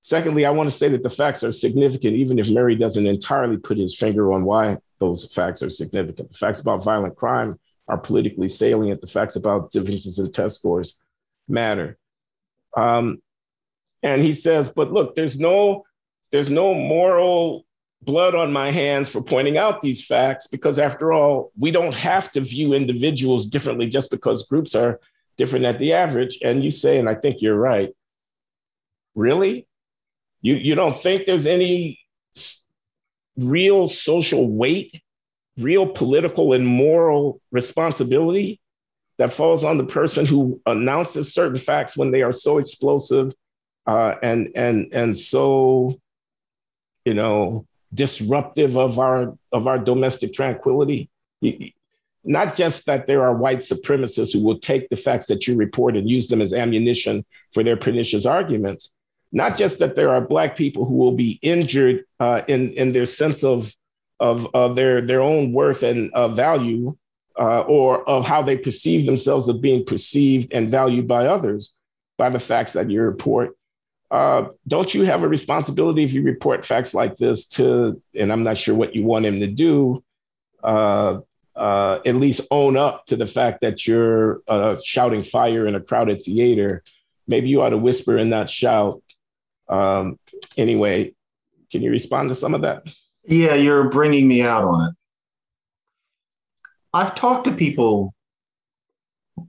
Secondly, 0.04 0.46
I 0.46 0.50
want 0.50 0.70
to 0.70 0.76
say 0.76 0.90
that 0.90 1.02
the 1.02 1.10
facts 1.10 1.46
are 1.46 1.54
significant, 1.54 2.18
even 2.18 2.38
if 2.38 2.50
Murray 2.50 2.76
doesn't 2.76 3.08
entirely 3.08 3.56
put 3.56 3.78
his 3.78 3.96
finger 3.98 4.34
on 4.34 4.44
why 4.44 4.80
those 5.00 5.34
facts 5.34 5.64
are 5.64 5.70
significant. 5.70 6.30
The 6.30 6.38
facts 6.38 6.60
about 6.60 6.84
violent 6.84 7.16
crime 7.16 7.58
are 7.88 7.98
politically 7.98 8.50
salient. 8.50 9.00
The 9.00 9.08
facts 9.08 9.38
about 9.38 9.72
differences 9.72 10.20
in 10.20 10.30
test 10.30 10.60
scores 10.60 11.00
matter. 11.48 11.98
Um, 12.76 13.22
and 14.02 14.22
he 14.22 14.34
says, 14.34 14.68
but 14.68 14.92
look, 14.92 15.16
there's 15.16 15.40
no, 15.40 15.86
there's 16.34 16.50
no 16.50 16.74
moral 16.74 17.66
blood 18.02 18.36
on 18.36 18.52
my 18.52 18.72
hands 18.72 19.08
for 19.08 19.24
pointing 19.24 19.58
out 19.58 19.80
these 19.80 20.06
facts 20.06 20.48
because 20.48 20.80
after 20.80 21.14
all, 21.14 21.54
we 21.58 21.72
don't 21.72 21.96
have 21.96 22.30
to 22.34 22.42
view 22.42 22.74
individuals 22.74 23.46
differently 23.46 23.88
just 23.88 24.12
because 24.12 24.50
groups 24.50 24.76
are 24.76 25.00
different 25.38 25.64
at 25.64 25.80
the 25.80 25.94
average. 25.94 26.40
And 26.44 26.62
you 26.62 26.72
say, 26.72 27.00
and 27.00 27.08
I 27.08 27.16
think 27.16 27.42
you're 27.42 27.56
right. 27.56 27.96
Really? 29.16 29.66
You, 30.44 30.56
you 30.56 30.76
don't 30.76 30.96
think 30.96 31.26
there's 31.26 31.48
any 31.48 32.00
real 33.38 33.88
social 33.88 34.48
weight, 34.48 35.02
real 35.58 35.88
political 35.88 36.54
and 36.54 36.68
moral 36.68 37.42
responsibility 37.52 38.60
that 39.18 39.32
falls 39.32 39.64
on 39.64 39.78
the 39.78 39.86
person 39.86 40.26
who 40.26 40.62
announces 40.66 41.34
certain 41.34 41.58
facts 41.58 41.96
when 41.96 42.12
they 42.12 42.22
are 42.22 42.34
so 42.34 42.58
explosive 42.58 43.34
uh, 43.88 44.16
and 44.22 44.50
and 44.56 44.94
and 44.94 45.16
so 45.16 46.00
you 47.06 47.14
know 47.14 47.66
disruptive 47.94 48.78
of 48.78 49.00
our 49.00 49.38
of 49.54 49.68
our 49.68 49.80
domestic 49.80 50.34
tranquility? 50.34 51.10
Not 52.26 52.56
just 52.56 52.86
that 52.86 53.06
there 53.06 53.24
are 53.24 53.36
white 53.36 53.60
supremacists 53.60 54.34
who 54.34 54.46
will 54.46 54.60
take 54.60 54.90
the 54.90 54.96
facts 54.98 55.28
that 55.28 55.48
you 55.48 55.56
report 55.56 55.96
and 55.96 56.10
use 56.10 56.28
them 56.28 56.42
as 56.42 56.54
ammunition 56.54 57.26
for 57.54 57.64
their 57.64 57.78
pernicious 57.78 58.26
arguments 58.26 58.94
not 59.34 59.58
just 59.58 59.80
that 59.80 59.96
there 59.96 60.12
are 60.12 60.22
black 60.22 60.56
people 60.56 60.86
who 60.86 60.94
will 60.94 61.12
be 61.12 61.40
injured 61.42 62.06
uh, 62.20 62.44
in 62.48 62.72
in 62.74 62.94
their 62.94 63.08
sense 63.08 63.44
of 63.44 63.76
of, 64.20 64.48
of 64.54 64.76
their 64.76 65.02
their 65.02 65.22
own 65.22 65.52
worth 65.52 65.84
and 65.84 66.14
uh, 66.14 66.30
value, 66.30 66.96
uh, 67.38 67.62
or 67.62 68.08
of 68.08 68.26
how 68.26 68.42
they 68.42 68.58
perceive 68.58 69.06
themselves 69.06 69.50
of 69.50 69.60
being 69.60 69.84
perceived 69.84 70.54
and 70.54 70.70
valued 70.70 71.08
by 71.08 71.28
others 71.28 71.80
by 72.18 72.30
the 72.30 72.40
facts 72.40 72.74
that 72.74 72.90
you 72.90 73.02
report. 73.02 73.58
Uh, 74.12 74.46
don't 74.68 74.94
you 74.94 75.04
have 75.04 75.24
a 75.24 75.28
responsibility 75.28 76.04
if 76.04 76.14
you 76.14 76.22
report 76.22 76.64
facts 76.64 76.94
like 76.94 77.16
this 77.16 77.48
to, 77.48 78.00
and 78.16 78.32
I'm 78.32 78.44
not 78.44 78.58
sure 78.58 78.76
what 78.76 78.96
you 78.96 79.04
want 79.04 79.26
him 79.26 79.40
to 79.40 79.48
do, 79.48 80.04
uh, 80.64 81.22
uh, 81.56 82.00
at 82.06 82.16
least 82.16 82.42
own 82.52 82.78
up 82.78 83.08
to 83.08 83.16
the 83.16 83.26
fact 83.26 83.62
that 83.62 83.88
you're 83.88 84.42
shouting 84.84 85.24
fire 85.24 85.66
in 85.66 85.74
a 85.74 85.82
crowded 85.82 86.22
theater. 86.22 86.84
Maybe 87.28 87.50
you 87.50 87.64
ought 87.64 87.70
to 87.70 87.78
whisper 87.78 88.18
and 88.18 88.30
not 88.30 88.50
shout 88.50 89.02
um, 89.70 90.20
anyway, 90.58 91.14
can 91.72 91.82
you 91.82 91.92
respond 91.92 92.30
to 92.30 92.36
some 92.36 92.54
of 92.54 92.62
that? 92.62 92.84
Yeah, 93.26 93.56
you're 93.56 93.90
bringing 93.90 94.28
me 94.28 94.42
out 94.42 94.64
on 94.64 94.90
it. 94.90 94.96
I've 96.94 97.16
talked 97.16 97.46
to 97.46 97.52
people 97.52 98.14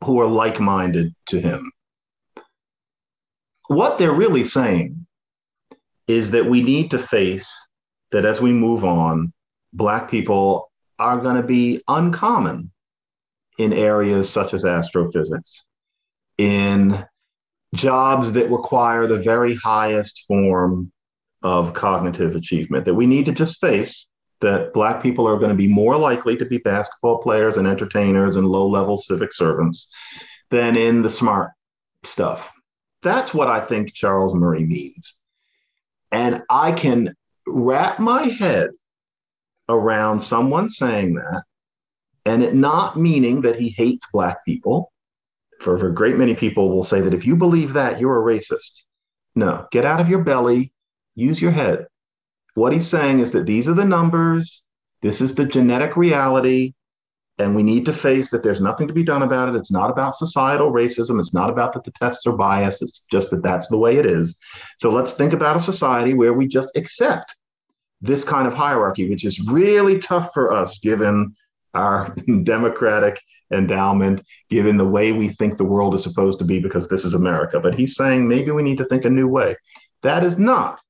who 0.03 0.21
are 0.21 0.27
like 0.27 0.61
minded 0.61 1.15
to 1.27 1.41
him. 1.41 1.71
What 3.69 3.99
they're 3.99 4.13
really 4.13 4.45
saying 4.45 5.07
is 6.07 6.31
that 6.31 6.47
we 6.47 6.63
need 6.63 6.91
to 6.91 6.99
face 6.99 7.69
that 8.13 8.25
as 8.25 8.41
we 8.41 8.53
move 8.53 8.85
on, 8.85 9.33
Black 9.73 10.11
people 10.11 10.71
are 10.99 11.19
going 11.19 11.37
to 11.37 11.43
be 11.43 11.83
uncommon 11.89 12.71
in 13.59 13.73
areas 13.73 14.31
such 14.31 14.55
as 14.55 14.65
astrophysics, 14.65 15.67
in 16.39 17.05
jobs 17.75 18.33
that 18.33 18.51
require 18.51 19.07
the 19.07 19.19
very 19.19 19.55
highest 19.55 20.25
form 20.29 20.93
of 21.43 21.75
cognitive 21.75 22.37
achievement 22.37 22.85
that 22.85 22.95
we 22.95 23.07
need 23.07 23.27
to 23.27 23.33
just 23.33 23.61
face 23.61 24.09
that 24.41 24.73
black 24.73 25.03
people 25.03 25.29
are 25.29 25.39
going 25.39 25.51
to 25.51 25.55
be 25.55 25.69
more 25.69 25.97
likely 25.97 26.37
to 26.37 26.45
be 26.45 26.59
basketball 26.59 27.19
players 27.19 27.57
and 27.57 27.67
entertainers 27.67 28.37
and 28.37 28.47
low 28.49 28.67
level 28.67 28.97
civic 28.97 29.33
servants 29.33 29.93
than 30.51 30.77
in 30.77 31.03
the 31.03 31.11
smart 31.11 31.51
stuff 32.05 32.53
that's 33.03 33.35
what 33.35 33.49
i 33.49 33.61
think 33.61 33.93
charles 33.95 34.35
murray 34.35 34.65
means 34.65 35.21
And 36.13 36.43
I 36.49 36.73
can 36.73 37.15
wrap 37.47 37.99
my 37.99 38.25
head 38.25 38.71
around 39.69 40.21
someone 40.21 40.71
saying 40.71 41.15
that 41.15 41.43
and 42.25 42.43
it 42.43 42.55
not 42.55 42.97
meaning 42.99 43.43
that 43.43 43.57
he 43.59 43.71
hates 43.71 44.07
black 44.13 44.45
people. 44.45 44.93
For, 45.61 45.79
for 45.79 45.89
a 45.89 45.95
great 45.95 46.17
many 46.17 46.35
people 46.35 46.71
will 46.71 46.83
say 46.83 47.01
that 47.01 47.15
if 47.15 47.27
you 47.27 47.37
believe 47.37 47.73
that, 47.75 48.01
you're 48.01 48.21
a 48.21 48.35
racist. 48.35 48.85
No, 49.35 49.67
get 49.71 49.85
out 49.85 50.01
of 50.01 50.09
your 50.09 50.23
belly, 50.23 50.73
use 51.15 51.41
your 51.41 51.51
head. 51.51 51.87
What 52.55 52.73
he's 52.73 52.87
saying 52.87 53.21
is 53.21 53.33
that 53.33 53.47
these 53.47 53.69
are 53.69 53.75
the 53.75 53.85
numbers, 53.85 54.65
this 55.03 55.21
is 55.21 55.35
the 55.35 55.45
genetic 55.45 55.97
reality, 55.97 56.75
and 57.39 57.57
we 57.57 57.65
need 57.65 57.85
to 57.87 57.93
face 57.93 58.31
that 58.31 58.45
there's 58.45 58.61
nothing 58.61 58.87
to 58.87 58.95
be 58.95 59.03
done 59.03 59.23
about 59.23 59.49
it. 59.49 59.57
It's 59.57 59.73
not 59.73 59.91
about 59.91 60.15
societal 60.15 60.73
racism. 60.73 61.19
It's 61.19 61.35
not 61.35 61.51
about 61.51 61.73
that 61.73 61.83
the 61.83 61.91
tests 61.91 62.27
are 62.27 62.37
biased. 62.37 62.81
It's 62.81 63.07
just 63.11 63.31
that 63.31 63.43
that's 63.43 63.67
the 63.69 63.79
way 63.79 63.97
it 63.97 64.07
is. 64.07 64.39
So 64.79 64.91
let's 64.91 65.15
think 65.15 65.33
about 65.33 65.57
a 65.57 65.61
society 65.61 66.15
where 66.15 66.33
we 66.33 66.47
just 66.47 66.69
accept 66.77 67.35
this 68.01 68.23
kind 68.23 68.47
of 68.47 68.55
hierarchy, 68.55 69.11
which 69.11 69.25
is 69.25 69.41
really 69.49 69.99
tough 69.99 70.31
for 70.33 70.53
us 70.53 70.79
given 70.79 71.35
our 71.75 72.15
democratic 72.43 73.21
endowment, 73.53 74.23
given 74.51 74.77
the 74.77 74.89
way 74.89 75.13
we 75.13 75.29
think 75.29 75.57
the 75.57 75.65
world 75.65 75.95
is 75.95 76.03
supposed 76.03 76.39
to 76.39 76.45
be, 76.45 76.61
because 76.61 76.89
this 76.89 77.05
is 77.05 77.15
America. 77.15 77.61
But 77.61 77.75
he's 77.75 77.97
saying 77.97 78.27
maybe 78.27 78.51
we 78.51 78.63
need 78.63 78.79
to 78.79 78.85
think 78.85 79.05
a 79.05 79.11
new 79.11 79.29
way. 79.29 79.57
That 80.03 80.25
is 80.25 80.39
not 80.39 80.81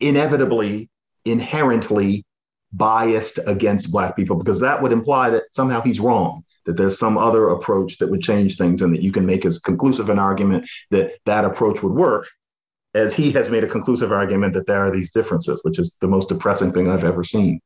inevitably, 0.00 0.90
inherently 1.24 2.24
biased 2.72 3.38
against 3.46 3.92
Black 3.92 4.16
people, 4.16 4.36
because 4.36 4.60
that 4.60 4.82
would 4.82 4.92
imply 4.92 5.30
that 5.30 5.44
somehow 5.52 5.80
he's 5.80 6.00
wrong, 6.00 6.42
that 6.66 6.76
there's 6.76 6.98
some 6.98 7.16
other 7.16 7.48
approach 7.48 7.98
that 7.98 8.10
would 8.10 8.22
change 8.22 8.56
things, 8.56 8.82
and 8.82 8.92
that 8.94 9.02
you 9.02 9.12
can 9.12 9.26
make 9.26 9.44
as 9.44 9.58
conclusive 9.58 10.08
an 10.08 10.18
argument 10.18 10.68
that 10.90 11.12
that 11.26 11.44
approach 11.44 11.82
would 11.82 11.92
work. 11.92 12.28
As 12.94 13.12
he 13.12 13.32
has 13.32 13.50
made 13.50 13.64
a 13.64 13.68
conclusive 13.68 14.12
argument 14.12 14.54
that 14.54 14.68
there 14.68 14.78
are 14.78 14.90
these 14.92 15.10
differences, 15.10 15.58
which 15.62 15.80
is 15.80 15.96
the 16.00 16.06
most 16.06 16.28
depressing 16.28 16.72
thing 16.72 16.88
I've 16.88 17.02
ever 17.02 17.24
seen. 17.24 17.60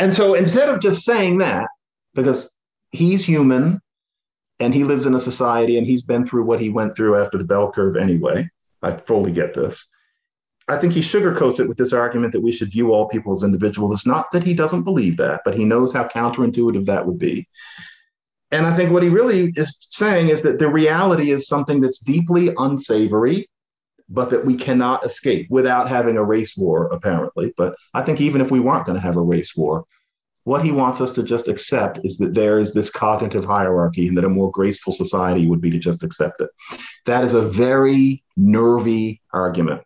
And 0.00 0.14
so 0.14 0.32
instead 0.32 0.70
of 0.70 0.80
just 0.80 1.04
saying 1.04 1.38
that, 1.38 1.68
because 2.14 2.50
he's 2.90 3.22
human 3.22 3.82
and 4.58 4.74
he 4.74 4.82
lives 4.82 5.04
in 5.04 5.14
a 5.14 5.20
society 5.20 5.76
and 5.76 5.86
he's 5.86 6.00
been 6.00 6.24
through 6.24 6.44
what 6.44 6.58
he 6.58 6.70
went 6.70 6.96
through 6.96 7.16
after 7.16 7.36
the 7.36 7.44
bell 7.44 7.70
curve 7.70 7.98
anyway, 7.98 8.48
I 8.80 8.96
fully 8.96 9.30
get 9.30 9.52
this. 9.52 9.86
I 10.68 10.78
think 10.78 10.94
he 10.94 11.00
sugarcoats 11.00 11.60
it 11.60 11.68
with 11.68 11.76
this 11.76 11.92
argument 11.92 12.32
that 12.32 12.40
we 12.40 12.50
should 12.50 12.72
view 12.72 12.94
all 12.94 13.08
people 13.08 13.32
as 13.32 13.42
individuals. 13.42 13.92
It's 13.92 14.06
not 14.06 14.30
that 14.32 14.42
he 14.42 14.54
doesn't 14.54 14.84
believe 14.84 15.18
that, 15.18 15.42
but 15.44 15.54
he 15.54 15.66
knows 15.66 15.92
how 15.92 16.08
counterintuitive 16.08 16.86
that 16.86 17.06
would 17.06 17.18
be. 17.18 17.46
And 18.50 18.66
I 18.66 18.74
think 18.74 18.92
what 18.92 19.02
he 19.02 19.10
really 19.10 19.52
is 19.54 19.76
saying 19.90 20.30
is 20.30 20.40
that 20.42 20.58
the 20.58 20.70
reality 20.70 21.30
is 21.30 21.46
something 21.46 21.82
that's 21.82 21.98
deeply 21.98 22.54
unsavory 22.56 23.50
but 24.10 24.28
that 24.30 24.44
we 24.44 24.56
cannot 24.56 25.06
escape 25.06 25.46
without 25.50 25.88
having 25.88 26.16
a 26.16 26.24
race 26.24 26.56
war, 26.56 26.88
apparently. 26.88 27.54
But 27.56 27.76
I 27.94 28.02
think 28.02 28.20
even 28.20 28.40
if 28.40 28.50
we 28.50 28.60
weren't 28.60 28.84
going 28.84 28.96
to 28.96 29.02
have 29.02 29.16
a 29.16 29.22
race 29.22 29.56
war, 29.56 29.84
what 30.44 30.64
he 30.64 30.72
wants 30.72 31.00
us 31.00 31.12
to 31.12 31.22
just 31.22 31.46
accept 31.48 32.00
is 32.02 32.18
that 32.18 32.34
there 32.34 32.58
is 32.58 32.74
this 32.74 32.90
cognitive 32.90 33.44
hierarchy 33.44 34.08
and 34.08 34.16
that 34.16 34.24
a 34.24 34.28
more 34.28 34.50
graceful 34.50 34.92
society 34.92 35.46
would 35.46 35.60
be 35.60 35.70
to 35.70 35.78
just 35.78 36.02
accept 36.02 36.40
it. 36.40 36.50
That 37.06 37.22
is 37.22 37.34
a 37.34 37.42
very 37.42 38.24
nervy 38.36 39.22
argument. 39.32 39.82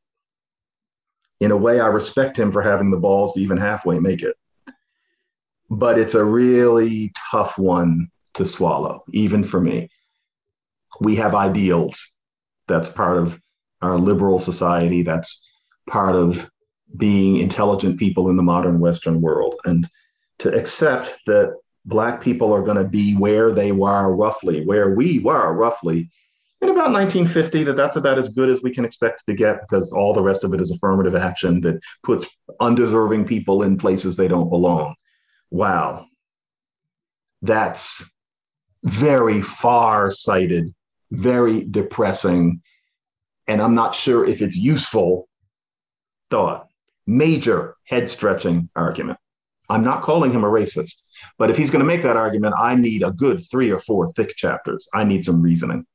In 1.41 1.51
a 1.51 1.57
way, 1.57 1.81
I 1.81 1.89
respect 1.89 2.39
him 2.39 2.51
for 2.51 2.63
having 2.63 2.91
the 2.91 2.97
balls 2.97 3.35
to 3.35 3.41
even 3.41 3.59
halfway 3.59 3.99
make 3.99 4.23
it. 4.23 4.37
But 5.69 5.99
it's 5.99 6.15
a 6.15 6.25
really 6.25 7.13
tough 7.31 7.59
one 7.59 8.09
to 8.35 8.47
swallow, 8.47 9.05
even 9.13 9.45
for 9.45 9.61
me. 9.61 9.91
We 11.01 11.17
have 11.17 11.35
ideals. 11.35 12.13
That's 12.69 12.89
part 12.89 13.19
of 13.19 13.39
our 13.85 13.99
liberal 13.99 14.39
society. 14.39 15.03
That's 15.03 15.49
part 15.89 16.17
of 16.17 16.51
being 16.97 17.37
intelligent 17.39 17.99
people 17.99 18.31
in 18.31 18.37
the 18.37 18.43
modern 18.43 18.81
Western 18.81 19.21
world. 19.21 19.55
And 19.65 19.89
to 20.39 20.53
accept 20.55 21.13
that 21.27 21.57
Black 21.85 22.21
people 22.21 22.53
are 22.53 22.63
going 22.63 22.79
to 22.79 22.89
be 22.89 23.15
where 23.15 23.53
they 23.53 23.73
were 23.73 24.15
roughly, 24.15 24.65
where 24.65 24.95
we 24.95 25.19
were 25.19 25.53
roughly 25.53 26.09
in 26.63 26.71
about 26.71 26.93
1950, 26.93 27.65
that 27.65 27.77
that's 27.77 27.97
about 27.97 28.19
as 28.19 28.31
good 28.31 28.49
as 28.49 28.63
we 28.63 28.71
can 28.71 28.87
expect 28.87 29.23
to 29.27 29.35
get 29.35 29.61
because 29.61 29.93
all 29.93 30.15
the 30.15 30.23
rest 30.23 30.45
of 30.45 30.55
it 30.55 30.63
is 30.63 30.71
affirmative 30.71 31.15
action 31.15 31.61
that 31.61 31.79
puts 32.03 32.27
undeserving 32.59 33.27
people 33.27 33.65
in 33.65 33.77
places 33.77 34.17
they 34.17 34.29
don't 34.29 34.49
belong. 34.49 34.95
Wow. 35.51 36.07
That's 37.43 38.11
very 38.83 39.43
far 39.43 40.11
sighted, 40.11 40.73
very 41.11 41.65
depressing, 41.65 42.63
and 43.47 43.61
I'm 43.61 43.75
not 43.75 43.95
sure 43.95 44.27
if 44.27 44.43
it's 44.43 44.57
useful 44.57 45.29
thought. 46.31 46.69
Major 47.07 47.77
head 47.85 48.09
stretching 48.09 48.71
argument. 48.75 49.19
I'm 49.69 49.85
not 49.85 50.03
calling 50.03 50.33
him 50.33 50.45
a 50.45 50.49
racist, 50.49 51.03
but 51.39 51.51
if 51.51 51.57
he's 51.57 51.71
going 51.71 51.81
to 51.81 51.87
make 51.87 52.03
that 52.03 52.17
argument, 52.17 52.55
I 52.59 52.75
need 52.75 53.03
a 53.03 53.13
good 53.13 53.43
three 53.51 53.71
or 53.71 53.79
four 53.79 54.13
thick 54.13 54.37
chapters. 54.37 54.89
I 54.95 55.05
need 55.05 55.25
some 55.25 55.41
reasoning. 55.41 55.87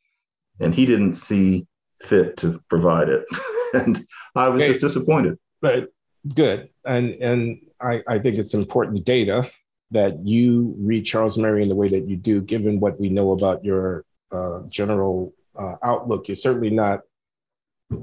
And 0.59 0.73
he 0.73 0.85
didn't 0.85 1.13
see 1.15 1.67
fit 2.01 2.37
to 2.37 2.61
provide 2.69 3.09
it. 3.09 3.25
and 3.73 4.05
I 4.35 4.49
was 4.49 4.61
okay. 4.61 4.69
just 4.69 4.81
disappointed. 4.81 5.37
But 5.61 5.89
good. 6.33 6.69
And 6.85 7.09
and 7.21 7.61
I, 7.81 8.01
I 8.07 8.19
think 8.19 8.37
it's 8.37 8.53
important 8.53 9.05
data 9.05 9.49
that 9.91 10.25
you 10.25 10.75
read 10.77 11.05
Charles 11.05 11.37
Murray 11.37 11.63
in 11.63 11.69
the 11.69 11.75
way 11.75 11.87
that 11.87 12.07
you 12.07 12.15
do, 12.15 12.41
given 12.41 12.79
what 12.79 12.99
we 12.99 13.09
know 13.09 13.31
about 13.31 13.63
your 13.63 14.05
uh, 14.31 14.61
general 14.69 15.33
uh, 15.57 15.75
outlook. 15.83 16.27
You're 16.27 16.35
certainly 16.35 16.69
not 16.69 17.01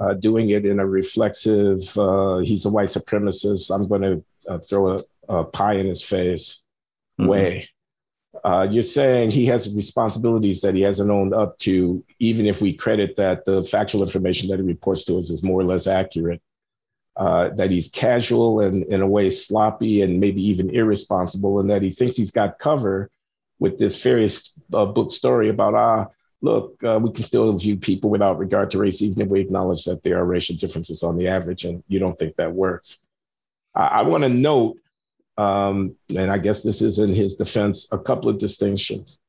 uh, 0.01 0.15
doing 0.15 0.51
it 0.51 0.67
in 0.67 0.81
a 0.81 0.87
reflexive, 0.87 1.97
uh, 1.97 2.39
he's 2.39 2.65
a 2.65 2.71
white 2.71 2.89
supremacist, 2.89 3.75
I'm 3.75 3.89
going 3.89 4.03
to 4.03 4.25
uh, 4.49 4.59
throw 4.59 4.97
a, 4.97 5.01
a, 5.29 5.45
pie 5.45 5.75
in 5.75 5.87
his 5.87 6.03
face 6.03 6.65
mm-hmm. 7.21 7.31
way. 7.31 7.69
Uh, 8.45 8.67
you're 8.71 8.83
saying 8.83 9.31
he 9.31 9.47
has 9.47 9.75
responsibilities 9.75 10.61
that 10.61 10.75
he 10.75 10.83
hasn't 10.83 11.11
owned 11.11 11.35
up 11.35 11.59
to, 11.59 12.05
even 12.19 12.47
if 12.47 12.61
we 12.61 12.73
credit 12.73 13.17
that 13.17 13.45
the 13.45 13.63
factual 13.63 14.03
information 14.03 14.49
that 14.49 14.59
he 14.59 14.65
reports 14.67 15.05
to 15.05 15.19
us 15.19 15.31
is 15.31 15.43
more 15.43 15.61
or 15.61 15.65
less 15.65 15.87
accurate. 15.87 16.43
Uh, 17.17 17.49
that 17.55 17.71
he's 17.71 17.89
casual 17.89 18.61
and 18.61 18.85
in 18.85 19.01
a 19.01 19.07
way 19.07 19.31
sloppy 19.31 20.03
and 20.03 20.21
maybe 20.21 20.43
even 20.47 20.69
irresponsible, 20.69 21.59
and 21.59 21.71
that 21.71 21.81
he 21.81 21.89
thinks 21.91 22.15
he's 22.15 22.31
got 22.31 22.59
cover 22.59 23.11
with 23.59 23.79
this 23.79 24.03
various 24.03 24.61
uh, 24.75 24.85
book 24.85 25.11
story 25.11 25.49
about 25.49 25.75
ah 25.75 26.07
look, 26.43 26.83
uh, 26.85 26.99
we 27.03 27.13
can 27.13 27.25
still 27.25 27.53
view 27.57 27.77
people 27.77 28.11
without 28.11 28.39
regard 28.39 28.71
to 28.71 28.79
race, 28.79 29.03
even 29.03 29.23
if 29.23 29.29
we 29.29 29.41
acknowledge 29.41 29.85
that 29.85 30.03
there 30.03 30.19
are 30.19 30.25
racial 30.25 30.57
differences 30.57 31.03
on 31.03 31.17
the 31.17 31.29
average, 31.29 31.65
and 31.65 31.83
you 31.89 31.99
don't 31.99 32.19
think 32.19 32.37
that 32.37 32.53
works. 32.53 33.07
I, 33.75 33.87
I 33.87 34.03
want 34.03 34.25
to 34.25 34.29
note, 34.29 34.79
um, 35.39 35.97
and 36.09 36.31
I 36.31 36.39
guess 36.39 36.63
this 36.63 36.83
is 36.83 36.99
in 36.99 37.15
his 37.15 37.35
defense, 37.37 37.91
a 37.93 37.99
couple 37.99 38.29
of 38.29 38.39
distinctions. 38.39 39.21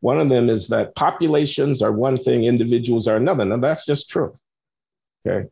One 0.00 0.18
of 0.18 0.28
them 0.28 0.48
is 0.48 0.68
that 0.68 0.94
populations 0.94 1.82
are 1.82 1.92
one 1.92 2.16
thing, 2.16 2.44
individuals 2.44 3.06
are 3.06 3.16
another. 3.16 3.44
Now, 3.44 3.58
that's 3.58 3.84
just 3.84 4.08
true. 4.08 4.34
Okay. 5.26 5.48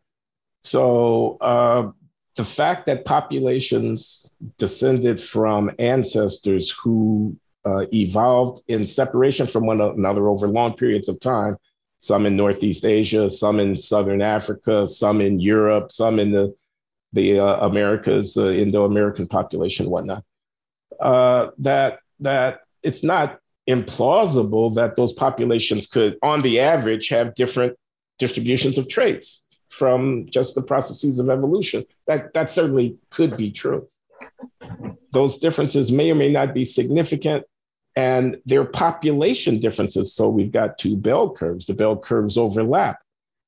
So, 0.63 1.37
uh, 1.41 1.91
the 2.37 2.45
fact 2.45 2.87
that 2.87 3.05
populations 3.05 4.31
descended 4.59 5.21
from 5.21 5.73
ancestors 5.79 6.71
who 6.71 7.37
uh, 7.69 7.86
evolved 7.93 8.62
in 8.69 8.86
separation 8.86 9.47
from 9.47 9.66
one 9.66 9.81
another 9.81 10.28
over 10.28 10.47
long 10.49 10.73
periods 10.74 11.09
of 11.09 11.20
time. 11.20 11.57
Some 12.01 12.27
in 12.27 12.36
Northeast 12.36 12.85
Asia, 12.85 13.28
some 13.28 13.59
in 13.65 13.77
Southern 13.77 14.23
Africa, 14.23 14.86
some 14.86 15.20
in 15.20 15.40
Europe, 15.40 15.90
some 15.90 16.19
in 16.19 16.31
the 16.32 16.55
the 17.12 17.40
uh, 17.40 17.66
Americas, 17.66 18.35
the 18.35 18.49
Indo-American 18.65 19.27
population, 19.27 19.89
whatnot. 19.89 20.23
Uh, 21.01 21.51
that 21.59 22.01
that 22.20 22.61
it's 22.82 23.03
not 23.03 23.40
implausible 23.69 24.74
that 24.74 24.97
those 24.97 25.12
populations 25.12 25.86
could, 25.86 26.16
on 26.23 26.43
the 26.43 26.61
average, 26.61 27.09
have 27.09 27.35
different 27.35 27.77
distributions 28.19 28.78
of 28.78 28.89
traits 28.89 29.47
from 29.69 30.27
just 30.31 30.55
the 30.55 30.62
processes 30.62 31.19
of 31.19 31.28
evolution. 31.31 31.85
That 32.07 32.32
that 32.35 32.49
certainly 32.51 32.97
could 33.11 33.36
be 33.36 33.51
true. 33.51 33.89
Those 35.12 35.39
differences 35.39 35.90
may 35.90 36.11
or 36.11 36.15
may 36.15 36.31
not 36.31 36.55
be 36.55 36.65
significant, 36.65 37.45
and 37.99 38.37
their 38.47 38.65
population 38.65 39.59
differences. 39.59 40.15
So 40.15 40.29
we've 40.29 40.53
got 40.53 40.79
two 40.79 40.97
bell 40.97 41.31
curves. 41.31 41.66
The 41.66 41.75
bell 41.75 41.97
curves 41.97 42.39
overlap. 42.39 43.01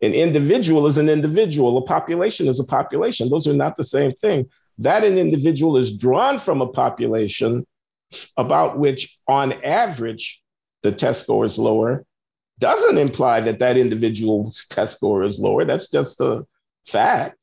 An 0.02 0.12
individual 0.12 0.88
is 0.88 0.98
an 0.98 1.08
individual, 1.08 1.78
a 1.78 1.82
population 1.82 2.48
is 2.48 2.58
a 2.58 2.64
population. 2.64 3.30
Those 3.30 3.46
are 3.46 3.54
not 3.54 3.76
the 3.76 3.84
same 3.84 4.12
thing. 4.12 4.50
That 4.78 5.04
an 5.04 5.18
individual 5.18 5.76
is 5.76 5.96
drawn 5.96 6.40
from 6.40 6.62
a 6.62 6.66
population 6.66 7.64
about 8.36 8.76
which, 8.76 9.20
on 9.28 9.52
average, 9.62 10.42
the 10.82 10.90
test 10.90 11.22
score 11.22 11.44
is 11.44 11.56
lower 11.56 12.04
doesn't 12.58 12.98
imply 12.98 13.40
that 13.40 13.60
that 13.60 13.76
individual's 13.76 14.64
test 14.64 14.96
score 14.96 15.22
is 15.22 15.38
lower. 15.38 15.64
That's 15.64 15.88
just 15.88 16.20
a 16.20 16.44
fact. 16.84 17.36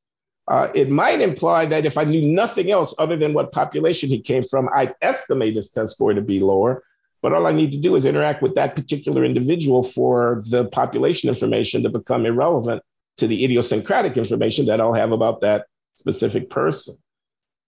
Uh, 0.45 0.67
it 0.75 0.89
might 0.89 1.21
imply 1.21 1.65
that 1.67 1.85
if 1.85 1.97
I 1.97 2.03
knew 2.03 2.21
nothing 2.21 2.69
else 2.69 2.93
other 2.99 3.15
than 3.15 3.33
what 3.33 3.53
population 3.53 4.09
he 4.09 4.19
came 4.19 4.43
from, 4.43 4.67
I'd 4.75 4.93
estimate 5.01 5.55
his 5.55 5.69
test 5.69 5.93
score 5.95 6.13
to 6.13 6.21
be 6.21 6.41
lower. 6.41 6.83
But 7.21 7.33
all 7.33 7.47
I 7.47 7.51
need 7.51 7.71
to 7.71 7.79
do 7.79 7.95
is 7.95 8.05
interact 8.05 8.41
with 8.41 8.55
that 8.55 8.75
particular 8.75 9.25
individual 9.25 9.81
for 9.83 10.39
the 10.49 10.65
population 10.65 11.29
information 11.29 11.83
to 11.83 11.89
become 11.89 12.25
irrelevant. 12.25 12.83
to 13.17 13.27
the 13.27 13.43
idiosyncratic 13.43 14.15
information 14.17 14.67
that 14.67 14.79
I'll 14.79 14.93
have 14.93 15.11
about 15.11 15.41
that 15.41 15.65
specific 15.95 16.49
person. 16.49 16.95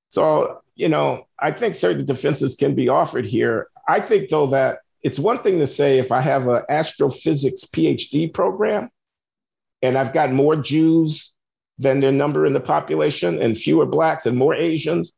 So, 0.10 0.62
you 0.76 0.90
know, 0.90 1.28
I 1.38 1.52
think 1.52 1.74
certain 1.74 2.06
defenses 2.06 2.56
can 2.56 2.76
be 2.76 2.90
offered 2.90 3.26
here. 3.26 3.68
I 3.88 4.00
think, 4.00 4.30
though, 4.30 4.48
that 4.48 4.80
it's 5.02 5.20
one 5.20 5.40
thing 5.40 5.60
to 5.60 5.68
say 5.68 5.98
if 5.98 6.12
I 6.12 6.22
have 6.22 6.48
an 6.48 6.64
astrophysics 6.70 7.66
PhD 7.66 8.32
program 8.34 8.90
and 9.82 9.98
I've 9.98 10.14
got 10.14 10.32
more 10.32 10.56
Jews 10.56 11.36
than 11.78 12.00
their 12.00 12.12
number 12.12 12.46
in 12.46 12.54
the 12.54 12.60
population 12.60 13.42
and 13.42 13.58
fewer 13.58 13.86
Blacks 13.86 14.26
and 14.26 14.38
more 14.38 14.54
Asians, 14.54 15.18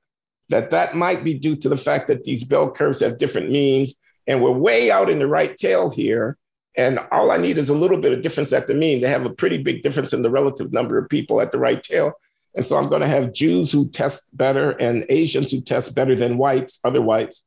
that 0.50 0.70
that 0.72 0.96
might 0.96 1.24
be 1.24 1.34
due 1.34 1.56
to 1.56 1.70
the 1.70 1.78
fact 1.78 2.08
that 2.08 2.24
these 2.24 2.44
bell 2.44 2.70
curves 2.70 3.00
have 3.00 3.18
different 3.18 3.50
means 3.50 3.96
and 4.32 4.42
we're 4.42 4.50
way 4.50 4.90
out 4.90 5.10
in 5.10 5.20
the 5.20 5.28
right 5.28 5.58
tail 5.58 5.90
here. 5.90 6.38
And 6.78 7.00
all 7.12 7.32
I 7.32 7.38
need 7.38 7.58
is 7.58 7.70
a 7.70 7.74
little 7.74 7.98
bit 7.98 8.14
of 8.14 8.22
difference 8.22 8.54
at 8.54 8.66
the 8.66 8.74
mean. 8.74 9.02
They 9.02 9.10
have 9.10 9.26
a 9.26 9.30
pretty 9.30 9.62
big 9.62 9.82
difference 9.82 10.14
in 10.14 10.22
the 10.22 10.30
relative 10.30 10.72
number 10.72 10.98
of 10.98 11.10
people 11.10 11.42
at 11.42 11.52
the 11.52 11.60
right 11.60 11.84
tail. 11.84 12.14
And 12.56 12.66
so 12.66 12.78
I'm 12.78 12.88
going 12.88 13.02
to 13.02 13.10
have 13.10 13.34
Jews 13.34 13.74
who 13.74 13.90
test 13.90 14.38
better 14.38 14.72
and 14.72 15.06
Asians 15.10 15.52
who 15.52 15.60
test 15.60 15.98
better 15.98 16.16
than 16.16 16.38
whites, 16.38 16.80
other 16.86 17.02
whites, 17.02 17.46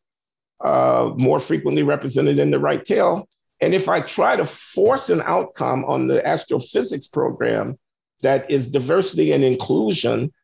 uh, 0.63 1.11
more 1.17 1.39
frequently 1.39 1.83
represented 1.83 2.39
in 2.39 2.51
the 2.51 2.59
right 2.59 2.85
tail. 2.85 3.31
And 3.63 3.73
if 3.73 3.89
I 3.89 4.03
try 4.03 4.37
to 4.37 4.45
force 4.45 5.09
an 5.09 5.23
outcome 5.23 5.87
on 5.87 6.07
the 6.07 6.27
astrophysics 6.27 7.07
program 7.07 7.79
that 8.21 8.51
is 8.51 8.71
diversity 8.71 9.33
and 9.33 9.43
inclusion, 9.43 10.35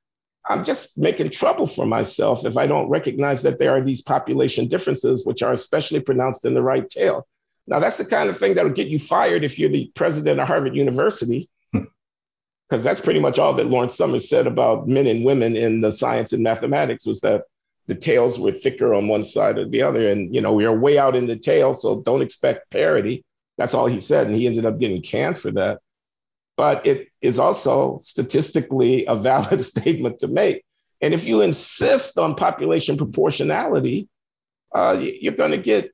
I'm 0.48 0.64
just 0.64 0.98
making 0.98 1.30
trouble 1.30 1.66
for 1.66 1.86
myself 1.86 2.44
if 2.44 2.56
I 2.56 2.66
don't 2.66 2.88
recognize 2.88 3.42
that 3.42 3.58
there 3.58 3.72
are 3.76 3.82
these 3.82 4.02
population 4.02 4.68
differences, 4.68 5.26
which 5.26 5.42
are 5.42 5.52
especially 5.52 6.00
pronounced 6.00 6.44
in 6.44 6.54
the 6.54 6.62
right 6.62 6.88
tail. 6.88 7.26
Now, 7.66 7.78
that's 7.78 7.98
the 7.98 8.04
kind 8.04 8.28
of 8.28 8.38
thing 8.38 8.54
that'll 8.54 8.72
get 8.72 8.88
you 8.88 8.98
fired 8.98 9.44
if 9.44 9.58
you're 9.58 9.68
the 9.68 9.92
president 9.94 10.40
of 10.40 10.48
Harvard 10.48 10.74
University, 10.74 11.48
because 11.72 11.88
hmm. 12.70 12.78
that's 12.78 13.00
pretty 13.00 13.20
much 13.20 13.38
all 13.38 13.52
that 13.52 13.66
Lawrence 13.66 13.94
Summers 13.94 14.28
said 14.28 14.46
about 14.46 14.88
men 14.88 15.06
and 15.06 15.24
women 15.24 15.56
in 15.56 15.80
the 15.80 15.92
science 15.92 16.32
and 16.32 16.42
mathematics 16.42 17.06
was 17.06 17.20
that 17.20 17.42
the 17.86 17.94
tails 17.94 18.38
were 18.38 18.52
thicker 18.52 18.94
on 18.94 19.08
one 19.08 19.24
side 19.24 19.58
or 19.58 19.68
the 19.68 19.82
other. 19.82 20.08
And, 20.08 20.34
you 20.34 20.40
know, 20.40 20.52
we 20.52 20.64
are 20.64 20.76
way 20.76 20.98
out 20.98 21.16
in 21.16 21.26
the 21.26 21.36
tail, 21.36 21.74
so 21.74 22.00
don't 22.02 22.22
expect 22.22 22.70
parity. 22.70 23.24
That's 23.58 23.74
all 23.74 23.86
he 23.86 24.00
said. 24.00 24.26
And 24.26 24.36
he 24.36 24.46
ended 24.46 24.64
up 24.64 24.78
getting 24.78 25.02
canned 25.02 25.38
for 25.38 25.50
that 25.52 25.80
but 26.60 26.86
it 26.86 27.08
is 27.22 27.38
also 27.38 27.96
statistically 28.02 29.06
a 29.06 29.16
valid 29.16 29.58
statement 29.72 30.18
to 30.18 30.28
make. 30.28 30.62
And 31.00 31.14
if 31.14 31.26
you 31.26 31.40
insist 31.40 32.18
on 32.18 32.34
population 32.34 32.98
proportionality, 32.98 34.10
uh, 34.74 34.98
you're 35.00 35.32
going 35.32 35.52
to 35.52 35.56
get 35.56 35.90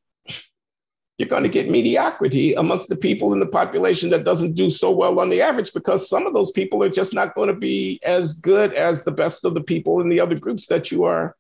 you're 1.18 1.28
going 1.28 1.44
to 1.44 1.48
get 1.48 1.70
mediocrity 1.70 2.55
amongst 2.55 2.88
the 2.88 2.97
people 2.97 3.32
in 3.32 3.38
the 3.38 3.47
population 3.47 4.10
that 4.10 4.24
doesn't 4.24 4.55
do 4.55 4.68
so 4.68 4.90
well 4.90 5.20
on 5.20 5.30
the 5.30 5.40
average 5.40 5.72
because 5.72 6.10
some 6.10 6.26
of 6.26 6.34
those 6.34 6.51
people 6.51 6.82
are 6.82 6.90
just 6.90 7.14
not 7.14 7.36
going 7.36 7.48
to 7.48 7.55
be 7.55 8.01
as 8.02 8.40
good 8.40 8.74
as 8.74 9.05
the 9.05 9.12
best 9.12 9.44
of 9.44 9.55
the 9.55 9.62
people 9.62 10.01
in 10.01 10.09
the 10.09 10.18
other 10.18 10.36
groups 10.36 10.66
that 10.66 10.90
you 10.90 11.05
are 11.05 11.36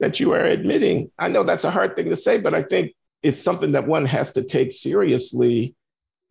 that 0.00 0.18
you 0.18 0.32
are 0.32 0.46
admitting. 0.46 1.10
I 1.18 1.28
know 1.28 1.44
that's 1.44 1.64
a 1.64 1.70
hard 1.70 1.94
thing 1.94 2.08
to 2.08 2.16
say, 2.16 2.38
but 2.38 2.54
I 2.54 2.62
think 2.62 2.94
it's 3.22 3.38
something 3.38 3.72
that 3.72 3.86
one 3.86 4.06
has 4.06 4.32
to 4.32 4.42
take 4.42 4.72
seriously 4.72 5.76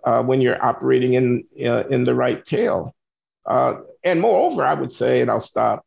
uh, 0.06 0.22
when 0.22 0.40
you're 0.40 0.64
operating 0.64 1.14
in 1.14 1.44
uh, 1.65 1.84
in 1.88 2.06
the 2.06 2.15
right 2.15 2.45
tail. 2.45 2.95
Uh, 3.45 3.82
and 4.03 4.22
moreover, 4.22 4.65
I 4.65 4.76
would 4.76 4.91
say, 4.91 5.22
and 5.22 5.30
I'll 5.30 5.40
stop. 5.40 5.86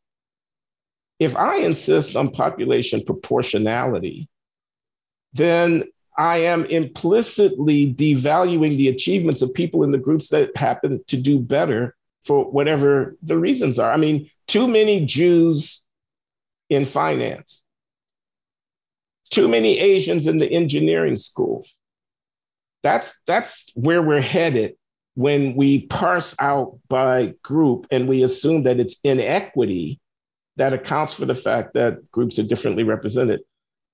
If 1.18 1.36
I 1.36 1.58
insist 1.58 2.14
on 2.14 2.30
population 2.30 3.04
proportionality, 3.04 4.28
then 5.32 5.84
I 6.16 6.38
am 6.38 6.64
implicitly 6.64 7.92
devaluing 7.94 8.76
the 8.76 8.88
achievements 8.88 9.40
of 9.40 9.54
people 9.54 9.84
in 9.84 9.92
the 9.92 9.98
groups 9.98 10.28
that 10.30 10.56
happen 10.56 11.02
to 11.06 11.16
do 11.16 11.38
better 11.38 11.96
for 12.22 12.50
whatever 12.50 13.16
the 13.22 13.38
reasons 13.38 13.78
are. 13.78 13.92
I 13.92 13.96
mean, 13.96 14.28
too 14.46 14.66
many 14.66 15.04
Jews 15.04 15.86
in 16.68 16.84
finance, 16.84 17.66
too 19.30 19.48
many 19.48 19.78
Asians 19.78 20.26
in 20.26 20.38
the 20.38 20.50
engineering 20.50 21.16
school, 21.16 21.64
that's 22.82 23.22
that's 23.24 23.70
where 23.74 24.02
we're 24.02 24.20
headed 24.20 24.74
when 25.14 25.56
we 25.56 25.86
parse 25.86 26.34
out 26.38 26.78
by 26.88 27.34
group 27.42 27.86
and 27.90 28.08
we 28.08 28.22
assume 28.22 28.62
that 28.62 28.78
it's 28.78 29.00
inequity 29.02 30.00
that 30.56 30.72
accounts 30.72 31.12
for 31.12 31.24
the 31.24 31.34
fact 31.34 31.74
that 31.74 32.10
groups 32.10 32.38
are 32.38 32.44
differently 32.44 32.84
represented. 32.84 33.40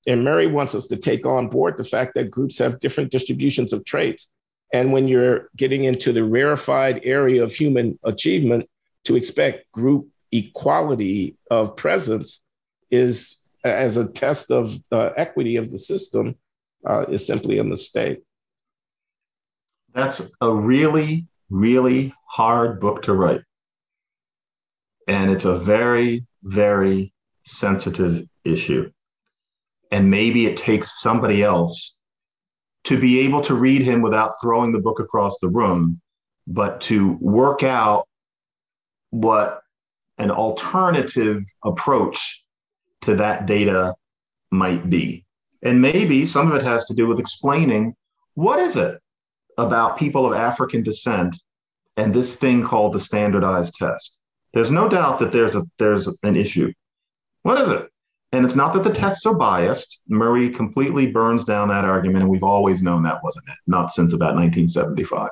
And 0.06 0.22
Murray 0.22 0.46
wants 0.46 0.74
us 0.74 0.86
to 0.88 0.96
take 0.96 1.24
on 1.24 1.48
board 1.48 1.78
the 1.78 1.84
fact 1.84 2.14
that 2.14 2.30
groups 2.30 2.58
have 2.58 2.78
different 2.78 3.10
distributions 3.10 3.72
of 3.72 3.84
traits. 3.84 4.34
And 4.72 4.92
when 4.92 5.08
you're 5.08 5.48
getting 5.56 5.84
into 5.84 6.12
the 6.12 6.24
rarefied 6.24 7.00
area 7.04 7.42
of 7.42 7.54
human 7.54 7.98
achievement, 8.04 8.68
to 9.04 9.16
expect 9.16 9.70
group 9.70 10.08
equality 10.32 11.36
of 11.50 11.76
presence 11.76 12.44
is 12.90 13.50
as 13.62 13.96
a 13.96 14.10
test 14.12 14.50
of 14.50 14.76
uh, 14.92 15.10
equity 15.16 15.56
of 15.56 15.70
the 15.70 15.78
system 15.78 16.34
uh, 16.86 17.04
is 17.08 17.26
simply 17.26 17.58
a 17.58 17.64
mistake. 17.64 18.23
That's 19.94 20.20
a 20.40 20.52
really, 20.52 21.26
really 21.50 22.12
hard 22.26 22.80
book 22.80 23.02
to 23.02 23.14
write. 23.14 23.42
And 25.06 25.30
it's 25.30 25.44
a 25.44 25.56
very, 25.56 26.26
very 26.42 27.12
sensitive 27.44 28.26
issue. 28.44 28.90
And 29.92 30.10
maybe 30.10 30.46
it 30.46 30.56
takes 30.56 31.00
somebody 31.00 31.42
else 31.42 31.98
to 32.84 32.98
be 32.98 33.20
able 33.20 33.40
to 33.42 33.54
read 33.54 33.82
him 33.82 34.02
without 34.02 34.34
throwing 34.42 34.72
the 34.72 34.80
book 34.80 34.98
across 34.98 35.38
the 35.38 35.48
room, 35.48 36.00
but 36.46 36.80
to 36.82 37.16
work 37.20 37.62
out 37.62 38.06
what 39.10 39.60
an 40.18 40.30
alternative 40.30 41.42
approach 41.64 42.44
to 43.02 43.14
that 43.14 43.46
data 43.46 43.94
might 44.50 44.90
be. 44.90 45.24
And 45.62 45.80
maybe 45.80 46.26
some 46.26 46.50
of 46.50 46.56
it 46.56 46.64
has 46.64 46.84
to 46.86 46.94
do 46.94 47.06
with 47.06 47.20
explaining 47.20 47.94
what 48.34 48.58
is 48.58 48.76
it 48.76 48.98
about 49.58 49.98
people 49.98 50.26
of 50.26 50.32
African 50.32 50.82
descent 50.82 51.36
and 51.96 52.12
this 52.12 52.36
thing 52.36 52.64
called 52.64 52.92
the 52.92 53.00
standardized 53.00 53.74
test. 53.74 54.20
There's 54.52 54.70
no 54.70 54.88
doubt 54.88 55.18
that 55.18 55.32
there's 55.32 55.56
a 55.56 55.64
there's 55.78 56.08
an 56.22 56.36
issue. 56.36 56.72
What 57.42 57.60
is 57.60 57.68
it? 57.68 57.90
And 58.32 58.44
it's 58.44 58.56
not 58.56 58.72
that 58.74 58.82
the 58.82 58.92
tests 58.92 59.26
are 59.26 59.34
biased. 59.34 60.00
Murray 60.08 60.48
completely 60.50 61.06
burns 61.06 61.44
down 61.44 61.68
that 61.68 61.84
argument, 61.84 62.22
and 62.22 62.30
we've 62.30 62.42
always 62.42 62.82
known 62.82 63.04
that 63.04 63.22
wasn't 63.22 63.48
it, 63.48 63.56
not 63.66 63.92
since 63.92 64.12
about 64.12 64.34
1975. 64.34 65.30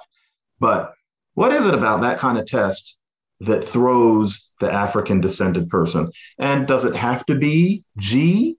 But 0.60 0.94
what 1.34 1.52
is 1.52 1.66
it 1.66 1.74
about 1.74 2.00
that 2.02 2.18
kind 2.18 2.38
of 2.38 2.46
test 2.46 3.00
that 3.40 3.66
throws 3.66 4.48
the 4.60 4.72
African 4.72 5.20
descended 5.20 5.68
person? 5.68 6.12
And 6.38 6.66
does 6.66 6.84
it 6.84 6.94
have 6.94 7.26
to 7.26 7.34
be 7.34 7.84
G? 7.98 8.56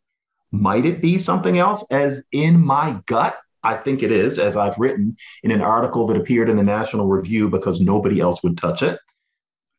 Might 0.51 0.85
it 0.85 1.01
be 1.01 1.17
something 1.17 1.57
else? 1.57 1.85
As 1.89 2.21
in 2.33 2.63
my 2.63 2.99
gut, 3.05 3.37
I 3.63 3.75
think 3.75 4.03
it 4.03 4.11
is, 4.11 4.39
as 4.39 4.57
I've 4.57 4.77
written 4.77 5.15
in 5.43 5.51
an 5.51 5.61
article 5.61 6.07
that 6.07 6.17
appeared 6.17 6.49
in 6.49 6.57
the 6.57 6.63
National 6.63 7.07
Review 7.07 7.49
because 7.49 7.79
nobody 7.79 8.19
else 8.19 8.43
would 8.43 8.57
touch 8.57 8.83
it. 8.83 8.99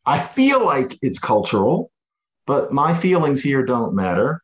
I 0.07 0.19
feel 0.19 0.65
like 0.65 0.99
it's 1.03 1.19
cultural, 1.19 1.91
but 2.47 2.73
my 2.73 2.95
feelings 2.95 3.43
here 3.43 3.65
don't 3.65 3.95
matter. 3.95 4.43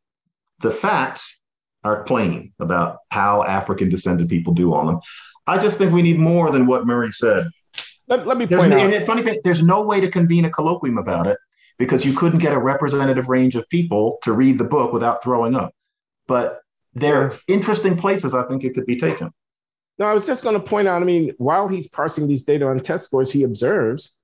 The 0.60 0.70
facts 0.70 1.40
are 1.84 2.02
plain 2.04 2.52
about 2.60 2.98
how 3.10 3.42
African 3.44 3.88
descended 3.88 4.28
people 4.28 4.52
do 4.52 4.74
on 4.74 4.86
them. 4.86 5.00
I 5.46 5.58
just 5.58 5.78
think 5.78 5.92
we 5.92 6.02
need 6.02 6.18
more 6.18 6.50
than 6.50 6.66
what 6.66 6.86
Murray 6.86 7.10
said. 7.10 7.48
Let, 8.08 8.26
let 8.26 8.36
me 8.36 8.46
point 8.46 8.70
there's, 8.70 8.72
out. 8.72 8.92
And 8.92 9.06
funny 9.06 9.22
thing, 9.22 9.40
there's 9.44 9.62
no 9.62 9.82
way 9.82 10.00
to 10.00 10.10
convene 10.10 10.44
a 10.44 10.50
colloquium 10.50 10.98
about 10.98 11.26
it 11.26 11.38
because 11.78 12.04
you 12.04 12.12
couldn't 12.12 12.40
get 12.40 12.52
a 12.52 12.58
representative 12.58 13.28
range 13.28 13.56
of 13.56 13.68
people 13.68 14.18
to 14.22 14.32
read 14.32 14.58
the 14.58 14.64
book 14.64 14.92
without 14.92 15.22
throwing 15.22 15.54
up. 15.54 15.72
But 16.26 16.60
they're 16.94 17.38
interesting 17.48 17.96
places 17.96 18.34
I 18.34 18.42
think 18.44 18.64
it 18.64 18.74
could 18.74 18.86
be 18.86 18.98
taken. 18.98 19.30
No, 19.98 20.06
I 20.06 20.14
was 20.14 20.26
just 20.26 20.42
going 20.42 20.54
to 20.54 20.60
point 20.60 20.88
out. 20.88 21.02
I 21.02 21.04
mean, 21.04 21.32
while 21.36 21.68
he's 21.68 21.86
parsing 21.86 22.26
these 22.26 22.42
data 22.42 22.66
on 22.66 22.80
test 22.80 23.04
scores, 23.04 23.30
he 23.30 23.42
observes 23.42 24.18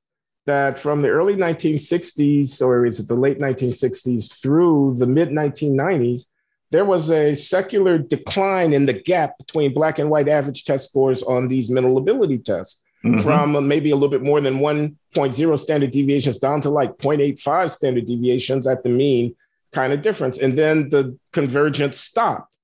that 0.46 0.78
from 0.78 1.02
the 1.02 1.08
early 1.08 1.34
1960s, 1.34 2.62
or 2.62 2.86
is 2.86 2.98
it 2.98 3.08
the 3.08 3.14
late 3.14 3.38
1960s, 3.38 4.40
through 4.40 4.94
the 4.98 5.06
mid 5.06 5.28
1990s, 5.28 6.30
there 6.70 6.84
was 6.84 7.10
a 7.10 7.34
secular 7.34 7.98
decline 7.98 8.72
in 8.72 8.86
the 8.86 8.92
gap 8.92 9.38
between 9.38 9.74
black 9.74 9.98
and 9.98 10.10
white 10.10 10.28
average 10.28 10.64
test 10.64 10.88
scores 10.88 11.22
on 11.22 11.48
these 11.48 11.70
mental 11.70 11.98
ability 11.98 12.38
tests. 12.38 12.82
Mm-hmm. 13.04 13.20
From 13.20 13.68
maybe 13.68 13.90
a 13.90 13.94
little 13.94 14.08
bit 14.08 14.22
more 14.22 14.40
than 14.40 14.58
1.0 14.58 15.58
standard 15.58 15.90
deviations 15.92 16.38
down 16.38 16.60
to 16.62 16.70
like 16.70 16.96
0.85 16.96 17.70
standard 17.70 18.06
deviations 18.06 18.66
at 18.66 18.82
the 18.82 18.88
mean 18.88 19.36
kind 19.70 19.92
of 19.92 20.02
difference. 20.02 20.38
And 20.38 20.58
then 20.58 20.88
the 20.88 21.16
convergence 21.32 22.00
stopped. 22.00 22.55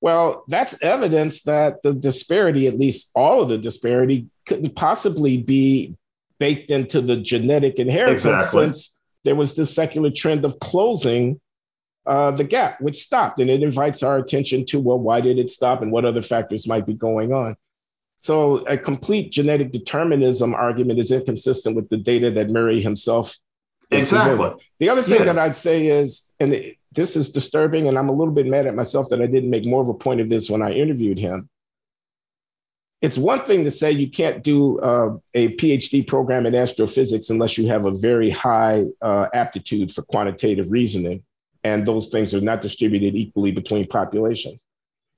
Well, 0.00 0.44
that's 0.48 0.80
evidence 0.82 1.42
that 1.42 1.82
the 1.82 1.92
disparity, 1.92 2.66
at 2.66 2.78
least 2.78 3.10
all 3.14 3.42
of 3.42 3.48
the 3.48 3.58
disparity, 3.58 4.26
couldn't 4.46 4.76
possibly 4.76 5.38
be 5.38 5.96
baked 6.38 6.70
into 6.70 7.00
the 7.00 7.16
genetic 7.16 7.78
inheritance 7.78 8.24
exactly. 8.24 8.62
since 8.62 8.98
there 9.24 9.34
was 9.34 9.56
this 9.56 9.74
secular 9.74 10.10
trend 10.10 10.44
of 10.44 10.60
closing 10.60 11.40
uh, 12.06 12.30
the 12.30 12.44
gap, 12.44 12.80
which 12.80 13.02
stopped. 13.02 13.40
And 13.40 13.50
it 13.50 13.62
invites 13.62 14.02
our 14.02 14.18
attention 14.18 14.64
to, 14.66 14.80
well, 14.80 14.98
why 14.98 15.20
did 15.20 15.38
it 15.38 15.50
stop 15.50 15.82
and 15.82 15.90
what 15.90 16.04
other 16.04 16.22
factors 16.22 16.66
might 16.66 16.86
be 16.86 16.94
going 16.94 17.32
on? 17.32 17.56
So 18.16 18.58
a 18.66 18.78
complete 18.78 19.30
genetic 19.30 19.72
determinism 19.72 20.54
argument 20.54 20.98
is 20.98 21.12
inconsistent 21.12 21.76
with 21.76 21.88
the 21.88 21.96
data 21.96 22.30
that 22.32 22.50
Murray 22.50 22.80
himself 22.80 23.36
exactly. 23.90 24.36
Presented. 24.36 24.64
The 24.78 24.88
other 24.88 25.02
thing 25.02 25.20
yeah. 25.20 25.24
that 25.24 25.38
I'd 25.38 25.56
say 25.56 25.86
is, 25.86 26.34
and 26.40 26.54
this 26.92 27.16
is 27.16 27.30
disturbing, 27.30 27.88
and 27.88 27.98
I'm 27.98 28.08
a 28.08 28.12
little 28.12 28.32
bit 28.32 28.46
mad 28.46 28.66
at 28.66 28.74
myself 28.74 29.08
that 29.10 29.20
I 29.20 29.26
didn't 29.26 29.50
make 29.50 29.64
more 29.64 29.82
of 29.82 29.88
a 29.88 29.94
point 29.94 30.20
of 30.20 30.28
this 30.28 30.48
when 30.48 30.62
I 30.62 30.72
interviewed 30.72 31.18
him. 31.18 31.48
It's 33.00 33.18
one 33.18 33.44
thing 33.44 33.64
to 33.64 33.70
say 33.70 33.92
you 33.92 34.10
can't 34.10 34.42
do 34.42 34.80
uh, 34.80 35.16
a 35.34 35.54
PhD 35.56 36.06
program 36.06 36.46
in 36.46 36.54
astrophysics 36.54 37.30
unless 37.30 37.56
you 37.56 37.68
have 37.68 37.84
a 37.84 37.92
very 37.92 38.30
high 38.30 38.84
uh, 39.00 39.26
aptitude 39.32 39.92
for 39.92 40.02
quantitative 40.02 40.72
reasoning, 40.72 41.22
and 41.62 41.86
those 41.86 42.08
things 42.08 42.34
are 42.34 42.40
not 42.40 42.60
distributed 42.60 43.14
equally 43.14 43.52
between 43.52 43.86
populations. 43.86 44.64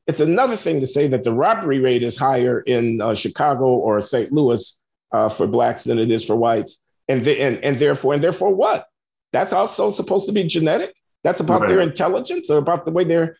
It's 0.07 0.21
another 0.21 0.57
thing 0.57 0.81
to 0.81 0.87
say 0.87 1.07
that 1.09 1.25
the 1.25 1.33
robbery 1.33 1.79
rate 1.79 2.03
is 2.03 2.17
higher 2.17 2.61
in 2.61 3.01
uh, 3.01 3.15
Chicago 3.15 3.67
or 3.67 4.01
St. 4.01 4.33
Louis 4.33 4.85
uh, 5.13 5.29
for 5.29 5.47
blacks 5.47 5.85
than 5.85 5.99
it 5.99 6.11
is 6.11 6.25
for 6.25 6.37
whites, 6.37 6.85
and, 7.09 7.27
and 7.27 7.65
and 7.65 7.79
therefore 7.79 8.15
and 8.15 8.23
therefore 8.23 8.55
what? 8.55 8.89
That's 9.33 9.53
also 9.53 9.91
supposed 9.91 10.27
to 10.27 10.33
be 10.33 10.45
genetic. 10.45 10.95
That's 11.23 11.41
about 11.41 11.63
right. 11.63 11.69
their 11.69 11.81
intelligence 11.81 12.51
or 12.51 12.59
about 12.59 12.85
the 12.85 12.91
way 12.91 13.05
their 13.05 13.37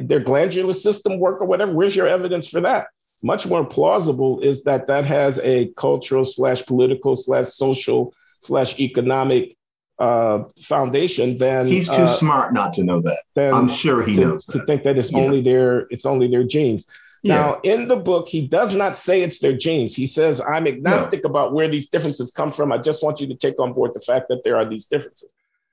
their 0.00 0.20
glandular 0.20 0.74
system 0.74 1.18
work 1.18 1.40
or 1.40 1.46
whatever. 1.46 1.74
Where's 1.74 1.96
your 1.96 2.06
evidence 2.08 2.48
for 2.48 2.60
that? 2.60 2.86
Much 3.22 3.46
more 3.46 3.64
plausible 3.64 4.40
is 4.40 4.64
that 4.64 4.86
that 4.86 5.06
has 5.06 5.38
a 5.40 5.68
cultural 5.76 6.24
slash 6.24 6.64
political 6.66 7.16
slash 7.16 7.46
social 7.46 8.14
slash 8.40 8.78
economic 8.78 9.56
uh, 9.98 10.44
foundation, 10.60 11.36
than 11.36 11.66
he's 11.66 11.86
too 11.86 11.94
uh, 11.94 12.06
smart 12.08 12.52
not 12.52 12.72
to 12.74 12.82
know 12.82 13.00
that. 13.00 13.22
I'm 13.36 13.68
sure 13.68 14.02
he 14.02 14.14
to, 14.16 14.20
knows 14.20 14.44
that. 14.46 14.58
to 14.58 14.66
think 14.66 14.82
that 14.82 14.98
it's 14.98 15.12
yeah. 15.12 15.20
only 15.20 15.40
their 15.40 15.86
it's 15.90 16.06
only 16.06 16.26
their 16.26 16.42
genes. 16.42 16.86
Yeah. 17.22 17.34
Now, 17.36 17.60
in 17.62 17.86
the 17.86 17.96
book, 17.96 18.28
he 18.28 18.48
does 18.48 18.74
not 18.74 18.96
say 18.96 19.22
it's 19.22 19.38
their 19.38 19.56
genes. 19.56 19.94
He 19.94 20.06
says, 20.06 20.40
"I'm 20.40 20.66
agnostic 20.66 21.22
no. 21.22 21.30
about 21.30 21.52
where 21.52 21.68
these 21.68 21.88
differences 21.88 22.32
come 22.32 22.50
from. 22.50 22.72
I 22.72 22.78
just 22.78 23.04
want 23.04 23.20
you 23.20 23.28
to 23.28 23.36
take 23.36 23.60
on 23.60 23.72
board 23.72 23.94
the 23.94 24.00
fact 24.00 24.26
that 24.28 24.42
there 24.42 24.56
are 24.56 24.64
these 24.64 24.86
differences." 24.86 25.32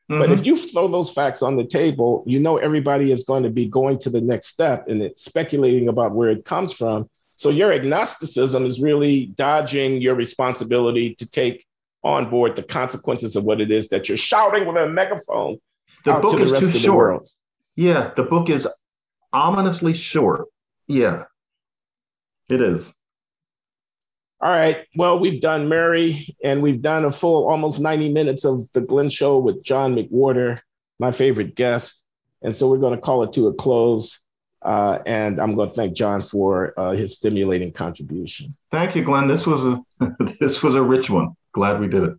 Mm-hmm. 0.10 0.20
But 0.20 0.32
if 0.32 0.46
you 0.46 0.58
throw 0.58 0.88
those 0.88 1.12
facts 1.12 1.42
on 1.42 1.56
the 1.56 1.64
table, 1.64 2.24
you 2.26 2.40
know 2.40 2.58
everybody 2.58 3.12
is 3.12 3.24
going 3.24 3.44
to 3.44 3.50
be 3.50 3.68
going 3.68 4.00
to 4.00 4.10
the 4.10 4.22
next 4.22 4.48
step 4.48 4.88
and 4.88 5.02
it's 5.02 5.24
speculating 5.24 5.88
about 5.88 6.14
where 6.14 6.30
it 6.30 6.46
comes 6.46 6.74
from. 6.74 7.10
So 7.36 7.50
your 7.50 7.72
agnosticism 7.72 8.66
is 8.66 8.82
really 8.82 9.28
dodging 9.28 10.02
your 10.02 10.16
responsibility 10.16 11.16
to 11.16 11.30
take 11.30 11.66
on 12.04 12.30
board 12.30 12.56
the 12.56 12.64
consequences 12.64 13.36
of 13.36 13.44
what 13.44 13.62
it 13.62 13.72
is 13.72 13.90
that 13.90 14.10
you're 14.10 14.18
shouting 14.18 14.66
with 14.66 14.78
a 14.78 14.90
megaphone. 14.90 15.60
The 16.06 16.14
book 16.14 16.40
is 16.40 16.52
too 16.52 16.72
short. 16.72 17.30
Yeah, 17.76 18.12
the 18.16 18.24
book 18.24 18.50
is 18.50 18.68
ominously 19.32 19.94
short. 19.94 20.48
Yeah, 20.88 21.26
it 22.50 22.62
is. 22.62 22.94
All 24.42 24.50
right. 24.50 24.86
Well, 24.96 25.20
we've 25.20 25.42
done 25.42 25.68
Murray 25.68 26.36
and 26.44 26.62
we've 26.62 26.82
done 26.82 27.04
a 27.04 27.12
full 27.12 27.50
almost 27.50 27.80
90 27.82 28.14
minutes 28.14 28.46
of 28.46 28.72
the 28.72 28.82
Glenn 28.82 29.10
Show 29.10 29.38
with 29.38 29.62
John 29.64 29.96
McWhorter, 29.96 30.62
my 30.98 31.12
favorite 31.12 31.56
guest. 31.56 32.08
And 32.42 32.56
so 32.56 32.70
we're 32.70 32.78
going 32.78 32.96
to 32.96 33.02
call 33.02 33.24
it 33.24 33.34
to 33.34 33.48
a 33.48 33.54
close. 33.54 34.20
Uh, 34.62 35.00
and 35.06 35.40
I'm 35.40 35.56
going 35.56 35.70
to 35.70 35.76
thank 35.76 35.94
John 35.94 36.22
for 36.22 36.74
uh, 36.78 36.92
his 36.92 37.16
stimulating 37.16 37.74
contribution. 37.74 38.56
Thank 38.72 38.96
you, 38.96 39.04
Glenn. 39.04 39.28
This 39.28 39.46
was 39.46 39.66
a 39.66 39.82
this 40.40 40.64
was 40.64 40.76
a 40.76 40.84
rich 40.84 41.10
one. 41.10 41.30
Glad 41.54 41.80
we 41.80 41.88
did 41.88 42.04
it. 42.04 42.14